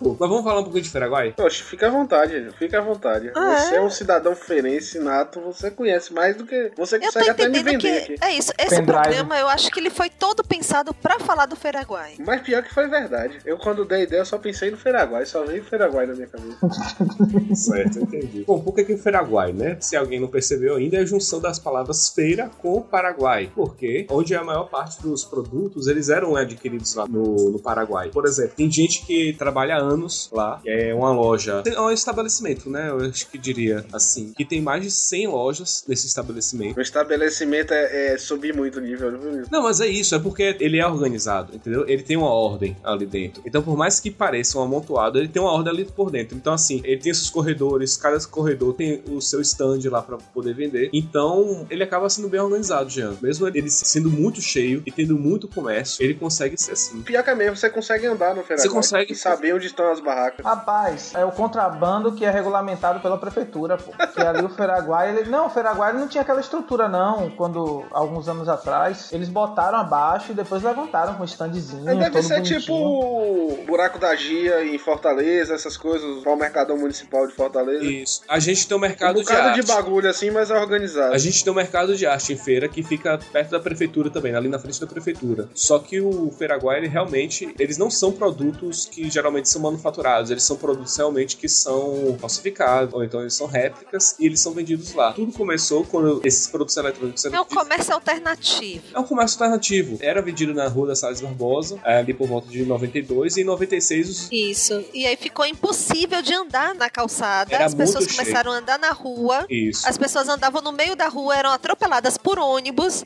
Mas 0.00 0.18
vamos 0.18 0.42
falar 0.44 0.60
um 0.60 0.64
pouquinho 0.64 0.82
de 0.84 0.90
Feraguai? 0.90 1.34
Poxa, 1.36 1.62
fica 1.64 1.86
à 1.86 1.90
vontade, 1.90 2.50
fica 2.58 2.78
à 2.78 2.80
vontade. 2.80 3.30
Ah, 3.34 3.56
você 3.56 3.74
é? 3.74 3.78
é 3.78 3.80
um 3.80 3.90
cidadão 3.90 4.34
ferense 4.34 4.98
nato, 4.98 5.40
você 5.40 5.70
conhece 5.70 6.12
mais 6.12 6.36
do 6.36 6.44
que. 6.46 6.72
Você 6.76 6.96
Eu 6.96 7.00
tô 7.00 7.06
consegue 7.06 7.30
até 7.30 7.48
me 7.48 7.58
entendendo 7.60 7.82
vender 7.82 8.06
que 8.06 8.14
aqui. 8.14 8.24
é 8.24 8.32
isso. 8.32 8.52
Esse 8.58 8.76
Pendrive. 8.76 8.92
programa 9.02 9.38
eu 9.38 9.48
acho 9.48 9.70
que 9.70 9.78
ele 9.80 9.90
foi 9.90 10.08
todo 10.10 10.42
pensado 10.44 10.92
pra 10.94 11.18
falar 11.18 11.46
do 11.46 11.56
Feraguai. 11.56 12.14
Mas 12.18 12.42
pior 12.42 12.62
que 12.62 12.72
foi 12.72 12.86
verdade. 12.88 13.38
Eu, 13.44 13.58
quando 13.58 13.84
dei 13.94 14.04
ideia, 14.04 14.20
eu 14.20 14.26
só 14.26 14.38
pensei 14.38 14.70
no 14.70 14.76
Feraguai, 14.76 15.24
só 15.26 15.44
veio 15.44 15.64
Feraguai 15.64 16.06
na 16.06 16.14
minha 16.14 16.26
cabeça. 16.26 16.58
Certo, 17.54 18.00
entendi. 18.00 18.44
Bom, 18.46 18.60
por 18.60 18.74
que, 18.74 18.84
que 18.84 18.94
o 18.94 18.98
Feraguai, 18.98 19.52
né? 19.52 19.76
Se 19.80 19.96
alguém 19.96 20.20
não 20.20 20.28
percebeu 20.28 20.76
ainda, 20.76 20.96
é 20.96 21.00
a 21.00 21.04
junção 21.04 21.40
das 21.40 21.58
palavras 21.58 22.08
feira 22.08 22.50
com 22.58 22.80
Paraguai. 22.80 23.50
Porque 23.54 24.06
onde 24.10 24.34
a 24.34 24.42
maior 24.42 24.68
parte 24.68 25.00
dos 25.02 25.24
produtos 25.24 25.86
eles 25.86 26.08
eram 26.08 26.36
adquiridos 26.36 26.94
lá 26.94 27.06
no, 27.06 27.50
no 27.50 27.58
Paraguai. 27.58 28.10
Por 28.10 28.26
exemplo, 28.26 28.52
tem 28.56 28.70
gente 28.70 29.04
que 29.06 29.32
trabalha 29.34 29.76
há 29.76 29.78
anos 29.78 30.30
lá, 30.32 30.60
é 30.66 30.94
uma 30.94 31.12
loja, 31.12 31.62
é 31.66 31.80
um 31.80 31.90
estabelecimento, 31.90 32.68
né? 32.68 32.90
Eu 32.90 32.98
acho 32.98 33.28
que 33.28 33.38
diria 33.38 33.84
assim, 33.92 34.32
que 34.36 34.44
tem 34.44 34.60
mais 34.60 34.82
de 34.82 34.90
100 34.90 35.28
lojas 35.28 35.84
nesse 35.86 36.06
estabelecimento. 36.06 36.76
O 36.76 36.80
estabelecimento 36.80 37.72
é, 37.72 38.14
é 38.14 38.18
subir 38.18 38.54
muito 38.54 38.78
o 38.78 38.80
nível, 38.80 39.18
viu? 39.18 39.44
Não, 39.50 39.62
mas 39.62 39.80
é 39.80 39.86
isso, 39.86 40.14
é 40.14 40.18
porque 40.18 40.56
ele 40.60 40.78
é 40.78 40.86
organizado, 40.86 41.54
entendeu? 41.54 41.84
Ele 41.88 42.02
tem 42.02 42.16
uma 42.16 42.30
ordem 42.30 42.76
ali 42.82 43.06
dentro. 43.06 43.42
Então, 43.46 43.62
por 43.62 43.73
mais 43.76 44.00
que 44.00 44.10
pareça 44.10 44.58
um 44.58 44.62
amontoado, 44.62 45.18
ele 45.18 45.28
tem 45.28 45.40
uma 45.40 45.52
ordem 45.52 45.72
ali 45.72 45.84
por 45.84 46.10
dentro. 46.10 46.36
Então, 46.36 46.52
assim, 46.52 46.80
ele 46.84 47.00
tem 47.00 47.12
esses 47.12 47.30
corredores, 47.30 47.96
cada 47.96 48.18
corredor 48.26 48.74
tem 48.74 49.02
o 49.10 49.20
seu 49.20 49.40
stand 49.40 49.80
lá 49.90 50.02
pra 50.02 50.16
poder 50.16 50.54
vender. 50.54 50.90
Então, 50.92 51.66
ele 51.70 51.82
acaba 51.82 52.08
sendo 52.08 52.28
bem 52.28 52.40
organizado, 52.40 52.88
Jean. 52.90 53.14
Mesmo 53.20 53.46
ele 53.46 53.70
sendo 53.70 54.10
muito 54.10 54.40
cheio 54.40 54.82
e 54.86 54.92
tendo 54.92 55.18
muito 55.18 55.48
comércio, 55.48 56.02
ele 56.02 56.14
consegue 56.14 56.56
ser 56.60 56.72
assim. 56.72 57.02
Pior 57.02 57.22
que 57.22 57.30
é 57.30 57.34
mesmo, 57.34 57.56
você 57.56 57.70
consegue 57.70 58.06
andar 58.06 58.34
no 58.34 58.42
Feraguai. 58.42 58.58
Você 58.58 58.68
consegue. 58.68 59.12
E 59.12 59.16
saber 59.16 59.54
onde 59.54 59.66
estão 59.66 59.90
as 59.90 60.00
barracas. 60.00 60.44
Rapaz, 60.44 61.12
é 61.14 61.24
o 61.24 61.32
contrabando 61.32 62.12
que 62.12 62.24
é 62.24 62.30
regulamentado 62.30 63.00
pela 63.00 63.18
prefeitura, 63.18 63.76
pô. 63.76 63.92
Que 64.12 64.20
ali 64.20 64.44
o 64.44 64.48
Feraguai, 64.48 65.16
ele. 65.16 65.28
Não, 65.28 65.46
o 65.46 65.50
Feraguai 65.50 65.92
não 65.92 66.08
tinha 66.08 66.22
aquela 66.22 66.40
estrutura, 66.40 66.88
não. 66.88 67.30
Quando, 67.30 67.84
alguns 67.90 68.28
anos 68.28 68.48
atrás, 68.48 69.12
eles 69.12 69.28
botaram 69.28 69.78
abaixo 69.78 70.32
e 70.32 70.34
depois 70.34 70.62
levantaram 70.62 71.14
com 71.14 71.22
um 71.22 71.26
standzinho. 71.26 71.84
Deve 71.84 72.10
todo 72.10 72.22
ser 72.22 72.34
bonitinho. 72.34 72.60
tipo 72.60 73.63
Buraco 73.64 73.98
da 73.98 74.14
Gia 74.14 74.64
em 74.64 74.78
Fortaleza, 74.78 75.54
essas 75.54 75.76
coisas, 75.76 76.24
o 76.24 76.36
Mercadão 76.36 76.76
Municipal 76.76 77.26
de 77.26 77.34
Fortaleza. 77.34 77.84
Isso. 77.84 78.22
A 78.28 78.38
gente 78.38 78.66
tem 78.66 78.76
um 78.76 78.78
um 78.78 78.80
mercado 78.80 79.16
de 79.16 79.22
bocado 79.24 79.48
arte. 79.48 79.60
de 79.60 79.66
bagulho 79.66 80.08
assim, 80.10 80.30
mas 80.30 80.50
é 80.50 80.54
organizado. 80.58 81.14
A 81.14 81.18
gente 81.18 81.42
tem 81.42 81.52
um 81.52 81.56
mercado 81.56 81.96
de 81.96 82.06
arte 82.06 82.32
em 82.32 82.36
feira 82.36 82.68
que 82.68 82.82
fica 82.82 83.18
perto 83.32 83.50
da 83.50 83.60
prefeitura 83.60 84.10
também, 84.10 84.34
ali 84.34 84.48
na 84.48 84.58
frente 84.58 84.80
da 84.80 84.86
prefeitura. 84.86 85.48
Só 85.54 85.78
que 85.78 86.00
o 86.00 86.30
Feraguai, 86.36 86.78
ele 86.78 86.88
realmente, 86.88 87.54
eles 87.58 87.78
não 87.78 87.88
são 87.90 88.12
produtos 88.12 88.86
que 88.86 89.10
geralmente 89.10 89.48
são 89.48 89.62
manufaturados, 89.62 90.30
eles 90.30 90.42
são 90.42 90.56
produtos 90.56 90.96
realmente 90.96 91.36
que 91.36 91.48
são 91.48 92.16
falsificados, 92.20 92.92
ou 92.92 93.02
então 93.04 93.20
eles 93.20 93.34
são 93.34 93.46
réplicas 93.46 94.16
e 94.18 94.26
eles 94.26 94.40
são 94.40 94.52
vendidos 94.52 94.92
lá. 94.94 95.12
Tudo 95.12 95.32
começou 95.32 95.84
quando 95.84 96.20
esses 96.24 96.46
produtos 96.48 96.76
eletrônicos 96.76 97.24
eram 97.24 97.38
É 97.38 97.40
o 97.40 97.44
comércio 97.44 97.94
alternativo. 97.94 98.84
é 98.94 98.98
um 98.98 99.04
comércio 99.04 99.36
alternativo. 99.42 99.98
Era 100.00 100.20
vendido 100.20 100.52
na 100.52 100.66
Rua 100.68 100.88
da 100.88 100.96
Salles 100.96 101.20
Barbosa, 101.20 101.78
é, 101.84 101.98
ali 101.98 102.12
por 102.12 102.26
volta 102.28 102.48
de 102.48 102.64
92, 102.64 103.36
e 103.36 103.40
em 103.42 103.44
96 103.54 104.08
os 104.08 104.28
Isso. 104.30 104.84
E 104.92 105.06
aí 105.06 105.16
ficou 105.16 105.46
impossível 105.46 106.22
de 106.22 106.34
andar 106.34 106.74
na 106.74 106.90
calçada. 106.90 107.54
Era 107.54 107.64
As 107.64 107.74
pessoas 107.74 108.06
começaram 108.06 108.52
a 108.52 108.56
andar 108.56 108.78
na 108.78 108.90
rua. 108.90 109.46
Isso. 109.48 109.88
As 109.88 109.96
pessoas 109.96 110.28
andavam 110.28 110.60
no 110.60 110.72
meio 110.72 110.96
da 110.96 111.08
rua, 111.08 111.36
eram 111.36 111.50
atropeladas 111.50 112.18
por 112.18 112.38
ônibus. 112.38 113.04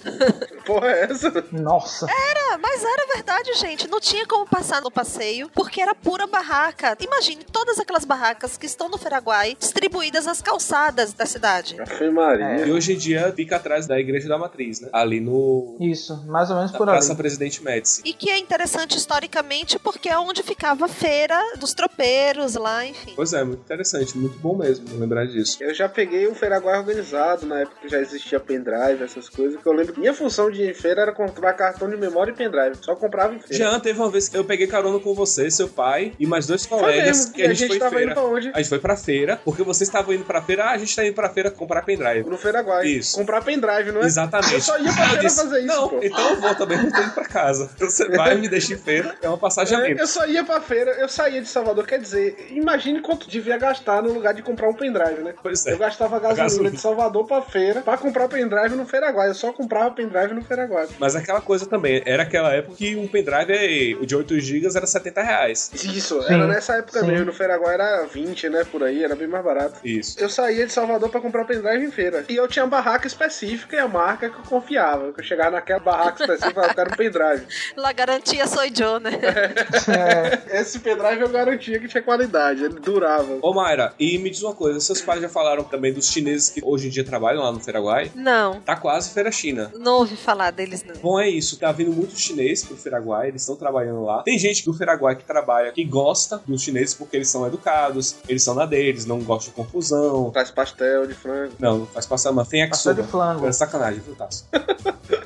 Porra, 0.65 0.89
é 0.89 1.05
essa? 1.05 1.31
Nossa. 1.53 2.07
Era, 2.07 2.59
mas 2.59 2.83
era 2.83 3.15
verdade, 3.15 3.55
gente. 3.55 3.89
Não 3.89 4.01
tinha 4.01 4.27
como 4.27 4.47
passar 4.47 4.83
no 4.83 4.91
passeio, 4.91 5.51
porque 5.55 5.81
era 5.81 5.95
pura 5.95 6.27
barraca. 6.27 6.97
Imagine 7.01 7.45
todas 7.51 7.79
aquelas 7.79 8.05
barracas 8.05 8.57
que 8.57 8.67
estão 8.67 8.89
no 8.89 8.99
Feraguai, 8.99 9.57
distribuídas 9.59 10.27
nas 10.27 10.43
calçadas 10.43 11.13
da 11.13 11.27
cidade. 11.27 11.77
Maria. 12.13 12.67
E 12.67 12.73
hoje 12.73 12.95
em 12.95 12.97
dia 12.97 13.33
fica 13.35 13.57
atrás 13.57 13.87
da 13.87 13.99
Igreja 13.99 14.29
da 14.29 14.39
Matriz, 14.39 14.81
né? 14.81 14.89
Ali 14.93 15.21
no. 15.21 15.77
Isso, 15.81 16.25
mais 16.27 16.51
ou 16.51 16.57
menos 16.57 16.73
por 16.73 16.89
ali. 16.89 16.99
Praça 16.99 17.15
Presidente 17.15 17.63
Médici. 17.63 18.03
E 18.05 18.13
que 18.13 18.31
é 18.31 18.39
interessante 18.39 18.97
historicamente 18.97 19.79
porque 19.79 20.09
é 20.09 20.19
onde 20.19 20.38
ficava 20.43 20.85
a 20.87 20.89
feira 20.89 21.39
dos 21.59 21.73
tropeiros 21.75 22.55
lá, 22.55 22.85
enfim. 22.87 23.13
Pois 23.17 23.33
é, 23.33 23.43
muito 23.45 23.61
interessante, 23.61 24.17
muito 24.17 24.39
bom 24.39 24.57
mesmo 24.57 24.87
lembrar 24.99 25.27
disso. 25.27 25.59
Eu 25.61 25.75
já 25.75 25.89
peguei 25.89 26.27
o 26.27 26.35
Feraguai 26.35 26.79
organizado, 26.79 27.47
na 27.47 27.61
época 27.61 27.77
que 27.83 27.89
já 27.89 27.99
existia 27.99 28.39
pendrive, 28.41 29.03
essas 29.03 29.29
coisas, 29.29 29.61
que 29.61 29.67
eu 29.67 29.73
lembro 29.73 29.93
que 29.95 30.01
minha 30.01 30.15
função 30.15 30.51
de 30.51 30.63
ir 30.63 30.71
em 30.71 30.75
feira 30.75 31.03
era 31.03 31.13
comprar 31.13 31.53
cartão 31.55 31.89
de 31.89 31.97
memória 31.97 32.31
e 32.33 32.35
pendrive. 32.35 32.77
Só 32.81 32.95
comprava 32.95 33.35
em 33.35 33.39
feira. 33.41 33.57
Jean, 33.71 33.81
teve 33.81 33.99
uma 33.99 34.11
vez 34.11 34.29
que 34.29 34.37
eu 34.37 34.45
peguei 34.45 34.67
carona 34.67 34.99
com 35.01 35.15
você, 35.15 35.51
seu 35.51 35.69
pai 35.69 36.13
e 36.19 36.27
mais 36.27 36.47
dois 36.47 36.65
Foi 36.67 36.79
colegas 36.79 37.19
mesmo. 37.19 37.33
que 37.35 37.43
E 37.43 37.45
a 37.47 37.55
gente, 37.55 37.67
foi 37.69 37.77
em 37.77 37.81
tava 37.81 37.91
feira. 37.97 38.11
indo 38.13 38.15
pra 38.21 38.25
onde? 38.29 38.51
A 38.55 38.59
gente 38.59 38.69
foi 38.69 38.79
pra 38.79 38.97
feira, 38.97 39.41
porque 39.45 39.63
vocês 39.63 39.89
estavam 39.89 40.15
indo 40.15 40.25
pra 40.25 40.43
feira, 40.43 40.65
ah, 40.65 40.71
a 40.73 40.79
gente 40.79 40.95
tá 40.95 41.05
indo 41.05 41.15
pra 41.15 41.29
feira 41.31 41.51
comprar 41.51 41.83
pendrive. 41.83 42.29
No 42.29 42.37
Feraguai. 42.39 42.87
Isso. 42.87 43.17
Comprar 43.17 43.43
pendrive, 43.43 43.93
não 43.93 44.03
é? 44.03 44.07
Exatamente. 44.07 44.55
Eu 44.55 44.61
só 44.61 44.79
ia 44.79 44.93
pra 44.93 45.03
eu 45.05 45.09
feira 45.09 45.23
disse, 45.23 45.37
fazer 45.43 45.59
isso, 45.59 45.67
Não, 45.67 45.89
pô. 45.89 46.01
então 46.03 46.31
eu 46.31 46.41
vou 46.41 46.55
também, 46.55 46.79
eu 46.79 46.93
tô 46.93 47.01
indo 47.01 47.11
pra 47.13 47.25
casa. 47.25 47.71
Você 47.79 48.09
vai 48.09 48.35
e 48.37 48.39
me 48.41 48.49
deixa 48.49 48.75
em 48.75 48.79
feira, 48.79 49.15
é 49.23 49.29
uma 49.29 49.39
passagem 49.39 49.77
a 49.77 49.89
É, 49.89 49.93
eu 50.01 50.07
só 50.07 50.27
ia 50.29 50.45
pra 50.45 50.61
feira, 50.61 50.93
eu 50.93 51.09
saía 51.09 51.41
de 51.41 51.49
Salvador, 51.49 51.87
quer 51.87 51.99
dizer, 51.99 52.49
imagine 52.51 53.01
quanto 53.01 53.29
devia 53.29 53.57
gastar 53.59 54.03
no 54.03 54.13
lugar 54.13 54.35
de 54.35 54.43
comprar 54.43 54.69
um 54.69 54.75
pendrive, 54.75 55.23
né? 55.23 55.35
Pois 55.43 55.67
é. 55.67 55.73
Eu 55.73 55.79
gastava 55.79 56.19
gasolina, 56.19 56.45
gasolina. 56.45 56.71
de 56.71 56.81
Salvador 56.81 57.27
pra 57.27 57.43
feira 57.43 57.81
pra 57.83 57.97
comprar 57.97 58.29
pendrive 58.29 58.75
no 58.77 58.87
Feraguai. 58.87 59.29
Eu 59.29 59.35
só 59.35 59.53
comprava 59.53 59.91
pendrive 59.91 60.35
no 60.35 60.43
Feraguai. 60.43 60.89
Mas 60.99 61.17
aquela 61.17 61.41
coisa 61.41 61.67
também, 61.67 62.03
era 62.05 62.23
aquela 62.23 62.53
época 62.53 62.77
que 62.77 62.97
um 62.97 63.07
pendrive 63.09 63.97
o 64.01 64.07
de 64.07 64.17
8 64.17 64.39
GB 64.41 64.69
era 64.77 64.87
70 64.87 65.23
reais. 65.23 65.71
Isso, 65.75 66.23
Sim, 66.23 66.35
era 66.35 66.47
nessa 66.47 66.75
época 66.77 67.01
sim. 67.01 67.07
mesmo. 67.07 67.27
No 67.27 67.33
Feraguai 67.33 67.75
era 67.75 68.07
20, 68.07 68.49
né? 68.49 68.65
Por 68.65 68.83
aí, 68.83 69.03
era 69.05 69.15
bem 69.15 69.27
mais 69.29 69.45
barato. 69.45 69.81
Isso. 69.85 70.19
Eu 70.21 70.29
saía 70.29 70.67
de 70.67 70.73
Salvador 70.73 71.09
pra 71.09 71.21
comprar 71.21 71.45
pendrive 71.45 71.85
em 71.85 71.91
feira. 71.91 72.25
E 72.29 72.37
eu 72.37 72.47
tinha 72.49 72.65
uma 72.65 72.71
barraca 72.71 73.07
específica 73.07 73.77
e 73.77 73.79
a 73.79 73.89
marca 73.89 74.29
que 74.29 74.37
eu 74.37 74.43
confiava. 74.43 75.13
Que 75.13 75.21
eu 75.21 75.25
chegava 75.25 75.51
naquela 75.53 75.81
barraca 75.81 76.23
específica 76.23 76.51
e 76.51 76.55
falava, 76.55 76.73
eu 76.73 76.77
quero 76.77 76.93
um 76.93 76.97
pendrive. 76.97 77.47
La 77.77 77.93
garantia 77.93 78.47
sou 78.47 78.63
eu, 78.65 79.01
né? 79.01 79.11
É, 79.89 80.18
Esse 80.51 80.79
pendrive 80.79 81.21
eu 81.23 81.29
garantia 81.29 81.79
que 81.79 81.89
tinha 81.89 82.03
qualidade, 82.03 82.65
ele 82.65 82.79
durava. 82.81 83.39
Ô 83.43 83.53
Mayra, 83.55 83.95
e 83.99 84.19
me 84.19 84.31
diz 84.31 84.43
uma 84.43 84.55
coisa, 84.55 84.81
seus 84.81 85.01
pais 85.01 85.21
já 85.21 85.29
falaram 85.29 85.65
também 85.65 85.93
dos 85.93 86.09
chineses 86.09 86.51
que 86.51 86.61
hoje 86.65 86.87
em 86.89 86.91
dia 86.91 87.05
trabalham 87.05 87.43
lá 87.43 87.53
no 87.53 87.61
Feraguai? 87.61 88.11
Não, 88.15 88.61
Tá 88.61 88.77
quase 88.77 89.11
Feira 89.11 89.31
China. 89.33 89.73
não 89.79 89.99
ouvi 89.99 90.17
falar 90.17 90.51
deles, 90.51 90.85
não. 90.85 90.95
Bom, 91.01 91.19
é 91.21 91.29
isso. 91.29 91.59
Tá 91.59 91.73
vindo 91.73 91.93
muito 91.93 92.19
chinês 92.19 92.65
pro 92.65 92.77
Feraguai, 92.77 93.29
eles 93.29 93.43
estão 93.43 93.57
trabalhando 93.57 94.03
lá. 94.05 94.23
Tem 94.23 94.39
gente 94.39 94.65
do 94.65 94.73
Feraguai 94.75 95.17
que 95.17 95.25
trabalha, 95.25 95.73
que 95.73 95.85
gosta 95.85 96.41
dos 96.47 96.63
chineses 96.63 96.95
porque 96.95 97.17
eles 97.17 97.29
são 97.29 97.47
educados, 97.47 98.17
eles 98.29 98.43
são 98.43 98.55
na 98.55 98.67
deles, 98.67 99.05
não 99.07 99.21
gostam 99.21 99.51
de 99.53 99.57
confusão. 99.57 100.31
Faz 100.33 100.51
pastel 100.51 101.07
de 101.07 101.15
frango. 101.15 101.53
Não, 101.59 101.79
não 101.79 101.87
faz 101.87 102.07
passar, 102.07 102.33
mas 102.33 102.49
tem 102.49 102.69
pastel 102.69 102.95
de 102.95 103.03
flango. 103.03 103.47
É 103.47 103.53
sacanagem, 103.53 104.01
viu, 104.01 104.15
Tasso? 104.15 104.47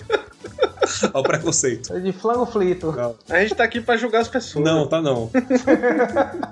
Olha 1.02 1.20
o 1.20 1.22
preconceito. 1.22 1.98
De 2.00 2.12
flango 2.12 2.46
frito. 2.46 2.92
Não. 2.92 3.14
A 3.28 3.40
gente 3.40 3.54
tá 3.54 3.64
aqui 3.64 3.80
pra 3.80 3.96
julgar 3.96 4.20
as 4.20 4.28
pessoas. 4.28 4.64
Não, 4.64 4.86
tá 4.86 5.00
não. 5.00 5.30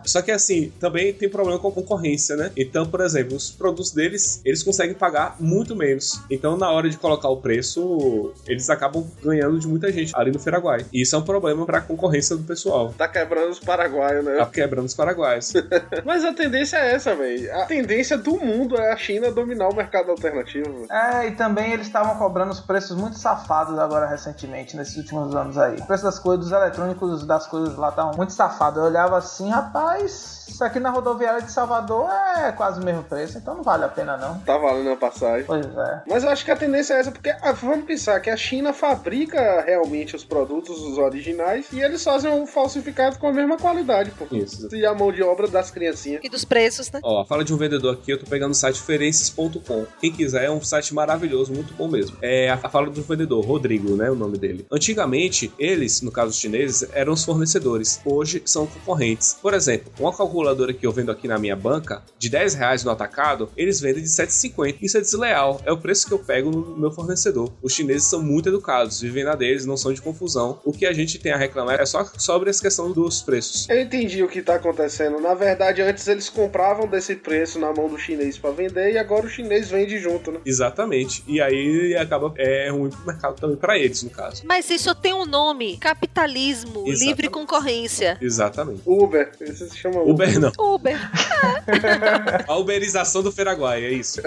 Só 0.04 0.22
que 0.22 0.30
assim, 0.30 0.72
também 0.80 1.12
tem 1.12 1.28
problema 1.28 1.58
com 1.58 1.68
a 1.68 1.72
concorrência, 1.72 2.36
né? 2.36 2.50
Então, 2.56 2.86
por 2.86 3.00
exemplo, 3.00 3.36
os 3.36 3.50
produtos 3.50 3.92
deles, 3.92 4.40
eles 4.44 4.62
conseguem 4.62 4.94
pagar 4.94 5.36
muito 5.38 5.74
menos. 5.76 6.20
Então, 6.30 6.56
na 6.56 6.70
hora 6.70 6.88
de 6.88 6.96
colocar 6.96 7.28
o 7.28 7.36
preço, 7.36 8.32
eles 8.46 8.68
acabam 8.70 9.06
ganhando 9.22 9.58
de 9.58 9.66
muita 9.66 9.92
gente 9.92 10.12
ali 10.16 10.30
no 10.30 10.38
Feraguai. 10.38 10.84
E 10.92 11.02
isso 11.02 11.14
é 11.14 11.18
um 11.18 11.22
problema 11.22 11.64
pra 11.66 11.80
concorrência 11.80 12.36
do 12.36 12.42
pessoal. 12.42 12.94
Tá 12.96 13.08
quebrando 13.08 13.50
os 13.50 13.58
paraguaios, 13.58 14.24
né? 14.24 14.36
Tá 14.36 14.46
quebrando 14.46 14.86
os 14.86 14.94
paraguaios. 14.94 15.52
Mas 16.04 16.24
a 16.24 16.32
tendência 16.32 16.76
é 16.76 16.94
essa, 16.94 17.14
velho. 17.14 17.54
A 17.54 17.66
tendência 17.66 18.16
do 18.16 18.36
mundo 18.38 18.76
é 18.76 18.92
a 18.92 18.96
China 18.96 19.30
dominar 19.30 19.68
o 19.68 19.74
mercado 19.74 20.10
alternativo. 20.10 20.86
É, 20.90 21.28
e 21.28 21.32
também 21.32 21.72
eles 21.72 21.86
estavam 21.86 22.16
cobrando 22.16 22.52
os 22.52 22.60
preços 22.60 22.96
muito 22.96 23.18
safados 23.18 23.78
agora 23.78 24.06
recentemente, 24.06 24.29
nesses 24.76 24.96
últimos 24.96 25.34
anos 25.34 25.56
aí. 25.58 25.76
O 25.76 25.86
preço 25.86 26.04
das 26.04 26.18
coisas, 26.18 26.46
dos 26.46 26.52
eletrônicos, 26.52 27.26
das 27.26 27.46
coisas 27.46 27.76
lá 27.76 27.90
estavam 27.90 28.16
muito 28.16 28.32
safados. 28.32 28.78
Eu 28.78 28.84
olhava 28.84 29.16
assim, 29.18 29.48
rapaz, 29.50 30.40
isso 30.48 30.64
aqui 30.64 30.80
na 30.80 30.90
rodoviária 30.90 31.40
de 31.40 31.50
Salvador 31.50 32.08
é 32.36 32.52
quase 32.52 32.80
o 32.80 32.84
mesmo 32.84 33.02
preço, 33.04 33.38
então 33.38 33.54
não 33.54 33.62
vale 33.62 33.84
a 33.84 33.88
pena 33.88 34.16
não. 34.16 34.38
Tá 34.40 34.58
valendo 34.58 34.90
a 34.90 34.96
passagem. 34.96 35.44
Pois 35.46 35.64
é. 35.64 36.02
Mas 36.08 36.24
eu 36.24 36.30
acho 36.30 36.44
que 36.44 36.50
a 36.50 36.56
tendência 36.56 36.94
é 36.94 37.00
essa, 37.00 37.12
porque 37.12 37.30
ah, 37.30 37.52
vamos 37.52 37.84
pensar 37.84 38.20
que 38.20 38.28
a 38.28 38.36
China 38.36 38.72
fabrica 38.72 39.62
realmente 39.62 40.16
os 40.16 40.24
produtos, 40.24 40.78
os 40.80 40.98
originais, 40.98 41.66
e 41.72 41.80
eles 41.80 42.02
fazem 42.02 42.30
um 42.30 42.46
falsificado 42.46 43.18
com 43.18 43.28
a 43.28 43.32
mesma 43.32 43.56
qualidade, 43.56 44.10
pô. 44.10 44.26
Isso. 44.34 44.68
E 44.74 44.84
a 44.84 44.92
mão 44.94 45.12
de 45.12 45.22
obra 45.22 45.48
das 45.48 45.70
criancinhas. 45.70 46.20
E 46.22 46.28
dos 46.28 46.44
preços, 46.44 46.90
né? 46.90 47.00
Ó, 47.02 47.24
fala 47.24 47.44
de 47.44 47.54
um 47.54 47.56
vendedor 47.56 47.94
aqui, 47.94 48.12
eu 48.12 48.18
tô 48.18 48.26
pegando 48.26 48.52
o 48.52 48.54
site 48.54 48.80
ferences.com. 48.80 49.86
Quem 50.00 50.12
quiser, 50.12 50.44
é 50.44 50.50
um 50.50 50.62
site 50.62 50.92
maravilhoso, 50.92 51.52
muito 51.52 51.72
bom 51.74 51.88
mesmo. 51.88 52.16
É 52.20 52.50
a, 52.50 52.54
a 52.54 52.68
fala 52.68 52.90
do 52.90 53.02
vendedor, 53.02 53.44
Rodrigo, 53.44 53.96
né? 53.96 54.10
Nome 54.20 54.36
dele. 54.36 54.66
Antigamente, 54.70 55.50
eles, 55.58 56.02
no 56.02 56.12
caso 56.12 56.30
os 56.30 56.38
chineses, 56.38 56.86
eram 56.92 57.14
os 57.14 57.24
fornecedores. 57.24 58.00
Hoje 58.04 58.42
são 58.44 58.66
concorrentes. 58.66 59.36
Por 59.40 59.54
exemplo, 59.54 59.90
uma 59.98 60.14
calculadora 60.14 60.74
que 60.74 60.86
eu 60.86 60.92
vendo 60.92 61.10
aqui 61.10 61.26
na 61.26 61.38
minha 61.38 61.56
banca, 61.56 62.02
de 62.18 62.28
10 62.28 62.54
reais 62.54 62.84
no 62.84 62.90
atacado, 62.90 63.48
eles 63.56 63.80
vendem 63.80 64.02
de 64.02 64.08
7,50. 64.10 64.76
Isso 64.82 64.98
é 64.98 65.00
desleal. 65.00 65.60
É 65.64 65.72
o 65.72 65.78
preço 65.78 66.06
que 66.06 66.12
eu 66.12 66.18
pego 66.18 66.50
no 66.50 66.76
meu 66.76 66.90
fornecedor. 66.90 67.50
Os 67.62 67.72
chineses 67.72 68.08
são 68.08 68.22
muito 68.22 68.50
educados, 68.50 69.00
vivem 69.00 69.24
na 69.24 69.34
deles, 69.34 69.64
não 69.64 69.76
são 69.76 69.92
de 69.92 70.02
confusão. 70.02 70.60
O 70.64 70.72
que 70.72 70.84
a 70.84 70.92
gente 70.92 71.18
tem 71.18 71.32
a 71.32 71.36
reclamar 71.36 71.80
é 71.80 71.86
só 71.86 72.04
sobre 72.18 72.50
essa 72.50 72.60
questão 72.60 72.92
dos 72.92 73.22
preços. 73.22 73.68
Eu 73.70 73.80
entendi 73.80 74.22
o 74.22 74.28
que 74.28 74.42
tá 74.42 74.56
acontecendo. 74.56 75.18
Na 75.18 75.32
verdade, 75.32 75.80
antes 75.80 76.06
eles 76.06 76.28
compravam 76.28 76.86
desse 76.86 77.16
preço 77.16 77.58
na 77.58 77.72
mão 77.72 77.88
do 77.88 77.98
chinês 77.98 78.36
pra 78.36 78.50
vender 78.50 78.92
e 78.92 78.98
agora 78.98 79.24
o 79.24 79.30
chinês 79.30 79.70
vende 79.70 79.98
junto, 79.98 80.30
né? 80.30 80.40
Exatamente. 80.44 81.24
E 81.26 81.40
aí 81.40 81.96
acaba 81.96 82.32
é 82.36 82.68
ruim 82.70 82.90
pro 82.90 83.06
mercado 83.06 83.40
também 83.40 83.56
pra 83.56 83.78
eles, 83.78 84.02
no 84.10 84.16
caso. 84.16 84.42
Mas 84.44 84.68
isso 84.70 84.94
tem 84.94 85.12
um 85.14 85.24
nome: 85.24 85.76
capitalismo, 85.78 86.70
Exatamente. 86.86 87.04
livre 87.06 87.28
concorrência. 87.28 88.18
Exatamente. 88.20 88.82
Uber, 88.86 89.32
esse 89.40 89.68
se 89.70 89.76
chama 89.76 90.00
Uber. 90.00 90.28
Uber 90.28 90.40
não. 90.40 90.52
Uber. 90.74 90.96
A 92.46 92.56
uberização 92.56 93.22
do 93.22 93.32
Feraguai, 93.32 93.84
é 93.84 93.90
isso. 93.92 94.20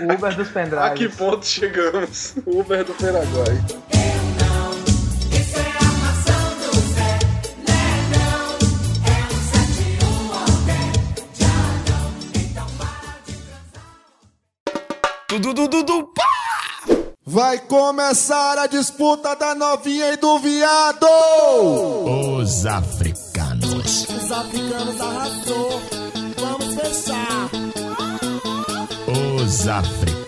Uber 0.00 0.36
dos 0.36 0.48
A 0.48 0.52
pendrives. 0.52 0.98
que 0.98 1.08
ponto 1.16 1.46
chegamos? 1.46 2.34
Uber 2.46 2.84
do 2.84 2.92
Paraguai. 2.94 3.64
Tudo, 15.28 15.52
tudo, 15.54 15.84
tudo, 15.84 16.06
pá! 16.14 16.45
Vai 17.28 17.58
começar 17.58 18.56
a 18.56 18.68
disputa 18.68 19.34
da 19.34 19.52
novinha 19.52 20.12
e 20.12 20.16
do 20.16 20.38
viado! 20.38 21.08
Os 22.38 22.64
africanos. 22.64 24.06
Os 24.08 24.30
africanos 24.30 25.00
arrasou. 25.00 25.82
Vamos 26.38 26.74
fechar. 26.76 27.50
Os 29.44 29.66
africanos. 29.66 30.25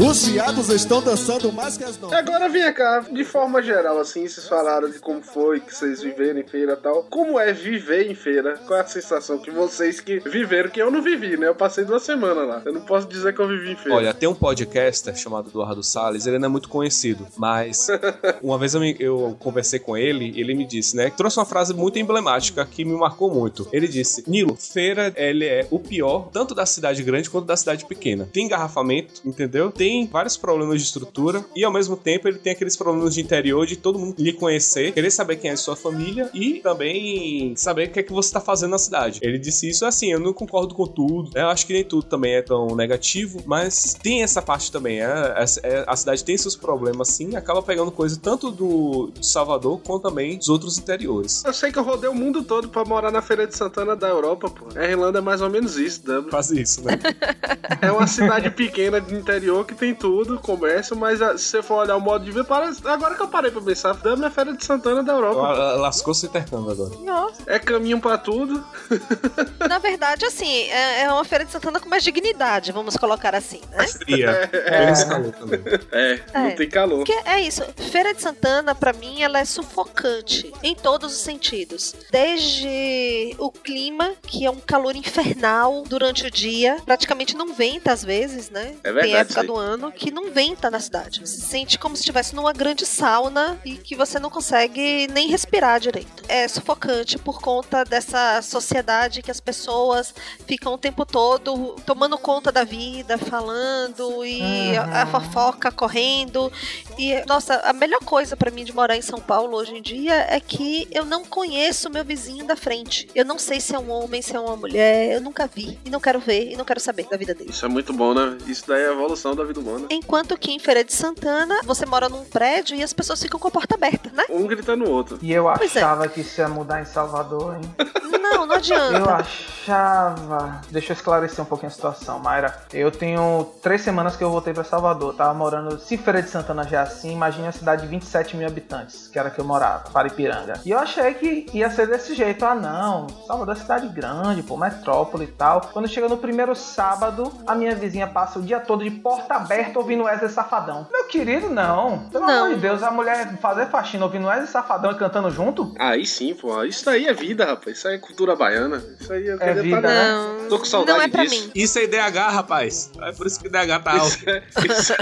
Os 0.00 0.26
viados 0.26 0.70
estão 0.70 1.02
dançando 1.02 1.52
mais 1.52 1.76
que 1.76 1.84
as 1.84 1.98
novinhas. 1.98 2.26
Agora 2.26 2.48
vem 2.48 2.72
cá, 2.72 3.00
de 3.00 3.22
forma 3.22 3.62
geral, 3.62 3.98
assim, 4.00 4.26
vocês 4.26 4.48
falaram 4.48 4.88
de 4.90 4.98
como 4.98 5.20
foi 5.22 5.60
que 5.60 5.74
vocês 5.74 6.00
viveram 6.00 6.40
em 6.40 6.46
feira 6.46 6.72
e 6.72 6.76
tal. 6.76 7.02
Como 7.04 7.38
é 7.38 7.52
viver 7.52 8.10
em 8.10 8.14
feira? 8.14 8.56
Qual 8.66 8.78
é 8.78 8.82
a 8.82 8.86
sensação 8.86 9.38
que 9.38 9.50
vocês 9.50 10.00
que 10.00 10.18
viveram, 10.20 10.70
que 10.70 10.80
eu 10.80 10.90
não 10.90 11.02
vivi, 11.02 11.36
né? 11.36 11.48
Eu 11.48 11.54
passei 11.54 11.84
duas 11.84 12.02
semanas 12.02 12.48
lá. 12.48 12.62
Eu 12.64 12.72
não 12.72 12.80
posso 12.80 13.06
dizer 13.06 13.34
que 13.34 13.40
eu 13.40 13.46
vivi 13.48 13.72
em 13.72 13.76
feira. 13.76 13.94
Olha, 13.98 14.14
tem 14.14 14.26
um 14.26 14.34
podcaster 14.34 15.14
chamado 15.14 15.50
Eduardo 15.50 15.82
Salles, 15.82 16.26
ele 16.26 16.38
não 16.38 16.46
é 16.46 16.50
muito 16.50 16.70
conhecido, 16.70 17.26
mas 17.36 17.88
uma 18.42 18.56
vez 18.56 18.74
eu, 18.74 18.80
me- 18.80 18.96
eu 18.98 19.36
conversei 19.38 19.78
com 19.78 19.98
ele 19.98 20.32
e 20.34 20.40
ele 20.40 20.54
me 20.54 20.66
disse, 20.66 20.96
né? 20.96 21.10
Trouxe 21.14 21.38
uma 21.38 21.44
frase 21.44 21.74
muito 21.74 21.98
emblemática 21.98 22.64
que 22.64 22.86
me 22.86 22.96
marcou 22.96 23.30
muito. 23.30 23.68
Ele 23.70 23.86
disse: 23.86 24.24
Nilo, 24.26 24.56
feira 24.56 25.12
ele 25.14 25.44
é 25.44 25.66
o 25.70 25.78
pior, 25.78 26.30
tanto 26.32 26.54
da 26.54 26.64
cidade 26.64 27.02
grande 27.02 27.28
quanto 27.28 27.44
da 27.44 27.56
cidade 27.56 27.84
pequena. 27.84 28.26
Tem 28.32 28.46
engarrafamento, 28.46 29.20
entendeu? 29.26 29.70
Tem 29.70 29.89
vários 30.10 30.36
problemas 30.36 30.80
de 30.80 30.86
estrutura 30.86 31.44
e 31.54 31.64
ao 31.64 31.72
mesmo 31.72 31.96
tempo 31.96 32.28
ele 32.28 32.38
tem 32.38 32.52
aqueles 32.52 32.76
problemas 32.76 33.14
de 33.14 33.20
interior 33.20 33.66
de 33.66 33.76
todo 33.76 33.98
mundo 33.98 34.14
lhe 34.18 34.32
conhecer, 34.32 34.92
querer 34.92 35.10
saber 35.10 35.36
quem 35.36 35.50
é 35.50 35.56
sua 35.56 35.76
família 35.76 36.30
e 36.34 36.60
também 36.60 37.54
saber 37.56 37.88
o 37.88 37.92
que 37.92 38.00
é 38.00 38.02
que 38.02 38.12
você 38.12 38.32
tá 38.32 38.40
fazendo 38.40 38.70
na 38.70 38.78
cidade. 38.78 39.20
Ele 39.22 39.38
disse 39.38 39.68
isso 39.68 39.84
assim, 39.84 40.12
eu 40.12 40.20
não 40.20 40.32
concordo 40.32 40.74
com 40.74 40.86
tudo, 40.86 41.30
né? 41.34 41.42
Eu 41.42 41.48
acho 41.48 41.66
que 41.66 41.72
nem 41.72 41.84
tudo 41.84 42.02
também 42.04 42.34
é 42.34 42.42
tão 42.42 42.74
negativo, 42.74 43.40
mas 43.46 43.94
tem 43.94 44.22
essa 44.22 44.40
parte 44.42 44.70
também, 44.72 45.00
é, 45.00 45.34
essa- 45.36 45.60
é- 45.62 45.84
a 45.86 45.96
cidade 45.96 46.24
tem 46.24 46.36
seus 46.36 46.56
problemas 46.56 47.08
sim, 47.08 47.36
acaba 47.36 47.62
pegando 47.62 47.90
coisa 47.90 48.18
tanto 48.20 48.50
do, 48.50 49.06
do 49.14 49.24
Salvador 49.24 49.80
quanto 49.84 50.02
também 50.02 50.36
dos 50.38 50.48
outros 50.48 50.78
interiores. 50.78 51.44
Eu 51.44 51.52
sei 51.52 51.70
que 51.72 51.78
eu 51.78 51.82
rodei 51.82 52.08
o 52.08 52.14
mundo 52.14 52.42
todo 52.42 52.68
pra 52.68 52.84
morar 52.84 53.10
na 53.10 53.22
Feira 53.22 53.46
de 53.46 53.56
Santana 53.56 53.94
da 53.96 54.08
Europa, 54.08 54.48
pô. 54.50 54.66
A 54.76 54.84
Irlanda 54.84 55.18
é 55.18 55.22
mais 55.22 55.40
ou 55.40 55.50
menos 55.50 55.76
isso, 55.76 56.04
Dublin. 56.04 56.30
Faz 56.30 56.50
isso, 56.50 56.82
né? 56.84 56.98
É 57.80 57.90
uma 57.90 58.06
cidade 58.06 58.50
pequena 58.50 59.00
de 59.00 59.14
interior 59.14 59.64
que 59.70 59.74
tem 59.76 59.94
tudo, 59.94 60.38
comércio, 60.38 60.96
mas 60.96 61.22
ah, 61.22 61.36
se 61.38 61.44
você 61.44 61.62
for 61.62 61.76
olhar 61.82 61.96
o 61.96 62.00
modo 62.00 62.24
de 62.24 62.30
vida, 62.30 62.44
parece... 62.44 62.86
agora 62.86 63.14
que 63.14 63.22
eu 63.22 63.28
parei 63.28 63.50
pra 63.50 63.60
pensar, 63.62 63.92
Dublin 63.94 64.24
é 64.24 64.26
a 64.28 64.30
Feira 64.30 64.52
de 64.52 64.64
Santana 64.64 65.02
da 65.02 65.12
Europa. 65.12 65.38
Ela- 65.40 65.76
Lascou 65.76 66.12
seu 66.14 66.28
intercâmbio 66.28 66.70
agora. 66.72 66.90
Nossa. 67.00 67.42
É 67.46 67.58
caminho 67.58 68.00
pra 68.00 68.18
tudo. 68.18 68.64
Na 69.68 69.78
verdade, 69.78 70.24
assim, 70.26 70.64
é, 70.70 71.02
é 71.02 71.12
uma 71.12 71.24
feira 71.24 71.44
de 71.44 71.52
Santana 71.52 71.78
com 71.80 71.88
mais 71.88 72.02
dignidade, 72.02 72.72
vamos 72.72 72.96
colocar 72.96 73.34
assim, 73.34 73.60
né? 73.70 73.86
Fria. 73.86 74.50
Menos 74.70 75.04
calor 75.04 75.32
também. 75.32 75.60
É, 75.92 76.20
não 76.34 76.46
É. 76.46 76.50
tem 76.52 76.68
calor. 76.68 77.04
Porque 77.04 77.28
é 77.28 77.40
isso, 77.40 77.62
Feira 77.90 78.12
de 78.14 78.20
Santana, 78.22 78.74
pra 78.74 78.92
mim, 78.92 79.22
ela 79.22 79.38
é 79.38 79.44
sufocante 79.44 80.52
em 80.62 80.74
todos 80.74 81.12
os 81.12 81.18
sentidos. 81.20 81.94
Desde 82.10 83.34
o 83.38 83.50
clima, 83.50 84.12
que 84.22 84.44
é 84.44 84.50
um 84.50 84.60
calor 84.60 84.94
infernal 84.96 85.82
durante 85.86 86.26
o 86.26 86.30
dia, 86.30 86.78
praticamente 86.84 87.36
não 87.36 87.52
venta 87.54 87.92
às 87.92 88.04
vezes, 88.04 88.50
né? 88.50 88.74
É 88.82 88.92
verdade 88.92 89.10
Tem 89.12 89.16
época 89.20 89.44
do 89.44 89.56
ano 89.60 89.92
que 89.92 90.10
não 90.10 90.30
venta 90.30 90.70
na 90.70 90.80
cidade. 90.80 91.20
Você 91.20 91.36
se 91.36 91.46
sente 91.46 91.78
como 91.78 91.94
se 91.94 92.00
estivesse 92.00 92.34
numa 92.34 92.52
grande 92.52 92.84
sauna 92.86 93.60
e 93.64 93.76
que 93.76 93.94
você 93.94 94.18
não 94.18 94.30
consegue 94.30 95.06
nem 95.12 95.28
respirar 95.28 95.78
direito. 95.78 96.24
É 96.28 96.48
sufocante 96.48 97.18
por 97.18 97.40
conta 97.40 97.84
dessa 97.84 98.40
sociedade 98.42 99.22
que 99.22 99.30
as 99.30 99.40
pessoas 99.40 100.14
ficam 100.46 100.74
o 100.74 100.78
tempo 100.78 101.04
todo 101.04 101.76
tomando 101.86 102.16
conta 102.18 102.50
da 102.50 102.64
vida, 102.64 103.18
falando 103.18 104.24
e 104.24 104.76
a, 104.76 105.02
a 105.02 105.06
fofoca 105.06 105.70
correndo. 105.70 106.50
E, 106.98 107.24
nossa, 107.26 107.56
a 107.56 107.72
melhor 107.72 108.00
coisa 108.00 108.36
pra 108.36 108.50
mim 108.50 108.64
de 108.64 108.72
morar 108.72 108.96
em 108.96 109.02
São 109.02 109.20
Paulo 109.20 109.56
hoje 109.56 109.76
em 109.76 109.82
dia 109.82 110.14
é 110.28 110.40
que 110.40 110.88
eu 110.90 111.04
não 111.04 111.24
conheço 111.24 111.90
meu 111.90 112.04
vizinho 112.04 112.46
da 112.46 112.56
frente. 112.56 113.08
Eu 113.14 113.24
não 113.24 113.38
sei 113.38 113.60
se 113.60 113.74
é 113.74 113.78
um 113.78 113.90
homem, 113.90 114.22
se 114.22 114.34
é 114.34 114.40
uma 114.40 114.56
mulher. 114.56 115.12
Eu 115.12 115.20
nunca 115.20 115.46
vi. 115.46 115.78
E 115.84 115.90
não 115.90 116.00
quero 116.00 116.20
ver 116.20 116.52
e 116.52 116.56
não 116.56 116.64
quero 116.64 116.80
saber 116.80 117.06
da 117.08 117.16
vida 117.16 117.34
dele. 117.34 117.50
Isso 117.50 117.64
é 117.64 117.68
muito 117.68 117.92
bom, 117.92 118.14
né? 118.14 118.36
Isso 118.46 118.64
daí 118.66 118.82
é 118.82 118.88
a 118.88 118.92
evolução 118.92 119.34
da 119.34 119.44
vida 119.52 119.60
humana. 119.60 119.86
Enquanto 119.90 120.36
que 120.38 120.52
em 120.52 120.58
Feira 120.58 120.84
de 120.84 120.92
Santana, 120.92 121.60
você 121.64 121.84
mora 121.86 122.08
num 122.08 122.24
prédio 122.24 122.76
e 122.76 122.82
as 122.82 122.92
pessoas 122.92 123.20
ficam 123.22 123.38
com 123.38 123.48
a 123.48 123.50
porta 123.50 123.74
aberta, 123.74 124.10
né? 124.12 124.24
Um 124.30 124.46
gritando 124.46 124.84
no 124.84 124.90
outro. 124.90 125.18
E 125.22 125.32
eu 125.32 125.50
Pois 125.56 125.74
é. 125.76 125.80
achava 125.80 126.08
que 126.08 126.20
isso 126.20 126.40
ia 126.40 126.48
mudar 126.48 126.80
em 126.80 126.84
Salvador, 126.84 127.56
hein? 127.56 127.74
Não, 128.20 128.46
não 128.46 128.54
Eu 128.54 128.58
adianta. 128.58 129.14
achava. 129.14 130.60
Deixa 130.70 130.92
eu 130.92 130.94
esclarecer 130.94 131.42
um 131.42 131.44
pouquinho 131.46 131.68
a 131.68 131.72
situação, 131.72 132.18
Mayra. 132.18 132.54
Eu 132.72 132.90
tenho 132.90 133.44
três 133.62 133.80
semanas 133.82 134.16
que 134.16 134.22
eu 134.22 134.30
voltei 134.30 134.52
pra 134.52 134.62
Salvador. 134.64 135.14
Tava 135.14 135.34
morando. 135.34 135.78
Se 135.80 135.96
Feira 135.96 136.22
de 136.22 136.28
Santana 136.30 136.64
já 136.64 136.78
é 136.78 136.82
assim, 136.82 137.12
imagine 137.12 137.48
a 137.48 137.52
cidade 137.52 137.82
de 137.82 137.88
27 137.88 138.36
mil 138.36 138.46
habitantes, 138.46 139.08
que 139.08 139.18
era 139.18 139.30
que 139.30 139.40
eu 139.40 139.44
morava, 139.44 139.90
Paripiranga. 139.90 140.60
E 140.64 140.70
eu 140.70 140.78
achei 140.78 141.14
que 141.14 141.46
ia 141.52 141.70
ser 141.70 141.86
desse 141.88 142.14
jeito. 142.14 142.44
Ah, 142.44 142.54
não. 142.54 143.08
Salvador 143.26 143.56
é 143.56 143.58
cidade 143.58 143.88
grande, 143.88 144.42
pô, 144.42 144.56
metrópole 144.56 145.24
e 145.24 145.28
tal. 145.28 145.62
Quando 145.72 145.88
chega 145.88 146.08
no 146.08 146.16
primeiro 146.16 146.54
sábado, 146.54 147.32
a 147.46 147.54
minha 147.54 147.74
vizinha 147.74 148.06
passa 148.06 148.38
o 148.38 148.42
dia 148.42 148.60
todo 148.60 148.84
de 148.84 148.90
porta 148.90 149.39
aberta 149.40 149.78
ouvindo 149.78 150.04
Wesley 150.04 150.30
Safadão. 150.30 150.86
Meu 150.92 151.04
querido, 151.04 151.48
não. 151.50 151.98
Pelo 152.10 152.26
Não. 152.26 152.44
amor 152.46 152.54
de 152.54 152.60
Deus, 152.60 152.82
a 152.82 152.90
mulher 152.90 153.36
fazer 153.38 153.66
faxina 153.66 154.04
ouvindo 154.04 154.26
Wesley 154.26 154.46
Safadão 154.48 154.92
e 154.92 154.94
cantando 154.94 155.30
junto? 155.30 155.74
Aí 155.78 156.06
sim, 156.06 156.34
pô. 156.34 156.62
Isso 156.64 156.84
daí 156.84 157.06
é 157.06 157.12
vida, 157.12 157.44
rapaz. 157.44 157.78
Isso 157.78 157.88
aí 157.88 157.94
é 157.94 157.98
cultura 157.98 158.34
baiana. 158.36 158.82
Isso 159.00 159.12
aí 159.12 159.26
eu 159.26 159.38
queria 159.38 159.62
vida, 159.62 159.82
tá- 159.82 159.88
né? 159.88 160.10
Não, 160.42 160.48
Tô 160.48 160.58
com 160.58 160.64
saudade 160.64 160.98
não 160.98 161.04
é 161.04 161.08
pra 161.08 161.24
disso. 161.24 161.44
mim. 161.46 161.50
Isso 161.54 161.78
é 161.78 161.84
IDH, 161.84 162.28
rapaz. 162.30 162.90
É 163.02 163.12
por 163.12 163.26
isso 163.26 163.38
que 163.40 163.46
o 163.46 163.48
IDH 163.48 163.78
tá 163.82 163.92
alto. 163.92 164.06
Isso 164.06 164.28
é- 164.30 164.42
isso 164.66 164.92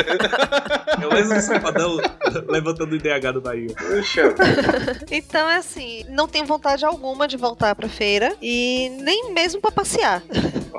É 1.03 1.07
o 1.07 1.12
mesmo 1.14 1.41
safadão 1.41 1.97
levantando 2.49 2.93
o 2.93 2.97
IDH 2.97 3.32
do 3.32 3.41
Bahia. 3.41 3.68
é- 3.70 3.82
Puxa. 3.97 4.34
Então 5.11 5.49
é 5.49 5.57
assim, 5.57 6.05
não 6.09 6.26
tenho 6.28 6.45
vontade 6.47 6.84
alguma 6.84 7.26
de 7.26 7.36
voltar 7.36 7.74
pra 7.74 7.89
feira 7.89 8.34
e 8.43 8.91
nem 9.01 9.32
mesmo 9.32 9.61
pra 9.61 9.70
passear. 9.70 10.22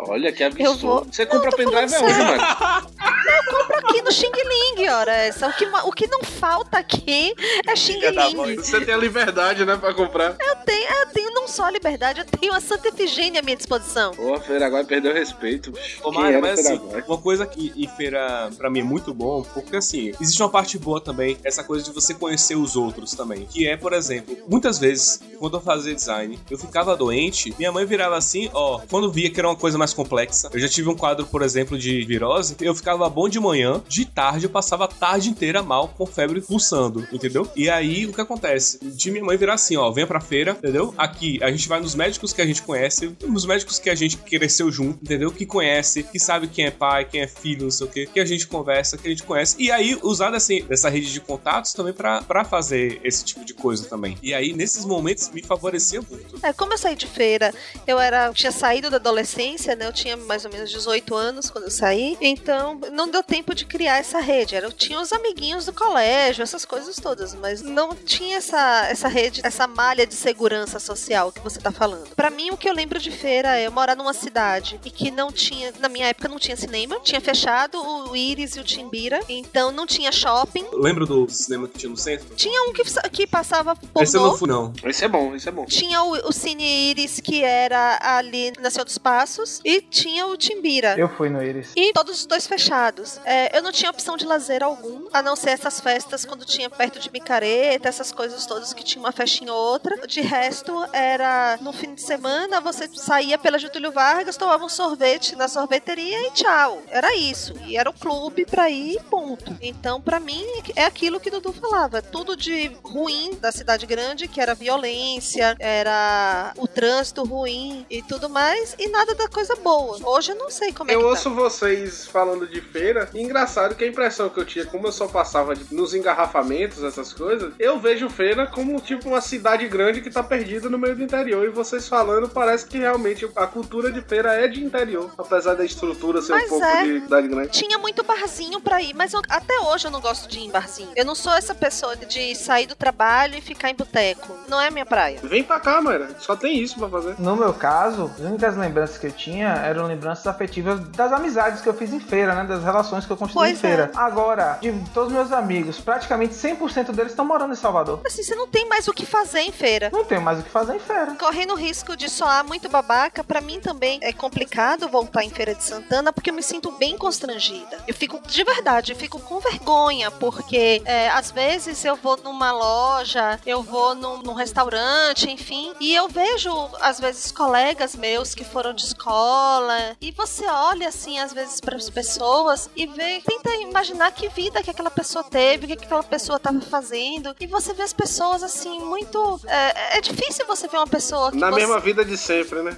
Olha 0.08 0.32
que 0.32 0.42
Eu 0.44 0.48
absurdo. 0.48 0.80
vou- 0.80 1.06
Você 1.12 1.26
compra 1.26 1.52
pendrive 1.52 1.94
aonde, 1.96 2.14
mano? 2.20 2.42
Aqui 3.78 4.02
no 4.02 4.12
Xing 4.12 4.32
Ling, 4.32 4.90
ora 4.90 5.12
essa. 5.14 5.48
O 5.48 5.54
que, 5.54 5.66
o 5.66 5.92
que 5.92 6.08
não 6.08 6.24
falta 6.24 6.78
aqui 6.78 7.34
é 7.68 7.76
Xing 7.76 8.00
Ling. 8.00 8.56
Você 8.56 8.82
tem 8.82 8.94
a 8.94 8.98
liberdade, 8.98 9.66
né, 9.66 9.78
pra 9.78 9.94
comprar. 9.94 10.36
Eu 10.40 10.56
tenho, 10.66 10.92
eu 10.92 11.08
tenho 11.08 11.32
não 11.32 11.48
só 11.48 11.66
a 11.66 11.72
liberdade, 11.72 12.20
eu 12.20 12.26
tenho 12.26 12.54
a 12.54 12.60
Santa 12.60 12.90
Efigênia 12.90 13.40
à 13.40 13.44
minha 13.44 13.56
disposição. 13.56 14.12
Pô, 14.14 14.34
a 14.34 14.40
Feira 14.40 14.68
agora 14.68 14.84
perdeu 14.84 15.12
o 15.12 15.16
respeito. 15.16 15.74
Ô, 16.04 16.14
era 16.24 16.40
mas 16.40 16.60
assim, 16.60 16.80
uma 17.08 17.18
coisa 17.18 17.46
que 17.46 17.74
em 17.76 17.88
feira 17.88 18.50
pra 18.58 18.70
mim 18.70 18.82
é 18.82 18.84
muito 18.84 19.14
bom, 19.14 19.44
porque 19.54 19.76
assim, 19.76 20.12
existe 20.20 20.42
uma 20.42 20.50
parte 20.50 20.78
boa 20.78 21.02
também, 21.02 21.38
essa 21.44 21.64
coisa 21.64 21.84
de 21.84 21.92
você 21.92 22.14
conhecer 22.14 22.56
os 22.56 22.76
outros 22.76 23.14
também. 23.14 23.46
Que 23.46 23.68
é, 23.68 23.76
por 23.76 23.94
exemplo, 23.94 24.38
muitas 24.48 24.78
vezes, 24.78 25.22
quando 25.40 25.58
eu 25.58 25.62
fazia 25.62 25.94
design, 25.94 26.40
eu 26.50 26.58
ficava 26.58 26.96
doente, 26.96 27.54
minha 27.58 27.72
mãe 27.72 27.86
virava 27.86 28.18
assim, 28.18 28.50
ó, 28.54 28.82
quando 28.90 29.12
via 29.12 29.30
que 29.30 29.40
era 29.40 29.48
uma 29.50 29.56
coisa 29.56 29.78
mais 29.78 29.94
complexa. 29.94 30.50
Eu 30.54 30.60
já 30.60 30.68
tive 30.68 30.90
um 30.90 30.96
quadro, 30.96 31.26
por 31.26 31.42
exemplo, 31.42 31.78
de 31.78 32.04
virose, 32.06 32.56
eu 32.62 32.76
ficava 32.76 33.10
bom 33.10 33.28
de 33.28 33.39
manhã, 33.40 33.82
de 33.88 34.06
tarde 34.06 34.46
eu 34.46 34.50
passava 34.50 34.86
a 34.86 34.88
tarde 34.88 35.30
inteira 35.30 35.62
mal 35.62 35.88
com 35.90 36.06
febre 36.06 36.42
pulsando, 36.42 37.08
entendeu? 37.12 37.50
E 37.56 37.70
aí 37.70 38.06
o 38.06 38.14
que 38.14 38.22
acontece? 38.22 38.80
De 38.84 39.12
minha 39.12 39.24
mãe 39.24 39.38
virar 39.38 39.54
assim, 39.54 39.78
ó, 39.78 39.92
venha 39.92 40.08
pra 40.08 40.20
feira, 40.20 40.52
entendeu? 40.52 40.94
Aqui 40.98 41.40
a 41.44 41.52
gente 41.52 41.68
vai 41.68 41.80
nos 41.80 41.96
médicos 41.96 42.34
que 42.34 42.42
a 42.42 42.46
gente 42.46 42.62
conhece, 42.62 43.16
nos 43.24 43.46
médicos 43.46 43.80
que 43.80 43.90
a 43.90 43.96
gente 43.96 44.18
cresceu 44.18 44.72
junto, 44.72 45.04
entendeu? 45.04 45.32
Que 45.32 45.46
conhece, 45.46 46.04
que 46.04 46.20
sabe 46.20 46.48
quem 46.48 46.66
é 46.66 46.72
pai, 46.72 47.06
quem 47.06 47.22
é 47.22 47.28
filho, 47.28 47.64
não 47.64 47.72
sei 47.72 47.88
o 47.88 47.90
quê, 47.90 48.06
que 48.12 48.20
a 48.20 48.26
gente 48.26 48.48
conversa, 48.48 48.98
que 48.98 49.08
a 49.08 49.12
gente 49.12 49.24
conhece. 49.24 49.56
E 49.60 49.72
aí 49.72 49.98
usar 50.04 50.34
assim, 50.34 50.64
dessa 50.64 50.90
rede 50.90 51.12
de 51.12 51.22
contatos 51.22 51.74
também 51.74 51.94
pra 51.94 52.46
fazer 52.46 53.00
esse 53.04 53.24
tipo 53.24 53.46
de 53.46 53.54
coisa 53.54 53.86
também. 53.86 54.18
E 54.22 54.34
aí 54.34 54.54
nesses 54.54 54.86
momentos 54.86 55.30
me 55.30 55.42
favorecia 55.42 56.02
muito. 56.02 56.46
É, 56.46 56.54
como 56.54 56.74
eu 56.74 56.78
saí 56.78 56.96
de 56.96 57.08
feira, 57.08 57.54
eu 57.88 58.00
era 58.00 58.32
tinha 58.34 58.52
saído 58.52 58.90
da 58.90 58.98
adolescência, 58.98 59.76
né? 59.76 59.88
Eu 59.88 59.94
tinha 59.94 60.16
mais 60.16 60.46
ou 60.46 60.52
menos 60.52 60.70
18 60.70 61.16
anos 61.16 61.50
quando 61.50 61.66
eu 61.66 61.72
saí. 61.72 62.18
Então, 62.22 62.80
não 62.92 63.10
deu 63.10 63.24
tempo 63.30 63.54
de 63.54 63.66
criar 63.66 63.98
essa 63.98 64.20
rede. 64.20 64.56
Era, 64.56 64.66
eu 64.66 64.72
tinha 64.72 65.00
os 65.00 65.14
amiguinhos 65.14 65.66
do 65.66 65.74
colégio, 65.74 66.42
essas 66.42 66.66
coisas 66.66 66.96
todas, 66.98 67.36
mas 67.36 67.62
não 67.62 67.96
tinha 67.96 68.38
essa, 68.38 68.88
essa 68.90 69.08
rede, 69.08 69.42
essa 69.44 69.68
malha 69.68 70.06
de 70.06 70.16
segurança 70.16 70.80
social 70.80 71.32
que 71.32 71.40
você 71.40 71.60
tá 71.60 71.72
falando. 71.72 72.16
Pra 72.16 72.30
mim, 72.30 72.50
o 72.50 72.58
que 72.58 72.68
eu 72.68 72.74
lembro 72.74 73.00
de 73.00 73.12
feira 73.12 73.58
é 73.58 73.68
eu 73.68 73.72
morar 73.72 73.96
numa 73.96 74.14
cidade 74.14 74.80
e 74.84 74.90
que 74.90 75.12
não 75.12 75.32
tinha, 75.32 75.72
na 75.80 75.88
minha 75.88 76.08
época 76.08 76.28
não 76.28 76.40
tinha 76.40 76.58
cinema, 76.58 77.00
tinha 77.02 77.22
fechado 77.22 77.80
o 77.80 78.16
Iris 78.16 78.56
e 78.56 78.60
o 78.60 78.64
Timbira, 78.64 79.20
então 79.30 79.72
não 79.72 79.86
tinha 79.86 80.12
shopping. 80.12 80.66
Lembra 80.74 81.06
do 81.06 81.30
cinema 81.30 81.68
que 81.68 81.78
tinha 81.78 81.90
no 81.90 81.98
centro? 81.98 82.36
Tinha 82.36 82.64
um 82.64 82.74
que, 82.74 82.84
que 83.12 83.28
passava 83.28 83.76
pornô. 83.76 84.02
Esse 84.02 84.18
eu 84.18 84.24
não 84.24 84.38
fui, 84.38 84.50
não. 84.50 84.74
Esse 84.84 85.06
é 85.06 85.08
bom, 85.08 85.36
esse 85.36 85.48
é 85.48 85.52
bom. 85.52 85.66
Tinha 85.66 86.02
o, 86.04 86.30
o 86.30 86.34
Cine 86.34 86.90
Iris, 86.90 87.20
que 87.20 87.44
era 87.44 88.00
ali 88.02 88.52
na 88.60 88.72
Senhor 88.72 88.86
dos 88.86 88.98
Passos, 88.98 89.62
e 89.64 89.82
tinha 89.82 90.26
o 90.26 90.36
Timbira. 90.36 90.96
Eu 90.98 91.10
fui 91.10 91.30
no 91.30 91.44
Iris. 91.44 91.72
E 91.76 91.94
todos 91.94 92.20
os 92.20 92.26
dois 92.26 92.48
fechados. 92.48 93.19
É, 93.26 93.58
eu 93.58 93.62
não 93.62 93.72
tinha 93.72 93.90
opção 93.92 94.18
de 94.18 94.26
lazer 94.26 94.64
algum, 94.64 95.08
a 95.14 95.22
não 95.22 95.36
ser 95.36 95.52
essas 95.52 95.80
festas 95.80 96.26
quando 96.26 96.46
tinha 96.46 96.70
perto 96.70 97.00
de 97.00 97.12
micareta, 97.12 97.88
essas 97.88 98.12
coisas 98.12 98.46
todas 98.46 98.74
que 98.74 98.84
tinha 98.84 99.04
uma 99.04 99.12
festinha 99.12 99.54
ou 99.54 99.60
outra. 99.60 99.96
De 100.08 100.22
resto, 100.22 100.74
era 100.94 101.58
no 101.62 101.72
fim 101.72 101.94
de 101.94 102.02
semana, 102.02 102.60
você 102.60 102.88
saía 102.94 103.38
pela 103.38 103.60
Getúlio 103.60 103.92
Vargas, 103.92 104.38
tomava 104.38 104.64
um 104.66 104.70
sorvete 104.70 105.36
na 105.36 105.48
sorveteria 105.48 106.28
e 106.28 106.32
tchau. 106.32 106.82
Era 106.90 107.16
isso. 107.16 107.54
E 107.66 107.78
era 107.78 107.90
o 107.90 107.94
clube 107.94 108.46
pra 108.46 108.70
ir 108.70 108.96
e 108.96 109.00
ponto. 109.02 109.56
Então, 109.62 110.02
pra 110.02 110.20
mim, 110.20 110.46
é 110.76 110.86
aquilo 110.86 111.20
que 111.20 111.30
Dudu 111.30 111.54
falava. 111.54 112.02
Tudo 112.02 112.36
de 112.36 112.72
ruim 112.84 113.38
da 113.40 113.52
cidade 113.52 113.86
grande, 113.86 114.28
que 114.28 114.42
era 114.42 114.56
violência, 114.56 115.56
era 115.60 116.54
o 116.58 116.68
trânsito 116.68 117.24
ruim 117.24 117.86
e 117.90 118.02
tudo 118.02 118.30
mais, 118.30 118.76
e 118.80 118.88
nada 118.90 119.14
da 119.16 119.28
coisa 119.28 119.56
boa. 119.58 119.98
Hoje 120.04 120.32
eu 120.32 120.36
não 120.36 120.50
sei 120.50 120.72
como 120.72 120.90
é 120.90 120.96
Eu 120.96 121.00
que 121.00 121.06
ouço 121.06 121.30
tá. 121.30 121.36
vocês 121.36 122.08
falando 122.08 122.48
de 122.48 122.62
feira, 122.62 122.99
e 123.14 123.22
engraçado 123.22 123.76
que 123.76 123.84
a 123.84 123.88
impressão 123.88 124.30
que 124.30 124.40
eu 124.40 124.46
tinha, 124.46 124.66
como 124.66 124.88
eu 124.88 124.92
só 124.92 125.08
passava 125.08 125.56
de- 125.56 125.74
nos 125.74 125.94
engarrafamentos, 125.94 126.84
essas 126.84 127.14
coisas, 127.14 127.54
eu 127.60 127.80
vejo 127.80 128.10
feira 128.10 128.48
como 128.48 128.80
tipo 128.82 129.08
uma 129.10 129.22
cidade 129.22 129.68
grande 129.68 130.02
que 130.02 130.10
tá 130.10 130.22
perdida 130.24 130.70
no 130.70 130.78
meio 130.78 130.96
do 130.96 131.04
interior. 131.04 131.46
E 131.46 131.50
vocês 131.50 131.88
falando, 131.88 132.28
parece 132.30 132.66
que 132.66 132.78
realmente 132.78 133.30
a 133.36 133.48
cultura 133.48 133.92
de 133.92 134.02
feira 134.02 134.34
é 134.34 134.48
de 134.48 134.64
interior, 134.64 135.12
apesar 135.18 135.56
da 135.56 135.64
estrutura 135.66 136.22
ser 136.22 136.34
Mas 136.34 136.46
um 136.46 136.50
pouco 136.50 136.66
é. 136.66 136.84
de 136.84 137.02
cidade 137.02 137.28
grande. 137.28 137.50
Tinha 137.50 137.78
muito 137.78 138.04
barzinho 138.04 138.60
pra 138.62 138.82
ir, 138.82 138.94
mas 138.96 139.14
eu- 139.14 139.22
até 139.30 139.60
hoje 139.60 139.88
eu 139.88 139.92
não 139.92 140.02
gosto 140.02 140.28
de 140.30 140.40
ir 140.40 140.46
em 140.46 140.52
barzinho. 140.52 140.90
Eu 140.96 141.06
não 141.06 141.16
sou 141.16 141.34
essa 141.34 141.54
pessoa 141.56 141.96
de 141.96 142.36
sair 142.36 142.68
do 142.68 142.76
trabalho 142.76 143.36
e 143.38 143.42
ficar 143.42 143.70
em 143.70 143.76
boteco. 143.76 144.36
Não 144.48 144.60
é 144.60 144.68
a 144.68 144.72
minha 144.72 144.86
praia. 144.86 145.20
Vem 145.24 145.44
pra 145.44 145.60
cá, 145.60 145.82
mano. 145.82 146.08
Só 146.20 146.36
tem 146.36 146.60
isso 146.60 146.78
pra 146.80 146.90
fazer. 146.90 147.16
No 147.20 147.36
meu 147.36 147.54
caso, 147.54 148.12
as 148.16 148.20
únicas 148.26 148.58
lembranças 148.58 148.98
que 148.98 149.08
eu 149.08 149.12
tinha 149.12 149.50
eram 149.50 149.86
lembranças 149.88 150.26
afetivas 150.28 150.80
das 150.90 151.12
amizades 151.12 151.62
que 151.62 151.70
eu 151.70 151.74
fiz 151.74 151.92
em 151.94 152.00
feira, 152.00 152.34
né? 152.36 152.44
Das 152.44 152.64
relações 152.64 152.89
que 152.90 153.14
eu 153.14 153.18
construí 153.18 153.50
Pois 153.50 153.58
em 153.58 153.62
feira. 153.62 153.92
Agora, 153.96 154.58
de 154.62 154.72
todos 154.94 155.10
os 155.10 155.14
meus 155.14 155.32
amigos, 155.32 155.80
praticamente 155.80 156.34
100% 156.34 156.92
deles 156.92 157.12
estão 157.12 157.26
morando 157.26 157.54
em 157.54 157.58
Salvador. 157.58 158.02
Assim, 158.06 158.24
você 158.24 158.36
não 158.36 158.48
tem 158.48 158.68
mais 158.68 158.88
o 158.88 158.94
que 158.94 159.06
fazer 159.06 159.42
em 159.42 159.52
feira. 159.52 159.90
Não 159.92 160.04
tenho 160.04 160.22
mais 160.22 160.40
o 160.40 160.44
que 160.44 160.50
fazer 160.50 160.76
em 160.76 160.80
feira. 160.80 161.16
Correndo 161.16 161.54
o 161.54 161.56
risco 161.56 161.96
de 161.96 162.10
soar 162.10 162.46
muito 162.46 162.70
babaca, 162.70 163.24
pra 163.24 163.42
mim 163.42 163.60
também 163.60 164.00
é 164.02 164.12
complicado 164.12 164.88
voltar 164.88 165.24
em 165.24 165.30
Feira 165.30 165.56
de 165.56 165.64
Santana, 165.64 166.12
porque 166.12 166.30
eu 166.30 166.34
me 166.34 166.44
sinto 166.44 166.72
bem 166.72 166.98
constrangida. 166.98 167.84
Eu 167.88 167.94
fico, 167.94 168.20
de 168.26 168.44
verdade, 168.44 168.92
eu 168.92 168.96
fico 168.98 169.20
com 169.20 169.40
vergonha, 169.40 170.12
porque 170.12 170.82
é, 170.86 171.10
às 171.10 171.32
vezes 171.32 171.84
eu 171.86 171.96
vou 171.96 172.18
numa 172.18 172.52
loja, 172.52 173.40
eu 173.46 173.62
vou 173.62 173.96
num, 173.96 174.22
num 174.22 174.34
restaurante, 174.34 175.30
enfim, 175.30 175.74
e 175.80 175.94
eu 175.94 176.08
vejo, 176.08 176.52
às 176.82 177.00
vezes, 177.00 177.32
colegas 177.32 177.96
meus 177.96 178.34
que 178.34 178.44
foram 178.44 178.74
de 178.74 178.84
escola, 178.84 179.96
e 180.02 180.12
você 180.12 180.46
olha, 180.48 180.88
assim, 180.88 181.20
às 181.20 181.34
vezes, 181.34 181.60
para 181.60 181.76
as 181.76 181.90
pessoas 181.90 182.70
e 182.84 182.88
vê, 182.88 183.22
tenta 183.26 183.54
imaginar 183.56 184.12
que 184.12 184.30
vida 184.30 184.62
que 184.64 184.70
aquela 184.70 184.90
pessoa 184.92 185.24
teve, 185.24 185.66
o 185.66 185.68
que 185.68 185.76
que 185.76 185.86
aquela 185.86 186.04
pessoa 186.04 186.38
estava 186.38 186.62
fazendo, 186.62 187.36
e 187.40 187.48
você 187.48 187.74
vê 187.74 187.84
as 187.84 187.94
pessoas, 187.94 188.44
assim, 188.44 188.80
muito. 188.80 189.40
É, 189.48 189.98
é 189.98 190.02
difícil 190.02 190.46
você 190.48 190.68
ver 190.68 190.78
uma 190.78 190.88
pessoa 190.88 191.32
que 191.32 191.38
Na 191.38 191.50
você... 191.50 191.56
mesma 191.62 191.80
vida 191.80 192.04
de 192.06 192.18
sempre, 192.18 192.62
né? 192.62 192.76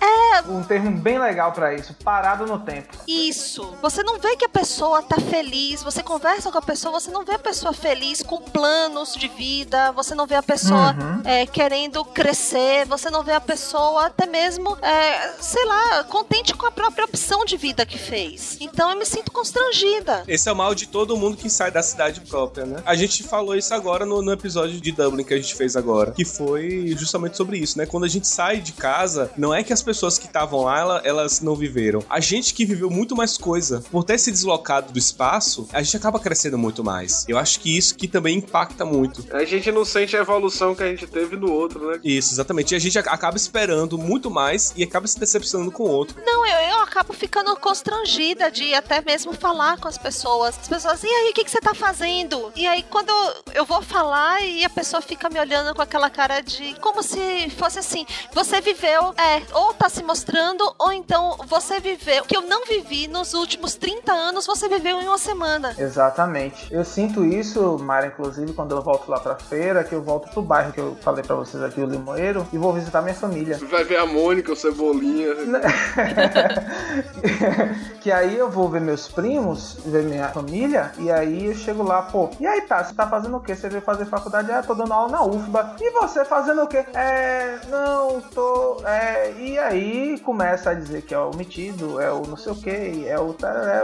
Um 0.47 0.63
termo 0.63 0.91
bem 0.91 1.19
legal 1.19 1.51
pra 1.51 1.73
isso, 1.73 1.93
parado 2.03 2.45
no 2.45 2.59
tempo. 2.59 2.97
Isso. 3.07 3.75
Você 3.81 4.03
não 4.03 4.19
vê 4.19 4.35
que 4.35 4.45
a 4.45 4.49
pessoa 4.49 5.01
tá 5.03 5.17
feliz, 5.19 5.83
você 5.83 6.01
conversa 6.01 6.51
com 6.51 6.57
a 6.57 6.61
pessoa, 6.61 6.99
você 6.99 7.11
não 7.11 7.23
vê 7.23 7.33
a 7.33 7.39
pessoa 7.39 7.73
feliz 7.73 8.23
com 8.23 8.37
planos 8.41 9.13
de 9.13 9.27
vida, 9.27 9.91
você 9.91 10.15
não 10.15 10.25
vê 10.25 10.35
a 10.35 10.43
pessoa 10.43 10.71
Uhum. 10.91 11.21
é, 11.25 11.45
querendo 11.45 12.03
crescer, 12.05 12.85
você 12.85 13.09
não 13.09 13.23
vê 13.23 13.33
a 13.33 13.41
pessoa 13.41 14.07
até 14.07 14.25
mesmo, 14.25 14.77
é, 14.81 15.33
sei 15.39 15.63
lá, 15.65 16.03
contente 16.05 16.53
com 16.53 16.65
a 16.65 16.71
própria 16.71 17.05
opção 17.05 17.45
de 17.45 17.57
vida 17.57 17.85
que 17.85 17.97
fez. 17.97 18.57
Então 18.59 18.89
eu 18.89 18.97
me 18.97 19.05
sinto 19.05 19.31
constrangida. 19.31 19.90
Esse 20.27 20.47
é 20.49 20.51
o 20.51 20.55
mal 20.55 20.73
de 20.73 20.87
todo 20.87 21.17
mundo 21.17 21.35
que 21.37 21.49
sai 21.49 21.71
da 21.71 21.81
cidade 21.83 22.21
própria, 22.21 22.65
né? 22.65 22.81
A 22.85 22.95
gente 22.95 23.23
falou 23.23 23.55
isso 23.55 23.73
agora 23.73 24.05
no, 24.05 24.21
no 24.21 24.31
episódio 24.31 24.79
de 24.79 24.91
Dublin 24.91 25.23
que 25.23 25.33
a 25.33 25.37
gente 25.37 25.55
fez 25.55 25.75
agora, 25.75 26.11
que 26.11 26.25
foi 26.25 26.93
justamente 26.97 27.37
sobre 27.37 27.57
isso, 27.57 27.77
né? 27.77 27.85
Quando 27.85 28.05
a 28.05 28.07
gente 28.07 28.27
sai 28.27 28.59
de 28.59 28.73
casa, 28.73 29.31
não 29.37 29.53
é 29.53 29.63
que 29.63 29.73
as 29.73 29.81
pessoas 29.81 30.17
que 30.17 30.25
estavam 30.27 30.61
lá, 30.63 30.79
ela- 30.79 31.01
elas 31.03 31.41
não 31.41 31.55
viveram. 31.55 32.03
A 32.09 32.19
gente 32.19 32.53
que 32.53 32.65
viveu 32.65 32.89
muito 32.89 33.15
mais 33.15 33.37
coisa, 33.37 33.83
por 33.91 34.03
ter 34.03 34.17
se 34.17 34.31
deslocado 34.31 34.91
do 34.93 34.99
espaço, 34.99 35.67
a 35.73 35.81
gente 35.81 35.97
acaba 35.97 36.19
crescendo 36.19 36.57
muito 36.57 36.83
mais. 36.83 37.25
Eu 37.27 37.37
acho 37.37 37.59
que 37.59 37.75
isso 37.77 37.95
que 37.95 38.07
também 38.07 38.37
impacta 38.37 38.85
muito. 38.85 39.25
A 39.35 39.43
gente 39.45 39.71
não 39.71 39.83
sente 39.85 40.15
a 40.15 40.19
evolução 40.21 40.73
que 40.75 40.83
a 40.83 40.87
gente 40.87 41.05
teve 41.07 41.35
no 41.35 41.51
outro, 41.51 41.87
né? 41.91 41.99
Isso, 42.03 42.33
exatamente. 42.33 42.73
E 42.73 42.75
a 42.75 42.79
gente 42.79 42.97
ac- 42.97 43.09
acaba 43.09 43.37
esperando 43.37 43.97
muito 43.97 44.29
mais 44.29 44.73
e 44.75 44.83
acaba 44.83 45.07
se 45.07 45.19
decepcionando 45.19 45.71
com 45.71 45.83
o 45.83 45.89
outro. 45.89 46.17
Não, 46.25 46.45
eu, 46.45 46.69
eu 46.71 46.79
acabo 46.79 47.13
ficando 47.13 47.55
constrangida 47.57 48.51
de 48.51 48.73
até 48.73 49.01
mesmo 49.01 49.33
falar 49.33 49.77
com 49.81 49.87
as 49.87 49.97
pessoas. 49.97 50.57
As 50.61 50.67
pessoas, 50.67 51.03
e 51.03 51.07
aí, 51.07 51.31
o 51.31 51.33
que, 51.33 51.43
que 51.43 51.51
você 51.51 51.59
tá 51.59 51.73
fazendo? 51.73 52.51
E 52.55 52.67
aí, 52.67 52.83
quando 52.83 53.11
eu 53.53 53.65
vou 53.65 53.81
falar 53.81 54.41
e 54.41 54.63
a 54.63 54.69
pessoa 54.69 55.01
fica 55.01 55.29
me 55.29 55.39
olhando 55.39 55.75
com 55.75 55.81
aquela 55.81 56.09
cara 56.09 56.41
de. 56.41 56.75
como 56.75 57.03
se 57.03 57.49
fosse 57.57 57.79
assim: 57.79 58.05
você 58.33 58.61
viveu, 58.61 59.13
é, 59.17 59.41
ou 59.53 59.73
tá 59.73 59.89
se 59.89 60.03
mostrando, 60.03 60.63
ou 60.77 60.93
então 60.93 61.37
você 61.47 61.79
viveu. 61.79 62.23
Que 62.23 62.37
eu 62.37 62.41
não 62.41 62.65
vivi 62.65 63.07
nos 63.07 63.33
últimos 63.33 63.75
30 63.75 64.11
anos, 64.11 64.45
você 64.45 64.69
viveu 64.69 65.01
em 65.01 65.07
uma 65.07 65.17
semana. 65.17 65.75
Exatamente. 65.77 66.71
Eu 66.71 66.85
sinto 66.85 67.25
isso, 67.25 67.77
Mara, 67.79 68.07
inclusive, 68.07 68.53
quando 68.53 68.75
eu 68.75 68.81
volto 68.81 69.09
lá 69.09 69.19
pra 69.19 69.35
feira, 69.35 69.83
que 69.83 69.93
eu 69.93 70.03
volto 70.03 70.29
pro 70.29 70.41
bairro 70.41 70.71
que 70.71 70.79
eu 70.79 70.95
falei 71.01 71.23
pra 71.23 71.35
vocês 71.35 71.61
aqui, 71.63 71.81
o 71.81 71.85
Limoeiro, 71.85 72.47
e 72.53 72.57
vou 72.57 72.73
visitar 72.73 73.01
minha 73.01 73.15
família. 73.15 73.59
Vai 73.69 73.83
ver 73.83 73.97
a 73.97 74.05
Mônica, 74.05 74.51
o 74.51 74.55
Cebolinha. 74.55 75.31
que 78.01 78.11
aí 78.11 78.37
eu 78.37 78.49
vou 78.49 78.69
ver 78.69 78.81
meus 78.81 79.07
primos, 79.07 79.70
ver 79.85 80.03
minha 80.03 80.29
família, 80.29 80.91
e 80.97 81.11
aí 81.11 81.47
eu 81.47 81.55
chego 81.55 81.83
lá, 81.83 82.01
pô, 82.03 82.29
e 82.39 82.47
aí 82.47 82.61
tá, 82.61 82.83
você 82.83 82.93
tá 82.93 83.07
fazendo 83.07 83.37
o 83.37 83.39
quê? 83.39 83.55
Você 83.55 83.69
veio 83.69 83.81
fazer 83.81 84.05
faculdade? 84.05 84.51
Ah, 84.51 84.63
tô 84.63 84.73
dando 84.73 84.93
aula 84.93 85.11
na 85.11 85.23
UFBA. 85.23 85.75
E 85.79 85.91
você 85.91 86.23
fazendo 86.25 86.63
o 86.63 86.67
quê? 86.67 86.85
É, 86.93 87.59
não, 87.69 88.21
tô, 88.21 88.81
é, 88.85 89.31
e 89.37 89.57
aí 89.57 90.19
começa 90.19 90.71
a 90.71 90.73
dizer 90.73 91.01
que 91.03 91.13
é 91.13 91.19
o 91.19 91.35
metido, 91.35 91.99
é 91.99 92.11
o 92.11 92.21
não 92.27 92.37
sei 92.37 92.51
o 92.51 92.55
quê, 92.55 93.05
é 93.07 93.19
o 93.19 93.35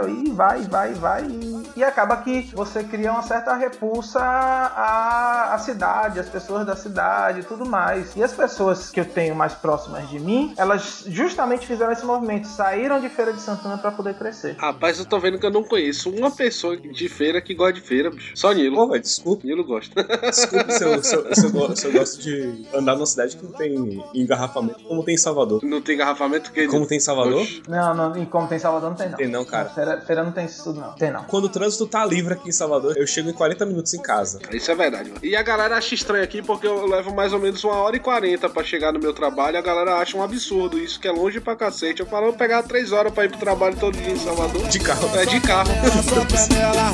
e 0.08 0.30
vai, 0.30 0.62
vai, 0.62 0.94
vai, 0.94 1.24
e, 1.24 1.70
e 1.76 1.84
acaba 1.84 2.16
que 2.18 2.42
você 2.54 2.84
cria 2.84 3.10
uma 3.10 3.22
certa 3.22 3.54
repulsa 3.54 4.20
à, 4.20 5.54
à 5.54 5.58
cidade, 5.58 6.20
às 6.20 6.28
pessoas 6.28 6.66
da 6.66 6.76
cidade 6.76 7.40
e 7.40 7.42
tudo 7.42 7.66
mais. 7.66 8.14
E 8.14 8.22
as 8.22 8.32
pessoas 8.32 8.90
que 8.90 9.00
eu 9.00 9.04
tenho 9.04 9.34
mais 9.34 9.54
próximas 9.54 10.08
de 10.08 10.18
mim, 10.18 10.54
elas 10.56 11.04
justamente 11.06 11.66
fizeram 11.66 11.92
esse 11.92 12.04
movimento, 12.04 12.46
saíram 12.46 13.00
de 13.00 13.08
Feira 13.08 13.32
de 13.32 13.40
Santana 13.40 13.78
pra 13.78 13.90
poder 13.90 14.14
crescer. 14.14 14.56
Rapaz, 14.58 14.98
eu 14.98 15.06
tô 15.06 15.18
vendo 15.18 15.38
que 15.38 15.46
eu 15.46 15.50
não 15.50 15.64
conheço 15.64 15.77
uma 16.06 16.30
pessoa 16.30 16.76
de 16.76 17.08
feira 17.08 17.40
que 17.40 17.54
gosta 17.54 17.74
de 17.74 17.80
feira, 17.80 18.10
bicho. 18.10 18.32
Só 18.34 18.52
Nilo. 18.52 18.76
Pô, 18.76 18.88
velho, 18.88 19.02
desculpa. 19.02 19.46
Nilo 19.46 19.64
gosta. 19.64 20.02
Desculpe 20.22 20.72
se 20.72 20.84
eu, 20.84 21.02
se, 21.02 21.14
eu, 21.14 21.34
se, 21.34 21.46
eu, 21.46 21.76
se 21.76 21.86
eu 21.86 21.92
gosto 21.92 22.20
de 22.20 22.66
andar 22.74 22.94
numa 22.94 23.06
cidade 23.06 23.36
que 23.36 23.44
não 23.44 23.52
tem 23.52 24.04
engarrafamento, 24.14 24.80
como 24.84 25.02
tem 25.02 25.14
em 25.14 25.18
Salvador. 25.18 25.64
Não 25.64 25.80
tem 25.80 25.94
engarrafamento 25.94 26.52
que. 26.52 26.66
Como 26.68 26.86
tem 26.86 26.98
em 26.98 27.00
Salvador? 27.00 27.42
Oxi. 27.42 27.62
Não, 27.68 27.94
não, 27.94 28.22
e 28.22 28.26
como 28.26 28.46
tem 28.46 28.58
Salvador, 28.58 28.90
não 28.90 28.96
tem 28.96 29.08
não. 29.08 29.16
Tem 29.16 29.28
não, 29.28 29.44
cara. 29.44 29.70
Feira, 29.70 30.00
feira 30.00 30.22
não 30.22 30.32
tem 30.32 30.44
isso 30.44 30.64
tudo, 30.64 30.80
não. 30.80 30.92
Tem 30.92 31.10
não. 31.10 31.24
Quando 31.24 31.44
o 31.44 31.48
trânsito 31.48 31.86
tá 31.86 32.04
livre 32.04 32.34
aqui 32.34 32.48
em 32.48 32.52
Salvador, 32.52 32.96
eu 32.96 33.06
chego 33.06 33.30
em 33.30 33.32
40 33.32 33.64
minutos 33.66 33.94
em 33.94 34.02
casa. 34.02 34.40
Isso 34.52 34.70
é 34.70 34.74
verdade, 34.74 35.08
mano. 35.08 35.20
E 35.22 35.34
a 35.34 35.42
galera 35.42 35.76
acha 35.76 35.94
estranho 35.94 36.24
aqui 36.24 36.42
porque 36.42 36.66
eu 36.66 36.86
levo 36.86 37.14
mais 37.14 37.32
ou 37.32 37.38
menos 37.38 37.62
uma 37.64 37.76
hora 37.76 37.96
e 37.96 38.00
quarenta 38.00 38.48
pra 38.48 38.62
chegar 38.62 38.92
no 38.92 38.98
meu 38.98 39.12
trabalho. 39.12 39.56
A 39.56 39.62
galera 39.62 39.96
acha 39.96 40.16
um 40.16 40.22
absurdo 40.22 40.78
isso, 40.78 41.00
que 41.00 41.08
é 41.08 41.10
longe 41.10 41.40
pra 41.40 41.56
cacete. 41.56 42.00
Eu 42.00 42.06
falo, 42.06 42.26
eu 42.26 42.32
pegar 42.34 42.62
três 42.62 42.92
horas 42.92 43.12
pra 43.12 43.24
ir 43.24 43.30
pro 43.30 43.38
trabalho 43.38 43.76
todo 43.78 43.96
dia 43.96 44.12
em 44.12 44.18
Salvador. 44.18 44.66
De 44.68 44.78
carro. 44.78 45.08
É 45.18 45.24
de 45.24 45.38
de 45.38 45.46
carro. 45.68 46.02
Só 46.02 46.24
canela. 46.24 46.92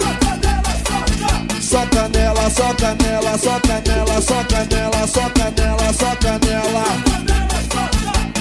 Só 1.60 1.86
canela, 1.86 2.50
só 2.50 2.74
canela, 2.74 3.38
só 3.38 3.60
canela, 3.60 4.20
só 4.20 4.44
canela, 4.44 5.06
só 5.06 5.30
canela, 5.30 5.92
só 5.92 6.16
canela. 6.16 6.84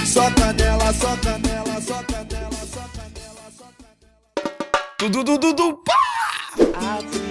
Só 0.05 0.29
canela, 0.31 0.93
só 0.93 1.17
canela, 1.17 1.81
só 1.81 2.03
canela, 2.03 2.61
só 2.67 2.83
canela, 2.93 3.41
só 3.57 3.65
canela. 3.75 5.09
Dudu, 5.09 5.37
dudu, 5.37 5.83
pá! 5.83 7.22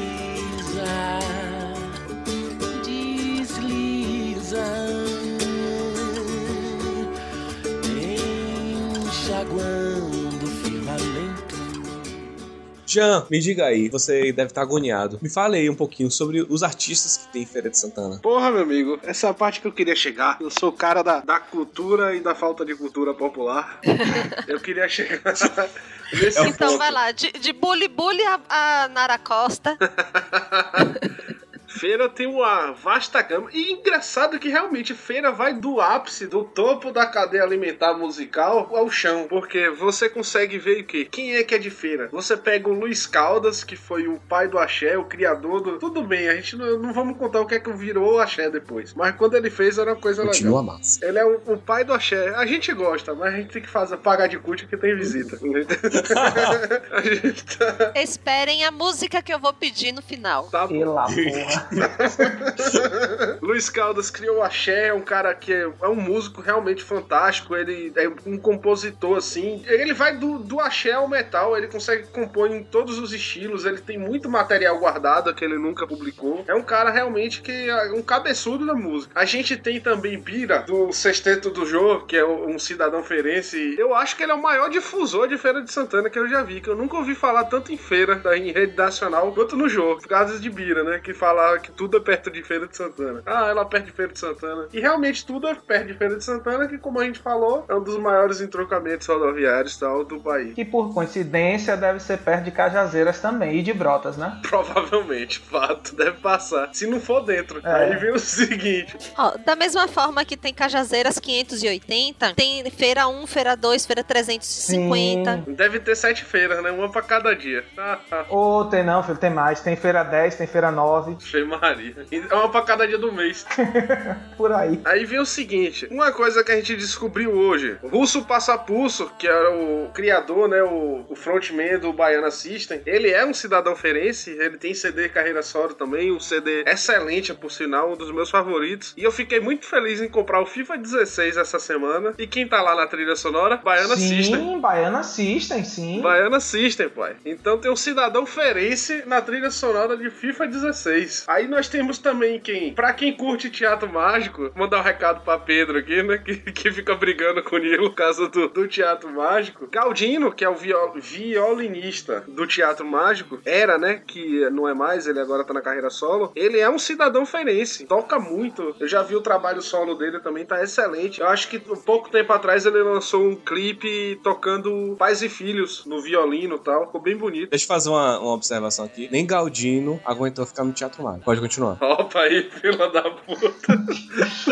Jean, 12.93 13.27
me 13.31 13.39
diga 13.40 13.64
aí, 13.66 13.89
você 13.89 14.32
deve 14.32 14.51
estar 14.51 14.62
agoniado. 14.62 15.19
Me 15.23 15.28
fale 15.31 15.56
aí 15.56 15.70
um 15.70 15.74
pouquinho 15.74 16.10
sobre 16.10 16.43
os 16.48 16.62
artistas 16.62 17.16
que 17.16 17.32
tem 17.32 17.43
em 17.43 17.47
Feira 17.47 17.70
de 17.70 17.78
Santana. 17.78 18.19
Porra, 18.19 18.51
meu 18.51 18.62
amigo, 18.62 18.98
essa 19.02 19.28
é 19.28 19.31
a 19.31 19.35
parte 19.35 19.60
que 19.60 19.66
eu 19.66 19.73
queria 19.73 19.97
chegar. 19.97 20.36
Eu 20.40 20.51
sou 20.51 20.69
o 20.69 20.73
cara 20.73 21.02
da, 21.02 21.20
da 21.20 21.40
cultura 21.40 22.14
e 22.14 22.20
da 22.20 22.35
falta 22.35 22.64
de 22.64 22.74
cultura 22.74 23.14
popular. 23.14 23.81
Eu 24.47 24.60
queria 24.60 24.89
chegar 24.89 25.23
nesse 26.12 26.40
Então 26.47 26.69
ponto. 26.69 26.78
vai 26.78 26.90
lá, 26.90 27.10
de, 27.12 27.32
de 27.32 27.52
Bully 27.52 27.89
Bully 27.89 28.23
a, 28.24 28.40
a 28.85 28.89
Nara 28.89 29.19
Costa. 29.19 29.78
Feira 31.73 32.09
tem 32.09 32.27
uma 32.27 32.73
vasta 32.73 33.20
gama. 33.23 33.49
E 33.53 33.73
engraçado 33.73 34.39
que 34.39 34.49
realmente 34.49 34.94
Feira 34.94 35.31
vai 35.32 35.55
do 35.55 35.81
ápice, 35.81 36.27
do 36.27 36.44
topo 36.44 36.93
da 36.93 37.07
cadeia 37.07 37.43
alimentar 37.43 37.94
musical 37.94 38.69
ao 38.77 38.90
chão. 38.90 39.27
Porque 39.28 39.70
você 39.70 40.09
consegue 40.09 40.59
ver 40.59 40.82
o 40.82 40.85
quê? 40.85 41.09
Quem 41.11 41.35
é 41.36 41.43
que 41.43 41.55
é 41.55 41.59
de 41.59 41.70
Feira? 41.70 42.09
Você 42.12 42.36
pega 42.36 42.69
o 42.69 42.73
Luiz 42.73 43.07
Caldas, 43.07 43.65
que 43.65 43.77
foi 43.77 44.07
o 44.07 44.20
pai 44.28 44.49
do 44.49 44.59
axé, 44.59 44.97
o 44.99 45.05
criador 45.05 45.61
do. 45.61 45.78
Tudo 45.78 46.03
bem, 46.03 46.28
a 46.28 46.35
gente 46.35 46.57
não, 46.57 46.78
não 46.78 46.93
vamos 46.93 47.16
contar 47.16 47.40
o 47.40 47.47
que 47.47 47.55
é 47.55 47.61
que 47.61 47.73
virou 47.73 48.15
o 48.15 48.19
axé 48.19 48.51
depois. 48.51 48.93
Mas 48.94 49.16
quando 49.16 49.35
ele 49.35 49.51
fez 49.51 49.78
era 49.78 49.90
uma 49.93 50.01
coisa 50.01 50.23
Continua 50.24 50.61
legal. 50.61 50.77
massa. 50.77 51.05
Ele 51.05 51.19
é 51.19 51.24
o, 51.24 51.40
o 51.47 51.59
pai 51.59 51.85
do 51.85 51.93
axé. 51.93 52.35
A 52.36 52.47
gente 52.47 52.73
gosta, 52.73 53.15
mas 53.15 53.35
a 53.35 53.36
gente 53.36 53.51
tem 53.53 53.62
que 53.62 53.69
fazer, 53.70 53.97
pagar 53.97 54.27
de 54.27 54.39
cult 54.39 54.66
que 54.66 54.77
tem 54.77 54.94
visita. 54.97 55.39
a 56.93 57.01
gente 57.03 57.59
tá. 57.59 57.93
Esperem 57.97 58.65
a 58.65 58.70
música 58.70 59.23
que 59.23 59.32
eu 59.32 59.39
vou 59.39 59.53
pedir 59.53 59.93
no 59.93 60.03
final. 60.03 60.49
tá 60.49 60.66
bom. 60.66 60.78
Pela 60.78 61.07
porra. 61.07 61.61
Luiz 63.40 63.68
Caldas 63.68 64.10
criou 64.10 64.39
o 64.39 64.43
Axé, 64.43 64.89
é 64.89 64.94
um 64.94 65.01
cara 65.01 65.34
que 65.34 65.52
é, 65.52 65.70
é 65.82 65.89
um 65.89 65.94
músico 65.94 66.40
realmente 66.40 66.82
fantástico, 66.82 67.56
ele 67.56 67.93
é 67.97 68.09
um 68.26 68.39
compositor, 68.39 69.18
assim. 69.18 69.62
Ele 69.66 69.93
vai 69.93 70.16
do, 70.16 70.39
do 70.39 70.60
Axé 70.60 70.93
ao 70.93 71.09
metal, 71.09 71.56
ele 71.56 71.68
consegue 71.68 72.06
compor 72.09 72.51
em 72.51 72.62
todos 72.62 72.98
os 72.98 73.12
estilos, 73.12 73.64
ele 73.64 73.78
tem 73.78 73.98
muito 73.98 74.28
material 74.28 74.78
guardado 74.78 75.34
que 75.34 75.44
ele 75.44 75.59
nunca 75.59 75.86
publicou. 75.86 76.44
É 76.47 76.55
um 76.55 76.62
cara 76.62 76.90
realmente 76.90 77.43
que 77.43 77.68
é 77.68 77.93
um 77.93 78.02
cabeçudo 78.02 78.66
da 78.66 78.74
música. 78.74 79.18
A 79.18 79.24
gente 79.24 79.56
tem 79.56 79.80
também 79.80 80.18
Bira, 80.18 80.60
do 80.60 80.93
Sexteto 80.93 81.51
do 81.51 81.66
Jô, 81.66 82.01
que 82.01 82.16
é 82.16 82.24
um 82.24 82.59
cidadão 82.59 83.02
feirense. 83.02 83.76
Eu 83.78 83.94
acho 83.94 84.16
que 84.16 84.22
ele 84.22 84.32
é 84.32 84.34
o 84.34 84.43
maior 84.43 84.68
difusor 84.68 85.28
de 85.28 85.36
Feira 85.36 85.62
de 85.62 85.72
Santana 85.72 86.10
que 86.10 86.18
eu 86.18 86.28
já 86.28 86.43
vi, 86.43 86.60
que 86.60 86.68
eu 86.68 86.76
nunca 86.76 86.97
ouvi 86.97 87.14
falar 87.14 87.44
tanto 87.44 87.72
em 87.72 87.76
feira, 87.76 88.22
em 88.36 88.52
rede 88.52 88.76
nacional, 88.76 89.32
quanto 89.32 89.56
no 89.56 89.68
Jô. 89.68 89.97
Por 89.97 90.09
causa 90.09 90.39
de 90.39 90.51
Bira, 90.51 90.84
né? 90.84 90.98
Que 90.98 91.12
fala 91.12 91.52
que 91.59 91.70
tudo 91.70 91.97
é 91.97 92.01
perto 92.01 92.31
de 92.31 92.43
Feira 92.43 92.66
de 92.66 92.77
Santana. 92.77 93.23
Ah, 93.27 93.49
ela 93.49 93.62
é 93.62 93.65
perto 93.65 93.87
de 93.87 93.93
Feira 93.93 94.12
de 94.12 94.19
Santana. 94.19 94.69
E 94.73 94.81
realmente 94.81 95.24
tudo 95.24 95.47
é 95.47 95.55
perto 95.55 95.87
de 95.87 95.95
Feira 95.95 96.16
de 96.16 96.24
Santana, 96.24 96.66
que 96.69 96.79
como 96.79 97.01
a 97.01 97.05
gente 97.05 97.19
falou, 97.19 97.65
é 97.69 97.74
um 97.74 97.83
dos 97.83 97.99
maiores 97.99 98.41
entrocamentos 98.41 99.07
rodoviários 99.07 99.77
e 99.77 99.81
tal 99.81 100.05
do 100.05 100.20
país. 100.20 100.55
Que 100.55 100.65
por 100.65 100.93
coincidência 100.93 101.77
deve 101.77 102.01
ser 102.01 102.19
perto 102.19 102.45
de 102.45 102.51
Cajazeiras 102.51 103.20
também. 103.20 103.59
E 103.59 103.62
de 103.62 103.73
Brotas, 103.73 104.16
né? 104.16 104.41
Provavelmente, 104.49 105.39
fato, 105.39 105.95
deve 105.95 106.19
passar. 106.19 106.70
Se 106.73 106.87
não 106.87 107.01
for 107.01 107.20
dentro. 107.24 107.61
É. 107.65 107.73
Aí 107.73 107.97
vem 107.97 108.12
o 108.12 108.19
seguinte. 108.20 108.97
Ó, 109.16 109.37
da 109.45 109.57
mesma 109.57 109.89
forma 109.89 110.24
que 110.24 110.37
tem 110.37 110.53
Cajazeiras 110.53 111.19
580, 111.19 112.35
tem 112.35 112.69
Feira 112.70 113.07
1, 113.09 113.27
Feira 113.27 113.57
2, 113.57 113.87
Feira 113.87 114.05
350. 114.05 115.45
Deve 115.49 115.81
ter 115.81 115.97
sete 115.97 116.24
feiras, 116.24 116.62
né? 116.62 116.70
Uma 116.70 116.91
pra 116.91 117.03
cada 117.03 117.35
dia. 117.35 117.65
Ou 118.29 118.65
tem 118.66 118.85
não, 118.85 119.03
filho, 119.03 119.19
tem 119.19 119.31
mais. 119.31 119.61
Tem 119.61 119.77
feira 119.77 120.03
10, 120.03 120.37
tem 120.37 120.47
feira 120.47 120.70
9, 120.70 121.16
Cheio 121.43 121.48
Maria. 121.48 121.94
É 122.31 122.35
uma 122.35 122.48
pra 122.48 122.62
cada 122.62 122.86
dia 122.86 122.98
do 122.98 123.12
mês. 123.12 123.44
por 124.36 124.52
aí. 124.52 124.81
Aí 124.85 125.05
vem 125.05 125.19
o 125.19 125.27
seguinte, 125.27 125.86
uma 125.90 126.12
coisa 126.12 126.43
que 126.44 126.52
a 126.52 126.56
gente 126.56 126.77
descobriu 126.77 127.32
hoje. 127.32 127.77
Russo 127.82 128.24
Passapulso, 128.24 129.10
que 129.19 129.27
era 129.27 129.51
o 129.51 129.90
criador, 129.93 130.48
né, 130.48 130.62
o, 130.62 131.05
o 131.09 131.14
frontman 131.14 131.78
do 131.78 131.93
Baiana 131.93 132.31
System, 132.31 132.81
ele 132.86 133.10
é 133.10 133.24
um 133.27 133.35
cidadão 133.35 133.74
ferense, 133.74 134.31
ele 134.31 134.56
tem 134.56 134.74
CD 134.74 135.09
Carreira 135.09 135.43
Solo 135.43 135.74
também, 135.74 136.12
um 136.12 136.20
CD 136.20 136.64
excelente, 136.66 137.35
por 137.35 137.51
sinal, 137.51 137.93
um 137.93 137.97
dos 137.97 138.12
meus 138.12 138.31
favoritos. 138.31 138.94
E 138.97 139.02
eu 139.02 139.12
fiquei 139.12 139.40
muito 139.40 139.66
feliz 139.66 140.01
em 140.01 140.09
comprar 140.09 140.40
o 140.40 140.47
FIFA 140.47 140.78
16 140.78 141.36
essa 141.36 141.59
semana. 141.59 142.14
E 142.19 142.27
quem 142.27 142.47
tá 142.47 142.62
lá 142.62 142.74
na 142.74 142.86
trilha 142.86 143.16
sonora? 143.16 143.56
Baiana 143.56 143.97
sim, 143.97 144.09
System. 144.09 144.60
Baiana 144.60 145.02
System, 145.02 145.64
sim. 145.64 146.01
Baiana 146.01 146.40
System, 146.40 146.89
pai. 146.89 147.16
Então 147.24 147.59
tem 147.59 147.70
um 147.70 147.77
cidadão 147.77 148.24
ferense 148.27 149.02
na 149.06 149.20
trilha 149.20 149.51
sonora 149.51 149.97
de 149.97 150.10
FIFA 150.10 150.47
16. 150.47 151.24
Aí 151.33 151.49
nós 151.49 151.69
temos 151.69 151.99
também 151.99 152.39
quem? 152.39 152.75
Pra 152.75 152.93
quem 152.93 153.13
curte 153.17 153.49
teatro 153.51 153.91
mágico, 153.91 154.51
mandar 154.55 154.81
um 154.81 154.83
recado 154.83 155.23
pra 155.25 155.39
Pedro 155.39 155.79
aqui, 155.79 156.03
né? 156.03 156.19
Que, 156.19 156.37
que 156.53 156.71
fica 156.71 156.95
brigando 156.95 157.43
com 157.43 157.57
o 157.57 157.59
Nilo 157.59 157.91
por 157.91 157.97
causa 157.97 158.29
do, 158.29 158.49
do 158.49 158.69
teatro 158.69 159.11
mágico. 159.11 159.67
Galdino, 159.71 160.31
que 160.33 160.45
é 160.45 160.49
o 160.49 160.55
viol- 160.55 160.93
violinista 161.01 162.25
do 162.29 162.47
teatro 162.47 162.87
mágico, 162.87 163.39
era, 163.45 163.79
né? 163.79 164.03
Que 164.07 164.49
não 164.51 164.69
é 164.69 164.75
mais, 164.75 165.07
ele 165.07 165.21
agora 165.21 165.45
tá 165.45 165.53
na 165.55 165.61
carreira 165.61 165.91
solo. 165.91 166.33
Ele 166.37 166.59
é 166.59 166.69
um 166.69 166.79
cidadão 166.79 167.25
ferense, 167.25 167.87
toca 167.87 168.19
muito. 168.19 168.75
Eu 168.79 168.87
já 168.89 169.03
vi 169.03 169.17
o 169.17 169.21
trabalho 169.21 169.63
solo 169.63 169.95
dele 169.95 170.21
também, 170.21 170.45
tá 170.45 170.63
excelente. 170.63 171.21
Eu 171.21 171.29
acho 171.29 171.49
que 171.49 171.57
um 171.71 171.77
pouco 171.77 172.11
tempo 172.11 172.33
atrás 172.33 172.67
ele 172.67 172.83
lançou 172.83 173.23
um 173.27 173.35
clipe 173.37 174.21
tocando 174.23 174.97
pais 174.99 175.23
e 175.23 175.29
filhos 175.29 175.85
no 175.87 176.01
violino 176.01 176.57
e 176.57 176.61
tal. 176.61 176.87
Ficou 176.87 177.01
bem 177.01 177.17
bonito. 177.17 177.51
Deixa 177.51 177.65
eu 177.65 177.69
fazer 177.69 177.89
uma, 177.89 178.19
uma 178.19 178.33
observação 178.35 178.85
aqui. 178.85 179.09
Nem 179.11 179.27
Galdino 179.27 180.01
aguentou 180.05 180.45
ficar 180.47 180.65
no 180.65 180.73
Teatro 180.73 181.03
Mágico. 181.03 181.22
Pode 181.24 181.40
continuar. 181.40 181.77
Opa 181.82 182.20
aí, 182.20 182.51
fila 182.61 182.90
da 182.90 183.03
puta. 183.03 183.53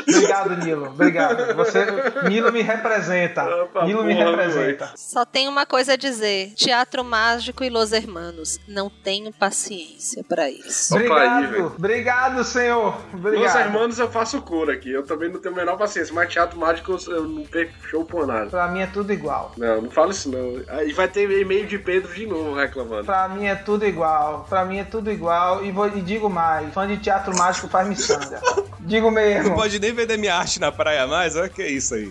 Obrigado, 0.08 0.56
Nilo. 0.64 0.86
Obrigado. 0.86 1.54
Você, 1.56 1.86
Nilo 2.28 2.52
me 2.52 2.62
representa. 2.62 3.44
Opa, 3.64 3.84
Nilo 3.84 4.04
me 4.04 4.14
representa. 4.14 4.92
Só 4.96 5.24
tenho 5.24 5.50
uma 5.50 5.66
coisa 5.66 5.92
a 5.94 5.96
dizer: 5.96 6.52
Teatro 6.54 7.04
Mágico 7.04 7.64
e 7.64 7.70
Los 7.70 7.92
Hermanos. 7.92 8.58
Não 8.68 8.88
tenho 8.90 9.32
paciência 9.32 10.24
pra 10.24 10.50
isso. 10.50 10.94
Opa 10.94 11.02
aí, 11.02 11.06
Obrigado. 11.10 11.50
velho. 11.50 11.66
Obrigado, 11.76 12.44
senhor. 12.44 12.96
Obrigado. 13.12 13.60
irmãos 13.60 13.98
eu 13.98 14.10
faço 14.10 14.40
cura 14.42 14.72
aqui. 14.74 14.90
Eu 14.90 15.04
também 15.04 15.28
não 15.30 15.40
tenho 15.40 15.54
a 15.54 15.58
menor 15.58 15.76
paciência, 15.76 16.14
mas 16.14 16.32
teatro 16.32 16.58
mágico 16.58 16.92
eu- 16.92 17.14
eu 17.14 17.24
não 17.24 17.44
perco 17.44 17.72
show 17.88 18.04
por 18.04 18.26
nada. 18.26 18.46
Pra 18.50 18.68
mim 18.68 18.80
é 18.80 18.86
tudo 18.86 19.12
igual. 19.12 19.52
Não, 19.56 19.82
não 19.82 19.90
fala 19.90 20.10
isso 20.10 20.30
não. 20.30 20.62
Aí 20.68 20.92
vai 20.92 21.08
ter 21.08 21.30
e-mail 21.30 21.66
de 21.66 21.78
Pedro 21.78 22.12
de 22.12 22.26
novo 22.26 22.54
reclamando. 22.54 23.04
Pra 23.04 23.28
mim 23.28 23.46
é 23.46 23.54
tudo 23.54 23.84
igual. 23.86 24.46
Pra 24.48 24.64
mim 24.64 24.78
é 24.78 24.84
tudo 24.84 25.10
igual. 25.10 25.64
E, 25.64 25.70
vou, 25.70 25.86
e 25.88 26.00
digo 26.00 26.28
mais: 26.28 26.59
fã 26.70 26.86
de 26.86 26.96
teatro 26.98 27.34
mágico 27.36 27.68
faz 27.68 27.86
miçanga. 27.88 28.40
Digo 28.80 29.06
Não 29.06 29.14
mesmo. 29.14 29.54
pode 29.54 29.78
nem 29.78 29.92
vender 29.92 30.16
minha 30.16 30.34
arte 30.34 30.58
na 30.60 30.72
praia 30.72 31.06
mais? 31.06 31.36
Olha 31.36 31.48
que 31.48 31.62
é 31.62 31.68
isso 31.70 31.94
aí. 31.94 32.10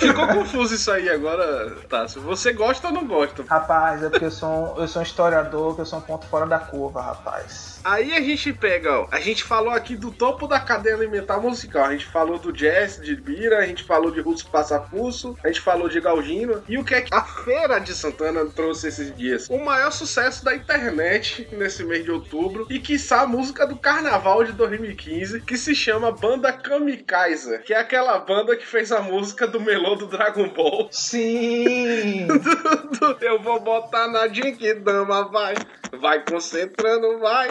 Ficou 0.00 0.26
confuso 0.28 0.74
isso 0.74 0.90
aí 0.90 1.08
agora, 1.08 1.76
Tássio. 1.88 2.22
Você 2.22 2.52
gosta 2.52 2.88
ou 2.88 2.92
não 2.94 3.06
gosta? 3.06 3.44
Rapaz, 3.48 4.02
é 4.02 4.08
porque 4.08 4.24
eu 4.26 4.30
sou, 4.30 4.48
um- 4.48 4.80
eu 4.80 4.88
sou 4.88 5.00
um 5.00 5.04
historiador, 5.04 5.74
que 5.74 5.80
eu 5.80 5.86
sou 5.86 5.98
um 5.98 6.02
ponto 6.02 6.26
fora 6.26 6.46
da 6.46 6.58
curva, 6.58 7.02
rapaz. 7.02 7.77
Aí 7.88 8.12
a 8.12 8.20
gente 8.20 8.52
pega, 8.52 9.00
ó, 9.00 9.08
a 9.10 9.18
gente 9.18 9.42
falou 9.42 9.70
aqui 9.70 9.96
do 9.96 10.10
topo 10.10 10.46
da 10.46 10.60
cadeia 10.60 10.94
alimentar 10.94 11.38
musical. 11.38 11.86
A 11.86 11.92
gente 11.92 12.04
falou 12.04 12.38
do 12.38 12.52
jazz, 12.52 13.00
de 13.00 13.16
Bira, 13.16 13.60
a 13.60 13.66
gente 13.66 13.82
falou 13.82 14.10
de 14.10 14.20
Russo 14.20 14.46
Passapulso, 14.50 15.38
a 15.42 15.48
gente 15.48 15.62
falou 15.62 15.88
de 15.88 15.98
Galdino. 15.98 16.62
E 16.68 16.76
o 16.76 16.84
que 16.84 16.94
é 16.94 17.00
que 17.00 17.14
a 17.14 17.22
Feira 17.22 17.78
de 17.78 17.94
Santana 17.94 18.44
trouxe 18.44 18.88
esses 18.88 19.16
dias? 19.16 19.48
O 19.48 19.56
maior 19.64 19.90
sucesso 19.90 20.44
da 20.44 20.54
internet 20.54 21.48
nesse 21.52 21.82
mês 21.82 22.04
de 22.04 22.10
outubro 22.10 22.66
e 22.68 22.78
quiçá 22.78 23.22
a 23.22 23.26
música 23.26 23.66
do 23.66 23.74
carnaval 23.74 24.44
de 24.44 24.52
2015, 24.52 25.40
que 25.40 25.56
se 25.56 25.74
chama 25.74 26.12
Banda 26.12 26.52
Kamikaze, 26.52 27.60
que 27.60 27.72
é 27.72 27.78
aquela 27.78 28.18
banda 28.18 28.54
que 28.54 28.66
fez 28.66 28.92
a 28.92 29.00
música 29.00 29.46
do 29.46 29.60
melô 29.60 29.94
do 29.94 30.06
Dragon 30.06 30.50
Ball. 30.50 30.88
Sim! 30.90 32.28
Eu 33.22 33.40
vou 33.40 33.58
botar 33.60 34.08
na 34.08 34.28
Jinkidama, 34.28 35.26
vai. 35.30 35.54
Vai 35.98 36.22
concentrando, 36.22 37.18
vai. 37.18 37.48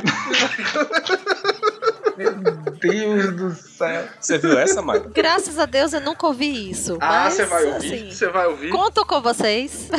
Meu 2.17 2.31
Deus 2.81 3.35
do 3.35 3.51
céu. 3.51 4.05
Você 4.19 4.39
viu 4.39 4.57
essa, 4.57 4.81
Maio? 4.81 5.09
Graças 5.13 5.59
a 5.59 5.65
Deus 5.67 5.93
eu 5.93 6.01
nunca 6.01 6.25
ouvi 6.25 6.71
isso. 6.71 6.97
Ah, 6.99 7.29
você 7.29 7.45
vai 7.45 7.63
ouvir? 7.65 7.93
assim, 7.93 8.11
Você 8.11 8.27
vai 8.29 8.47
ouvir? 8.47 8.71
Conto 8.71 9.05
com 9.05 9.21
vocês. 9.21 9.89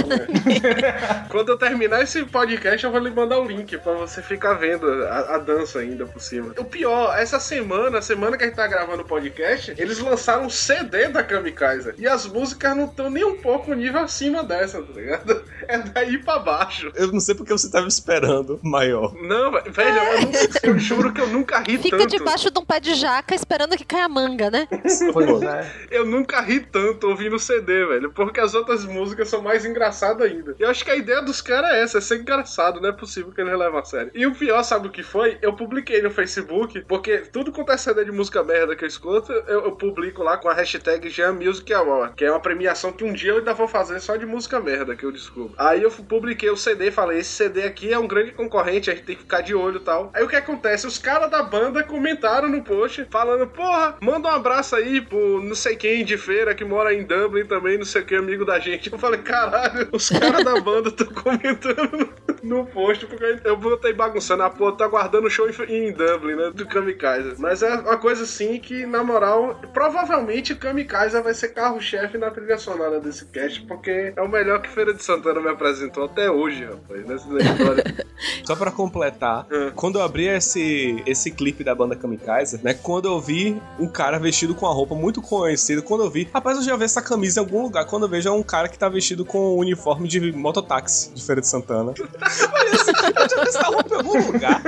Quando 1.31 1.51
eu 1.51 1.59
terminar 1.59 2.03
esse 2.03 2.25
podcast, 2.25 2.85
eu 2.85 2.91
vou 2.91 3.01
lhe 3.01 3.11
mandar 3.11 3.39
o 3.39 3.45
link 3.45 3.77
pra 3.79 3.93
você 3.93 4.21
ficar 4.21 4.55
vendo 4.55 4.87
a, 5.05 5.37
a 5.37 5.39
dança 5.39 5.79
ainda 5.79 6.07
por 6.07 6.21
cima. 6.21 6.53
O 6.59 6.65
pior, 6.65 7.17
essa 7.17 7.39
semana, 7.39 7.99
a 7.99 8.03
semana 8.03 8.37
que 8.37 8.43
a 8.43 8.47
gente 8.49 8.57
tá 8.57 8.67
gravando 8.67 9.03
o 9.03 9.07
podcast, 9.07 9.73
eles 9.79 10.01
lançaram 10.01 10.47
um 10.47 10.51
CD 10.51 11.07
da 11.09 11.23
Kamikaze. 11.23 11.95
E 11.99 12.07
as 12.09 12.27
músicas 12.27 12.77
não 12.77 12.87
estão 12.87 13.09
nem 13.11 13.25
um 13.25 13.37
pouco 13.41 13.73
nível 13.75 14.01
acima 14.01 14.43
dessa, 14.43 14.83
tá 14.83 14.93
ligado? 14.93 15.43
É 15.69 15.77
daí 15.77 16.17
pra 16.17 16.39
baixo. 16.39 16.91
Eu 16.95 17.09
não 17.13 17.21
sei 17.21 17.35
porque 17.35 17.53
você 17.53 17.71
tava 17.71 17.87
esperando 17.87 18.59
maior. 18.63 19.13
Não, 19.21 19.53
velho, 19.53 20.01
eu, 20.15 20.21
nunca- 20.27 20.61
eu 20.65 20.79
juro 20.79 21.13
que 21.13 21.21
eu 21.21 21.27
nunca 21.29 21.59
ri 21.61 21.79
Fica 21.79 21.97
tanto. 21.99 22.11
debaixo 22.17 22.51
de 22.51 22.59
um 22.59 22.65
pé 22.65 22.81
de 22.81 22.95
jaca 22.95 23.35
esperando 23.35 23.77
que 23.77 23.85
caia 23.85 24.09
manga, 24.09 24.51
né? 24.51 24.67
Pois 25.13 25.43
é. 25.43 25.71
Eu 25.91 26.05
nunca 26.07 26.41
ri 26.41 26.61
tanto 26.61 27.09
ouvindo 27.09 27.37
o 27.37 27.39
CD, 27.39 27.85
velho, 27.87 28.11
porque 28.13 28.41
as 28.41 28.55
outras 28.55 28.85
músicas 28.85 29.29
são 29.29 29.43
mais 29.43 29.65
engraçadas 29.65 30.31
ainda. 30.31 30.55
Eu 30.59 30.69
acho 30.69 30.85
que 30.85 30.91
a 30.91 30.97
ideia 30.97 31.23
dos 31.23 31.41
caras 31.41 31.71
é 31.73 31.83
essa, 31.83 31.99
é 31.99 32.01
ser 32.01 32.21
engraçado, 32.21 32.81
não 32.81 32.89
é 32.89 32.93
possível 32.93 33.33
que 33.33 33.41
eles 33.41 33.57
levam 33.59 33.79
a 33.79 33.85
sério. 33.85 34.11
E 34.15 34.27
o 34.27 34.35
pior, 34.35 34.63
sabe 34.63 34.89
o 34.89 34.91
que 34.91 35.03
foi? 35.03 35.39
Eu 35.43 35.53
publiquei 35.55 36.03
no 36.03 36.11
Facebook, 36.11 36.81
porque 36.89 37.19
tudo 37.19 37.53
quanto 37.53 37.73
é 37.73 37.77
CD 37.77 38.05
de 38.05 38.13
música 38.13 38.43
merda 38.43 38.75
que 38.77 38.85
eu 38.85 38.89
escuto, 38.89 39.33
eu, 39.33 39.65
eu 39.65 39.73
publico 39.73 40.23
lá 40.23 40.37
com 40.37 40.49
a 40.49 40.55
hashtag 40.55 41.09
Jam 41.11 41.35
Music 41.35 41.73
Award, 41.73 42.15
que 42.15 42.25
é 42.25 42.31
uma 42.31 42.41
premiação 42.41 42.93
que 42.93 43.05
um 43.05 43.13
dia 43.13 43.33
eu 43.33 43.39
ainda 43.39 43.55
vou 43.55 43.69
fazer 43.69 44.01
só 44.01 44.17
de 44.17 44.27
música 44.27 44.61
merda 44.61 44.97
que 44.97 45.05
eu 45.05 45.13
descubro. 45.13 45.55
Aí 45.59 45.83
eu 45.83 45.91
publiquei 45.91 46.51
o 46.51 46.57
CD 46.57 46.89
e 46.89 46.91
falei, 46.93 47.19
esse 47.19 47.31
CD 47.31 47.63
aqui 47.65 47.93
é 47.93 47.99
um 47.99 48.07
grande 48.07 48.33
concorrente, 48.33 48.91
a 48.91 48.95
gente 48.95 49.05
tem 49.05 49.17
que 49.17 49.23
ficar 49.23 49.41
de 49.41 49.55
olho 49.55 49.77
e 49.79 49.85
tal. 49.85 49.98
Aí 50.13 50.23
o 50.23 50.29
que 50.29 50.37
acontece? 50.37 50.87
Os 50.87 50.99
caras 50.99 51.31
da 51.31 51.43
banda 51.43 51.83
comentaram 51.83 52.49
no 52.49 52.63
post, 52.63 53.07
falando, 53.11 53.47
porra, 53.47 53.97
manda 54.01 54.29
um 54.29 54.33
abraço 54.33 54.77
aí 54.77 55.01
pro 55.01 55.43
não 55.43 55.55
sei 55.55 55.77
quem 55.77 56.05
de 56.05 56.17
feira 56.17 56.55
que 56.55 56.65
mora 56.65 56.95
em 56.95 57.05
Dublin 57.05 57.47
também, 57.47 57.79
não 57.79 57.85
sei 57.85 58.03
que, 58.03 58.15
amigo 58.15 58.45
da 58.45 58.59
gente. 58.59 58.91
Eu 58.93 58.99
falei, 58.99 59.21
caralho, 59.21 59.89
os 59.93 60.09
caras 60.09 60.45
da 60.45 60.61
banda 60.61 60.89
estão 60.89 61.07
comentando 61.09 62.11
no, 62.43 62.67
post, 62.67 63.07
porque 63.07 63.41
eu 63.45 63.57
botei 63.57 63.93
bagunçando, 63.93 64.43
ah, 64.43 64.51
pô, 64.51 64.73
tá 64.73 64.85
aguardando 64.85 65.27
o 65.27 65.31
show 65.31 65.49
em, 65.69 65.93
Dublin, 65.93 66.37
né, 66.37 66.51
do 66.55 66.67
Kamikaze. 66.67 67.35
Mas 67.39 67.63
é 67.63 67.75
uma 67.75 67.97
coisa 67.97 68.25
assim 68.25 68.59
que, 68.59 68.87
na 68.87 69.03
moral, 69.03 69.61
provavelmente 69.73 70.53
o 70.53 70.57
Kamikaze 70.57 71.21
vai 71.21 71.35
ser 71.35 71.49
carro-chefe 71.49 72.19
na 72.19 72.31
trilha 72.31 72.59
sonora 72.59 73.01
desse 73.01 73.27
cast, 73.27 73.63
porque 73.63 74.13
é 74.15 74.23
o 74.23 74.29
melhor 74.29 74.61
que 74.61 74.69
Feira 74.69 74.95
de 74.95 75.03
Santana 75.03 75.41
me 75.41 75.49
apresentou 75.49 76.05
até 76.05 76.31
hoje, 76.31 76.65
rapaz, 76.65 77.07
nessa 77.07 77.29
história. 77.29 77.85
Só 78.45 78.57
pra 78.57 78.71
completar, 78.71 79.47
É. 79.51 79.71
quando 79.89 80.01
eu 80.01 80.03
abri 80.03 80.27
esse, 80.27 81.03
esse 81.07 81.31
clipe 81.31 81.65
da 81.65 81.75
banda 81.75 81.97
Kamikaze, 81.97 82.61
né? 82.63 82.75
Quando 82.75 83.09
eu 83.09 83.19
vi 83.19 83.59
um 83.81 83.89
cara 83.89 84.19
vestido 84.19 84.55
com 84.55 84.67
a 84.67 84.71
roupa 84.71 84.95
muito 84.95 85.23
conhecida, 85.23 85.81
quando 85.81 86.05
eu 86.05 86.11
vi, 86.11 86.29
rapaz, 86.31 86.59
eu 86.59 86.63
já 86.63 86.77
vi 86.77 86.85
essa 86.85 87.01
camisa 87.01 87.41
em 87.41 87.43
algum 87.43 87.63
lugar. 87.63 87.87
Quando 87.87 88.03
eu 88.03 88.09
vejo 88.09 88.29
é 88.29 88.33
um 88.33 88.43
cara 88.43 88.69
que 88.69 88.79
tá 88.79 88.87
vestido 88.87 89.25
com 89.25 89.39
o 89.39 89.57
uniforme 89.57 90.07
de 90.07 90.31
mototáxi 90.31 91.11
de 91.15 91.25
Feira 91.25 91.41
de 91.41 91.49
Santana. 91.49 91.95
Eu 91.99 93.29
já 93.29 93.43
vi 93.43 93.49
essa 93.49 93.63
roupa 93.63 93.95
em 93.95 93.99
algum 93.99 94.33
lugar. 94.33 94.63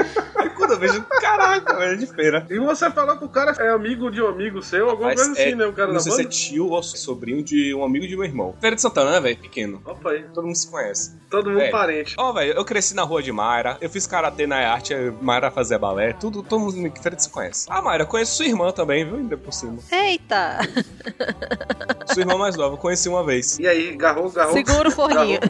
Vejo, 0.78 1.02
caraca, 1.20 1.72
é 1.84 1.94
de 1.96 2.06
feira. 2.06 2.46
E 2.50 2.58
você 2.58 2.90
falou 2.90 3.16
que 3.18 3.24
o 3.24 3.28
cara 3.28 3.52
é 3.58 3.70
amigo 3.70 4.10
de 4.10 4.22
um 4.22 4.26
amigo 4.28 4.62
seu, 4.62 4.88
alguma 4.90 5.08
Mas 5.08 5.16
coisa 5.20 5.32
assim, 5.32 5.50
é- 5.52 5.54
né? 5.54 5.66
O 5.66 5.72
cara 5.72 5.88
não 5.88 5.94
da 5.94 6.00
sei 6.00 6.12
se 6.12 6.20
é 6.20 6.24
banda? 6.24 6.34
tio 6.34 6.68
ou 6.68 6.82
sobrinho 6.82 7.42
de 7.42 7.74
um 7.74 7.84
amigo 7.84 8.06
de 8.06 8.16
meu 8.16 8.24
irmão. 8.24 8.54
Feira 8.60 8.76
de 8.76 8.82
Santana, 8.82 9.10
né, 9.12 9.20
velho? 9.20 9.36
Pequeno. 9.38 9.82
Opa 9.84 10.10
aí, 10.10 10.24
Todo 10.34 10.44
mundo 10.46 10.56
se 10.56 10.70
conhece. 10.70 11.16
todo 11.30 11.48
mundo 11.50 11.58
Velho. 11.60 11.72
parente. 11.72 12.14
Ó, 12.18 12.32
velho, 12.32 12.52
eu 12.54 12.64
cresci 12.64 12.94
na 12.94 13.02
rua 13.02 13.22
de 13.22 13.30
Mayra, 13.32 13.76
eu 13.80 13.88
fiz 13.90 14.06
karatê 14.06 14.46
na 14.46 14.56
arte, 14.70 14.94
Mayra 15.20 15.50
fazia 15.50 15.78
balé, 15.78 16.12
tudo, 16.12 16.42
todo 16.42 16.60
mundo 16.60 16.76
em 16.76 16.90
Feira 17.00 17.18
se 17.18 17.28
conhece. 17.30 17.66
Ah, 17.70 17.80
Mayra, 17.82 18.04
conheço 18.06 18.36
sua 18.36 18.46
irmã 18.46 18.70
também, 18.72 19.04
viu? 19.04 19.16
Ainda 19.16 19.36
por 19.36 19.52
cima. 19.52 19.78
Eita! 19.90 20.58
Sua 22.06 22.22
irmã 22.22 22.36
mais 22.36 22.56
nova, 22.56 22.74
eu 22.74 22.78
conheci 22.78 23.08
uma 23.08 23.24
vez. 23.24 23.58
E 23.58 23.66
aí, 23.66 23.96
garrou, 23.96 24.30
garrou. 24.30 24.52
Segura 24.52 24.88
o 24.88 24.92
forninho. 24.92 25.40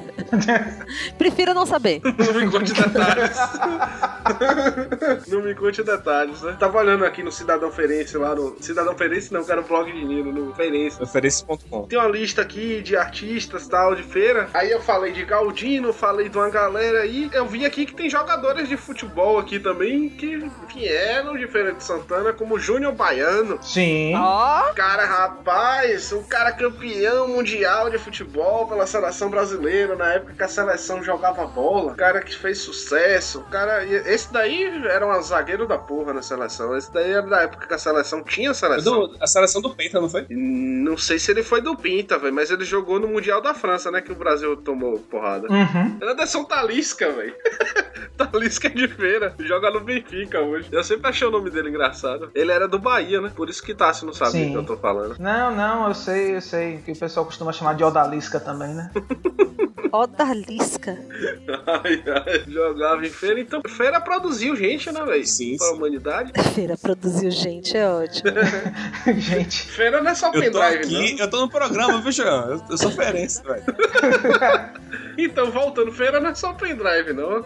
Prefiro 1.19 1.55
não 1.55 1.67
saber. 1.67 2.01
Não 2.31 2.35
me 2.41 2.51
conte 2.51 2.73
detalhes. 2.73 3.31
não 5.29 5.43
me 5.43 5.55
conte 5.55 5.83
detalhes, 5.83 6.43
né? 6.43 6.57
Tava 6.59 6.79
olhando 6.79 7.05
aqui 7.05 7.23
no 7.23 7.33
Cidadão 7.33 7.71
Ferense 7.71 8.17
lá 8.17 8.35
no. 8.35 8.57
Cidadão 8.61 8.97
Ferense 8.97 9.33
não, 9.33 9.45
cara, 9.45 9.61
o 9.61 9.65
blog 9.65 9.91
de 9.91 10.05
Nino, 10.05 10.33
no 10.33 10.55
Ferense. 10.55 10.99
Referência.com. 10.99 11.83
Tem 11.85 11.99
uma 11.99 12.09
lista 12.09 12.43
aqui 12.43 12.81
de 12.83 12.97
artistas 12.97 13.67
tal, 13.69 13.95
de 13.95 14.03
feira. 14.03 14.49
Aí 14.55 14.71
eu 14.71 14.81
falei 14.81 15.13
de 15.13 15.25
Galdino, 15.25 15.93
falei 15.93 16.29
de 16.29 16.37
uma 16.37 16.51
galera 16.51 17.01
aí. 17.01 17.31
Eu 17.33 17.47
vi 17.47 17.65
aqui 17.65 17.87
que 17.87 17.95
tem 17.95 18.09
jogadores 18.11 18.69
de 18.69 18.77
futebol 18.77 19.39
aqui 19.39 19.59
também 19.59 20.09
que 20.11 20.51
vieram 20.73 21.37
de 21.37 21.47
Feira 21.47 21.73
de 21.73 21.83
Santana, 21.83 22.33
como 22.33 22.59
Júnior 22.59 22.93
Baiano. 22.93 23.59
Sim. 23.63 24.15
Ó, 24.17 24.73
Cara, 24.75 25.05
rapaz, 25.05 26.13
o 26.13 26.23
cara 26.25 26.53
campeão 26.53 27.29
mundial 27.29 27.91
de 27.91 27.99
futebol 27.99 28.67
pela 28.67 28.87
seleção 28.87 29.31
brasileira, 29.31 29.97
na 29.97 30.15
época 30.15 30.35
que 30.35 30.43
a 30.43 30.49
seleção 30.49 31.03
jogava 31.03 31.47
bola, 31.47 31.93
o 31.93 31.97
cara 31.97 32.21
que 32.21 32.37
fez 32.37 32.59
sucesso, 32.59 33.41
o 33.41 33.45
cara. 33.45 33.85
Esse 33.85 34.33
daí 34.33 34.65
era 34.87 35.00
um 35.07 35.23
zagueiro 35.23 35.67
da 35.67 35.79
porra 35.79 36.13
na 36.13 36.23
seleção. 36.23 36.77
Esse 36.77 36.93
daí 36.93 37.11
era 37.13 37.23
da 37.27 37.43
época 37.43 37.67
que 37.67 37.75
a 37.75 37.79
seleção 37.79 38.23
tinha 38.23 38.53
seleção. 38.55 39.09
Do- 39.09 39.17
a 39.21 39.27
seleção 39.27 39.61
do 39.63 39.71
Penta, 39.75 40.01
não 40.01 40.09
foi? 40.09 40.27
Não 40.31 40.97
sei 40.97 41.19
se 41.19 41.31
ele 41.31 41.43
foi 41.43 41.61
do 41.61 41.77
Pinta, 41.77 42.19
velho, 42.19 42.35
mas 42.35 42.51
ele 42.51 42.65
jogou 42.65 42.99
no 43.01 43.09
Mundial 43.09 43.41
da 43.41 43.55
França, 43.55 43.91
né? 43.91 44.01
Que 44.01 44.13
o 44.13 44.15
Brasil 44.15 44.57
tomou 44.57 44.99
porrada. 44.99 45.47
Uhum. 45.51 45.99
Anderson 46.03 46.45
Talisca, 46.45 47.11
velho. 47.13 47.35
Talisca 48.17 48.69
é 48.69 48.71
de 48.71 48.89
feira. 48.89 49.35
Joga 49.41 49.71
no 49.71 49.81
Benfica 49.81 50.41
hoje. 50.41 50.69
Eu 50.73 50.83
sempre 50.85 51.09
achei 51.09 51.27
o 51.27 51.31
nome 51.31 51.51
dele 51.51 51.69
engraçado. 51.71 52.31
Ele 52.35 52.53
era 52.53 52.67
do 52.69 52.79
Bahia, 52.79 53.21
né? 53.21 53.31
Por 53.35 53.49
isso 53.49 53.63
que 53.63 53.75
Tassi 53.75 54.05
não 54.05 54.13
sabe 54.13 54.45
o 54.47 54.51
que 54.51 54.55
eu 54.57 54.65
tô 54.65 54.77
falando. 54.77 55.17
Não, 55.19 55.55
não, 55.55 55.89
eu 55.89 55.95
sei, 55.95 56.37
eu 56.37 56.41
sei. 56.41 56.79
Que 56.79 56.93
o 56.93 56.97
pessoal 56.99 57.25
costuma 57.27 57.53
chamar 57.53 57.75
de 57.75 57.85
odalisca 57.85 58.39
também, 58.41 58.75
né? 58.75 58.91
odalisca. 59.93 60.97
Ai, 61.67 62.03
ai, 62.07 62.45
jogava 62.47 63.05
em 63.07 63.11
feira. 63.11 63.41
Então, 63.41 63.61
feira 63.67 64.01
produziu 64.01 64.55
gente, 64.57 64.80
né, 64.91 65.05
velho? 65.05 65.27
Sim, 65.27 65.57
Pra 65.57 65.67
sim. 65.67 65.75
humanidade. 65.75 66.33
Feira 66.55 66.77
produziu 66.79 67.31
gente, 67.31 67.77
é 67.77 67.87
ótimo. 67.89 68.31
Gente. 69.21 69.67
Feira 69.69 70.01
não 70.01 70.11
é 70.11 70.15
só 70.15 70.29
Eu 70.29 70.33
tô 70.33 70.41
pendrive, 70.41 70.77
aqui, 70.85 71.13
não. 71.15 71.19
eu 71.25 71.31
tô 71.31 71.41
no 71.41 71.49
programa, 71.49 72.01
viu, 72.01 72.13
Jean? 72.13 72.45
Eu, 72.49 72.63
eu 72.71 72.79
sou 72.79 72.91
ferense, 72.91 73.43
velho. 73.43 73.65
Então, 75.19 75.51
voltando, 75.51 75.93
feira 75.93 76.19
não 76.21 76.31
é 76.31 76.35
só 76.35 76.53
pendrive, 76.55 77.13
não. 77.13 77.45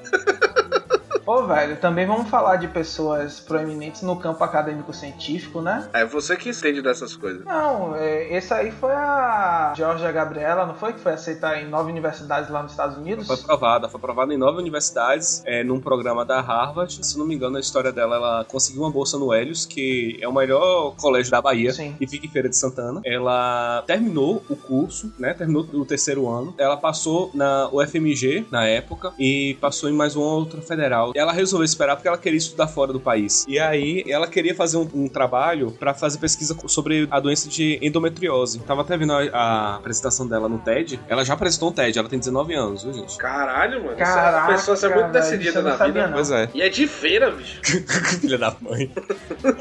Ô, 1.26 1.42
velho, 1.44 1.76
também 1.76 2.06
vamos 2.06 2.28
falar 2.28 2.56
de 2.56 2.68
pessoas 2.68 3.40
proeminentes 3.40 4.02
no 4.02 4.16
campo 4.16 4.44
acadêmico-científico, 4.44 5.62
né? 5.62 5.88
É 5.92 6.04
você 6.04 6.36
que 6.36 6.50
entende 6.50 6.82
dessas 6.82 7.16
coisas. 7.16 7.44
Não, 7.44 7.96
é, 7.96 8.36
esse 8.36 8.52
aí 8.52 8.70
foi 8.70 8.92
a 8.92 9.72
Georgia 9.74 10.12
Gabriela, 10.12 10.66
não 10.66 10.74
foi? 10.74 10.92
Que 10.92 11.00
foi 11.00 11.12
aceitar 11.14 11.62
em 11.62 11.68
nove 11.68 11.90
universidades 11.90 12.50
lá 12.50 12.62
nos 12.62 12.72
Estados 12.72 12.98
Unidos? 12.98 13.26
Foi 13.26 13.36
aprovada, 13.36 13.88
foi 13.88 13.98
aprovada 13.98 14.34
em 14.34 14.36
nove 14.36 14.58
universidades, 14.58 15.42
é, 15.46 15.64
num 15.64 15.80
programa 15.80 16.24
da 16.24 16.40
Harvard. 16.40 17.04
Se 17.04 17.18
não 17.18 17.26
me 17.26 17.34
engano, 17.34 17.56
a 17.56 17.60
história 17.60 17.90
dela, 17.90 18.16
ela 18.16 18.44
conseguiu 18.44 18.82
uma 18.82 18.90
bolsa 18.90 19.18
no 19.18 19.32
Helios, 19.32 19.64
que 19.64 20.18
é 20.20 20.28
o 20.28 20.32
melhor 20.32 20.94
colégio 20.96 21.30
da 21.30 21.40
Bahia, 21.40 21.72
Sim. 21.72 21.96
e 21.98 22.06
fica 22.06 22.26
em 22.26 22.30
Feira 22.30 22.48
de 22.50 22.56
Santana. 22.56 23.00
Ela 23.04 23.82
terminou 23.86 24.44
o 24.48 24.56
curso, 24.56 25.10
né? 25.18 25.32
Terminou 25.32 25.62
o 25.72 25.86
terceiro 25.86 26.28
ano. 26.28 26.54
Ela 26.58 26.76
passou 26.76 27.30
na 27.32 27.68
UFMG 27.72 28.46
na 28.50 28.66
época 28.66 29.12
e 29.18 29.56
passou 29.60 29.88
em 29.88 29.92
mais 29.92 30.14
uma 30.16 30.26
outra 30.26 30.60
federal. 30.60 31.13
Ela 31.14 31.32
resolveu 31.32 31.64
esperar 31.64 31.96
porque 31.96 32.08
ela 32.08 32.18
queria 32.18 32.38
estudar 32.38 32.66
fora 32.66 32.92
do 32.92 33.00
país. 33.00 33.44
E 33.48 33.58
aí 33.58 34.04
ela 34.08 34.26
queria 34.26 34.54
fazer 34.54 34.76
um, 34.76 34.88
um 34.94 35.08
trabalho 35.08 35.70
para 35.72 35.94
fazer 35.94 36.18
pesquisa 36.18 36.56
sobre 36.66 37.06
a 37.10 37.20
doença 37.20 37.48
de 37.48 37.78
endometriose. 37.80 38.58
Tava 38.60 38.82
até 38.82 38.96
vendo 38.96 39.12
a, 39.12 39.22
a 39.32 39.76
apresentação 39.76 40.26
dela 40.26 40.48
no 40.48 40.58
TED. 40.58 40.98
Ela 41.08 41.24
já 41.24 41.34
apresentou 41.34 41.70
um 41.70 41.72
TED, 41.72 41.98
ela 41.98 42.08
tem 42.08 42.18
19 42.18 42.54
anos, 42.54 42.82
viu, 42.82 42.92
gente? 42.92 43.16
Caralho, 43.16 43.84
mano. 43.84 43.96
Caraca, 43.96 44.52
Essa 44.52 44.72
pessoa 44.72 44.92
é 44.92 44.94
muito 44.96 45.12
decidida 45.12 45.62
na 45.62 45.76
sabia, 45.76 45.92
vida. 45.92 46.06
não. 46.08 46.14
Pois 46.14 46.30
é. 46.30 46.48
E 46.54 46.62
é 46.62 46.68
de 46.68 46.86
feira, 46.86 47.30
bicho. 47.30 47.60
Filha 48.20 48.38
da 48.38 48.54
mãe. 48.60 48.90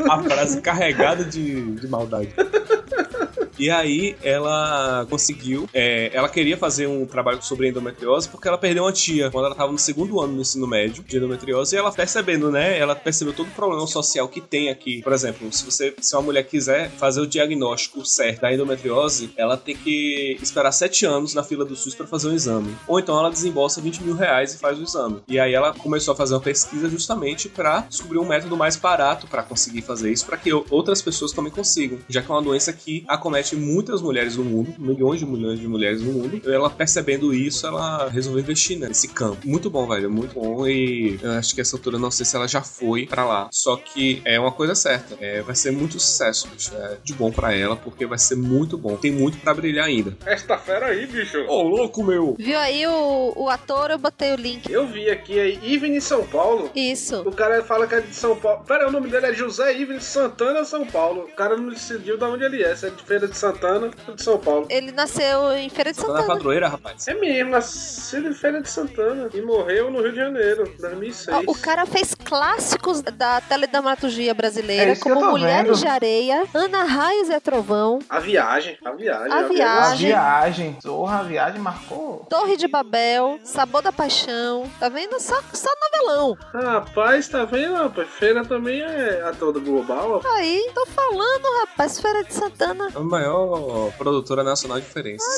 A 0.10 0.24
frase 0.24 0.62
carregada 0.62 1.24
de, 1.24 1.76
de 1.76 1.88
maldade. 1.88 2.30
E 3.58 3.70
aí 3.70 4.16
ela 4.22 5.06
conseguiu. 5.10 5.70
é, 5.74 6.12
ela 6.14 6.30
queria 6.30 6.58
fazer 6.58 6.88
um 6.88 7.06
trabalho 7.06 7.42
sobre 7.44 7.70
endometriose 7.70 8.28
porque 8.30 8.48
ela 8.48 8.58
perdeu 8.58 8.84
uma 8.84 8.92
tia 8.92 9.30
quando 9.30 9.46
ela 9.46 9.54
estava 9.54 9.72
no 9.72 9.78
segundo 9.78 10.20
ano 10.20 10.36
do 10.36 10.42
ensino 10.42 10.68
médio 10.68 11.04
de 11.04 11.18
endometriose. 11.18 11.76
E 11.76 11.80
ela 11.80 11.92
percebendo, 11.92 12.52
né? 12.52 12.78
Ela 12.78 12.96
percebeu 12.96 13.34
todo 13.34 13.48
o 13.48 13.52
problema 13.52 13.86
social 13.88 14.28
que 14.28 14.42
tem 14.42 14.70
aqui. 14.70 15.02
Por 15.02 15.14
exemplo, 15.14 15.52
se 15.52 15.66
você, 15.66 15.94
se 16.00 16.16
uma 16.16 16.22
mulher 16.22 16.44
quiser 16.44 16.90
fazer 16.92 17.22
o 17.22 17.28
diagnóstico 17.28 18.06
certo 18.06 18.42
da 18.42 18.54
endometriose, 18.54 19.32
ela 19.38 19.58
tem 19.58 19.76
que 19.76 20.38
esperar 20.42 20.72
sete 20.72 21.06
anos 21.06 21.34
na 21.34 21.44
fila 21.44 21.66
do 21.66 21.76
SUS 21.76 21.96
para 21.96 22.08
fazer 22.08 22.30
um 22.30 22.34
exame. 22.34 22.76
Ou 22.88 23.00
então 23.00 23.18
ela 23.18 23.30
desembolsa 23.30 23.82
20 23.82 24.04
mil 24.04 24.16
reais 24.16 24.54
e 24.54 24.58
faz 24.58 24.80
o 24.80 24.84
exame. 24.84 25.22
E 25.28 25.40
aí 25.40 25.54
ela 25.54 25.74
começou 25.74 26.14
a 26.14 26.16
fazer 26.16 26.34
uma 26.34 26.42
pesquisa 26.42 26.90
justamente 26.90 27.50
para 27.50 27.82
descobrir 27.82 28.20
um 28.20 28.26
método 28.26 28.56
mais 28.56 28.76
barato 28.76 29.28
para 29.28 29.44
conseguir 29.44 29.82
fazer 29.82 30.12
isso, 30.12 30.26
para 30.26 30.38
que 30.38 30.52
outras 30.54 31.02
pessoas 31.02 31.32
também 31.32 31.52
consigam, 31.52 32.00
já 32.08 32.22
que 32.22 32.32
é 32.32 32.34
uma 32.34 32.42
doença 32.42 32.72
que 32.72 33.04
acomete 33.08 33.43
existem 33.44 33.60
muitas 33.60 34.02
mulheres 34.02 34.38
no 34.38 34.44
mundo, 34.44 34.74
milhões 34.78 35.20
de 35.20 35.26
milhões 35.26 35.60
de 35.60 35.68
mulheres 35.68 36.02
no 36.02 36.14
mundo. 36.14 36.42
Ela 36.50 36.70
percebendo 36.70 37.34
isso, 37.34 37.68
ela 37.68 38.10
resolveu 38.10 38.42
investir 38.42 38.78
nesse 38.80 39.08
campo. 39.08 39.48
Muito 39.48 39.70
bom, 39.70 39.88
velho, 39.88 40.10
muito 40.10 40.34
bom. 40.34 40.68
E 40.68 41.20
eu 41.22 41.32
acho 41.32 41.54
que 41.54 41.62
essa 41.62 41.76
altura, 41.76 42.00
não 42.00 42.10
sei 42.10 42.26
se 42.26 42.36
ela 42.36 42.48
já 42.48 42.62
foi 42.62 43.06
pra 43.06 43.26
lá. 43.26 43.50
Só 43.52 43.76
que 43.76 44.22
é 44.26 44.40
uma 44.40 44.52
coisa 44.52 44.74
certa, 44.74 45.18
é, 45.20 45.42
vai 45.42 45.56
ser 45.56 45.72
muito 45.72 46.00
sucesso, 46.00 46.48
bicho. 46.48 46.72
É 46.76 46.98
de 47.04 47.14
bom 47.14 47.32
pra 47.32 47.54
ela, 47.54 47.76
porque 47.76 48.06
vai 48.06 48.18
ser 48.18 48.36
muito 48.36 48.78
bom. 48.78 48.96
Tem 48.96 49.12
muito 49.12 49.38
pra 49.40 49.54
brilhar 49.54 49.86
ainda. 49.86 50.18
Esta 50.26 50.58
fera 50.58 50.88
aí, 50.88 51.06
bicho. 51.06 51.46
Ô, 51.48 51.64
louco, 51.64 52.04
meu! 52.04 52.36
Viu 52.40 52.58
aí 52.58 52.86
o, 52.88 53.34
o 53.36 53.50
ator? 53.50 53.92
Eu 53.92 53.98
botei 53.98 54.34
o 54.34 54.38
link. 54.38 54.72
Eu 54.72 54.88
vi 54.88 55.10
aqui 55.10 55.40
aí, 55.40 55.60
Iven 55.62 56.00
São 56.00 56.26
Paulo. 56.26 56.72
Isso. 56.76 57.22
O 57.22 57.32
cara 57.32 57.62
fala 57.64 57.88
que 57.88 57.96
é 57.96 58.02
de 58.02 58.16
São 58.16 58.36
Paulo. 58.36 58.64
Pera, 58.66 58.84
aí, 58.84 58.90
o 58.90 58.92
nome 58.92 59.10
dele 59.10 59.28
é 59.28 59.34
José 59.34 59.78
Iven 59.78 60.00
Santana 60.00 60.64
São 60.64 60.86
Paulo. 60.86 61.24
O 61.24 61.36
cara 61.36 61.58
não 61.58 61.70
decidiu 61.70 62.18
de 62.18 62.24
onde 62.24 62.44
ele 62.44 62.64
é. 62.64 62.76
Se 62.76 62.88
é 62.88 62.90
de 62.90 63.04
Feira 63.04 63.28
de 63.34 63.38
Santana 63.40 63.90
de 64.16 64.24
São 64.24 64.38
Paulo. 64.38 64.68
Ele 64.70 64.92
nasceu 64.92 65.52
em 65.54 65.70
Feira 65.70 65.92
de 65.92 65.98
Tá 66.00 66.08
na 66.08 66.14
Santana. 66.14 66.28
padroeira, 66.34 66.68
rapaz. 66.70 67.08
É 67.08 67.14
mesmo, 67.16 67.52
nasceu 67.52 68.22
em 68.28 68.34
Feira 68.34 68.62
de 68.62 68.70
Santana. 68.70 69.30
E 69.34 69.42
morreu 69.42 69.92
no 69.92 70.02
Rio 70.02 70.12
de 70.12 70.18
Janeiro, 70.18 70.72
2006. 70.80 71.28
Ó, 71.48 71.52
O 71.52 71.58
cara 71.58 71.86
fez 71.86 72.16
clássicos 72.16 73.02
da 73.02 73.42
teledramaturgia 73.42 74.32
É 74.32 74.34
brasileira, 74.34 74.92
eu 74.94 75.00
como 75.00 75.32
Mulheres 75.32 75.68
vendo. 75.68 75.80
de 75.80 75.88
Areia, 75.88 76.46
Ana 76.54 76.84
Raios 76.84 77.30
é 77.30 77.40
Trovão, 77.40 78.00
A 78.10 78.20
viagem, 78.20 78.78
a 78.86 78.92
viagem. 78.92 79.32
A 79.32 79.38
A 79.40 79.44
viagem. 79.44 80.08
viagem. 80.08 80.78
Zorra, 80.82 81.20
a 81.20 81.24
viagem 81.24 81.60
marcou. 81.60 82.26
Torre 82.30 82.56
de 82.58 82.68
Babel, 82.68 83.40
Sabor 83.44 83.82
da 83.82 83.92
Paixão. 83.92 84.70
Tá 84.80 84.90
vendo? 84.90 85.20
Só, 85.20 85.40
só 85.54 85.70
novelão. 85.92 86.38
Rapaz, 86.54 87.28
tá 87.28 87.46
vendo? 87.46 87.74
rapaz? 87.76 88.08
Feira 88.10 88.46
também 88.46 88.82
é 88.82 89.24
a 89.26 89.32
toda 89.34 89.60
global. 89.60 90.22
ó. 90.24 90.28
Aí, 90.36 90.70
tô 90.76 90.86
falando, 90.88 91.60
rapaz, 91.62 92.00
Feira 92.00 92.24
de 92.24 92.34
Santana. 92.34 92.88
A 92.94 93.00
maior 93.24 93.92
produtora 93.98 94.44
nacional 94.44 94.80
de 94.80 94.86
diferença. 94.86 95.26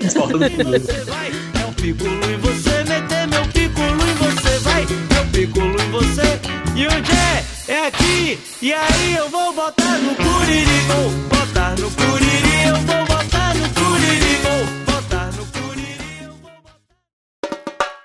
Você 0.00 1.04
vai, 1.04 1.30
é 1.62 1.66
um 1.66 1.72
piculo 1.74 2.30
em 2.30 2.38
você, 2.38 2.84
meter 2.84 3.28
meu 3.28 3.42
piculo 3.52 4.02
em 4.02 4.14
você, 4.14 4.58
vai, 4.60 4.82
é 4.82 5.20
um 5.20 5.30
piculo 5.30 5.80
em 5.80 5.90
você. 5.90 6.40
E 6.76 6.86
onde 6.86 7.12
é? 7.12 7.44
É 7.68 7.86
aqui. 7.86 8.38
E 8.62 8.72
aí 8.72 9.16
eu 9.16 9.28
vou 9.28 9.52
botar 9.52 9.98
no 9.98 10.14
curiri, 10.14 10.80
vou 10.88 11.10
botar 11.28 11.76
no 11.78 11.90
curiri, 11.90 12.68
eu 12.68 12.76
vou 12.76 13.04
botar 13.06 13.54
no 13.54 13.68
curiri, 13.74 14.36
vou 14.42 14.66
botar 14.94 15.26
no 15.36 15.46
curiri. 15.46 16.22
eu 16.22 16.32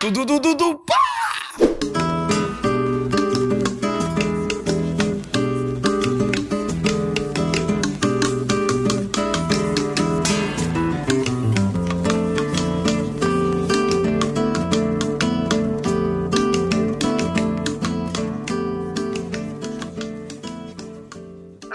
vou 0.02 0.11
Du, 0.11 0.26
du, 0.26 0.39
du, 0.39 0.56
du, 0.56 0.76
pá! 0.85 1.24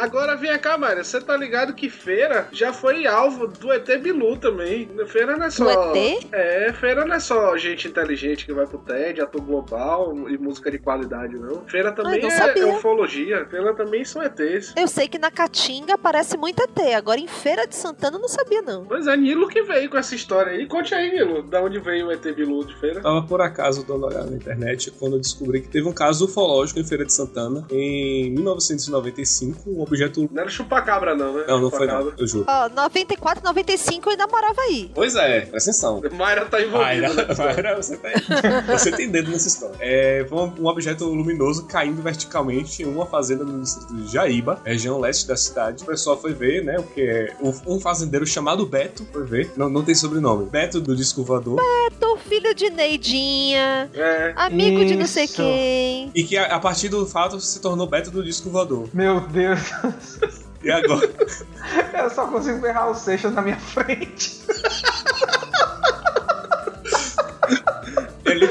Agora 0.00 0.34
vem 0.34 0.58
cá, 0.58 0.78
Mayra. 0.78 1.04
Você 1.04 1.20
tá 1.20 1.36
ligado 1.36 1.74
que 1.74 1.90
Feira 1.90 2.48
já 2.50 2.72
foi 2.72 3.06
alvo 3.06 3.46
do 3.46 3.70
ET 3.70 3.86
Bilu 4.00 4.38
também. 4.38 4.88
Feira 5.06 5.36
não 5.36 5.44
é 5.44 5.50
só. 5.50 5.64
Do 5.64 5.96
ET? 5.96 6.26
É, 6.32 6.72
Feira 6.72 7.04
não 7.04 7.14
é 7.14 7.20
só 7.20 7.54
gente 7.58 7.86
inteligente 7.86 8.46
que 8.46 8.52
vai 8.52 8.66
pro 8.66 8.78
TED, 8.78 9.20
ator 9.20 9.42
global 9.42 10.14
e 10.30 10.38
música 10.38 10.70
de 10.70 10.78
qualidade, 10.78 11.36
não. 11.36 11.66
Feira 11.66 11.92
também 11.92 12.18
não 12.18 12.28
é, 12.28 12.30
sabia. 12.30 12.62
é 12.62 12.66
ufologia. 12.66 13.44
Feira 13.44 13.74
também 13.74 14.02
são 14.02 14.22
ETs. 14.22 14.72
Eu 14.74 14.88
sei 14.88 15.06
que 15.06 15.18
na 15.18 15.30
Caatinga 15.30 15.94
aparece 15.94 16.36
muito 16.38 16.62
ET. 16.62 16.94
Agora 16.96 17.20
em 17.20 17.28
Feira 17.28 17.66
de 17.66 17.76
Santana 17.76 18.16
eu 18.16 18.20
não 18.22 18.28
sabia, 18.28 18.62
não. 18.62 18.86
Pois 18.86 19.06
é, 19.06 19.14
Nilo 19.18 19.48
que 19.48 19.62
veio 19.62 19.90
com 19.90 19.98
essa 19.98 20.14
história 20.14 20.52
aí. 20.52 20.66
Conte 20.66 20.94
aí, 20.94 21.10
Nilo, 21.10 21.42
da 21.42 21.60
onde 21.62 21.78
veio 21.78 22.06
o 22.06 22.12
ET 22.12 22.22
Bilu 22.34 22.64
de 22.64 22.74
Feira. 22.76 23.02
Tava 23.02 23.22
por 23.22 23.42
acaso 23.42 23.84
dando 23.84 24.06
olhada 24.06 24.30
na 24.30 24.36
internet 24.36 24.90
quando 24.92 25.16
eu 25.16 25.20
descobri 25.20 25.60
que 25.60 25.68
teve 25.68 25.86
um 25.86 25.92
caso 25.92 26.24
ufológico 26.24 26.80
em 26.80 26.84
Feira 26.84 27.04
de 27.04 27.12
Santana 27.12 27.66
em 27.70 28.30
1995. 28.30 29.68
Um 29.68 29.89
objeto. 29.90 30.28
Não 30.32 30.42
era 30.42 30.50
chupacabra, 30.50 31.14
não, 31.14 31.34
né? 31.34 31.44
Não, 31.46 31.60
não 31.60 31.70
foi 31.70 31.86
não, 31.86 32.12
eu 32.16 32.26
juro. 32.26 32.44
Ó, 32.48 32.68
94, 32.68 33.44
95 33.44 34.08
eu 34.08 34.12
ainda 34.12 34.26
morava 34.26 34.60
aí. 34.62 34.90
Pois 34.94 35.14
é, 35.14 35.42
presta 35.42 35.70
atenção. 35.70 36.02
Mayra 36.12 36.44
tá 36.46 36.60
envolvida. 36.60 37.08
Mayra. 37.12 37.34
Mayra, 37.36 37.76
você, 37.76 37.96
tá, 37.96 38.08
você 38.66 38.92
tem 38.92 39.10
dedo 39.10 39.30
nessa 39.30 39.48
história. 39.48 39.76
É, 39.80 40.24
foi 40.28 40.38
um, 40.38 40.66
objeto 40.66 41.04
luminoso 41.06 41.66
caindo 41.66 42.00
verticalmente 42.02 42.82
em 42.82 42.86
uma 42.86 43.06
fazenda 43.06 43.44
no 43.44 43.60
distrito 43.60 43.94
de 43.94 44.12
Jaíba, 44.12 44.60
região 44.64 44.98
leste 44.98 45.26
da 45.26 45.36
cidade. 45.36 45.82
O 45.82 45.86
pessoal 45.86 46.20
foi 46.20 46.32
ver, 46.32 46.64
né? 46.64 46.78
O 46.78 46.82
que 46.82 47.02
é 47.02 47.36
um, 47.42 47.80
fazendeiro 47.80 48.26
chamado 48.26 48.66
Beto 48.66 49.06
foi 49.12 49.24
ver. 49.24 49.52
Não, 49.56 49.68
não 49.68 49.82
tem 49.82 49.94
sobrenome. 49.94 50.46
Beto 50.46 50.80
do 50.80 50.94
disco 50.94 51.22
voador. 51.22 51.60
Tô 51.98 52.16
filho 52.16 52.54
de 52.54 52.70
Neidinha, 52.70 53.90
É. 53.94 54.32
amigo 54.36 54.84
de 54.84 54.96
não 54.96 55.06
sei 55.06 55.24
Isso. 55.24 55.36
quem. 55.36 56.10
E 56.14 56.24
que 56.24 56.36
a, 56.36 56.56
a 56.56 56.60
partir 56.60 56.88
do 56.88 57.06
fato 57.06 57.40
se 57.40 57.60
tornou 57.60 57.86
Beto 57.86 58.10
do 58.10 58.22
disco 58.22 58.50
voador. 58.50 58.88
Meu 58.92 59.20
Deus. 59.20 59.60
E 60.62 60.70
agora? 60.70 61.08
Eu 61.94 62.10
só 62.10 62.26
consigo 62.26 62.60
ver 62.60 62.72
Raul 62.72 62.94
Seixas 62.94 63.32
na 63.32 63.40
minha 63.40 63.58
frente. 63.58 64.42
Ele, 68.26 68.46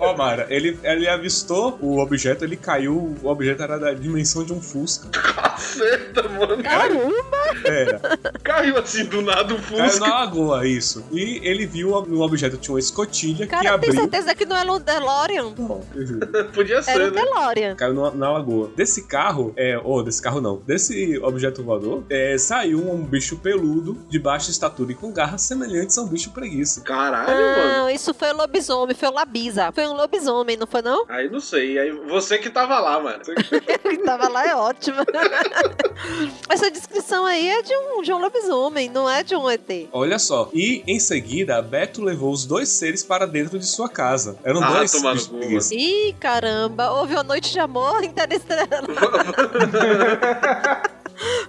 ó, 0.00 0.10
ó, 0.12 0.16
Mara, 0.16 0.46
ele, 0.50 0.78
ele 0.82 1.08
avistou 1.08 1.78
o 1.80 1.98
objeto, 1.98 2.44
ele 2.44 2.56
caiu, 2.56 3.16
o 3.22 3.28
objeto 3.28 3.62
era 3.62 3.78
da 3.78 3.92
dimensão 3.92 4.44
de 4.44 4.52
um 4.52 4.60
Fusca. 4.60 5.08
Caceta, 5.10 6.28
mano. 6.28 6.62
Caramba! 6.62 7.38
Era. 7.64 8.00
Caiu 8.42 8.78
assim 8.78 9.04
do 9.04 9.22
nada 9.22 9.54
o 9.54 9.60
Caiu 9.62 9.84
Fusca. 9.90 10.00
na 10.06 10.14
lagoa, 10.20 10.66
isso. 10.66 11.04
E 11.12 11.40
ele 11.42 11.66
viu 11.66 11.90
no 12.06 12.20
objeto 12.22 12.56
tinha 12.56 12.74
uma 12.74 12.80
escotilha 12.80 13.46
que 13.46 13.50
Cara, 13.50 13.62
tem 13.62 13.70
abriu. 13.72 13.92
certeza 13.94 14.34
que 14.34 14.44
não 14.44 14.56
é 14.56 14.70
um 14.70 14.80
DeLorean? 14.80 15.54
Não, 15.58 15.80
eu 15.94 16.06
juro. 16.06 16.26
Podia 16.54 16.76
Era 16.76 16.82
ser, 16.82 17.00
um 17.02 17.10
né? 17.14 17.22
DeLorean. 17.22 17.74
Caiu 17.76 17.94
na, 17.94 18.10
na 18.12 18.30
lagoa. 18.32 18.70
Desse 18.76 19.02
carro, 19.06 19.52
é, 19.56 19.78
ou 19.82 20.02
desse 20.02 20.20
carro 20.22 20.40
não, 20.40 20.56
desse 20.66 21.18
objeto 21.22 21.62
voador, 21.62 22.04
é, 22.10 22.36
saiu 22.38 22.78
um 22.90 23.04
bicho 23.04 23.36
peludo, 23.38 23.98
de 24.08 24.18
baixa 24.18 24.50
estatura 24.50 24.92
e 24.92 24.94
com 24.94 25.12
garras 25.12 25.42
semelhantes 25.42 25.96
a 25.98 26.02
um 26.02 26.06
bicho 26.08 26.30
preguiça. 26.30 26.80
Caralho, 26.82 27.28
mano. 27.28 27.72
Não, 27.78 27.90
isso 27.90 28.12
foi 28.14 28.30
o 28.32 28.36
lobisomem, 28.36 28.94
foi 28.94 29.08
o 29.08 29.12
Labisa. 29.12 29.57
Foi 29.72 29.86
um 29.86 29.92
lobisomem, 29.94 30.56
não 30.56 30.66
foi 30.66 30.82
não? 30.82 31.04
Aí 31.08 31.28
não 31.30 31.40
sei. 31.40 31.78
Aí 31.78 31.90
você 31.90 32.38
que 32.38 32.50
tava 32.50 32.78
lá, 32.78 33.00
mano. 33.00 33.22
que 33.82 33.98
tava 33.98 34.28
lá 34.28 34.46
é 34.46 34.54
ótima. 34.54 35.04
Essa 36.48 36.70
descrição 36.70 37.26
aí 37.26 37.48
é 37.48 37.62
de 37.62 37.74
um, 37.76 38.02
de 38.02 38.12
um 38.12 38.18
lobisomem, 38.18 38.88
não 38.88 39.08
é 39.08 39.22
de 39.22 39.34
um 39.36 39.48
ET. 39.50 39.68
Olha 39.92 40.18
só. 40.18 40.48
E 40.54 40.82
em 40.86 40.98
seguida, 41.00 41.60
Beto 41.60 42.02
levou 42.02 42.32
os 42.32 42.44
dois 42.46 42.68
seres 42.68 43.02
para 43.02 43.26
dentro 43.26 43.58
de 43.58 43.66
sua 43.66 43.88
casa. 43.88 44.38
Eram 44.44 44.62
Ah, 44.62 44.70
dois 44.78 45.26
preguiça. 45.26 45.74
Ih, 45.74 46.14
caramba, 46.20 46.90
houve 46.92 47.14
uma 47.14 47.22
noite 47.24 47.52
de 47.52 47.58
amor 47.58 48.02
interestelar. 48.04 48.68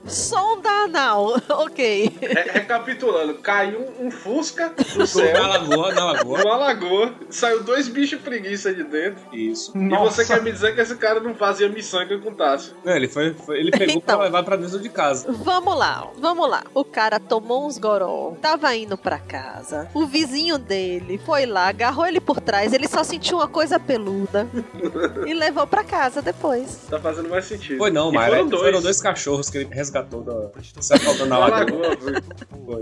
Sonda 0.07 0.69
anal, 0.85 1.35
ok. 1.49 2.17
Re- 2.21 2.51
recapitulando, 2.51 3.35
caiu 3.35 3.79
um, 3.99 4.07
um 4.07 4.11
Fusca 4.11 4.69
do 4.69 4.99
Na 4.99 5.05
céu, 5.05 5.47
lagoa, 5.47 5.93
na 5.93 6.05
lagoa. 6.05 6.37
numa 6.39 6.57
lagoa, 6.57 7.13
saiu 7.29 7.63
dois 7.63 7.87
bichos 7.87 8.19
preguiça 8.21 8.73
de 8.73 8.83
dentro. 8.83 9.21
Isso. 9.33 9.71
E 9.77 9.89
você 9.89 10.25
quer 10.25 10.41
me 10.41 10.51
dizer 10.51 10.73
que 10.75 10.81
esse 10.81 10.95
cara 10.95 11.19
não 11.19 11.35
fazia 11.35 11.69
miçanga 11.69 12.17
com 12.19 12.33
Tássio? 12.33 12.73
Não, 12.83 12.95
ele, 12.95 13.07
foi, 13.07 13.33
foi- 13.33 13.59
ele 13.59 13.71
pegou 13.71 14.01
pra 14.01 14.13
Então. 14.15 14.21
levar 14.21 14.43
pra 14.43 14.55
dentro 14.55 14.79
de 14.79 14.89
casa. 14.89 15.31
Vamos 15.31 15.77
lá, 15.77 16.07
vamos 16.17 16.49
lá. 16.49 16.63
O 16.73 16.83
cara 16.83 17.19
tomou 17.19 17.65
uns 17.67 17.77
goró, 17.77 18.33
tava 18.41 18.75
indo 18.75 18.97
pra 18.97 19.19
casa. 19.19 19.89
O 19.93 20.05
vizinho 20.05 20.57
dele 20.57 21.19
foi 21.25 21.45
lá, 21.45 21.67
agarrou 21.67 22.05
ele 22.07 22.19
por 22.19 22.39
trás. 22.41 22.73
Ele 22.73 22.87
só 22.87 23.03
sentiu 23.03 23.37
uma 23.37 23.47
coisa 23.47 23.79
peluda 23.79 24.47
e 25.27 25.33
levou 25.33 25.67
pra 25.67 25.83
casa 25.83 26.21
depois. 26.21 26.79
Tá 26.89 26.99
fazendo 26.99 27.29
mais 27.29 27.45
sentido. 27.45 27.77
Foi 27.77 27.91
não, 27.91 28.11
mas 28.11 28.29
foram 28.29 28.47
dois. 28.47 28.63
foram 28.63 28.81
dois 28.81 29.01
cachorros 29.01 29.49
que 29.49 29.58
ele 29.59 29.73
resgatou 29.73 30.23
da, 30.23 30.49
afogando 30.95 31.25
na 31.25 31.37
lagoa. 31.37 31.97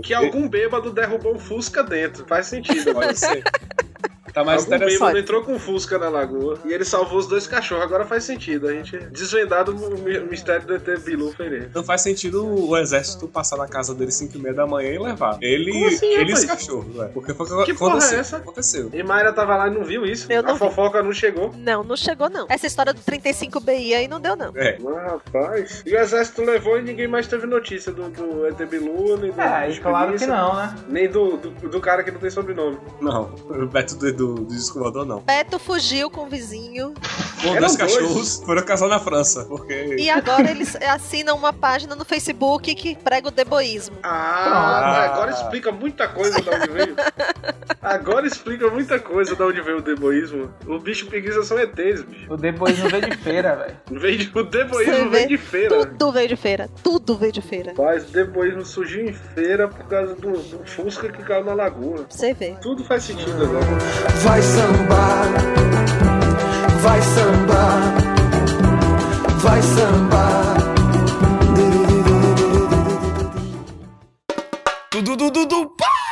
Que 0.02 0.14
algum 0.14 0.48
bêbado 0.48 0.92
derrubou 0.92 1.34
um 1.34 1.38
Fusca 1.38 1.82
dentro. 1.82 2.26
Faz 2.26 2.46
sentido. 2.46 2.92
Pode 2.92 3.18
ser. 3.18 3.42
Tá 4.38 4.44
mais 4.44 4.62
Algum 4.62 4.74
interessante. 4.76 4.98
bêbado 5.00 5.18
entrou 5.18 5.42
com 5.42 5.52
um 5.54 5.58
Fusca 5.58 5.98
na 5.98 6.08
lagoa 6.08 6.58
e 6.64 6.72
ele 6.72 6.84
salvou 6.84 7.18
os 7.18 7.26
dois 7.26 7.46
cachorros. 7.46 7.82
Agora 7.84 8.04
faz 8.04 8.24
sentido. 8.24 8.68
A 8.68 8.72
gente 8.72 8.96
desvendado 9.10 9.72
o 9.72 9.98
mi- 10.00 10.20
mistério 10.20 10.66
do 10.66 10.74
ET 10.74 11.00
Bilu 11.04 11.32
Ferreira. 11.32 11.70
Não 11.74 11.82
faz 11.82 12.02
sentido 12.02 12.46
o 12.46 12.76
exército 12.76 13.26
passar 13.26 13.56
na 13.56 13.66
casa 13.66 13.94
dele 13.94 14.10
5 14.12 14.36
e 14.36 14.40
meia 14.40 14.54
da 14.54 14.66
manhã 14.66 14.90
e 14.92 14.98
levar. 14.98 15.38
Ele, 15.40 15.72
Como 15.72 15.86
assim, 15.88 16.06
ele 16.06 16.30
e 16.30 16.34
os 16.34 16.42
rapaz? 16.44 16.60
cachorros, 16.66 16.94
velho. 16.96 17.10
Porque 17.12 17.34
foi 17.34 17.46
o 17.46 17.64
Que 17.64 17.72
que 17.72 17.78
porra 17.78 17.90
aconteceu. 17.92 18.16
é 18.18 18.20
essa? 18.20 18.36
Aconteceu. 18.36 18.90
E 18.92 19.02
Mayra 19.02 19.32
tava 19.32 19.56
lá 19.56 19.68
e 19.68 19.70
não 19.74 19.82
viu 19.84 20.04
isso. 20.06 20.30
Eu 20.32 20.42
não 20.42 20.50
a 20.50 20.52
vi. 20.54 20.58
fofoca 20.60 21.02
não 21.02 21.12
chegou. 21.12 21.52
Não, 21.56 21.82
não 21.82 21.96
chegou 21.96 22.30
não. 22.30 22.46
Essa 22.48 22.66
história 22.66 22.92
do 22.94 23.00
35BI 23.00 23.94
aí 23.94 24.06
não 24.08 24.20
deu 24.20 24.36
não. 24.36 24.52
É. 24.54 24.78
Ah, 24.86 25.18
rapaz. 25.32 25.82
E 25.84 25.94
o 25.94 25.98
exército 25.98 26.42
levou 26.42 26.78
e 26.78 26.82
ninguém 26.82 27.08
mais 27.08 27.26
teve 27.26 27.46
notícia 27.46 27.92
do, 27.92 28.08
do 28.08 28.46
ET 28.46 28.56
Bilu, 28.68 29.16
nem 29.16 29.32
do. 29.32 29.40
É, 29.40 29.70
e 29.70 29.78
claro 29.80 30.16
que 30.16 30.26
não, 30.26 30.54
né? 30.54 30.74
Nem 30.88 31.08
do, 31.08 31.36
do, 31.36 31.50
do 31.68 31.80
cara 31.80 32.02
que 32.02 32.10
não 32.10 32.18
tem 32.20 32.30
sobrenome. 32.30 32.78
Não, 33.00 33.34
o 33.48 33.66
Beto 33.66 33.96
do, 33.96 34.12
do 34.12 34.27
do, 34.34 34.42
do 34.44 34.54
disco 34.54 34.78
voador, 34.78 35.04
não. 35.06 35.20
Beto 35.20 35.58
fugiu 35.58 36.10
com 36.10 36.22
o 36.22 36.26
vizinho 36.28 36.94
Com 37.42 37.48
Eram 37.50 37.60
dois 37.60 37.76
dois. 37.76 37.92
cachorros 37.94 38.42
foram 38.44 38.62
casar 38.62 38.88
na 38.88 38.98
França, 38.98 39.44
porque... 39.44 39.96
e 39.98 40.08
agora 40.10 40.50
eles 40.50 40.76
assinam 40.76 41.36
uma 41.36 41.52
página 41.52 41.94
no 41.94 42.04
Facebook 42.04 42.74
que 42.74 42.96
prega 42.96 43.28
o 43.28 43.30
deboísmo. 43.30 43.96
Ah, 44.02 44.44
Pronto. 44.44 45.12
agora 45.12 45.30
explica 45.32 45.72
muita 45.72 46.08
coisa 46.08 46.40
de 46.40 46.48
onde 46.50 46.70
veio. 46.70 46.96
Agora 47.80 48.26
explica 48.26 48.68
muita 48.68 48.98
coisa 48.98 49.34
de 49.36 49.42
onde 49.42 49.60
veio 49.60 49.78
o 49.78 49.82
deboísmo. 49.82 50.50
O 50.66 50.78
bicho 50.78 51.06
preguiça 51.06 51.42
são 51.42 51.58
ETs, 51.58 52.02
bicho. 52.02 52.32
O 52.32 52.36
deboísmo 52.36 52.88
veio 52.88 53.08
de 53.10 53.16
feira, 53.16 53.56
velho. 53.56 54.00
Veio 54.00 54.18
de- 54.18 54.38
o 54.38 54.42
deboísmo 54.42 55.10
vê, 55.10 55.18
vem 55.18 55.28
de 55.28 55.38
feira. 55.38 55.86
Tudo 55.86 56.12
veio 56.12 56.28
de 56.28 56.36
feira. 56.36 56.68
Tudo 56.82 57.16
veio 57.16 57.32
de 57.32 57.42
feira. 57.42 57.72
Mas 57.78 58.08
o 58.08 58.12
deboísmo 58.12 58.64
surgiu 58.64 59.06
em 59.08 59.12
feira 59.12 59.68
por 59.68 59.84
causa 59.86 60.14
do, 60.14 60.32
do 60.32 60.66
Fusca 60.66 61.08
que 61.08 61.22
caiu 61.22 61.44
na 61.44 61.54
lagoa. 61.54 62.04
Você 62.08 62.34
ver. 62.34 62.58
Tudo 62.60 62.84
faz 62.84 63.04
sentido 63.04 63.44
agora. 63.44 63.66
Vai 64.22 64.42
sambar, 64.42 65.26
vai 66.82 67.02
sambar, 67.02 67.94
vai 69.38 69.62
sambar. 69.62 70.56
Dudu, 74.92 75.16
dudu, 75.16 75.46
dudu, 75.46 75.66
pá! 75.78 76.07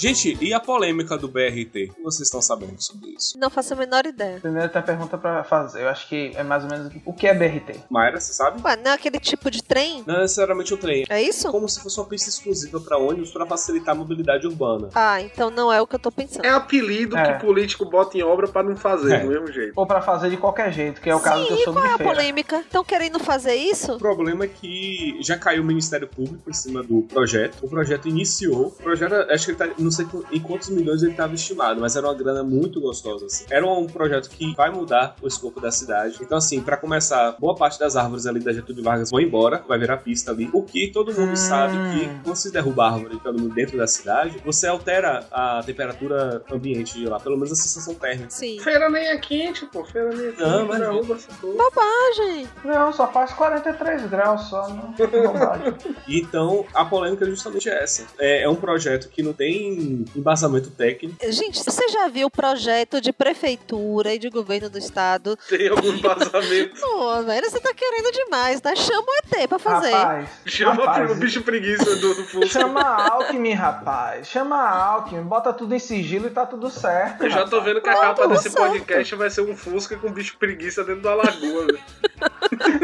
Gente, 0.00 0.34
e 0.40 0.54
a 0.54 0.58
polêmica 0.58 1.18
do 1.18 1.28
BRT? 1.28 1.90
O 1.90 1.94
que 1.96 2.02
vocês 2.02 2.22
estão 2.26 2.40
sabendo 2.40 2.80
sobre 2.82 3.10
isso? 3.10 3.38
Não 3.38 3.50
faço 3.50 3.74
a 3.74 3.76
menor 3.76 4.06
ideia. 4.06 4.40
Primeiro 4.40 4.70
tem 4.70 4.80
a 4.80 4.82
pergunta 4.82 5.18
pra 5.18 5.44
fazer. 5.44 5.82
Eu 5.82 5.90
acho 5.90 6.08
que 6.08 6.32
é 6.34 6.42
mais 6.42 6.64
ou 6.64 6.70
menos 6.70 6.90
o 7.04 7.12
que 7.12 7.26
é 7.26 7.34
BRT. 7.34 7.80
Mayra, 7.90 8.18
você 8.18 8.32
sabe? 8.32 8.62
Ué, 8.64 8.76
não 8.76 8.92
é 8.92 8.94
aquele 8.94 9.20
tipo 9.20 9.50
de 9.50 9.62
trem? 9.62 10.02
Não 10.06 10.20
necessariamente 10.22 10.72
o 10.72 10.78
trem. 10.78 11.04
É 11.10 11.20
isso? 11.20 11.50
Como 11.50 11.68
se 11.68 11.82
fosse 11.82 12.00
uma 12.00 12.06
pista 12.06 12.30
exclusiva 12.30 12.80
para 12.80 12.96
ônibus 12.96 13.30
para 13.30 13.44
facilitar 13.44 13.94
a 13.94 13.98
mobilidade 13.98 14.46
urbana. 14.46 14.88
Ah, 14.94 15.20
então 15.20 15.50
não 15.50 15.70
é 15.70 15.82
o 15.82 15.86
que 15.86 15.96
eu 15.96 16.00
tô 16.00 16.10
pensando. 16.10 16.46
É 16.46 16.50
apelido 16.50 17.14
É. 17.18 17.34
que 17.34 17.44
político 17.44 17.84
bota 17.84 18.16
em 18.16 18.22
obra 18.22 18.48
pra 18.48 18.62
não 18.62 18.76
fazer, 18.78 19.12
É. 19.16 19.18
do 19.20 19.28
mesmo 19.28 19.52
jeito. 19.52 19.74
Ou 19.76 19.86
pra 19.86 20.00
fazer 20.00 20.30
de 20.30 20.38
qualquer 20.38 20.72
jeito, 20.72 20.98
que 21.02 21.10
é 21.10 21.14
o 21.14 21.20
caso 21.20 21.46
que 21.46 21.52
eu 21.52 21.56
Sim, 21.58 21.64
sou 21.64 21.74
qual 21.74 21.84
é 21.84 21.92
a 21.92 21.96
feira. 21.98 22.10
polêmica? 22.14 22.60
Estão 22.60 22.82
querendo 22.82 23.18
fazer 23.18 23.54
isso? 23.54 23.92
O 23.96 23.98
problema 23.98 24.46
é 24.46 24.48
que 24.48 25.18
já 25.20 25.36
caiu 25.36 25.62
o 25.62 25.66
Ministério 25.66 26.08
Público 26.08 26.48
em 26.48 26.54
cima 26.54 26.82
do 26.82 27.02
projeto. 27.02 27.58
O 27.62 27.68
projeto 27.68 28.08
iniciou. 28.08 28.68
O 28.68 28.70
projeto, 28.82 29.12
acho 29.30 29.44
que 29.44 29.50
ele 29.50 29.58
tá, 29.58 29.68
não 29.90 29.96
sei 29.96 30.06
em 30.30 30.40
quantos 30.40 30.68
milhões 30.70 31.02
ele 31.02 31.10
estava 31.12 31.34
estimado, 31.34 31.80
mas 31.80 31.96
era 31.96 32.06
uma 32.06 32.14
grana 32.14 32.42
muito 32.44 32.80
gostosa. 32.80 33.26
Assim. 33.26 33.44
Era 33.50 33.66
um 33.66 33.86
projeto 33.86 34.30
que 34.30 34.54
vai 34.54 34.70
mudar 34.70 35.16
o 35.20 35.26
escopo 35.26 35.60
da 35.60 35.70
cidade. 35.72 36.18
Então, 36.20 36.38
assim, 36.38 36.60
para 36.60 36.76
começar, 36.76 37.34
boa 37.38 37.54
parte 37.56 37.78
das 37.78 37.96
árvores 37.96 38.26
ali 38.26 38.38
da 38.40 38.52
Getúlio 38.52 38.82
Vargas 38.84 39.10
vão 39.10 39.20
embora, 39.20 39.64
vai 39.66 39.78
virar 39.78 39.96
pista 39.98 40.30
ali. 40.30 40.48
O 40.52 40.62
que 40.62 40.88
todo 40.88 41.12
mundo 41.12 41.32
Hum. 41.32 41.36
sabe 41.36 41.74
que 41.92 42.08
quando 42.24 42.36
se 42.36 42.52
derruba 42.52 42.84
a 42.84 42.92
árvore 42.92 43.18
pelo 43.20 43.34
menos 43.40 43.54
dentro 43.54 43.76
da 43.76 43.86
cidade, 43.86 44.40
você 44.44 44.66
altera 44.66 45.26
a 45.30 45.62
temperatura 45.64 46.42
ambiente 46.52 46.94
de 46.98 47.06
lá, 47.06 47.18
pelo 47.18 47.36
menos 47.36 47.52
a 47.52 47.56
sensação 47.56 47.94
térmica. 47.94 48.30
Sim. 48.30 48.58
Feira 48.60 48.88
nem 48.88 49.06
é 49.08 49.18
quente, 49.18 49.66
pô. 49.66 49.84
Feira 49.84 50.10
nem 50.14 50.28
é 50.28 50.30
quente. 50.32 50.40
Não, 50.42 50.66
mas- 50.66 50.78
derruba 50.80 51.14
essa 51.14 51.28
porra. 51.40 51.54
Bobagem. 51.54 52.48
Não, 52.64 52.92
só 52.92 53.10
faz 53.10 53.32
43 53.32 54.06
graus 54.06 54.48
só, 54.48 54.68
não 54.70 54.92
tem 54.92 55.06
bobagem. 55.08 55.74
Então, 56.08 56.64
a 56.74 56.84
polêmica 56.84 57.24
é 57.24 57.28
justamente 57.28 57.68
essa. 57.68 58.06
É, 58.18 58.42
é 58.42 58.48
um 58.48 58.54
projeto 58.56 59.08
que 59.08 59.22
não 59.22 59.32
tem 59.32 59.79
embasamento 59.80 60.70
técnico. 60.70 61.16
Gente, 61.30 61.62
você 61.62 61.88
já 61.88 62.08
viu 62.08 62.26
o 62.26 62.30
projeto 62.30 63.00
de 63.00 63.12
prefeitura 63.12 64.14
e 64.14 64.18
de 64.18 64.28
governo 64.28 64.68
do 64.68 64.78
estado? 64.78 65.38
Tem 65.48 65.68
algum 65.68 65.92
embasamento. 65.92 66.80
Pô, 66.80 67.22
velho, 67.22 67.50
você 67.50 67.60
tá 67.60 67.72
querendo 67.74 68.12
demais, 68.12 68.60
tá? 68.60 68.74
Chama 68.74 69.06
o 69.06 69.36
ET 69.36 69.48
pra 69.48 69.58
fazer. 69.58 69.92
Rapaz, 69.92 70.28
Chama 70.46 70.74
rapaz, 70.74 71.10
o 71.10 71.14
bicho 71.14 71.42
preguiça 71.42 71.96
do, 71.96 72.14
do 72.14 72.24
Fusca. 72.24 72.60
Chama 72.60 72.80
a 72.80 73.12
Alckmin, 73.12 73.52
rapaz. 73.52 74.28
Chama 74.28 74.56
a 74.56 74.84
Alckmin, 74.84 75.22
bota 75.22 75.52
tudo 75.52 75.74
em 75.74 75.78
sigilo 75.78 76.26
e 76.26 76.30
tá 76.30 76.46
tudo 76.46 76.70
certo. 76.70 77.24
Eu 77.24 77.30
já 77.30 77.46
tô 77.46 77.60
vendo 77.60 77.80
que 77.80 77.88
a 77.88 77.94
capa 77.94 78.28
desse 78.28 78.50
certo. 78.50 78.68
podcast 78.68 79.14
vai 79.14 79.30
ser 79.30 79.42
um 79.42 79.56
Fusca 79.56 79.96
com 79.96 80.10
bicho 80.12 80.36
preguiça 80.38 80.84
dentro 80.84 81.02
da 81.02 81.14
lagoa, 81.14 81.66
velho. 81.66 81.80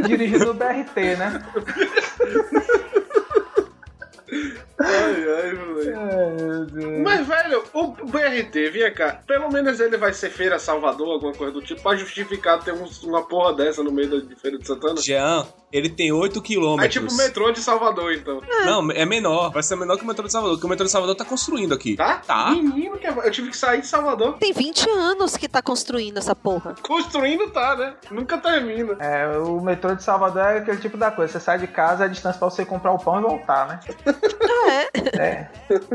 Dirigido 0.07 0.51
o 0.51 0.55
BRT, 0.55 1.17
né? 1.17 1.45
Ai, 4.87 5.27
ai, 5.43 5.53
moleque. 5.55 5.93
Ai, 5.93 6.43
meu 6.43 6.65
Deus. 6.67 7.03
Mas, 7.03 7.27
velho, 7.27 7.63
o 7.73 7.87
BRT, 7.89 8.71
vinha 8.71 8.91
cá, 8.93 9.21
pelo 9.27 9.51
menos 9.51 9.81
ele 9.81 9.97
vai 9.97 10.13
ser 10.13 10.31
Feira 10.31 10.59
Salvador, 10.59 11.15
alguma 11.15 11.33
coisa 11.33 11.53
do 11.53 11.63
tipo, 11.63 11.83
pra 11.83 11.97
justificar 11.97 12.63
ter 12.63 12.73
uma 13.05 13.23
porra 13.23 13.53
dessa 13.55 13.83
no 13.83 13.91
meio 13.93 14.11
da 14.11 14.17
de 14.27 14.35
Feira 14.37 14.59
de 14.59 14.67
Santana. 14.67 15.01
Jean, 15.01 15.47
ele 15.73 15.89
tem 15.89 16.13
8 16.13 16.39
É 16.39 16.43
quilômetros. 16.43 16.93
tipo 16.93 17.13
o 17.13 17.17
metrô 17.17 17.51
de 17.53 17.61
Salvador, 17.61 18.13
então. 18.13 18.41
Não, 18.65 18.91
é 18.93 19.05
menor. 19.05 19.51
Vai 19.53 19.63
ser 19.63 19.77
menor 19.77 19.97
que 19.97 20.05
o 20.05 20.07
metrô 20.07 20.25
de 20.27 20.33
Salvador, 20.33 20.57
porque 20.57 20.67
o 20.67 20.71
metrô 20.71 20.87
de 20.87 20.93
Salvador 20.93 21.15
tá 21.17 21.25
construindo 21.25 21.75
aqui. 21.75 21.97
Tá? 21.97 22.17
Tá. 22.27 22.51
Menino, 22.51 22.97
que 22.99 23.07
eu 23.07 23.31
tive 23.31 23.51
que 23.51 23.57
sair 23.57 23.81
de 23.81 23.87
Salvador. 23.87 24.35
Tem 24.39 24.53
20 24.53 24.89
anos 24.91 25.37
que 25.37 25.49
tá 25.49 25.61
construindo 25.63 26.19
essa 26.19 26.35
porra. 26.35 26.75
Construindo 26.83 27.51
tá, 27.51 27.77
né? 27.77 27.95
Nunca 28.11 28.39
termina. 28.39 28.97
É, 29.01 29.37
o 29.39 29.61
metrô 29.61 29.95
de 29.95 30.03
Salvador 30.03 30.43
é 30.43 30.59
aquele 30.59 30.79
tipo 30.79 30.97
da 30.97 31.11
coisa. 31.11 31.33
Você 31.33 31.41
sai 31.41 31.59
de 31.59 31.67
casa, 31.67 32.05
é 32.05 32.07
a 32.07 32.11
distância 32.11 32.39
pra 32.39 32.49
você 32.51 32.65
comprar 32.65 32.93
o 32.93 32.99
pão 32.99 33.19
e 33.19 33.23
voltar, 33.23 33.67
né? 33.69 33.81
Ah, 34.69 34.76
é? 34.77 34.89
É, 35.17 35.49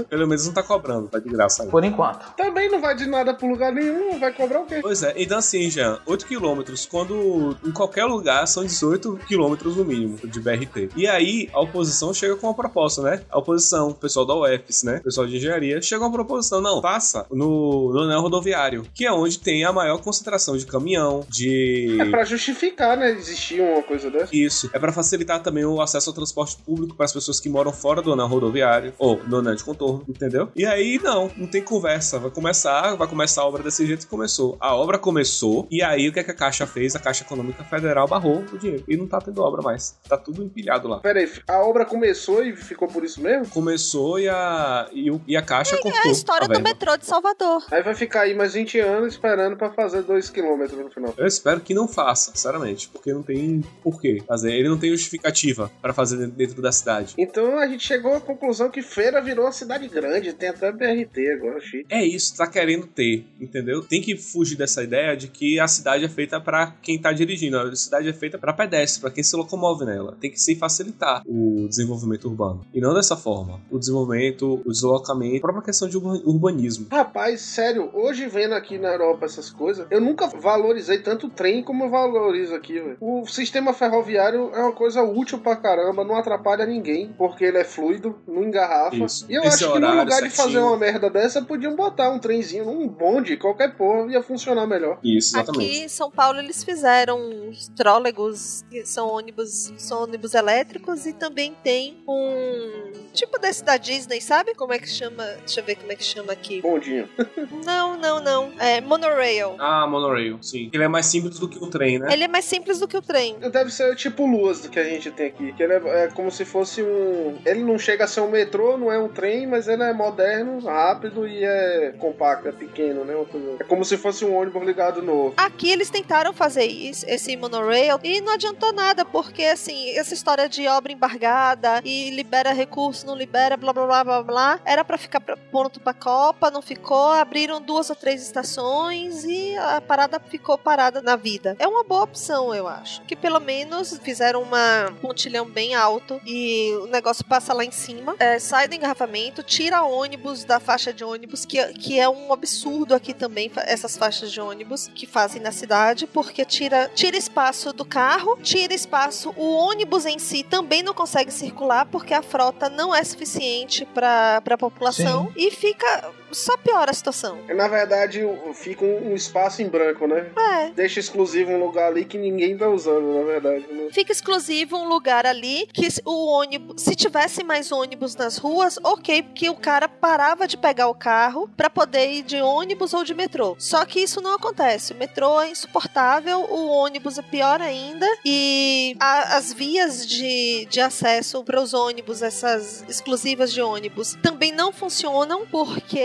Pelo 0.09 0.27
menos 0.27 0.45
não 0.45 0.53
tá 0.53 0.63
cobrando, 0.63 1.07
tá 1.07 1.19
de 1.19 1.29
graça 1.29 1.63
aí. 1.63 1.69
por 1.69 1.83
enquanto. 1.83 2.33
Também 2.35 2.69
não 2.69 2.81
vai 2.81 2.95
de 2.95 3.05
nada 3.05 3.33
pro 3.33 3.47
lugar 3.47 3.71
nenhum, 3.71 4.19
vai 4.19 4.33
cobrar 4.33 4.61
o 4.61 4.65
quê? 4.65 4.79
Pois 4.81 5.03
é, 5.03 5.13
então 5.17 5.37
assim, 5.37 5.69
Jean, 5.69 5.99
8 6.05 6.25
quilômetros, 6.25 6.85
quando 6.85 7.55
em 7.65 7.71
qualquer 7.71 8.05
lugar 8.05 8.47
são 8.47 8.63
18 8.63 9.19
quilômetros 9.27 9.75
no 9.75 9.85
mínimo 9.85 10.17
de 10.23 10.39
BRT. 10.39 10.89
E 10.95 11.07
aí 11.07 11.49
a 11.53 11.61
oposição 11.61 12.13
chega 12.13 12.35
com 12.35 12.47
uma 12.47 12.53
proposta, 12.53 13.01
né? 13.01 13.21
A 13.29 13.37
oposição, 13.37 13.89
o 13.89 13.93
pessoal 13.95 14.25
da 14.25 14.35
UFS, 14.35 14.83
né? 14.83 14.97
O 14.97 15.03
pessoal 15.03 15.27
de 15.27 15.37
engenharia, 15.37 15.81
chega 15.81 15.99
com 15.99 16.07
uma 16.07 16.13
proposição, 16.13 16.61
não, 16.61 16.81
passa 16.81 17.25
no, 17.31 17.91
no 17.93 17.99
anel 18.01 18.21
rodoviário, 18.21 18.85
que 18.93 19.05
é 19.05 19.11
onde 19.11 19.39
tem 19.39 19.63
a 19.63 19.71
maior 19.71 19.99
concentração 20.01 20.57
de 20.57 20.65
caminhão, 20.65 21.25
de... 21.29 21.97
É 21.99 22.05
pra 22.05 22.23
justificar, 22.23 22.97
né? 22.97 23.11
Existir 23.11 23.61
uma 23.61 23.83
coisa 23.83 24.09
dessa. 24.09 24.35
Isso. 24.35 24.69
É 24.73 24.79
pra 24.79 24.91
facilitar 24.91 25.41
também 25.41 25.65
o 25.65 25.81
acesso 25.81 26.09
ao 26.09 26.15
transporte 26.15 26.57
público 26.57 26.95
para 26.95 27.05
as 27.05 27.13
pessoas 27.13 27.39
que 27.39 27.49
moram 27.49 27.71
fora 27.71 28.01
do 28.01 28.13
anel 28.13 28.27
rodoviário 28.27 28.70
ou 28.97 29.21
no 29.27 29.37
anel 29.37 29.55
de 29.55 29.63
contorno, 29.63 30.03
entendeu? 30.07 30.49
E 30.55 30.65
aí 30.65 30.99
não, 31.03 31.29
não 31.35 31.47
tem 31.47 31.61
conversa. 31.61 32.19
Vai 32.19 32.31
começar, 32.31 32.95
vai 32.95 33.07
começar 33.07 33.41
a 33.41 33.45
obra 33.45 33.63
desse 33.63 33.85
jeito 33.85 34.01
que 34.05 34.09
começou. 34.09 34.57
A 34.59 34.75
obra 34.75 34.97
começou 34.97 35.67
e 35.71 35.81
aí 35.81 36.07
o 36.09 36.13
que, 36.13 36.19
é 36.19 36.23
que 36.23 36.31
a 36.31 36.35
Caixa 36.35 36.65
fez? 36.67 36.95
A 36.95 36.99
Caixa 36.99 37.23
Econômica 37.23 37.63
Federal 37.63 38.07
barrou 38.07 38.43
o 38.51 38.57
dinheiro 38.57 38.83
e 38.87 38.95
não 38.97 39.07
tá 39.07 39.19
tendo 39.19 39.41
obra 39.41 39.61
mais. 39.61 39.97
Tá 40.07 40.17
tudo 40.17 40.43
empilhado 40.43 40.87
lá. 40.87 40.99
Pera 40.99 41.19
aí, 41.19 41.29
a 41.47 41.59
obra 41.65 41.85
começou 41.85 42.43
e 42.43 42.55
ficou 42.55 42.87
por 42.87 43.03
isso 43.03 43.21
mesmo? 43.21 43.47
Começou 43.49 44.19
e 44.19 44.27
a 44.29 44.87
e, 44.93 45.09
o- 45.11 45.21
e 45.27 45.35
a 45.37 45.41
Caixa 45.41 45.77
cortou. 45.77 46.01
É 46.01 46.07
a 46.07 46.11
história 46.11 46.47
do 46.47 46.53
verba. 46.53 46.69
metrô 46.69 46.97
de 46.97 47.05
Salvador. 47.05 47.63
Aí 47.71 47.81
vai 47.83 47.95
ficar 47.95 48.21
aí 48.21 48.33
mais 48.35 48.53
20 48.53 48.79
anos 48.79 49.13
esperando 49.13 49.55
pra 49.57 49.71
fazer 49.71 50.03
2km 50.03 50.71
no 50.83 50.89
final. 50.89 51.13
Eu 51.17 51.27
espero 51.27 51.59
que 51.61 51.73
não 51.73 51.87
faça, 51.87 52.31
sinceramente, 52.31 52.89
porque 52.89 53.13
não 53.13 53.23
tem 53.23 53.61
porquê 53.83 54.21
fazer. 54.27 54.51
Ele 54.53 54.69
não 54.69 54.77
tem 54.77 54.89
justificativa 54.91 55.71
para 55.81 55.93
fazer 55.93 56.27
dentro 56.27 56.61
da 56.61 56.71
cidade. 56.71 57.13
Então 57.17 57.57
a 57.59 57.67
gente 57.67 57.85
chegou 57.85 58.13
à 58.15 58.19
conclusão 58.21 58.50
que 58.71 58.81
Feira 58.81 59.21
virou 59.21 59.45
uma 59.45 59.51
cidade 59.51 59.87
grande, 59.87 60.33
tem 60.33 60.49
até 60.49 60.71
BRT 60.71 61.31
agora, 61.31 61.59
chique. 61.59 61.85
É 61.89 62.03
isso, 62.05 62.35
tá 62.37 62.47
querendo 62.47 62.87
ter, 62.87 63.25
entendeu? 63.39 63.81
Tem 63.83 64.01
que 64.01 64.15
fugir 64.17 64.55
dessa 64.57 64.83
ideia 64.83 65.15
de 65.15 65.27
que 65.27 65.59
a 65.59 65.67
cidade 65.67 66.05
é 66.05 66.09
feita 66.09 66.39
pra 66.39 66.73
quem 66.81 66.99
tá 66.99 67.11
dirigindo, 67.11 67.57
a 67.57 67.75
cidade 67.75 68.07
é 68.09 68.13
feita 68.13 68.37
pra 68.37 68.53
pedestre, 68.53 69.01
pra 69.01 69.11
quem 69.11 69.23
se 69.23 69.35
locomove 69.35 69.85
nela. 69.85 70.17
Tem 70.19 70.29
que 70.31 70.39
se 70.39 70.55
facilitar 70.55 71.23
o 71.25 71.67
desenvolvimento 71.67 72.25
urbano. 72.27 72.65
E 72.73 72.79
não 72.79 72.93
dessa 72.93 73.15
forma. 73.17 73.59
O 73.69 73.77
desenvolvimento, 73.79 74.61
o 74.65 74.71
deslocamento, 74.71 75.37
a 75.37 75.41
própria 75.41 75.63
questão 75.65 75.87
de 75.87 75.97
urba- 75.97 76.21
urbanismo. 76.25 76.87
Rapaz, 76.91 77.41
sério, 77.41 77.89
hoje 77.93 78.27
vendo 78.27 78.53
aqui 78.53 78.77
na 78.77 78.89
Europa 78.89 79.25
essas 79.25 79.49
coisas, 79.49 79.85
eu 79.89 80.01
nunca 80.01 80.27
valorizei 80.27 80.99
tanto 80.99 81.27
o 81.27 81.29
trem 81.29 81.63
como 81.63 81.83
eu 81.85 81.89
valorizo 81.89 82.53
aqui, 82.55 82.73
velho. 82.79 82.97
O 82.99 83.25
sistema 83.27 83.73
ferroviário 83.73 84.51
é 84.53 84.59
uma 84.61 84.71
coisa 84.73 85.01
útil 85.03 85.39
pra 85.39 85.55
caramba, 85.55 86.03
não 86.03 86.15
atrapalha 86.15 86.65
ninguém, 86.65 87.13
porque 87.17 87.43
ele 87.45 87.57
é 87.57 87.63
fluido, 87.63 88.15
não 88.27 88.40
engarrafa. 88.43 88.95
Isso. 88.95 89.25
E 89.29 89.35
eu 89.35 89.43
Esse 89.43 89.63
acho 89.63 89.73
que 89.73 89.79
no 89.79 89.87
lugar 89.89 90.05
de 90.05 90.11
certinho. 90.13 90.31
fazer 90.31 90.59
uma 90.59 90.77
merda 90.77 91.09
dessa, 91.09 91.41
podiam 91.41 91.75
botar 91.75 92.09
um 92.09 92.19
trenzinho 92.19 92.65
num 92.65 92.87
bonde, 92.87 93.37
qualquer 93.37 93.75
porra, 93.75 94.11
ia 94.11 94.21
funcionar 94.21 94.67
melhor. 94.67 94.99
Isso, 95.03 95.35
exatamente. 95.35 95.65
Aqui 95.65 95.79
em 95.83 95.87
São 95.87 96.09
Paulo 96.11 96.39
eles 96.39 96.63
fizeram 96.63 97.49
os 97.49 97.67
trólebus, 97.69 98.63
que 98.69 98.85
são 98.85 99.07
ônibus, 99.09 99.73
são 99.77 100.03
ônibus 100.03 100.33
elétricos 100.33 101.05
e 101.05 101.13
também 101.13 101.55
tem 101.63 101.97
um 102.07 102.91
tipo 103.13 103.37
desse 103.39 103.63
da 103.63 103.77
Disney, 103.77 104.21
sabe? 104.21 104.55
Como 104.55 104.73
é 104.73 104.79
que 104.79 104.89
chama? 104.89 105.23
Deixa 105.39 105.59
eu 105.59 105.63
ver 105.63 105.75
como 105.75 105.91
é 105.91 105.95
que 105.95 106.03
chama 106.03 106.31
aqui. 106.33 106.61
Bondinho. 106.61 107.07
Não, 107.65 107.97
não, 107.97 108.19
não. 108.19 108.51
É 108.59 108.81
monorail. 108.81 109.55
Ah, 109.59 109.85
monorail, 109.87 110.39
sim. 110.41 110.69
Ele 110.73 110.83
é 110.83 110.87
mais 110.87 111.05
simples 111.05 111.37
do 111.37 111.47
que 111.47 111.57
o 111.63 111.67
trem, 111.67 111.99
né? 111.99 112.11
Ele 112.11 112.23
é 112.23 112.27
mais 112.27 112.45
simples 112.45 112.79
do 112.79 112.87
que 112.87 112.97
o 112.97 113.01
trem. 113.01 113.37
Deve 113.39 113.71
ser 113.71 113.95
tipo 113.95 114.25
Luas 114.25 114.61
do 114.61 114.69
que 114.69 114.79
a 114.79 114.83
gente 114.83 115.11
tem 115.11 115.27
aqui. 115.27 115.53
Que 115.53 115.61
ele 115.63 115.73
é, 115.73 116.03
é 116.03 116.07
como 116.07 116.31
se 116.31 116.43
fosse 116.45 116.81
um. 116.81 117.37
Ele 117.45 117.63
não 117.63 117.77
chega 117.77 118.05
a 118.05 118.07
ser 118.07 118.21
um 118.21 118.30
metrô, 118.31 118.77
não 118.77 118.91
é 118.91 118.97
um 118.97 119.07
trem, 119.07 119.45
mas 119.45 119.67
ele 119.67 119.83
é 119.83 119.93
moderno, 119.93 120.59
rápido 120.59 121.27
e 121.27 121.43
é 121.43 121.93
compacto, 121.99 122.47
é 122.47 122.51
pequeno, 122.51 123.05
né? 123.05 123.13
É 123.59 123.63
como 123.63 123.85
se 123.85 123.97
fosse 123.97 124.25
um 124.25 124.35
ônibus 124.35 124.63
ligado 124.63 125.01
novo. 125.01 125.33
Aqui 125.37 125.69
eles 125.71 125.89
tentaram 125.89 126.33
fazer 126.33 126.65
isso, 126.65 127.05
esse 127.07 127.35
monorail 127.35 127.99
e 128.03 128.21
não 128.21 128.33
adiantou 128.33 128.73
nada, 128.73 129.05
porque 129.05 129.43
assim, 129.43 129.91
essa 129.91 130.13
história 130.13 130.47
de 130.47 130.67
obra 130.67 130.91
embargada 130.91 131.81
e 131.83 132.09
libera 132.11 132.51
recurso, 132.51 133.05
não 133.05 133.15
libera, 133.15 133.57
blá 133.57 133.73
blá 133.73 133.85
blá 133.85 134.03
blá 134.03 134.23
blá, 134.23 134.59
era 134.65 134.83
pra 134.83 134.97
ficar 134.97 135.19
pronto 135.19 135.79
pra 135.79 135.93
Copa, 135.93 136.49
não 136.49 136.61
ficou, 136.61 137.11
abriram 137.11 137.61
duas 137.61 137.89
ou 137.89 137.95
três 137.95 138.21
estações 138.21 139.23
e 139.23 139.55
a 139.57 139.81
parada 139.81 140.19
ficou 140.19 140.57
parada 140.57 141.01
na 141.01 141.15
vida. 141.15 141.55
É 141.59 141.67
uma 141.67 141.83
boa 141.83 142.03
opção, 142.03 142.53
eu 142.53 142.67
acho. 142.67 143.01
Que 143.03 143.15
pelo 143.15 143.39
menos 143.39 143.97
fizeram 143.99 144.41
uma 144.41 144.91
pontilhão 145.01 145.45
bem 145.45 145.75
alto 145.75 146.19
e 146.25 146.73
o 146.81 146.87
negócio 146.87 147.25
passa 147.25 147.53
lá 147.53 147.63
em 147.63 147.71
cima, 147.71 148.15
é, 148.21 148.37
sai 148.37 148.67
do 148.67 148.75
engarrafamento, 148.75 149.41
tira 149.41 149.81
ônibus 149.81 150.43
da 150.43 150.59
faixa 150.59 150.93
de 150.93 151.03
ônibus, 151.03 151.43
que, 151.43 151.57
que 151.73 151.99
é 151.99 152.07
um 152.07 152.31
absurdo 152.31 152.93
aqui 152.93 153.15
também, 153.15 153.51
essas 153.65 153.97
faixas 153.97 154.31
de 154.31 154.39
ônibus 154.39 154.87
que 154.93 155.07
fazem 155.07 155.41
na 155.41 155.51
cidade, 155.51 156.05
porque 156.05 156.45
tira, 156.45 156.91
tira 156.93 157.17
espaço 157.17 157.73
do 157.73 157.83
carro, 157.83 158.37
tira 158.43 158.75
espaço, 158.75 159.33
o 159.35 159.51
ônibus 159.51 160.05
em 160.05 160.19
si 160.19 160.43
também 160.43 160.83
não 160.83 160.93
consegue 160.93 161.31
circular, 161.31 161.87
porque 161.87 162.13
a 162.13 162.21
frota 162.21 162.69
não 162.69 162.93
é 162.93 163.03
suficiente 163.03 163.85
para 163.85 164.37
a 164.37 164.57
população 164.57 165.33
e 165.35 165.49
fica. 165.49 166.13
Só 166.31 166.57
piora 166.57 166.91
a 166.91 166.93
situação. 166.93 167.39
Na 167.55 167.67
verdade, 167.67 168.21
fica 168.53 168.83
um, 168.85 169.11
um 169.11 169.15
espaço 169.15 169.61
em 169.61 169.67
branco, 169.67 170.07
né? 170.07 170.27
É. 170.37 170.69
Deixa 170.71 170.99
exclusivo 170.99 171.51
um 171.51 171.59
lugar 171.63 171.87
ali 171.87 172.05
que 172.05 172.17
ninguém 172.17 172.57
tá 172.57 172.67
usando, 172.69 173.13
na 173.17 173.23
verdade. 173.23 173.65
Né? 173.71 173.89
Fica 173.91 174.11
exclusivo 174.11 174.77
um 174.77 174.87
lugar 174.87 175.25
ali 175.25 175.67
que 175.73 175.87
o 176.05 176.27
ônibus, 176.27 176.81
se 176.81 176.95
tivesse 176.95 177.43
mais 177.43 177.71
ônibus 177.71 178.15
nas 178.15 178.37
ruas, 178.37 178.77
ok, 178.83 179.23
porque 179.23 179.49
o 179.49 179.55
cara 179.55 179.87
parava 179.87 180.47
de 180.47 180.57
pegar 180.57 180.87
o 180.87 180.95
carro 180.95 181.49
pra 181.55 181.69
poder 181.69 182.11
ir 182.11 182.23
de 182.23 182.41
ônibus 182.41 182.93
ou 182.93 183.03
de 183.03 183.13
metrô. 183.13 183.55
Só 183.59 183.85
que 183.85 183.99
isso 183.99 184.21
não 184.21 184.35
acontece. 184.35 184.93
O 184.93 184.95
metrô 184.97 185.41
é 185.41 185.49
insuportável, 185.49 186.39
o 186.49 186.67
ônibus 186.67 187.17
é 187.17 187.21
pior 187.21 187.61
ainda 187.61 188.05
e 188.25 188.95
a- 188.99 189.37
as 189.37 189.53
vias 189.53 190.05
de, 190.07 190.65
de 190.69 190.79
acesso 190.81 191.43
para 191.43 191.61
os 191.61 191.73
ônibus, 191.73 192.21
essas 192.21 192.83
exclusivas 192.87 193.51
de 193.51 193.61
ônibus, 193.61 194.17
também 194.21 194.51
não 194.51 194.71
funcionam 194.71 195.45
porque 195.47 195.99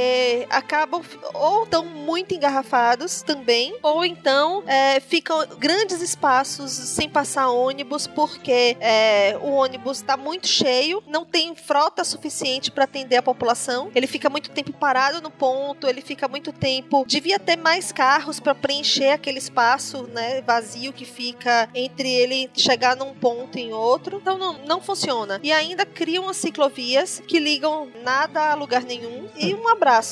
acabam 0.51 1.03
ou 1.35 1.65
estão 1.65 1.85
muito 1.85 2.35
engarrafados 2.35 3.23
também, 3.23 3.77
ou 3.83 4.05
então 4.05 4.63
é, 4.67 5.01
ficam 5.01 5.47
grandes 5.59 6.01
espaços 6.01 6.71
sem 6.73 7.09
passar 7.09 7.51
ônibus 7.51 8.07
porque 8.07 8.77
é, 8.81 9.37
o 9.41 9.51
ônibus 9.53 9.99
está 9.99 10.17
muito 10.17 10.47
cheio, 10.49 11.03
não 11.07 11.25
tem 11.25 11.55
frota 11.55 12.05
suficiente 12.05 12.71
para 12.71 12.85
atender 12.85 13.17
a 13.17 13.23
população, 13.23 13.91
ele 13.95 14.07
fica 14.07 14.29
muito 14.31 14.51
tempo 14.51 14.73
parado 14.73 15.21
no 15.21 15.31
ponto, 15.31 15.87
ele 15.87 16.01
fica 16.01 16.29
muito 16.29 16.53
tempo. 16.53 17.05
Devia 17.07 17.39
ter 17.39 17.57
mais 17.57 17.93
carros 17.93 18.41
para 18.41 18.55
preencher 18.55 19.11
aquele 19.11 19.39
espaço 19.39 20.07
né, 20.13 20.41
vazio 20.43 20.93
que 20.93 21.05
fica 21.05 21.69
entre 21.75 22.11
ele 22.13 22.51
chegar 22.55 22.97
num 22.97 23.15
ponto 23.15 23.59
e 23.59 23.63
em 23.63 23.73
outro. 23.73 24.19
Então 24.21 24.39
não, 24.39 24.55
não 24.65 24.81
funciona. 24.81 25.41
E 25.43 25.53
ainda 25.53 25.85
criam 25.85 26.29
as 26.29 26.37
ciclovias 26.37 27.23
que 27.27 27.39
ligam 27.39 27.89
nada 28.03 28.53
a 28.53 28.55
lugar 28.55 28.83
nenhum. 28.83 29.29
E 29.37 29.55
um 29.55 29.69
abraço. 29.69 30.06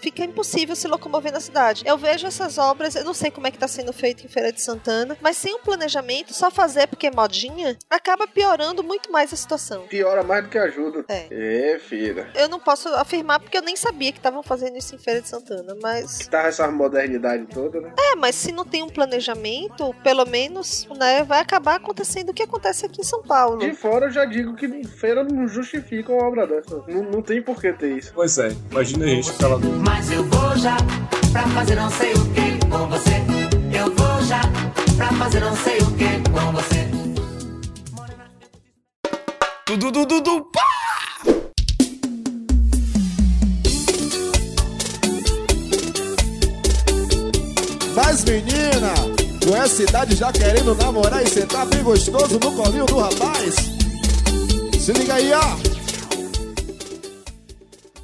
Fica 0.00 0.24
impossível 0.24 0.74
se 0.76 0.88
locomover 0.88 1.32
na 1.32 1.40
cidade. 1.40 1.82
Eu 1.86 1.96
vejo 1.96 2.26
essas 2.26 2.58
obras, 2.58 2.94
eu 2.94 3.04
não 3.04 3.14
sei 3.14 3.30
como 3.30 3.46
é 3.46 3.50
que 3.50 3.58
tá 3.58 3.68
sendo 3.68 3.92
feito 3.92 4.24
em 4.24 4.28
Feira 4.28 4.52
de 4.52 4.60
Santana, 4.60 5.16
mas 5.20 5.36
sem 5.36 5.54
um 5.54 5.60
planejamento, 5.60 6.32
só 6.32 6.50
fazer 6.50 6.86
porque 6.86 7.06
é 7.06 7.10
modinha, 7.10 7.76
acaba 7.88 8.26
piorando 8.26 8.82
muito 8.82 9.10
mais 9.10 9.32
a 9.32 9.36
situação. 9.36 9.86
Piora 9.86 10.22
mais 10.22 10.44
do 10.44 10.50
que 10.50 10.58
ajuda. 10.58 11.04
É. 11.08 11.26
É, 11.30 11.78
filha. 11.78 12.28
Eu 12.34 12.48
não 12.48 12.58
posso 12.58 12.88
afirmar 12.94 13.40
porque 13.40 13.56
eu 13.56 13.62
nem 13.62 13.76
sabia 13.76 14.12
que 14.12 14.18
estavam 14.18 14.42
fazendo 14.42 14.76
isso 14.76 14.94
em 14.94 14.98
Feira 14.98 15.20
de 15.20 15.28
Santana, 15.28 15.76
mas. 15.82 16.26
Tá 16.28 16.42
essa 16.42 16.68
modernidade 16.68 17.46
toda, 17.46 17.80
né? 17.80 17.92
É, 17.98 18.16
mas 18.16 18.34
se 18.34 18.52
não 18.52 18.64
tem 18.64 18.82
um 18.82 18.88
planejamento, 18.88 19.94
pelo 20.02 20.24
menos, 20.26 20.86
né, 20.98 21.24
vai 21.24 21.40
acabar 21.40 21.76
acontecendo 21.76 22.30
o 22.30 22.34
que 22.34 22.42
acontece 22.42 22.86
aqui 22.86 23.00
em 23.00 23.04
São 23.04 23.22
Paulo. 23.22 23.58
De 23.58 23.72
fora 23.74 24.06
eu 24.06 24.10
já 24.10 24.24
digo 24.24 24.54
que 24.54 24.84
feira 24.84 25.24
não 25.24 25.46
justifica 25.46 26.12
uma 26.12 26.26
obra 26.26 26.46
dessa. 26.46 26.82
Não, 26.88 27.02
não 27.02 27.22
tem 27.22 27.42
por 27.42 27.60
que 27.60 27.72
ter 27.72 27.98
isso. 27.98 28.12
Pois 28.14 28.38
é, 28.38 28.50
imagina 28.70 29.04
a 29.04 29.08
gente 29.08 29.32
Mas 29.84 30.10
eu 30.10 30.24
vou 30.24 30.56
já 30.56 30.76
pra 31.32 31.46
fazer 31.48 31.74
não 31.76 31.90
sei 31.90 32.12
o 32.12 32.24
que 32.32 32.66
com 32.68 32.88
você. 32.88 33.22
Eu 33.72 33.94
vou 33.94 34.22
já 34.24 34.40
pra 34.96 35.08
fazer 35.12 35.40
não 35.40 35.56
sei 35.56 35.78
o 35.78 35.90
que 35.92 36.30
com 36.30 36.52
você. 36.52 36.88
Tudo, 39.66 39.90
tudo, 39.92 40.22
tudo, 40.22 40.44
pá! 40.52 40.62
Mas 47.94 48.24
menina, 48.24 48.94
com 49.44 49.56
essa 49.56 49.82
idade 49.82 50.16
já 50.16 50.32
querendo 50.32 50.74
namorar 50.74 51.22
e 51.22 51.28
sentar 51.28 51.66
bem 51.66 51.82
gostoso 51.82 52.38
no 52.38 52.52
colinho 52.52 52.86
do 52.86 52.98
rapaz. 52.98 53.54
Se 54.78 54.92
liga 54.92 55.14
aí, 55.14 55.32
ó. 55.32 55.73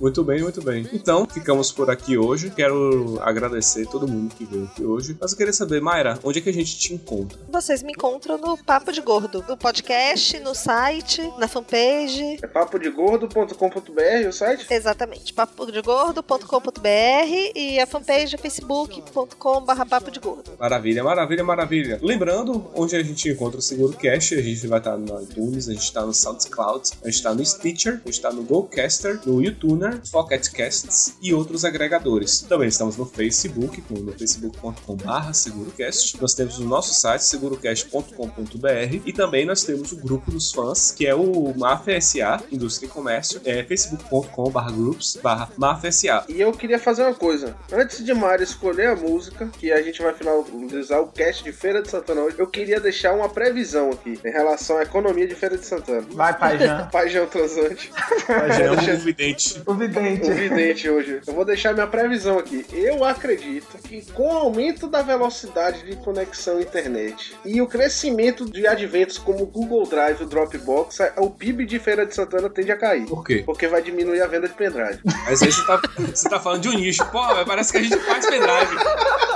Muito 0.00 0.24
bem, 0.24 0.42
muito 0.42 0.62
bem. 0.62 0.88
Então, 0.92 1.26
ficamos 1.26 1.70
por 1.70 1.90
aqui 1.90 2.16
hoje. 2.16 2.50
Quero 2.50 3.18
agradecer 3.20 3.86
todo 3.86 4.08
mundo 4.08 4.34
que 4.34 4.44
veio 4.44 4.64
aqui 4.64 4.84
hoje. 4.84 5.16
Mas 5.20 5.32
eu 5.32 5.38
queria 5.38 5.52
saber, 5.52 5.80
Mayra, 5.80 6.18
onde 6.24 6.38
é 6.38 6.42
que 6.42 6.48
a 6.48 6.52
gente 6.52 6.78
te 6.78 6.94
encontra? 6.94 7.38
Vocês 7.48 7.82
me 7.82 7.92
encontram 7.92 8.38
no 8.38 8.56
Papo 8.56 8.92
de 8.92 9.00
Gordo, 9.00 9.44
no 9.46 9.56
podcast, 9.56 10.38
no 10.40 10.54
site, 10.54 11.20
na 11.38 11.46
fanpage. 11.46 12.38
É 12.42 12.46
papodegordo.com.br 12.46 14.28
o 14.28 14.32
site? 14.32 14.66
Exatamente, 14.70 15.34
papodegordo.com.br 15.34 17.50
e 17.54 17.78
a 17.78 17.86
fanpage 17.86 18.34
é 18.34 18.38
facebook.com.br 18.38 19.84
papo 19.88 20.10
de 20.10 20.20
gordo. 20.20 20.52
Maravilha, 20.58 21.02
maravilha, 21.02 21.44
maravilha. 21.44 21.98
Lembrando, 22.02 22.70
onde 22.74 22.96
a 22.96 23.02
gente 23.02 23.28
encontra 23.28 23.58
o 23.58 23.62
Seguro 23.62 23.92
Cash, 23.94 24.32
a 24.32 24.40
gente 24.40 24.66
vai 24.66 24.78
estar 24.78 24.96
no 24.96 25.20
iTunes, 25.22 25.68
a 25.68 25.72
gente 25.72 25.82
está 25.82 26.04
no 26.06 26.14
SoundCloud, 26.14 26.90
a 27.02 27.06
gente 27.06 27.16
está 27.16 27.34
no 27.34 27.44
Stitcher, 27.44 27.94
a 27.94 27.96
gente 27.96 28.10
está 28.10 28.32
no 28.32 28.42
GoCaster, 28.44 29.20
no 29.26 29.42
YouTuner, 29.42 29.89
Pocket 30.10 30.48
Casts 30.50 31.16
e 31.20 31.32
outros 31.32 31.64
agregadores. 31.64 32.42
Também 32.42 32.68
estamos 32.68 32.96
no 32.96 33.06
Facebook, 33.06 33.82
no 33.90 34.12
facebook.com.br 34.12 35.32
SeguroCast. 35.32 36.20
Nós 36.20 36.34
temos 36.34 36.58
o 36.58 36.64
nosso 36.64 36.94
site, 36.94 37.22
segurocast.com.br 37.22 39.00
e 39.04 39.12
também 39.12 39.44
nós 39.44 39.62
temos 39.62 39.92
o 39.92 39.96
grupo 39.96 40.30
dos 40.30 40.52
fãs, 40.52 40.90
que 40.90 41.06
é 41.06 41.14
o 41.14 41.54
Mafia 41.56 42.00
SA, 42.00 42.42
Indústria 42.50 42.86
e 42.86 42.90
Comércio, 42.90 43.40
é 43.44 43.62
facebook.com.br 43.64 44.72
groups 44.72 45.18
Mafia 45.56 45.92
SA. 45.92 46.24
E 46.28 46.40
eu 46.40 46.52
queria 46.52 46.78
fazer 46.78 47.02
uma 47.02 47.14
coisa. 47.14 47.56
Antes 47.72 48.04
de 48.04 48.14
Mário 48.14 48.44
escolher 48.44 48.88
a 48.88 48.96
música, 48.96 49.46
que 49.46 49.72
a 49.72 49.82
gente 49.82 50.02
vai 50.02 50.12
finalizar 50.14 51.00
o 51.00 51.08
cast 51.08 51.42
de 51.44 51.52
Feira 51.52 51.82
de 51.82 51.90
Santana 51.90 52.22
hoje, 52.22 52.36
eu 52.38 52.46
queria 52.46 52.80
deixar 52.80 53.12
uma 53.14 53.28
previsão 53.28 53.90
aqui 53.90 54.18
em 54.24 54.30
relação 54.30 54.78
à 54.78 54.82
economia 54.82 55.26
de 55.26 55.34
Feira 55.34 55.56
de 55.56 55.66
Santana. 55.66 56.06
Vai, 56.10 56.36
Paijan. 56.36 56.88
Pajão 56.92 57.26
transante. 57.26 57.92
Pajão 58.26 58.76
vidente. 58.98 59.62
O 59.66 59.74
vidente. 59.80 60.30
O 60.30 60.34
vidente 60.34 60.88
hoje. 60.88 61.20
Eu 61.26 61.34
vou 61.34 61.44
deixar 61.44 61.72
minha 61.72 61.86
previsão 61.86 62.38
aqui. 62.38 62.64
Eu 62.72 63.04
acredito 63.04 63.78
que 63.78 64.04
com 64.12 64.28
o 64.28 64.36
aumento 64.36 64.86
da 64.86 65.02
velocidade 65.02 65.84
de 65.84 65.96
conexão 65.96 66.58
à 66.58 66.62
internet 66.62 67.36
e 67.44 67.60
o 67.60 67.66
crescimento 67.66 68.44
de 68.44 68.66
adventos 68.66 69.18
como 69.18 69.42
o 69.42 69.46
Google 69.46 69.86
Drive 69.86 70.20
e 70.20 70.24
o 70.24 70.26
Dropbox, 70.26 70.98
o 71.16 71.30
PIB 71.30 71.66
de 71.66 71.78
Feira 71.78 72.06
de 72.06 72.14
Santana 72.14 72.48
tende 72.50 72.72
a 72.72 72.76
cair. 72.76 73.06
Por 73.06 73.24
quê? 73.24 73.42
Porque 73.44 73.66
vai 73.66 73.82
diminuir 73.82 74.20
a 74.20 74.26
venda 74.26 74.48
de 74.48 74.54
pendrive. 74.54 75.00
Mas 75.24 75.42
aí 75.42 75.52
você 75.52 75.66
tá, 75.66 75.80
você 75.98 76.28
tá 76.28 76.40
falando 76.40 76.62
de 76.62 76.68
um 76.68 76.72
nicho. 76.72 77.04
Pô, 77.06 77.22
mas 77.22 77.46
parece 77.46 77.72
que 77.72 77.78
a 77.78 77.82
gente 77.82 77.98
faz 77.98 78.26
pendrive. 78.26 78.74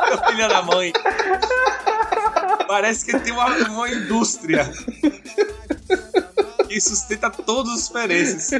Meu 0.09 0.19
filho 0.27 0.49
da 0.49 0.63
mãe. 0.63 0.93
Parece 2.67 3.05
que 3.05 3.19
tem 3.19 3.33
uma, 3.33 3.47
uma 3.69 3.89
indústria 3.89 4.71
que 6.69 6.81
sustenta 6.81 7.31
todos 7.31 7.73
os 7.73 7.89
pereces. 7.89 8.51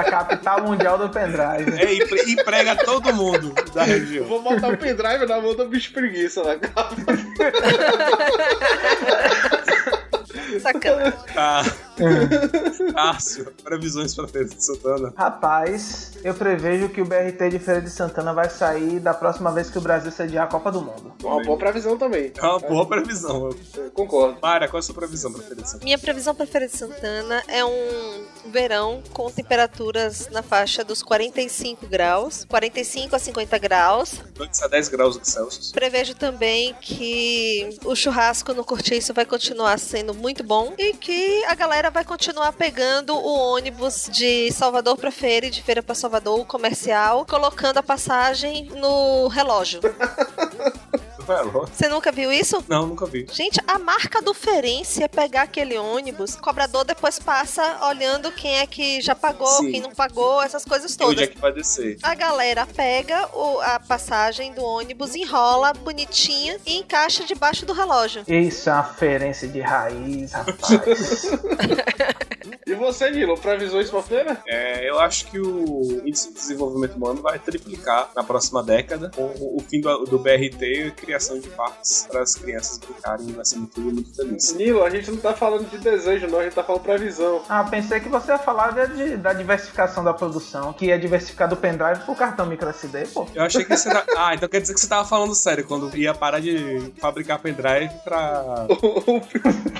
A 0.00 0.04
capital 0.04 0.62
mundial 0.62 0.96
do 0.96 1.08
pendrive. 1.10 1.78
É, 1.78 1.92
e 1.92 2.06
pre- 2.06 2.32
emprega 2.32 2.74
todo 2.76 3.12
mundo 3.14 3.52
da 3.74 3.82
região. 3.84 4.24
Vou 4.26 4.40
botar 4.42 4.68
o 4.68 4.76
pendrive 4.76 5.26
na 5.26 5.40
mão 5.40 5.54
do 5.54 5.66
bicho 5.68 5.92
preguiça 5.92 6.42
lá. 6.42 6.56
Sacana. 10.60 11.12
Tá. 11.34 11.64
Cássio, 12.94 13.52
previsões 13.62 14.14
pra 14.14 14.26
Feira 14.26 14.48
de 14.48 14.62
Santana. 14.62 15.12
Rapaz, 15.16 16.12
eu 16.24 16.34
prevejo 16.34 16.88
que 16.88 17.00
o 17.00 17.04
BRT 17.04 17.50
de 17.50 17.58
Feira 17.58 17.80
de 17.80 17.90
Santana 17.90 18.32
vai 18.32 18.48
sair 18.48 19.00
da 19.00 19.14
próxima 19.14 19.50
vez 19.52 19.70
que 19.70 19.78
o 19.78 19.80
Brasil 19.80 20.10
sediar 20.10 20.44
a 20.44 20.48
Copa 20.48 20.70
do 20.72 20.80
Mundo. 20.80 21.14
Uma 21.22 21.42
boa 21.42 21.58
previsão 21.58 21.96
também. 21.96 22.32
É 22.36 22.46
uma 22.46 22.58
boa 22.58 22.86
previsão. 22.86 23.50
Eu 23.76 23.90
concordo. 23.92 24.38
Mara, 24.40 24.68
qual 24.68 24.78
é 24.78 24.80
a 24.80 24.82
sua 24.82 24.94
previsão 24.94 25.32
pra 25.32 25.42
Feira 25.42 25.62
de 25.62 25.68
Santana? 25.68 25.84
Minha 25.84 25.98
previsão 25.98 26.34
para 26.34 26.46
Feira 26.46 26.66
de 26.66 26.76
Santana 26.76 27.42
é 27.48 27.64
um 27.64 28.24
verão 28.46 29.02
com 29.12 29.30
temperaturas 29.30 30.28
na 30.30 30.42
faixa 30.42 30.82
dos 30.84 31.02
45 31.02 31.86
graus, 31.86 32.44
45 32.48 33.14
a 33.16 33.18
50 33.18 33.58
graus. 33.58 34.20
2 34.34 34.62
a 34.62 34.68
10 34.68 34.88
graus 34.88 35.20
Celsius. 35.22 35.72
Prevejo 35.72 36.14
também 36.14 36.74
que 36.80 37.78
o 37.84 37.94
churrasco 37.94 38.52
no 38.54 38.64
Cortiço 38.64 39.12
vai 39.12 39.24
continuar 39.24 39.78
sendo 39.78 40.14
muito 40.14 40.42
bom 40.42 40.74
e 40.78 40.94
que 40.94 41.44
a 41.44 41.54
galera 41.54 41.89
vai 41.90 42.04
continuar 42.04 42.52
pegando 42.52 43.14
o 43.14 43.54
ônibus 43.54 44.08
de 44.12 44.52
Salvador 44.52 44.96
para 44.96 45.10
Feira 45.10 45.46
e 45.46 45.50
de 45.50 45.62
Feira 45.62 45.82
para 45.82 45.94
Salvador, 45.94 46.38
o 46.38 46.44
comercial, 46.44 47.26
colocando 47.26 47.78
a 47.78 47.82
passagem 47.82 48.66
no 48.76 49.26
relógio. 49.28 49.80
Você 51.72 51.88
nunca 51.88 52.10
viu 52.12 52.32
isso? 52.32 52.62
Não, 52.68 52.86
nunca 52.86 53.06
vi. 53.06 53.26
Gente, 53.32 53.60
a 53.66 53.78
marca 53.78 54.20
do 54.20 54.34
Ferense 54.34 55.02
é 55.02 55.08
pegar 55.08 55.42
aquele 55.42 55.78
ônibus, 55.78 56.34
o 56.34 56.40
cobrador 56.40 56.84
depois 56.84 57.18
passa 57.18 57.86
olhando 57.86 58.32
quem 58.32 58.58
é 58.58 58.66
que 58.66 59.00
já 59.00 59.14
pagou, 59.14 59.46
Sim. 59.46 59.70
quem 59.72 59.80
não 59.80 59.90
pagou, 59.92 60.42
essas 60.42 60.64
coisas 60.64 60.92
E 60.92 60.94
onde 61.04 61.16
todas. 61.16 61.22
é 61.22 61.26
que 61.28 61.38
vai 61.38 61.52
descer? 61.52 61.98
A 62.02 62.14
galera 62.14 62.66
pega 62.66 63.28
o- 63.34 63.60
a 63.60 63.78
passagem 63.80 64.52
do 64.52 64.62
ônibus, 64.62 65.14
enrola 65.14 65.72
bonitinha 65.72 66.58
e 66.66 66.78
encaixa 66.78 67.24
debaixo 67.24 67.64
do 67.64 67.72
relógio. 67.72 68.24
Isso 68.26 68.68
é 68.68 68.72
uma 68.72 68.82
referência 68.82 69.46
de 69.48 69.60
raiz, 69.60 70.32
rapaz. 70.32 71.30
E 72.66 72.74
você, 72.74 73.10
Nilo, 73.10 73.36
previsões 73.36 73.90
pra 73.90 74.00
feira? 74.02 74.40
É, 74.46 74.88
eu 74.88 74.98
acho 75.00 75.26
que 75.26 75.40
o 75.40 76.02
índice 76.06 76.28
de 76.28 76.34
desenvolvimento 76.34 76.94
humano 76.94 77.20
vai 77.20 77.38
triplicar 77.38 78.10
na 78.14 78.22
próxima 78.22 78.62
década 78.62 79.10
com 79.14 79.22
o 79.22 79.50
o 79.60 79.62
fim 79.68 79.80
do, 79.80 80.04
do 80.04 80.18
BRT 80.18 80.94
e 81.06 81.12
a 81.12 81.19
criação 81.20 81.38
de 81.38 81.48
parques 81.50 82.06
para 82.10 82.22
as 82.22 82.34
crianças 82.34 82.78
brincarem. 82.78 83.32
Vai 83.32 83.44
ser 83.44 83.56
muito, 83.56 83.80
muito 83.80 84.16
feliz. 84.16 84.52
Nilo, 84.54 84.82
a 84.82 84.90
gente 84.90 85.10
não 85.10 85.18
tá 85.18 85.34
falando 85.34 85.68
de 85.68 85.78
desejo, 85.78 86.26
não, 86.26 86.40
a 86.40 86.44
gente 86.44 86.54
tá 86.54 86.64
falando 86.64 86.82
previsão. 86.82 87.42
Ah, 87.48 87.62
pensei 87.64 88.00
que 88.00 88.08
você 88.08 88.32
ia 88.32 88.38
falar 88.38 88.70
da, 88.72 88.86
de- 88.86 89.16
da 89.18 89.32
diversificação 89.34 90.02
da 90.02 90.14
produção, 90.14 90.72
que 90.72 90.86
ia 90.86 90.98
diversificar 90.98 91.48
do 91.48 91.56
pendrive 91.56 92.00
pro 92.04 92.14
cartão 92.14 92.46
microSD, 92.46 93.06
pô. 93.12 93.26
Eu 93.34 93.42
achei 93.42 93.64
que 93.64 93.76
você. 93.76 93.88
era- 93.90 94.04
Ah, 94.16 94.34
então 94.34 94.48
quer 94.48 94.60
dizer 94.60 94.74
que 94.74 94.80
você 94.80 94.88
tava 94.88 95.06
falando 95.06 95.34
sério 95.34 95.64
quando 95.66 95.94
ia 95.96 96.14
parar 96.14 96.40
de 96.40 96.92
fabricar 96.98 97.38
pendrive 97.38 97.92
pra. 98.02 98.66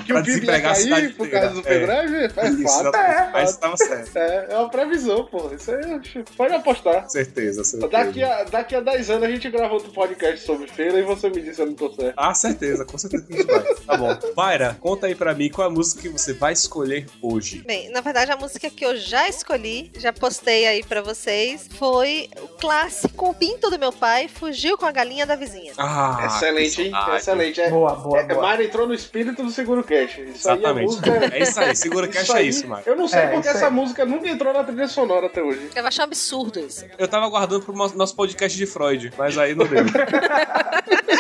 Que 0.04 0.12
pra 0.12 0.16
o 0.16 0.18
ia 0.18 0.22
desempregar 0.22 0.72
a 0.72 0.74
cidade 0.74 1.02
cair 1.02 1.14
por 1.16 1.30
causa 1.30 1.48
do 1.54 1.62
pendrive? 1.62 2.16
É, 2.16 2.48
Isso, 2.48 2.62
fato. 2.62 2.80
exatamente. 2.80 3.32
Mas 3.32 3.56
tava 3.56 3.76
certo. 3.76 4.16
É, 4.16 4.46
é 4.50 4.56
uma 4.56 4.68
previsão, 4.68 5.24
pô. 5.26 5.50
Isso 5.54 5.70
aí, 5.70 6.00
pode 6.36 6.54
apostar. 6.54 7.08
Certeza, 7.08 7.62
certeza. 7.64 7.90
Daqui 7.90 8.22
a, 8.22 8.44
daqui 8.44 8.74
a 8.76 8.80
10 8.80 9.10
anos 9.10 9.24
a 9.24 9.30
gente 9.30 9.48
grava 9.50 9.74
outro 9.74 9.92
podcast 9.92 10.44
sobre 10.44 10.66
feira 10.66 10.98
e 10.98 11.02
você 11.02 11.29
me 11.30 11.40
diz 11.42 11.56
se 11.56 11.62
eu 11.62 11.66
não 11.66 11.74
tô 11.74 11.90
certo. 11.92 12.14
Ah, 12.16 12.34
certeza, 12.34 12.84
com 12.84 12.98
certeza 12.98 13.26
que 13.26 13.32
a 13.34 13.36
gente 13.36 13.46
vai. 13.46 13.74
Tá 13.74 13.96
bom. 13.96 14.18
Mayra, 14.36 14.76
conta 14.80 15.06
aí 15.06 15.14
pra 15.14 15.34
mim 15.34 15.48
qual 15.50 15.66
é 15.66 15.70
a 15.70 15.72
música 15.74 16.00
que 16.02 16.08
você 16.08 16.32
vai 16.32 16.52
escolher 16.52 17.06
hoje. 17.22 17.62
Bem, 17.66 17.90
na 17.90 18.00
verdade, 18.00 18.30
a 18.30 18.36
música 18.36 18.68
que 18.70 18.84
eu 18.84 18.96
já 18.96 19.28
escolhi, 19.28 19.90
já 19.98 20.12
postei 20.12 20.66
aí 20.66 20.82
pra 20.84 21.00
vocês, 21.02 21.68
foi 21.78 22.28
o 22.42 22.48
clássico 22.48 23.34
Pinto 23.34 23.70
do 23.70 23.78
Meu 23.78 23.92
Pai 23.92 24.28
Fugiu 24.28 24.76
com 24.76 24.86
a 24.86 24.92
Galinha 24.92 25.26
da 25.26 25.36
Vizinha. 25.36 25.72
Ah, 25.78 26.22
excelente, 26.26 26.82
hein? 26.82 26.92
Excelente. 27.16 27.60
É, 27.60 27.70
Boa, 27.70 27.94
boa, 27.94 28.18
é, 28.20 28.24
boa. 28.24 28.42
Mara 28.42 28.64
entrou 28.64 28.86
no 28.86 28.94
espírito 28.94 29.42
do 29.42 29.50
Seguro 29.50 29.82
Cash. 29.84 30.18
Isso 30.18 30.48
aí 30.48 30.56
é 30.56 30.58
Exatamente. 30.58 30.86
música. 30.86 31.10
É 31.34 31.42
isso 31.42 31.60
aí, 31.60 31.76
Segura 31.76 32.08
Cash 32.08 32.30
é 32.30 32.36
aí, 32.38 32.48
isso, 32.48 32.66
Mara. 32.68 32.82
Eu 32.86 32.96
não 32.96 33.08
sei 33.08 33.20
É, 33.20 33.26
porque 33.28 33.48
essa 33.48 33.66
aí. 33.66 33.72
música 33.72 34.04
nunca 34.04 34.28
entrou 34.28 34.52
na 34.52 34.64
trilha 34.64 34.88
sonora 34.88 35.26
até 35.26 35.42
hoje. 35.42 35.70
Eu 35.74 35.86
acho 35.86 36.00
um 36.00 36.04
absurdo 36.04 36.60
isso. 36.60 36.84
Eu 36.98 37.08
tava 37.08 37.26
aguardando 37.26 37.64
pro 37.64 37.74
nosso 37.74 38.14
podcast 38.14 38.56
de 38.56 38.66
Freud, 38.66 39.12
mas 39.16 39.36
aí 39.38 39.54
não 39.54 39.66
deu. 39.66 39.84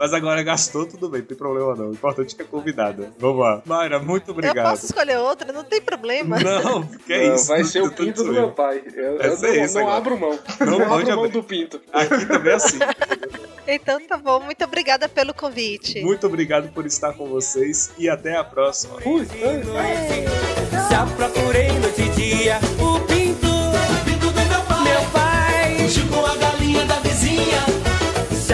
Mas 0.00 0.12
agora 0.14 0.40
gastou, 0.44 0.86
tudo 0.86 1.08
bem, 1.08 1.22
não 1.22 1.26
tem 1.26 1.36
problema 1.36 1.74
não. 1.74 1.88
O 1.88 1.92
importante 1.92 2.32
é 2.32 2.36
que 2.36 2.42
é 2.42 2.44
convidada. 2.44 3.10
Vamos 3.18 3.40
lá. 3.40 3.60
Mayra, 3.66 3.98
muito 3.98 4.28
Eu 4.30 4.34
obrigado. 4.34 4.70
posso 4.70 4.86
escolher 4.86 5.18
outra, 5.18 5.52
não 5.52 5.64
tem 5.64 5.80
problema. 5.80 6.38
Não, 6.38 6.84
que 6.86 7.18
Não, 7.26 7.34
isso. 7.34 7.48
vai 7.48 7.64
ser 7.64 7.82
o 7.82 7.86
Eu 7.86 7.90
pinto 7.90 8.22
do 8.22 8.32
meu 8.32 8.50
pai. 8.52 8.80
Eu, 8.94 9.18
Vai 9.18 9.26
eu 9.28 9.56
não, 9.58 9.64
isso 9.64 9.74
não 9.80 9.88
abro 9.88 10.16
mão. 10.16 10.38
Não 10.60 10.78
Não, 10.78 10.94
abro 10.94 11.06
mão 11.08 11.24
abrir. 11.24 11.32
do 11.32 11.42
pinto. 11.42 11.80
Aqui 11.92 12.26
também 12.26 12.52
é 12.52 12.54
assim. 12.54 12.78
Então 13.66 14.00
tá 14.06 14.16
bom, 14.16 14.38
muito 14.40 14.64
obrigada 14.64 15.08
pelo 15.08 15.34
convite. 15.34 16.00
Muito 16.00 16.24
obrigado 16.28 16.68
por 16.72 16.86
estar 16.86 17.12
com 17.14 17.26
vocês 17.28 17.90
e 17.98 18.08
até 18.08 18.36
a 18.36 18.44
próxima. 18.44 19.00
Fui. 19.00 19.26
Já 20.90 21.04
procurei 21.16 21.72
noite 21.80 22.02
e 22.02 22.08
dia 22.10 22.60
o 22.80 23.00
pinto, 23.00 23.48
pinto 24.04 24.30
do 24.30 24.48
meu 24.48 24.62
pai. 24.62 24.82
Meu 24.84 25.10
pai 25.10 25.88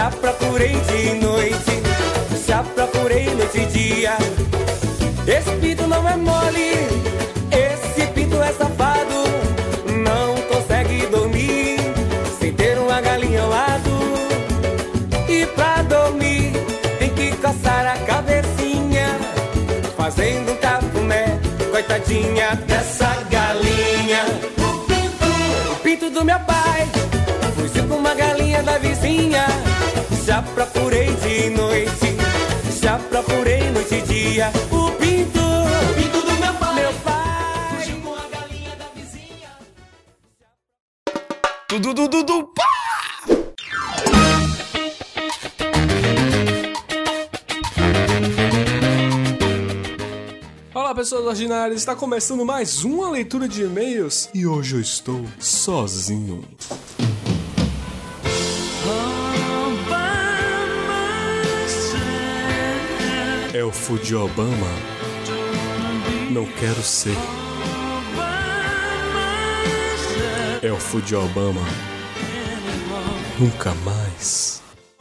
Já 0.05 0.11
procurei 0.11 0.69
de 0.69 1.15
noite, 1.15 1.83
já 2.47 2.63
procurei 2.63 3.25
noite 3.35 3.59
e 3.59 3.65
dia. 3.65 4.19
Esse 5.27 5.51
pinto 5.63 5.87
não 5.87 6.07
é 6.07 6.15
mole, 6.15 6.73
esse 7.51 8.07
pinto 8.09 8.37
é 8.43 8.53
safado. 8.53 9.25
Não 10.05 10.35
consegue 10.53 11.07
dormir 11.07 11.79
sem 12.39 12.53
ter 12.53 12.77
uma 12.77 13.01
galinha 13.01 13.45
ao 13.45 13.49
lado. 13.49 13.91
E 15.27 15.47
pra 15.47 15.81
dormir 15.81 16.53
tem 16.99 17.09
que 17.09 17.35
coçar 17.37 17.87
a 17.87 17.97
cabecinha 18.05 19.07
Fazendo 19.97 20.53
um 20.53 20.57
cafuné, 20.57 21.41
coitadinha 21.73 22.57
dessa 22.67 23.04
Já 30.35 30.43
procurei 30.43 31.15
de 31.15 31.51
noite 31.51 32.17
Já 32.83 32.99
procurei 32.99 33.71
noite 33.71 33.95
e 33.95 34.03
dia 34.03 34.51
O 34.69 34.91
pinto, 34.99 35.39
o 35.39 35.95
pinto 35.95 36.27
do 36.27 36.33
meu 36.41 36.55
pai 36.55 36.75
Meu 36.75 36.93
pai 37.05 37.79
Fugiu 37.79 38.01
com 38.01 38.15
a 38.15 38.27
galinha 38.27 38.75
da 38.75 38.87
vizinha 38.97 39.51
Dudu, 41.69 41.95
dudu, 41.95 42.25
dudu, 42.25 42.49
pá! 42.53 42.65
Olá, 50.75 50.93
pessoas 50.97 51.27
ordinárias. 51.27 51.79
Está 51.79 51.95
começando 51.95 52.45
mais 52.45 52.83
uma 52.83 53.09
leitura 53.09 53.47
de 53.47 53.63
e-mails 53.63 54.29
e 54.35 54.45
hoje 54.45 54.75
eu 54.75 54.81
estou 54.81 55.25
sozinho. 55.39 56.43
É 63.75 63.77
o 63.77 63.81
Fuji 63.81 64.15
Obama. 64.15 64.69
Não 66.31 66.47
quero 66.47 66.81
ser. 66.81 67.17
É 70.63 70.71
o 70.73 70.77
Fuji 70.77 71.17
Obama. 71.17 71.61
Nunca 73.37 73.75
mais. 73.85 74.54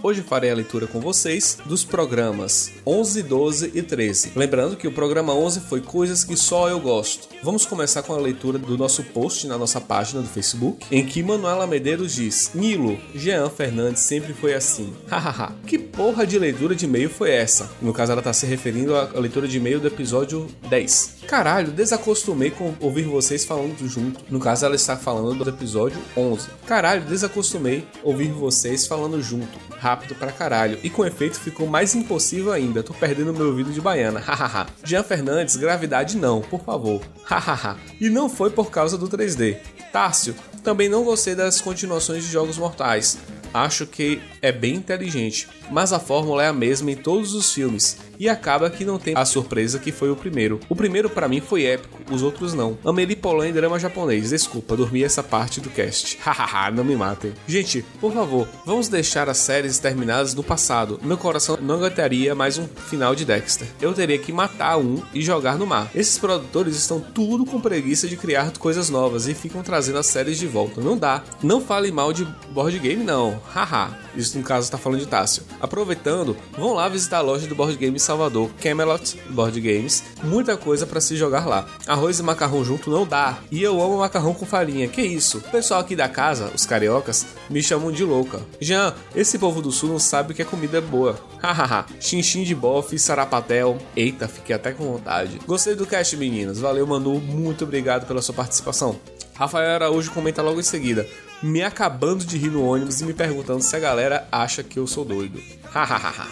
Hoje 0.06 0.22
farei 0.22 0.52
a 0.52 0.56
leitura 0.56 0.86
com 0.86 1.00
vocês 1.00 1.58
dos 1.66 1.86
programas 1.86 2.74
11, 2.86 3.24
12 3.24 3.72
e 3.74 3.82
13. 3.82 4.34
Lembrando 4.36 4.76
que 4.76 4.86
o 4.86 4.92
programa 4.92 5.34
11 5.34 5.62
foi 5.62 5.80
Coisas 5.80 6.26
que 6.26 6.36
só 6.36 6.68
eu 6.68 6.78
gosto. 6.78 7.30
Vamos 7.42 7.66
começar 7.66 8.04
com 8.04 8.14
a 8.14 8.18
leitura 8.18 8.60
do 8.60 8.78
nosso 8.78 9.02
post 9.02 9.48
na 9.48 9.58
nossa 9.58 9.80
página 9.80 10.22
do 10.22 10.28
Facebook, 10.28 10.86
em 10.92 11.06
que 11.06 11.24
Manuela 11.24 11.66
Medeiros 11.66 12.14
diz: 12.14 12.52
Nilo, 12.54 13.00
Jean 13.16 13.50
Fernandes 13.50 14.02
sempre 14.02 14.34
foi 14.34 14.54
assim. 14.54 14.94
Hahaha. 15.08 15.56
que 15.66 15.80
porra 15.80 16.28
de 16.28 16.38
leitura 16.38 16.76
de 16.76 16.84
e-mail 16.84 17.10
foi 17.10 17.32
essa? 17.32 17.72
No 17.82 17.94
caso, 17.94 18.12
ela 18.12 18.22
tá 18.22 18.34
se 18.34 18.46
referindo 18.46 18.94
à 18.98 19.06
leitura 19.14 19.48
de 19.48 19.56
e-mail 19.56 19.80
do 19.80 19.88
episódio 19.88 20.48
10. 20.68 21.24
Caralho, 21.28 21.72
desacostumei 21.72 22.52
com 22.52 22.74
ouvir 22.82 23.04
vocês 23.04 23.46
falando 23.46 23.88
junto. 23.88 24.20
No 24.30 24.40
caso, 24.42 24.66
ela 24.66 24.76
está 24.76 24.98
falando 24.98 25.46
do 25.46 25.50
episódio 25.50 25.98
11. 26.18 26.50
Caralho, 26.68 27.06
desacostumei 27.06 27.88
ouvir 28.04 28.34
vocês 28.34 28.86
falando 28.86 29.22
junto. 29.22 29.58
Rápido 29.94 30.16
pra 30.16 30.32
caralho. 30.32 30.80
E 30.82 30.90
com 30.90 31.06
efeito 31.06 31.40
ficou 31.40 31.68
mais 31.68 31.94
impossível 31.94 32.52
ainda. 32.52 32.82
Tô 32.82 32.96
perdendo 32.96 33.32
meu 33.32 33.50
ouvido 33.50 33.72
de 33.72 33.80
baiana. 33.80 34.18
Hahaha. 34.26 34.66
Jean 34.84 35.04
Fernandes, 35.04 35.56
gravidade 35.56 36.18
não, 36.18 36.42
por 36.42 36.62
favor. 36.64 37.00
Hahaha. 37.24 37.78
e 38.02 38.10
não 38.10 38.28
foi 38.28 38.50
por 38.50 38.72
causa 38.72 38.98
do 38.98 39.08
3D. 39.08 39.58
Tássio, 39.92 40.34
também 40.64 40.90
não 40.90 41.04
gostei 41.04 41.36
das 41.36 41.62
continuações 41.62 42.24
de 42.24 42.32
Jogos 42.32 42.58
Mortais. 42.58 43.20
Acho 43.54 43.86
que 43.86 44.22
é 44.42 44.52
bem 44.52 44.76
inteligente, 44.76 45.48
mas 45.70 45.94
a 45.94 46.00
fórmula 46.00 46.44
é 46.44 46.48
a 46.48 46.54
mesma 46.54 46.92
em 46.92 46.96
todos 46.96 47.34
os 47.34 47.54
filmes 47.54 47.98
e 48.20 48.30
acaba 48.30 48.70
que 48.70 48.86
não 48.86 48.98
tem 48.98 49.16
a 49.18 49.26
surpresa 49.26 49.80
que 49.80 49.92
foi 49.92 50.10
o 50.10 50.16
primeiro. 50.16 50.60
O 50.70 50.76
primeiro 50.76 51.10
pra 51.10 51.28
mim 51.28 51.42
foi 51.42 51.66
épico, 51.66 52.00
os 52.10 52.22
outros 52.22 52.54
não. 52.54 52.78
Amelie 52.86 53.16
Poulain 53.16 53.50
em 53.50 53.54
drama 53.54 53.80
japonês. 53.80 54.30
Desculpa, 54.30 54.78
dormi 54.78 55.04
essa 55.04 55.22
parte 55.22 55.60
do 55.60 55.70
cast. 55.70 56.18
Hahaha, 56.24 56.72
não 56.72 56.84
me 56.84 56.96
matem. 56.96 57.34
Gente, 57.48 57.84
por 58.00 58.14
favor, 58.14 58.48
vamos 58.66 58.88
deixar 58.88 59.30
as 59.30 59.38
séries 59.38 59.80
terminadas 59.80 60.34
no 60.34 60.44
passado. 60.44 61.00
Meu 61.04 61.18
coração 61.18 61.58
não 61.62 61.76
aguentaria 61.76 62.34
mais 62.34 62.58
um 62.58 62.66
final 62.68 63.14
de 63.14 63.26
Dexter. 63.26 63.68
Eu 63.82 63.94
teria 63.94 64.18
que 64.18 64.32
matar 64.32 64.78
um 64.78 65.02
e 65.14 65.22
jogar 65.22 65.58
no 65.58 65.68
mar. 65.68 65.92
Esses 65.94 66.18
produtores 66.18 66.76
estão 66.76 67.00
tudo 67.00 67.46
com 67.46 67.60
preguiça 67.60 68.08
de 68.08 68.16
criar 68.16 68.52
coisas 68.58 68.90
novas 68.90 69.28
e 69.28 69.34
ficam 69.34 69.62
trazendo 69.62 69.98
as 69.98 70.08
séries 70.08 70.38
de 70.38 70.48
volta. 70.48 70.80
Não 70.80 70.98
dá. 70.98 71.24
Não 71.42 71.60
fale 71.60 71.92
mal 71.92 72.14
de 72.14 72.26
board 72.52 72.78
game, 72.80 73.04
não. 73.04 73.42
Haha. 73.54 73.98
Isso 74.16 74.38
no 74.38 74.44
caso 74.44 74.70
tá 74.70 74.78
falando 74.78 75.00
de 75.00 75.08
Tássio. 75.08 75.44
Aproveitando, 75.60 76.38
vão 76.58 76.74
lá 76.74 76.88
visitar 76.88 77.18
a 77.18 77.22
loja 77.22 77.48
do 77.48 77.56
Board 77.56 77.76
Game 77.78 78.00
Salvador, 78.00 78.50
Camelot 78.62 79.20
Board 79.30 79.60
Games, 79.60 80.04
muita 80.24 80.56
coisa 80.56 80.86
pra 80.86 81.02
se 81.02 81.16
jogar 81.16 81.48
lá. 81.48 81.68
Arroz 81.88 82.20
e 82.20 82.24
macarrão 82.24 82.64
junto 82.64 82.90
não 82.90 83.06
dá, 83.06 83.40
e 83.52 83.62
eu 83.62 83.82
amo 83.82 84.00
macarrão 84.00 84.34
com 84.34 84.46
farinha, 84.46 84.88
que 84.88 85.02
isso? 85.02 85.40
O 85.40 85.42
pessoal 85.42 85.80
aqui 85.80 85.96
da 85.96 86.08
casa, 86.08 86.52
os 86.54 86.66
cariocas, 86.66 87.26
me 87.50 87.62
chamam 87.62 87.92
de 87.92 88.04
louca. 88.04 88.42
Jean, 88.60 88.94
esse 89.16 89.38
povo 89.40 89.62
do 89.62 89.72
sul 89.72 89.90
não 89.90 90.00
sabe 90.00 90.34
que 90.34 90.42
a 90.42 90.46
comida 90.46 90.78
é 90.78 90.82
boa. 90.82 91.20
Hahaha, 91.42 91.86
chinchim 92.00 92.44
de 92.44 92.56
bofe, 92.56 93.00
sarapatel. 93.00 93.78
Eita, 93.96 94.28
fiquei 94.28 94.56
até 94.56 94.72
com 94.72 94.86
vontade. 94.86 95.40
Gostei 95.46 95.76
do 95.76 95.86
cast, 95.86 96.16
meninos. 96.18 96.60
Valeu, 96.60 96.86
Manu. 96.86 97.20
Muito 97.20 97.64
obrigado 97.64 98.06
pela 98.06 98.22
sua 98.22 98.36
participação. 98.36 99.00
Rafael 99.34 99.76
Araújo 99.76 100.12
comenta 100.12 100.42
logo 100.42 100.60
em 100.60 100.64
seguida, 100.64 101.08
me 101.44 101.62
acabando 101.62 102.26
de 102.26 102.38
rir 102.38 102.50
no 102.50 102.66
ônibus 102.66 103.02
e 103.02 103.06
me 103.06 103.14
perguntando 103.14 103.62
se 103.62 103.76
a 103.76 103.80
galera 103.80 104.28
acha 104.32 104.64
que 104.64 104.80
eu 104.80 104.88
sou 104.88 105.04
doido. 105.04 105.42
Hahaha. 105.66 106.26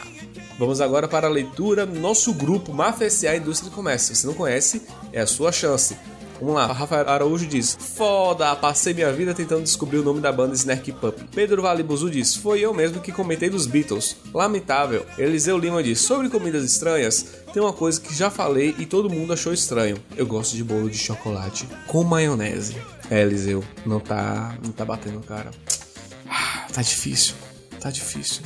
Vamos 0.58 0.80
agora 0.80 1.08
para 1.08 1.28
a 1.28 1.30
leitura 1.30 1.86
do 1.86 2.00
nosso 2.00 2.34
grupo 2.34 2.74
Mafia 2.74 3.10
SA 3.10 3.36
Indústria 3.36 3.70
e 3.70 3.74
Comércio. 3.74 4.16
Se 4.16 4.26
não 4.26 4.34
conhece, 4.34 4.84
é 5.12 5.20
a 5.20 5.28
sua 5.28 5.52
chance. 5.52 5.98
Vamos 6.42 6.56
lá, 6.56 6.66
Rafael 6.66 7.08
Araújo 7.08 7.46
diz: 7.46 7.78
Foda, 7.96 8.56
passei 8.56 8.96
minha 8.96 9.14
vida 9.14 9.32
tentando 9.32 9.62
descobrir 9.62 10.00
o 10.00 10.04
nome 10.04 10.22
da 10.22 10.32
banda 10.32 10.56
Snarky 10.56 10.92
Pup. 10.92 11.16
Pedro 11.36 11.62
Vale 11.62 11.84
Buzu 11.84 12.10
diz: 12.10 12.36
Foi 12.36 12.60
eu 12.60 12.74
mesmo 12.74 13.00
que 13.00 13.12
comentei 13.12 13.48
dos 13.48 13.68
Beatles. 13.68 14.16
Lamentável. 14.34 15.06
Eliseu 15.20 15.56
Lima 15.58 15.84
diz: 15.84 16.02
Sobre 16.02 16.30
comidas 16.30 16.64
estranhas, 16.64 17.41
tem 17.54 17.62
uma 17.62 17.74
coisa 17.74 18.00
que 18.00 18.14
já 18.14 18.30
falei 18.30 18.76
e 18.78 18.86
todo 18.86 19.10
mundo 19.10 19.34
achou 19.34 19.54
estranho. 19.54 19.98
Eu 20.16 20.26
gosto 20.26 20.56
de 20.56 20.64
bolo 20.64 20.90
de 20.90 20.98
chocolate 20.98 21.68
com 21.88 22.04
maionese. 22.04 22.76
É, 23.10 23.22
Eliseu, 23.22 23.64
não 23.86 24.00
tá, 24.00 24.56
não 24.64 24.72
tá 24.72 24.86
batendo, 24.86 25.20
cara. 25.22 25.52
Ah, 26.30 26.66
Tá 26.74 26.82
difícil, 26.82 27.36
tá 27.82 27.92
difícil. 27.92 28.44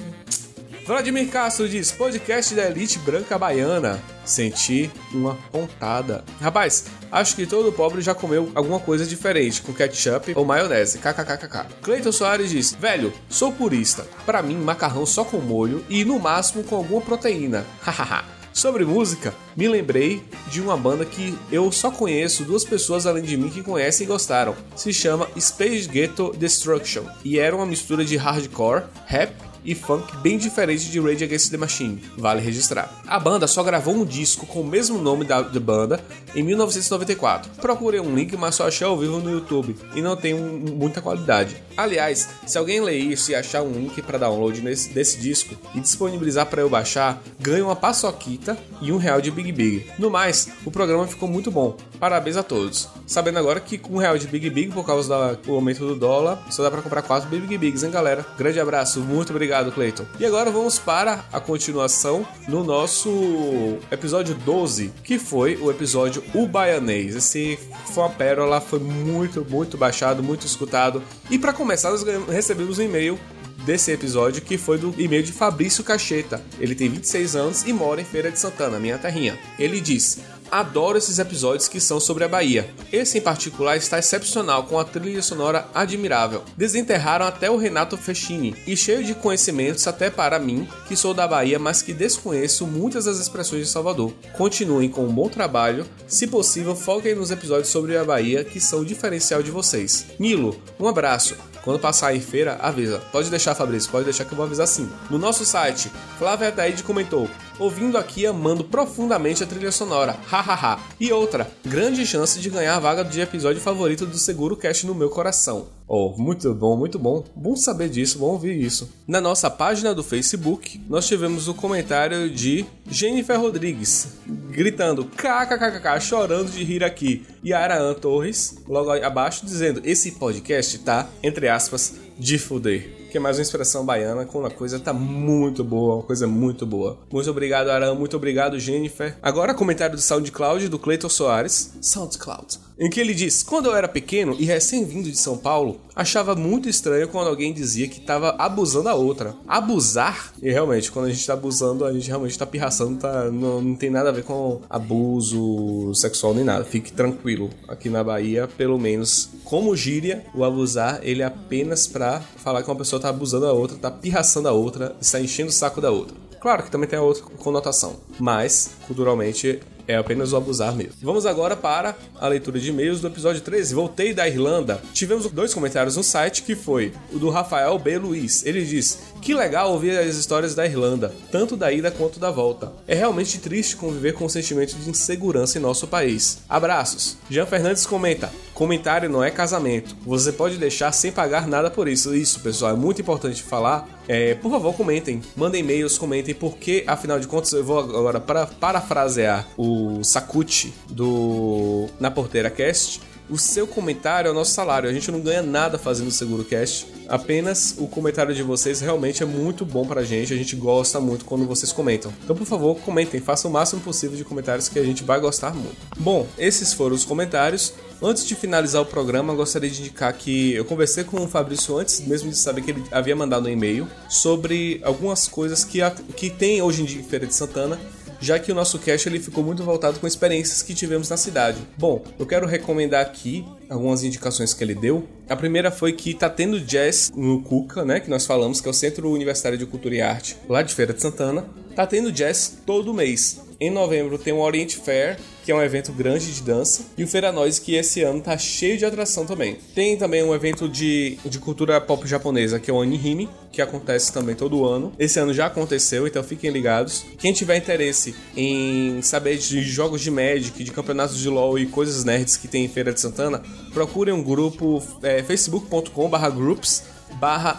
Vladimir 0.85 1.29
Castro 1.29 1.67
diz: 1.67 1.91
podcast 1.91 2.53
da 2.53 2.65
Elite 2.65 2.99
Branca 2.99 3.37
Baiana. 3.39 4.01
Senti 4.23 4.89
uma 5.13 5.35
pontada. 5.51 6.23
Rapaz, 6.41 6.85
acho 7.11 7.35
que 7.35 7.45
todo 7.45 7.71
pobre 7.71 8.01
já 8.01 8.13
comeu 8.15 8.51
alguma 8.55 8.79
coisa 8.79 9.05
diferente, 9.05 9.61
com 9.61 9.73
ketchup 9.73 10.33
ou 10.35 10.45
maionese. 10.45 10.97
KKKKK. 10.99 11.65
Cleiton 11.81 12.11
Soares 12.11 12.49
diz: 12.51 12.73
Velho, 12.73 13.11
sou 13.29 13.51
purista. 13.51 14.05
Pra 14.25 14.41
mim, 14.43 14.57
macarrão 14.57 15.05
só 15.05 15.23
com 15.23 15.37
molho 15.37 15.83
e 15.89 16.03
no 16.05 16.19
máximo 16.19 16.63
com 16.63 16.75
alguma 16.75 17.01
proteína. 17.01 17.65
Hahaha. 17.81 18.34
Sobre 18.55 18.85
música, 18.85 19.35
me 19.53 19.67
lembrei 19.67 20.23
de 20.47 20.61
uma 20.61 20.77
banda 20.77 21.03
que 21.03 21.37
eu 21.51 21.69
só 21.73 21.91
conheço 21.91 22.45
duas 22.45 22.63
pessoas 22.63 23.05
além 23.05 23.21
de 23.21 23.35
mim 23.35 23.49
que 23.49 23.61
conhecem 23.61 24.05
e 24.05 24.07
gostaram. 24.07 24.55
Se 24.77 24.93
chama 24.93 25.27
Space 25.37 25.89
Ghetto 25.89 26.31
Destruction 26.37 27.03
e 27.21 27.37
era 27.37 27.53
uma 27.53 27.65
mistura 27.65 28.05
de 28.05 28.15
hardcore, 28.15 28.85
rap 29.07 29.33
e 29.65 29.73
funk 29.75 30.15
bem 30.17 30.37
diferente 30.37 30.89
de 30.89 30.99
Rage 30.99 31.23
Against 31.23 31.49
the 31.51 31.57
Machine, 31.57 32.01
vale 32.17 32.41
registrar. 32.41 32.89
A 33.07 33.19
banda 33.19 33.47
só 33.47 33.63
gravou 33.63 33.95
um 33.95 34.05
disco 34.05 34.45
com 34.45 34.61
o 34.61 34.67
mesmo 34.67 34.97
nome 34.99 35.25
da, 35.25 35.41
da 35.41 35.59
banda 35.59 35.99
em 36.35 36.43
1994. 36.43 37.49
Procurei 37.61 37.99
um 37.99 38.13
link, 38.15 38.35
mas 38.37 38.55
só 38.55 38.67
achei 38.67 38.85
ao 38.85 38.97
vivo 38.97 39.19
no 39.19 39.31
YouTube 39.31 39.75
e 39.95 40.01
não 40.01 40.15
tem 40.15 40.33
um- 40.33 40.59
muita 40.75 41.01
qualidade. 41.01 41.55
Aliás, 41.75 42.27
se 42.45 42.57
alguém 42.57 42.79
ler 42.81 42.97
isso 42.97 43.31
e 43.31 43.35
achar 43.35 43.61
um 43.63 43.71
link 43.71 44.01
para 44.01 44.17
download 44.17 44.61
nesse, 44.61 44.89
desse 44.89 45.17
disco 45.17 45.55
e 45.73 45.79
disponibilizar 45.79 46.45
para 46.45 46.61
eu 46.61 46.69
baixar, 46.69 47.21
ganha 47.39 47.63
uma 47.65 47.75
paçoquita 47.75 48.57
e 48.81 48.91
um 48.91 48.97
real 48.97 49.19
de 49.21 49.31
Big 49.31 49.51
Big. 49.51 49.85
No 49.97 50.09
mais, 50.09 50.47
o 50.65 50.71
programa 50.71 51.07
ficou 51.07 51.27
muito 51.27 51.49
bom. 51.51 51.75
Parabéns 51.99 52.37
a 52.37 52.43
todos. 52.43 52.87
Sabendo 53.07 53.39
agora 53.39 53.59
que 53.59 53.77
com 53.77 53.95
um 53.95 53.97
real 53.97 54.17
de 54.17 54.27
Big 54.27 54.49
Big, 54.49 54.71
por 54.71 54.85
causa 54.85 55.35
do 55.35 55.53
aumento 55.53 55.85
do 55.85 55.95
dólar, 55.95 56.41
só 56.49 56.63
dá 56.63 56.71
para 56.71 56.81
comprar 56.81 57.01
quatro 57.01 57.29
Big 57.29 57.57
Bigs, 57.57 57.83
hein, 57.83 57.91
galera? 57.91 58.25
Grande 58.37 58.59
abraço, 58.59 58.99
muito 58.99 59.29
obrigado, 59.29 59.71
Clayton. 59.71 60.05
E 60.19 60.25
agora 60.25 60.51
vamos 60.51 60.79
para 60.79 61.25
a 61.31 61.39
continuação 61.39 62.25
no 62.47 62.63
nosso 62.63 63.77
episódio 63.91 64.35
12, 64.35 64.91
que 65.03 65.17
foi 65.19 65.55
o 65.57 65.69
episódio 65.69 66.23
O 66.33 66.47
Baianês. 66.47 67.15
Esse 67.15 67.59
foi 67.93 68.03
uma 68.03 68.09
pérola, 68.09 68.59
foi 68.61 68.79
muito, 68.79 69.45
muito 69.49 69.77
baixado, 69.77 70.23
muito 70.23 70.45
escutado. 70.45 71.01
E 71.29 71.37
para 71.37 71.53
começar, 71.53 71.91
nós 71.91 72.03
recebemos 72.27 72.79
um 72.79 72.83
e-mail 72.83 73.19
desse 73.65 73.91
episódio, 73.91 74.41
que 74.41 74.57
foi 74.57 74.77
do 74.77 74.93
e-mail 74.97 75.23
de 75.23 75.31
Fabrício 75.31 75.83
Cacheta. 75.83 76.41
Ele 76.59 76.75
tem 76.75 76.87
26 76.87 77.35
anos 77.35 77.63
e 77.63 77.73
mora 77.73 77.99
em 77.99 78.05
Feira 78.05 78.31
de 78.31 78.39
Santana, 78.39 78.79
minha 78.79 78.97
terrinha. 78.97 79.37
Ele 79.57 79.81
diz: 79.81 80.19
Adoro 80.51 80.97
esses 80.97 81.19
episódios 81.19 81.67
que 81.67 81.79
são 81.79 81.99
sobre 81.99 82.23
a 82.23 82.27
Bahia. 82.27 82.69
Esse 82.91 83.17
em 83.17 83.21
particular 83.21 83.77
está 83.77 83.99
excepcional, 83.99 84.63
com 84.63 84.79
a 84.79 84.85
trilha 84.85 85.21
sonora 85.21 85.67
admirável. 85.73 86.43
Desenterraram 86.55 87.25
até 87.25 87.49
o 87.49 87.57
Renato 87.57 87.97
Fechini 87.97 88.55
e 88.67 88.77
cheio 88.77 89.03
de 89.03 89.15
conhecimentos 89.15 89.87
até 89.87 90.09
para 90.09 90.39
mim, 90.39 90.67
que 90.87 90.95
sou 90.95 91.13
da 91.13 91.27
Bahia, 91.27 91.59
mas 91.59 91.81
que 91.81 91.93
desconheço 91.93 92.65
muitas 92.67 93.05
das 93.05 93.19
expressões 93.19 93.65
de 93.65 93.71
Salvador. 93.71 94.13
Continuem 94.37 94.89
com 94.89 95.05
um 95.05 95.13
bom 95.13 95.29
trabalho. 95.29 95.85
Se 96.07 96.27
possível, 96.27 96.75
foquem 96.75 97.15
nos 97.15 97.31
episódios 97.31 97.69
sobre 97.69 97.97
a 97.97 98.03
Bahia, 98.03 98.43
que 98.43 98.59
são 98.59 98.79
o 98.79 98.85
diferencial 98.85 99.41
de 99.41 99.51
vocês. 99.51 100.05
Nilo, 100.19 100.59
um 100.79 100.87
abraço. 100.87 101.35
Quando 101.65 101.79
passar 101.79 102.15
em 102.15 102.21
feira, 102.21 102.59
avisa. 102.61 103.01
Pode 103.11 103.27
deixar, 103.31 103.55
Fabrício, 103.55 103.89
pode 103.89 104.05
deixar 104.05 104.23
que 104.23 104.31
eu 104.31 104.35
vou 104.35 104.45
avisar 104.45 104.67
sim. 104.67 104.87
No 105.09 105.17
nosso 105.17 105.43
site, 105.43 105.91
Flávia 106.19 106.49
Ataíde 106.49 106.83
comentou: 106.83 107.27
ouvindo 107.59 107.97
aqui 107.97 108.25
amando 108.25 108.63
profundamente 108.63 109.43
a 109.43 109.47
trilha 109.47 109.71
sonora. 109.71 110.17
Hahaha. 110.27 110.79
e 110.99 111.11
outra, 111.11 111.49
grande 111.63 112.05
chance 112.05 112.39
de 112.39 112.49
ganhar 112.49 112.75
a 112.75 112.79
vaga 112.79 113.03
de 113.03 113.21
episódio 113.21 113.61
favorito 113.61 114.05
do 114.05 114.17
Seguro 114.17 114.57
Cast 114.57 114.85
no 114.85 114.95
meu 114.95 115.09
coração. 115.09 115.67
Oh, 115.87 116.15
muito 116.17 116.51
bom, 116.53 116.75
muito 116.75 116.97
bom. 116.97 117.23
Bom 117.35 117.55
saber 117.55 117.89
disso, 117.89 118.17
bom 118.17 118.31
ouvir 118.31 118.59
isso. 118.59 118.89
Na 119.07 119.21
nossa 119.21 119.51
página 119.51 119.93
do 119.93 120.03
Facebook, 120.03 120.81
nós 120.89 121.07
tivemos 121.07 121.47
o 121.47 121.53
comentário 121.53 122.29
de 122.29 122.65
Jennifer 122.89 123.39
Rodrigues, 123.39 124.17
gritando 124.49 125.05
kkkk, 125.05 126.01
chorando 126.01 126.51
de 126.51 126.63
rir 126.63 126.83
aqui. 126.83 127.25
E 127.43 127.53
a 127.53 127.59
Araan 127.59 127.93
Torres, 127.93 128.57
logo 128.67 128.91
abaixo, 128.91 129.45
dizendo: 129.45 129.81
Esse 129.83 130.13
podcast 130.13 130.79
tá, 130.79 131.07
entre 131.21 131.47
aspas, 131.47 131.93
de 132.17 132.39
fuder. 132.39 133.04
Que 133.15 133.17
é 133.17 133.21
mais 133.21 133.37
uma 133.37 133.43
expressão 133.43 133.85
baiana 133.85 134.25
quando 134.25 134.47
a 134.47 134.51
coisa 134.51 134.77
tá 134.77 134.91
muito 134.91 135.63
boa, 135.63 135.95
uma 135.95 136.03
coisa 136.03 136.27
muito 136.27 136.65
boa. 136.65 136.97
Muito 137.09 137.31
obrigado, 137.31 137.69
Aran, 137.69 137.95
muito 137.95 138.17
obrigado, 138.17 138.59
Jennifer. 138.59 139.17
Agora, 139.21 139.53
comentário 139.53 139.95
do 139.95 140.01
SoundCloud 140.01 140.67
do 140.67 140.77
Cleiton 140.77 141.07
Soares. 141.07 141.71
SoundCloud. 141.81 142.59
Em 142.77 142.89
que 142.89 142.99
ele 142.99 143.13
diz: 143.13 143.41
Quando 143.41 143.67
eu 143.67 143.75
era 143.75 143.87
pequeno 143.87 144.35
e 144.37 144.45
recém-vindo 144.45 145.09
de 145.09 145.17
São 145.17 145.37
Paulo, 145.37 145.79
achava 145.95 146.35
muito 146.35 146.67
estranho 146.67 147.07
quando 147.07 147.29
alguém 147.29 147.53
dizia 147.53 147.87
que 147.87 148.01
tava 148.01 148.35
abusando 148.37 148.89
a 148.89 148.93
outra. 148.93 149.35
Abusar? 149.47 150.33
E 150.41 150.51
realmente, 150.51 150.91
quando 150.91 151.05
a 151.05 151.09
gente 151.09 151.25
tá 151.25 151.33
abusando, 151.33 151.85
a 151.85 151.93
gente 151.93 152.07
realmente 152.07 152.37
tá 152.37 152.45
pirraçando, 152.45 152.99
tá, 152.99 153.31
não, 153.31 153.61
não 153.61 153.75
tem 153.75 153.89
nada 153.89 154.09
a 154.09 154.11
ver 154.11 154.23
com 154.23 154.61
abuso 154.69 155.93
sexual 155.95 156.33
nem 156.33 156.43
nada. 156.43 156.65
Fique 156.65 156.91
tranquilo. 156.91 157.49
Aqui 157.67 157.89
na 157.89 158.03
Bahia, 158.03 158.47
pelo 158.57 158.77
menos, 158.77 159.29
como 159.45 159.75
gíria, 159.75 160.25
o 160.35 160.43
abusar, 160.43 160.99
ele 161.01 161.21
é 161.21 161.25
apenas 161.25 161.87
pra 161.87 162.19
falar 162.19 162.61
que 162.61 162.69
uma 162.69 162.75
pessoa 162.75 163.01
tá 163.01 163.09
abusando 163.09 163.45
a 163.45 163.53
outra, 163.53 163.77
tá 163.77 163.89
pirraçando 163.89 164.49
a 164.49 164.51
outra, 164.51 164.95
está 164.99 165.19
enchendo 165.19 165.49
o 165.49 165.53
saco 165.53 165.79
da 165.79 165.91
outra. 165.91 166.15
Claro 166.41 166.63
que 166.63 166.69
também 166.69 166.87
tem 166.87 166.99
outra 166.99 167.23
conotação, 167.23 167.95
mas 168.19 168.71
culturalmente 168.85 169.59
é 169.87 169.95
apenas 169.95 170.33
o 170.33 170.37
abusar 170.37 170.75
mesmo. 170.75 170.93
Vamos 171.01 171.25
agora 171.25 171.55
para 171.55 171.95
a 172.19 172.27
leitura 172.27 172.59
de 172.59 172.69
e-mails 172.69 173.01
do 173.01 173.07
episódio 173.07 173.41
13. 173.41 173.75
Voltei 173.75 174.13
da 174.13 174.27
Irlanda. 174.27 174.81
Tivemos 174.93 175.29
dois 175.29 175.53
comentários 175.53 175.95
no 175.95 176.03
site 176.03 176.43
que 176.43 176.55
foi 176.55 176.93
o 177.11 177.19
do 177.19 177.29
Rafael 177.29 177.77
B. 177.77 177.97
Luiz. 177.97 178.45
Ele 178.45 178.63
diz: 178.63 178.99
"Que 179.21 179.33
legal 179.33 179.71
ouvir 179.71 179.97
as 179.97 180.15
histórias 180.15 180.55
da 180.55 180.65
Irlanda, 180.65 181.13
tanto 181.31 181.55
da 181.55 181.71
ida 181.71 181.91
quanto 181.91 182.19
da 182.19 182.31
volta. 182.31 182.71
É 182.87 182.95
realmente 182.95 183.39
triste 183.39 183.75
conviver 183.75 184.13
com 184.13 184.25
o 184.25 184.29
sentimento 184.29 184.75
de 184.75 184.89
insegurança 184.89 185.57
em 185.57 185.61
nosso 185.61 185.87
país. 185.87 186.39
Abraços." 186.49 187.17
Jean 187.29 187.45
Fernandes 187.45 187.85
comenta: 187.85 188.31
"Comentário 188.53 189.09
não 189.09 189.23
é 189.23 189.31
casamento. 189.31 189.95
Você 190.05 190.31
pode 190.31 190.57
deixar 190.57 190.91
sem 190.91 191.11
pagar 191.11 191.47
nada 191.47 191.69
por 191.69 191.87
isso." 191.87 192.15
Isso, 192.15 192.39
pessoal, 192.39 192.73
é 192.73 192.75
muito 192.75 193.01
importante 193.01 193.41
falar. 193.41 193.87
É, 194.07 194.35
por 194.35 194.51
favor, 194.51 194.73
comentem, 194.75 195.19
mandem 195.35 195.61
e-mails, 195.61 195.97
comentem, 195.97 196.35
porque 196.35 196.83
afinal 196.85 197.19
de 197.19 197.27
contas 197.27 197.51
eu 197.53 197.63
vou 197.63 197.79
agora 197.79 198.19
para 198.19 198.45
parafrasear 198.45 199.47
o 199.57 199.74
Sakuchi 200.03 200.73
do 200.89 201.87
Na 201.99 202.09
Porteira 202.11 202.49
Cast. 202.49 203.01
O 203.27 203.39
seu 203.39 203.65
comentário 203.65 204.27
é 204.27 204.31
o 204.31 204.35
nosso 204.35 204.51
salário. 204.51 204.87
A 204.87 204.93
gente 204.93 205.09
não 205.11 205.19
ganha 205.19 205.41
nada 205.41 205.79
fazendo 205.79 206.09
o 206.09 206.11
Seguro 206.11 206.43
Cast. 206.43 206.85
Apenas 207.09 207.73
o 207.79 207.87
comentário 207.87 208.35
de 208.35 208.43
vocês 208.43 208.81
realmente 208.81 209.23
é 209.23 209.25
muito 209.25 209.65
bom 209.65 209.83
pra 209.83 210.03
gente. 210.03 210.31
A 210.31 210.37
gente 210.37 210.55
gosta 210.55 210.99
muito 210.99 211.25
quando 211.25 211.43
vocês 211.47 211.71
comentam. 211.71 212.13
Então, 212.23 212.35
por 212.35 212.45
favor, 212.45 212.75
comentem. 212.81 213.19
Façam 213.19 213.49
o 213.49 213.53
máximo 213.53 213.81
possível 213.81 214.15
de 214.15 214.23
comentários 214.23 214.69
que 214.69 214.77
a 214.77 214.83
gente 214.83 215.03
vai 215.03 215.19
gostar 215.19 215.55
muito. 215.55 215.75
Bom, 215.97 216.27
esses 216.37 216.71
foram 216.71 216.93
os 216.95 217.03
comentários. 217.03 217.73
Antes 217.99 218.27
de 218.27 218.35
finalizar 218.35 218.83
o 218.83 218.85
programa, 218.85 219.33
gostaria 219.33 219.71
de 219.71 219.79
indicar 219.81 220.13
que 220.13 220.53
eu 220.53 220.63
conversei 220.63 221.03
com 221.03 221.23
o 221.23 221.27
Fabrício 221.27 221.75
antes 221.79 222.01
mesmo 222.01 222.29
de 222.29 222.37
saber 222.37 222.61
que 222.61 222.69
ele 222.71 222.83
havia 222.91 223.15
mandado 223.15 223.47
um 223.47 223.51
e-mail 223.51 223.87
sobre 224.07 224.79
algumas 224.83 225.27
coisas 225.27 225.63
que, 225.63 225.81
a- 225.81 225.89
que 225.89 226.29
tem 226.29 226.61
hoje 226.61 226.83
em 226.83 226.85
dia 226.85 226.99
em 227.01 227.03
Feira 227.03 227.25
de 227.25 227.33
Santana 227.33 227.79
já 228.25 228.39
que 228.39 228.51
o 228.51 228.55
nosso 228.55 228.79
cast 228.79 229.07
ele 229.07 229.19
ficou 229.19 229.43
muito 229.43 229.63
voltado 229.63 229.99
com 229.99 230.07
experiências 230.07 230.63
que 230.63 230.73
tivemos 230.73 231.09
na 231.09 231.15
cidade. 231.15 231.59
Bom, 231.77 232.03
eu 232.17 232.25
quero 232.25 232.47
recomendar 232.47 233.05
aqui 233.05 233.45
algumas 233.69 234.03
indicações 234.03 234.51
que 234.51 234.63
ele 234.63 234.73
deu. 234.73 235.07
A 235.29 235.35
primeira 235.35 235.69
foi 235.69 235.93
que 235.93 236.13
tá 236.15 236.27
tendo 236.27 236.59
jazz 236.59 237.11
no 237.15 237.43
Cuca, 237.43 237.85
né, 237.85 237.99
que 237.99 238.09
nós 238.09 238.25
falamos 238.25 238.59
que 238.59 238.67
é 238.67 238.71
o 238.71 238.73
Centro 238.73 239.11
Universitário 239.11 239.59
de 239.59 239.65
Cultura 239.67 239.95
e 239.95 240.01
Arte, 240.01 240.37
lá 240.49 240.63
de 240.63 240.73
Feira 240.73 240.91
de 240.91 241.01
Santana. 241.01 241.45
Tá 241.75 241.85
tendo 241.85 242.11
jazz 242.11 242.57
todo 242.65 242.93
mês. 242.93 243.41
Em 243.59 243.69
novembro 243.69 244.17
tem 244.17 244.33
o 244.33 244.39
Orient 244.39 244.75
Fair, 244.75 245.19
que 245.45 245.51
é 245.51 245.55
um 245.55 245.61
evento 245.61 245.93
grande 245.93 246.33
de 246.33 246.41
dança, 246.41 246.85
e 246.97 247.03
o 247.03 247.07
Feira 247.07 247.31
Noise, 247.31 247.61
que 247.61 247.75
esse 247.75 248.01
ano 248.01 248.19
tá 248.19 248.35
cheio 248.35 248.79
de 248.79 248.83
atração 248.83 249.27
também. 249.27 249.57
Tem 249.75 249.95
também 249.95 250.23
um 250.23 250.33
evento 250.33 250.67
de, 250.67 251.19
de 251.23 251.37
cultura 251.37 251.79
pop 251.79 252.07
japonesa, 252.07 252.59
que 252.59 252.71
é 252.71 252.73
o 252.73 252.81
Anihime, 252.81 253.29
que 253.51 253.61
acontece 253.61 254.11
também 254.11 254.33
todo 254.33 254.65
ano. 254.65 254.91
Esse 254.97 255.19
ano 255.19 255.35
já 255.35 255.45
aconteceu, 255.45 256.07
então 256.07 256.23
fiquem 256.23 256.49
ligados. 256.49 257.05
Quem 257.19 257.31
tiver 257.31 257.57
interesse 257.57 258.15
em 258.35 258.99
saber 259.03 259.37
de 259.37 259.61
jogos 259.61 260.01
de 260.01 260.09
Magic, 260.09 260.63
de 260.63 260.71
campeonatos 260.71 261.19
de 261.19 261.29
LoL 261.29 261.59
e 261.59 261.67
coisas 261.67 262.03
nerds 262.03 262.37
que 262.37 262.47
tem 262.47 262.65
em 262.65 262.67
Feira 262.67 262.91
de 262.91 262.99
Santana, 262.99 263.43
procurem 263.71 264.15
um 264.15 264.23
grupo 264.23 264.81
é, 265.03 265.21
facebook.com/groups 265.21 266.83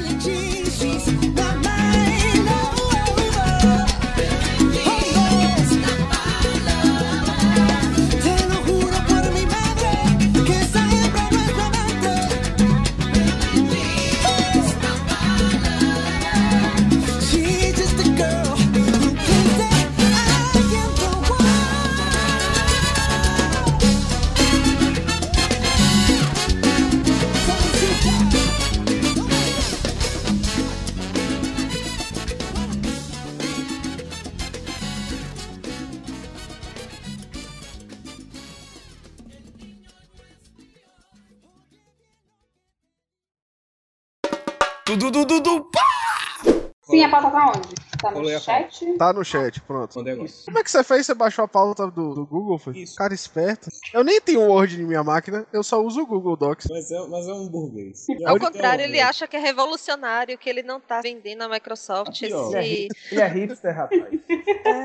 Dudu, 45.11 45.27
dudu, 45.27 45.43
dudu, 45.43 45.71
pá! 45.73 46.53
Sim, 46.83 47.03
a 47.03 47.09
pauta 47.09 47.31
tá 47.31 47.49
onde? 47.49 47.90
Tá 48.01 48.11
no 48.11 48.39
chat? 48.41 48.97
Tá 48.99 49.13
no 49.13 49.25
chat, 49.25 49.61
pronto. 49.63 49.95
Como 49.95 50.59
é 50.59 50.63
que 50.65 50.71
você 50.71 50.83
fez? 50.83 51.07
Você 51.07 51.15
baixou 51.15 51.45
a 51.45 51.49
pauta 51.49 51.87
do, 51.89 52.15
do 52.15 52.27
Google? 52.27 52.59
Foi? 52.59 52.79
Isso. 52.79 52.97
Cara 52.97 53.13
esperto. 53.15 53.69
Eu 53.93 54.03
nem 54.05 54.21
tenho 54.21 54.41
Word 54.41 54.81
em 54.81 54.87
minha 54.87 55.03
máquina, 55.05 55.47
eu 55.53 55.63
só 55.63 55.81
uso 55.83 56.03
o 56.03 56.07
Google 56.07 56.37
Docs. 56.37 56.67
Mas 56.71 56.91
é, 56.91 56.99
mas 57.09 57.27
é 57.29 57.33
um 57.33 57.49
burguês. 57.49 58.07
Ao 58.25 58.39
contrário, 58.39 58.85
ele 58.85 59.01
acha 59.01 59.27
que 59.27 59.37
é 59.37 59.41
revolucionário, 59.41 60.37
que 60.39 60.49
ele 60.49 60.63
não 60.63 60.81
tá 60.81 61.01
vendendo 61.01 61.43
a 61.43 61.49
Microsoft 61.49 62.09
Aqui, 62.23 62.27
esse. 62.27 62.89
Ele 63.11 63.21
é 63.21 63.29
hipster, 63.29 63.77
rapaz. 63.77 64.01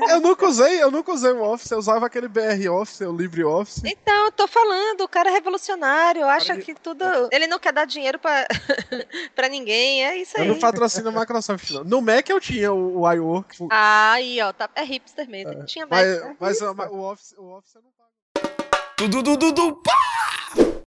Eu 0.08 0.20
nunca 0.20 0.46
usei, 0.46 0.82
eu 0.82 0.90
nunca 0.90 1.12
usei 1.12 1.32
o 1.32 1.42
Office, 1.42 1.70
eu 1.70 1.78
usava 1.78 2.06
aquele 2.06 2.28
BR 2.28 2.68
Office, 2.70 3.00
o 3.00 3.12
LibreOffice. 3.12 3.82
Então, 3.84 4.26
eu 4.26 4.32
tô 4.32 4.46
falando, 4.46 5.02
o 5.02 5.08
cara 5.08 5.28
é 5.30 5.32
revolucionário, 5.32 6.24
acha 6.24 6.56
que 6.56 6.74
tudo. 6.74 7.04
Ele 7.30 7.46
não 7.46 7.58
quer 7.58 7.72
dar 7.72 7.84
dinheiro 7.84 8.18
pra, 8.18 8.46
pra 9.34 9.48
ninguém, 9.48 10.04
é 10.04 10.16
isso 10.16 10.36
Eu 10.36 10.42
aí. 10.42 10.48
não 10.48 10.58
patrocino 10.58 11.08
a 11.08 11.12
Microsoft, 11.12 11.70
não. 11.70 11.84
No 11.84 12.00
Mac 12.00 12.28
eu 12.28 12.40
tinha 12.40 12.72
o, 12.72 13.00
o 13.00 13.05
iWork, 13.14 13.56
Ah, 13.70 14.12
aí, 14.12 14.40
ó, 14.40 14.52
tá, 14.52 14.68
é 14.74 14.82
hipster 14.84 15.28
mesmo. 15.28 15.52
Ele 15.52 15.64
tinha 15.64 15.86
mas, 15.86 16.22
Mac. 16.22 16.36
mas 16.40 16.60
o, 16.60 16.72
o 16.72 17.10
Office, 17.10 17.34
o 17.38 17.56
Office 17.56 17.74
eu 17.74 17.82
não 17.82 17.90
pago. 17.90 18.06
Dudu, 18.98 19.22
dudu, 19.22 19.52
dudu, 19.52 19.82
pá! 19.82 20.76